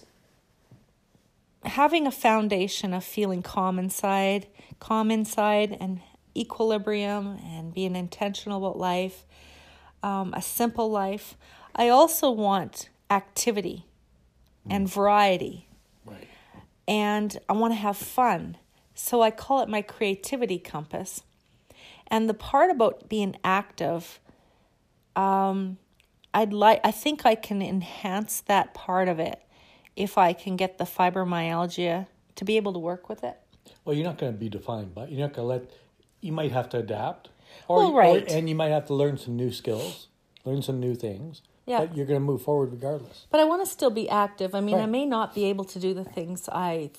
having 1.66 2.08
a 2.08 2.12
foundation 2.12 2.94
of 2.94 3.04
feeling 3.04 3.44
calm 3.44 3.78
inside, 3.78 4.48
calm 4.80 5.12
inside, 5.12 5.78
and 5.80 6.00
equilibrium, 6.36 7.38
and 7.44 7.74
being 7.74 7.96
intentional 7.96 8.66
about 8.66 8.80
life, 8.80 9.26
um, 10.02 10.34
a 10.34 10.42
simple 10.42 10.90
life. 10.90 11.36
I 11.80 11.88
also 11.88 12.30
want 12.30 12.90
activity 13.10 13.86
and 14.70 14.86
mm. 14.86 14.94
variety. 14.94 15.70
Right. 16.06 16.28
And 16.86 17.40
I 17.48 17.54
want 17.54 17.72
to 17.72 17.80
have 17.80 17.96
fun. 17.96 18.58
So 18.94 19.22
I 19.22 19.32
call 19.32 19.62
it 19.62 19.70
my 19.70 19.82
creativity 19.82 20.60
compass. 20.60 21.24
And 22.08 22.28
the 22.28 22.34
part 22.34 22.70
about 22.70 23.08
being 23.08 23.38
active, 23.46 24.20
um, 25.16 25.78
I'd 26.34 26.52
like 26.52 26.82
I 26.84 26.92
think 26.92 27.26
I 27.26 27.36
can 27.36 27.62
enhance 27.62 28.42
that 28.42 28.74
part 28.74 29.08
of 29.08 29.18
it 29.20 29.40
if 29.96 30.18
I 30.18 30.34
can 30.34 30.58
get 30.58 30.80
the 30.80 30.84
fibromyalgia 30.84 32.08
to 32.36 32.46
be 32.46 32.58
able 32.58 32.74
to 32.74 32.80
work 32.80 33.08
with 33.08 33.24
it. 33.24 33.38
Well, 33.86 33.96
you're 33.96 34.06
not 34.06 34.18
going 34.18 34.34
to 34.34 34.38
be 34.38 34.50
defined 34.50 34.94
by. 34.94 35.08
You're 35.08 35.22
not 35.22 35.34
going 35.34 35.46
to 35.48 35.64
let. 35.64 35.72
You 36.20 36.34
might 36.34 36.52
have 36.52 36.68
to 36.70 36.78
adapt, 36.80 37.30
or, 37.70 37.78
Well, 37.78 37.94
right. 37.94 38.30
or- 38.30 38.36
and 38.36 38.50
you 38.50 38.56
might 38.56 38.70
have 38.70 38.86
to 38.88 38.94
learn 38.94 39.18
some 39.18 39.38
new 39.38 39.52
skills, 39.52 40.08
learn 40.44 40.62
some 40.62 40.82
new 40.82 40.96
things. 40.96 41.42
Yeah. 41.70 41.86
But 41.86 41.96
you're 41.96 42.08
going 42.08 42.20
to 42.20 42.26
move 42.26 42.42
forward 42.42 42.72
regardless. 42.72 43.28
But 43.30 43.40
I 43.40 43.46
want 43.46 43.64
to 43.64 43.70
still 43.70 43.92
be 43.92 44.10
active. 44.10 44.56
I 44.56 44.60
mean, 44.60 44.80
I 44.80 44.88
may 44.88 45.06
not 45.06 45.36
be 45.36 45.46
able 45.46 45.66
to 45.66 45.80
do 45.80 45.94
the 45.94 46.04
things 46.04 46.50
I 46.52 46.90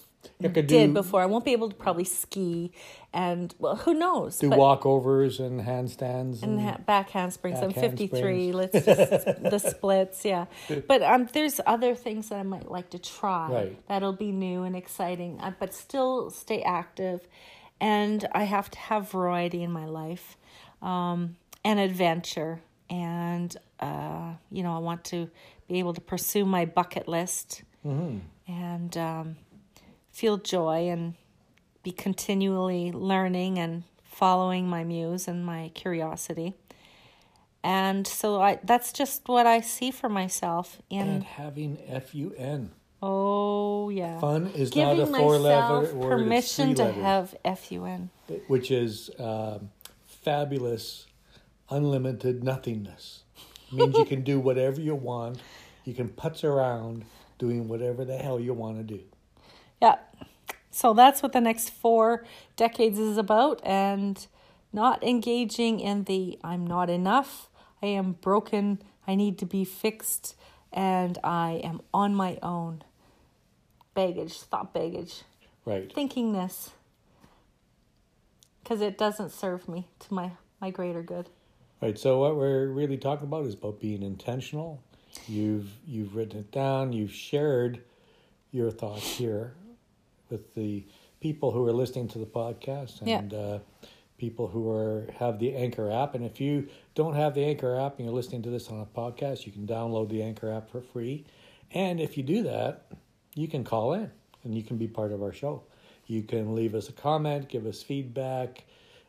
did 0.40 0.66
do, 0.66 0.92
before. 0.92 1.22
I 1.22 1.26
won't 1.26 1.44
be 1.44 1.51
able 1.52 1.70
to 1.70 1.74
probably 1.74 2.05
ski, 2.05 2.70
and 3.12 3.52
well, 3.59 3.74
who 3.74 3.94
knows? 3.94 4.38
do 4.38 4.48
walkovers 4.48 5.40
and 5.40 5.60
handstands 5.60 6.44
and 6.44 6.59
and, 6.59 6.60
ha- 6.60 6.78
back 6.86 7.10
handsprings. 7.10 7.59
I'm 7.60 7.70
Back 7.70 7.80
53. 7.80 8.52
Let's 8.52 8.84
just 8.84 9.42
the 9.42 9.59
splits, 9.59 10.24
yeah. 10.24 10.47
But 10.86 11.02
um, 11.02 11.28
there's 11.32 11.60
other 11.66 11.97
things 11.97 12.28
that 12.28 12.38
I 12.38 12.44
might 12.44 12.70
like 12.70 12.90
to 12.90 12.98
try. 13.01 13.51
Right. 13.51 13.88
That'll 13.88 14.12
be 14.12 14.30
new 14.30 14.62
and 14.62 14.76
exciting, 14.76 15.40
uh, 15.40 15.52
but 15.59 15.74
still 15.74 16.30
stay 16.30 16.62
active. 16.62 17.26
And 17.80 18.28
I 18.32 18.44
have 18.44 18.70
to 18.70 18.78
have 18.78 19.10
variety 19.10 19.64
in 19.64 19.72
my 19.72 19.86
life, 19.86 20.36
um, 20.80 21.36
and 21.64 21.80
adventure. 21.80 22.60
And 22.88 23.56
uh, 23.81 24.35
you 24.51 24.62
know, 24.62 24.74
I 24.74 24.78
want 24.78 25.05
to 25.07 25.31
be 25.69 25.78
able 25.78 25.94
to 25.94 26.01
pursue 26.01 26.44
my 26.44 26.65
bucket 26.65 27.09
list 27.09 27.62
and 28.47 28.97
um, 28.97 29.36
feel 30.11 30.36
joy 30.36 30.89
and 30.89 31.15
be 31.82 31.90
continually 31.93 32.93
learning 32.93 33.59
and 33.59 33.85
following 34.05 34.69
my 34.69 34.85
muse 34.85 35.27
and 35.28 35.47
my 35.47 35.70
curiosity. 35.74 36.55
And 37.62 38.07
so 38.07 38.40
I 38.40 38.59
that's 38.65 38.93
just 38.93 39.28
what 39.28 39.47
I 39.47 39.61
see 39.61 39.90
for 39.90 40.09
myself 40.09 40.81
in 40.90 41.07
and 41.09 41.24
having 41.24 41.77
fun. 41.77 42.70
oh 43.02 43.89
yeah. 43.90 44.19
Fun 44.20 44.48
is 44.55 44.70
Giving 44.70 44.98
not 44.98 45.09
a 45.09 45.12
four 45.19 45.39
letter 45.39 45.94
word. 45.94 46.09
permission 46.11 46.74
to 46.77 46.85
letters, 46.85 47.35
have 47.44 47.59
FUN. 47.59 48.11
which 48.48 48.70
is 48.70 49.11
um, 49.19 49.70
fabulous, 50.07 51.07
unlimited 51.70 52.43
nothingness. 52.44 53.24
Means 53.72 53.97
you 53.97 54.05
can 54.05 54.22
do 54.22 54.40
whatever 54.40 54.80
you 54.80 54.94
want. 54.94 55.40
You 55.84 55.94
can 55.94 56.09
putz 56.09 56.44
around 56.44 57.05
doing 57.38 57.68
whatever 57.68 58.05
the 58.05 58.16
hell 58.16 58.38
you 58.38 58.52
want 58.52 58.76
to 58.78 58.82
do. 58.82 59.01
Yeah. 59.80 59.97
So 60.70 60.94
that's 60.94 61.22
what 61.22 61.32
the 61.32 61.40
next 61.40 61.70
four 61.70 62.24
decades 62.56 62.98
is 62.98 63.18
about 63.18 63.60
and 63.64 64.26
not 64.72 65.02
engaging 65.02 65.80
in 65.80 66.05
the 66.05 66.38
I'm 66.44 66.66
not 66.66 66.88
enough, 66.88 67.48
I 67.82 67.86
am 67.86 68.12
broken, 68.12 68.80
I 69.06 69.14
need 69.16 69.38
to 69.38 69.47
be 69.47 69.64
fixed, 69.64 70.36
and 70.72 71.18
I 71.24 71.60
am 71.64 71.80
on 71.92 72.14
my 72.14 72.38
own. 72.42 72.82
Baggage, 73.94 74.38
thought 74.40 74.72
baggage, 74.72 75.22
Right. 75.64 75.92
thinking 75.92 76.32
this. 76.32 76.70
Because 78.62 78.80
it 78.80 78.97
doesn't 78.97 79.30
serve 79.30 79.68
me 79.68 79.88
to 80.01 80.14
my, 80.14 80.32
my 80.60 80.70
greater 80.70 81.02
good. 81.02 81.28
Right. 81.81 81.98
So 81.98 82.19
what 82.20 82.36
we're 82.36 82.66
really 82.69 82.98
talking 82.98 83.27
about 83.27 83.47
is 83.47 83.55
about 83.55 83.81
being 83.81 84.02
intentional. 84.02 84.82
You've 85.27 85.70
you've 85.86 86.15
written 86.15 86.40
it 86.40 86.52
down. 86.52 86.93
You've 86.93 87.12
shared 87.12 87.82
your 88.52 88.70
thoughts 88.70 89.16
here 89.16 89.55
with 90.28 90.55
the 90.55 90.85
people 91.20 91.51
who 91.52 91.66
are 91.66 91.73
listening 91.73 92.09
to 92.09 92.19
the 92.19 92.27
podcast 92.27 93.01
Yeah. 93.07 93.19
and 93.19 93.35
uh, 93.35 93.59
people 94.19 94.47
who 94.48 94.70
are 94.70 95.07
have 95.19 95.39
the 95.39 95.55
Anchor 95.57 95.90
app. 95.90 96.15
And 96.15 96.24
if 96.24 96.40
you 96.40 96.69
don't 96.94 97.15
have 97.15 97.35
the 97.35 97.44
Anchor 97.44 97.77
app 97.77 97.97
and 97.97 98.07
you're 98.07 98.15
listening 98.15 98.43
to 98.43 98.51
this 98.51 98.69
on 98.69 98.81
a 98.81 98.86
podcast, 98.86 99.47
you 99.47 99.52
can 99.52 99.66
download 99.66 100.11
the 100.11 100.23
Anchor 100.23 100.51
app 100.52 100.70
for 100.70 100.81
free. 100.82 101.24
And 101.73 102.01
if 102.01 102.16
you 102.16 102.23
do 102.23 102.43
that, 102.43 102.86
you 103.35 103.48
can 103.48 103.65
call 103.65 103.94
in 103.94 104.11
and 104.44 104.55
you 104.55 104.62
can 104.62 104.77
be 104.77 104.86
part 104.89 105.12
of 105.12 105.23
our 105.23 105.32
show. 105.32 105.62
You 106.07 106.23
can 106.24 106.55
leave 106.55 106.74
us 106.74 106.89
a 106.89 106.93
comment, 106.93 107.48
give 107.48 107.66
us 107.66 107.82
feedback, 107.82 108.65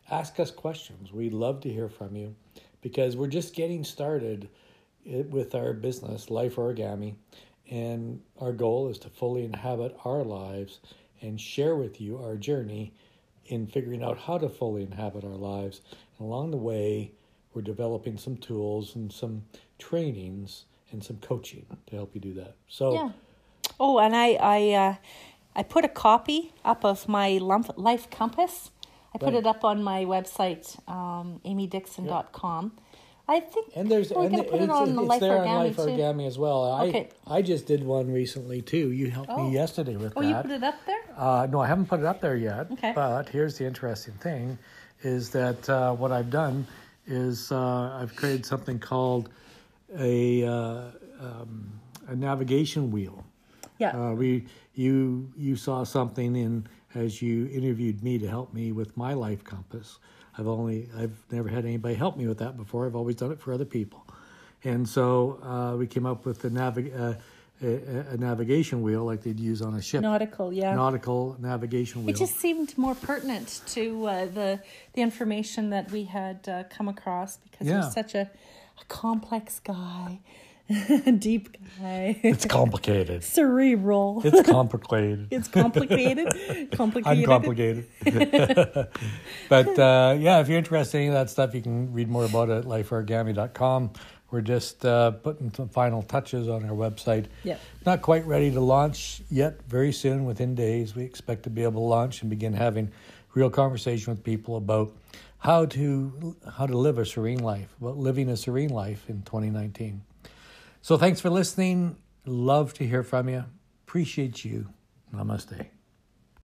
ask 0.09 0.39
us 0.39 0.51
questions. 0.51 1.11
We'd 1.11 1.33
love 1.33 1.61
to 1.61 1.69
hear 1.69 1.89
from 1.89 2.15
you 2.15 2.35
because 2.81 3.15
we're 3.15 3.27
just 3.27 3.55
getting 3.55 3.83
started 3.83 4.49
with 5.05 5.55
our 5.55 5.73
business, 5.73 6.29
Life 6.29 6.55
Origami, 6.55 7.15
and 7.69 8.21
our 8.39 8.51
goal 8.51 8.89
is 8.89 8.99
to 8.99 9.09
fully 9.09 9.43
inhabit 9.43 9.95
our 10.05 10.23
lives 10.23 10.79
and 11.21 11.39
share 11.39 11.75
with 11.75 12.01
you 12.01 12.17
our 12.17 12.35
journey 12.35 12.93
in 13.45 13.67
figuring 13.67 14.03
out 14.03 14.17
how 14.17 14.37
to 14.37 14.49
fully 14.49 14.83
inhabit 14.83 15.23
our 15.23 15.29
lives. 15.29 15.81
And 16.17 16.27
along 16.27 16.51
the 16.51 16.57
way, 16.57 17.11
we're 17.53 17.61
developing 17.61 18.17
some 18.17 18.37
tools 18.37 18.95
and 18.95 19.11
some 19.11 19.43
trainings 19.77 20.65
and 20.91 21.03
some 21.03 21.17
coaching 21.17 21.65
to 21.87 21.95
help 21.95 22.13
you 22.13 22.21
do 22.21 22.33
that. 22.35 22.55
So, 22.67 22.93
Yeah. 22.93 23.09
Oh, 23.79 23.99
and 23.99 24.15
I 24.15 24.33
I 24.33 24.71
uh, 24.71 24.95
I 25.55 25.63
put 25.63 25.85
a 25.85 25.89
copy 25.89 26.53
up 26.63 26.85
of 26.85 27.07
my 27.07 27.37
life 27.39 28.09
compass. 28.09 28.71
I 29.13 29.17
put 29.17 29.27
Right. 29.33 29.35
it 29.35 29.47
up 29.47 29.63
on 29.65 29.83
my 29.83 30.05
website, 30.05 30.77
um, 30.89 31.41
ameedickson.com. 31.45 32.71
I 33.27 33.39
think 33.39 33.67
And 33.75 33.89
there's 33.89 34.11
we're 34.11 34.23
and 34.23 34.31
going 34.31 34.43
to 34.43 34.49
put 34.49 34.59
it 34.59 34.63
it's, 34.65 34.73
on 34.73 34.95
the 34.95 35.01
Life 35.01 35.19
there 35.21 35.37
Origami 35.37 35.47
on 35.47 35.63
Life. 35.67 35.77
Origami 35.77 36.27
as 36.27 36.37
well. 36.37 36.71
I 36.71 36.87
Okay. 36.87 37.09
I 37.27 37.41
just 37.41 37.65
did 37.65 37.83
one 37.85 38.11
recently 38.11 38.61
too. 38.61 38.91
You 38.91 39.09
helped 39.09 39.29
Oh. 39.29 39.47
me 39.47 39.53
yesterday 39.53 39.95
with 39.95 40.13
that. 40.15 40.19
Oh, 40.19 40.21
you 40.27 40.35
put 40.35 40.51
it 40.51 40.63
up 40.63 40.75
there? 40.85 40.99
Uh, 41.15 41.47
no, 41.49 41.59
I 41.61 41.67
haven't 41.67 41.85
put 41.87 41.99
it 41.99 42.05
up 42.05 42.19
there 42.19 42.35
yet. 42.35 42.71
Okay. 42.71 42.91
But 42.93 43.29
here's 43.29 43.57
the 43.57 43.65
interesting 43.65 44.15
thing: 44.15 44.57
is 45.03 45.29
that 45.29 45.69
uh, 45.69 45.93
what 45.93 46.11
I've 46.11 46.29
done 46.29 46.65
is 47.05 47.51
uh, 47.51 47.99
I've 48.01 48.15
created 48.15 48.45
something 48.45 48.79
called 48.79 49.29
a 49.97 50.43
uh, 50.45 50.81
um, 51.21 51.71
a 52.07 52.15
navigation 52.15 52.91
wheel. 52.91 53.23
Yeah. 53.77 53.95
Uh, 54.09 54.13
we 54.13 54.45
you 54.73 55.31
you 55.37 55.55
saw 55.55 55.83
something 55.83 56.35
in 56.35 56.67
as 56.95 57.21
you 57.21 57.47
interviewed 57.47 58.03
me 58.03 58.17
to 58.19 58.27
help 58.27 58.53
me 58.53 58.71
with 58.71 58.95
my 58.97 59.13
life 59.13 59.43
compass. 59.43 59.99
I've 60.37 60.47
only 60.47 60.89
I've 60.97 61.17
never 61.31 61.49
had 61.49 61.65
anybody 61.65 61.95
help 61.95 62.17
me 62.17 62.27
with 62.27 62.39
that 62.39 62.55
before. 62.57 62.85
I've 62.85 62.95
always 62.95 63.15
done 63.15 63.31
it 63.31 63.39
for 63.41 63.53
other 63.53 63.65
people, 63.65 64.05
and 64.63 64.87
so 64.87 65.39
uh, 65.43 65.75
we 65.77 65.87
came 65.87 66.05
up 66.05 66.25
with 66.25 66.41
the 66.41 66.49
navig- 66.49 66.97
uh, 66.97 67.15
a, 67.63 68.13
a 68.13 68.17
navigation 68.17 68.81
wheel 68.81 69.03
like 69.03 69.21
they'd 69.21 69.39
use 69.39 69.61
on 69.61 69.75
a 69.75 69.81
ship, 69.81 70.01
Nautical, 70.01 70.51
yeah. 70.51 70.73
nautical 70.73 71.35
navigation 71.39 72.03
wheel. 72.05 72.15
It 72.15 72.17
just 72.17 72.37
seemed 72.37 72.75
more 72.77 72.95
pertinent 72.95 73.61
to 73.67 74.05
uh, 74.07 74.25
the 74.25 74.59
the 74.93 75.01
information 75.01 75.69
that 75.71 75.91
we 75.91 76.05
had 76.05 76.47
uh, 76.47 76.63
come 76.69 76.87
across 76.87 77.37
because 77.37 77.67
Yeah. 77.67 77.81
you're 77.81 77.91
such 77.91 78.15
a, 78.15 78.21
a 78.81 78.85
complex 78.87 79.59
guy, 79.59 80.19
deep 81.19 81.57
guy, 81.79 82.19
it's 82.23 82.45
complicated. 82.45 83.23
cerebral. 83.23 84.21
It's 84.23 84.47
complicated. 84.49 85.27
It's 85.31 85.47
complicated. 85.47 86.27
complicated. 86.71 87.19
Uncomplicated. 87.19 87.85
but 89.49 89.79
uh, 89.79 90.15
yeah, 90.19 90.39
if 90.39 90.47
you're 90.47 90.57
interested 90.57 90.97
in 90.97 91.03
any 91.03 91.07
of 91.09 91.13
that 91.15 91.29
stuff, 91.29 91.53
you 91.53 91.61
can 91.61 91.91
read 91.93 92.09
more 92.09 92.25
about 92.25 92.49
it 92.49 92.59
at 92.59 92.65
lifeorigami.com. 92.65 93.91
We're 94.29 94.41
just 94.41 94.85
uh, 94.85 95.11
putting 95.11 95.53
some 95.53 95.67
final 95.67 96.03
touches 96.03 96.47
on 96.47 96.63
our 96.63 96.75
website. 96.75 97.25
Yeah. 97.43 97.57
Not 97.85 98.01
quite 98.01 98.25
ready 98.25 98.49
to 98.51 98.61
launch 98.61 99.21
yet. 99.29 99.61
Very 99.67 99.91
soon, 99.91 100.23
within 100.25 100.55
days, 100.55 100.95
we 100.95 101.03
expect 101.03 101.43
to 101.43 101.49
be 101.49 101.63
able 101.63 101.81
to 101.81 101.87
launch 101.87 102.21
and 102.21 102.29
begin 102.29 102.53
having 102.53 102.91
real 103.33 103.49
conversation 103.49 104.13
with 104.13 104.23
people 104.23 104.55
about 104.55 104.93
how 105.39 105.65
to 105.65 106.35
how 106.55 106.65
to 106.65 106.77
live 106.77 106.97
a 106.97 107.05
serene 107.05 107.39
life, 107.39 107.75
about 107.81 107.97
living 107.97 108.29
a 108.29 108.37
serene 108.37 108.69
life 108.69 109.09
in 109.09 109.21
2019. 109.23 110.01
So 110.81 110.97
thanks 110.97 111.21
for 111.21 111.29
listening. 111.29 111.95
Love 112.25 112.73
to 112.75 112.87
hear 112.87 113.03
from 113.03 113.29
you. 113.29 113.45
Appreciate 113.85 114.43
you. 114.43 114.67
Namaste. 115.13 115.67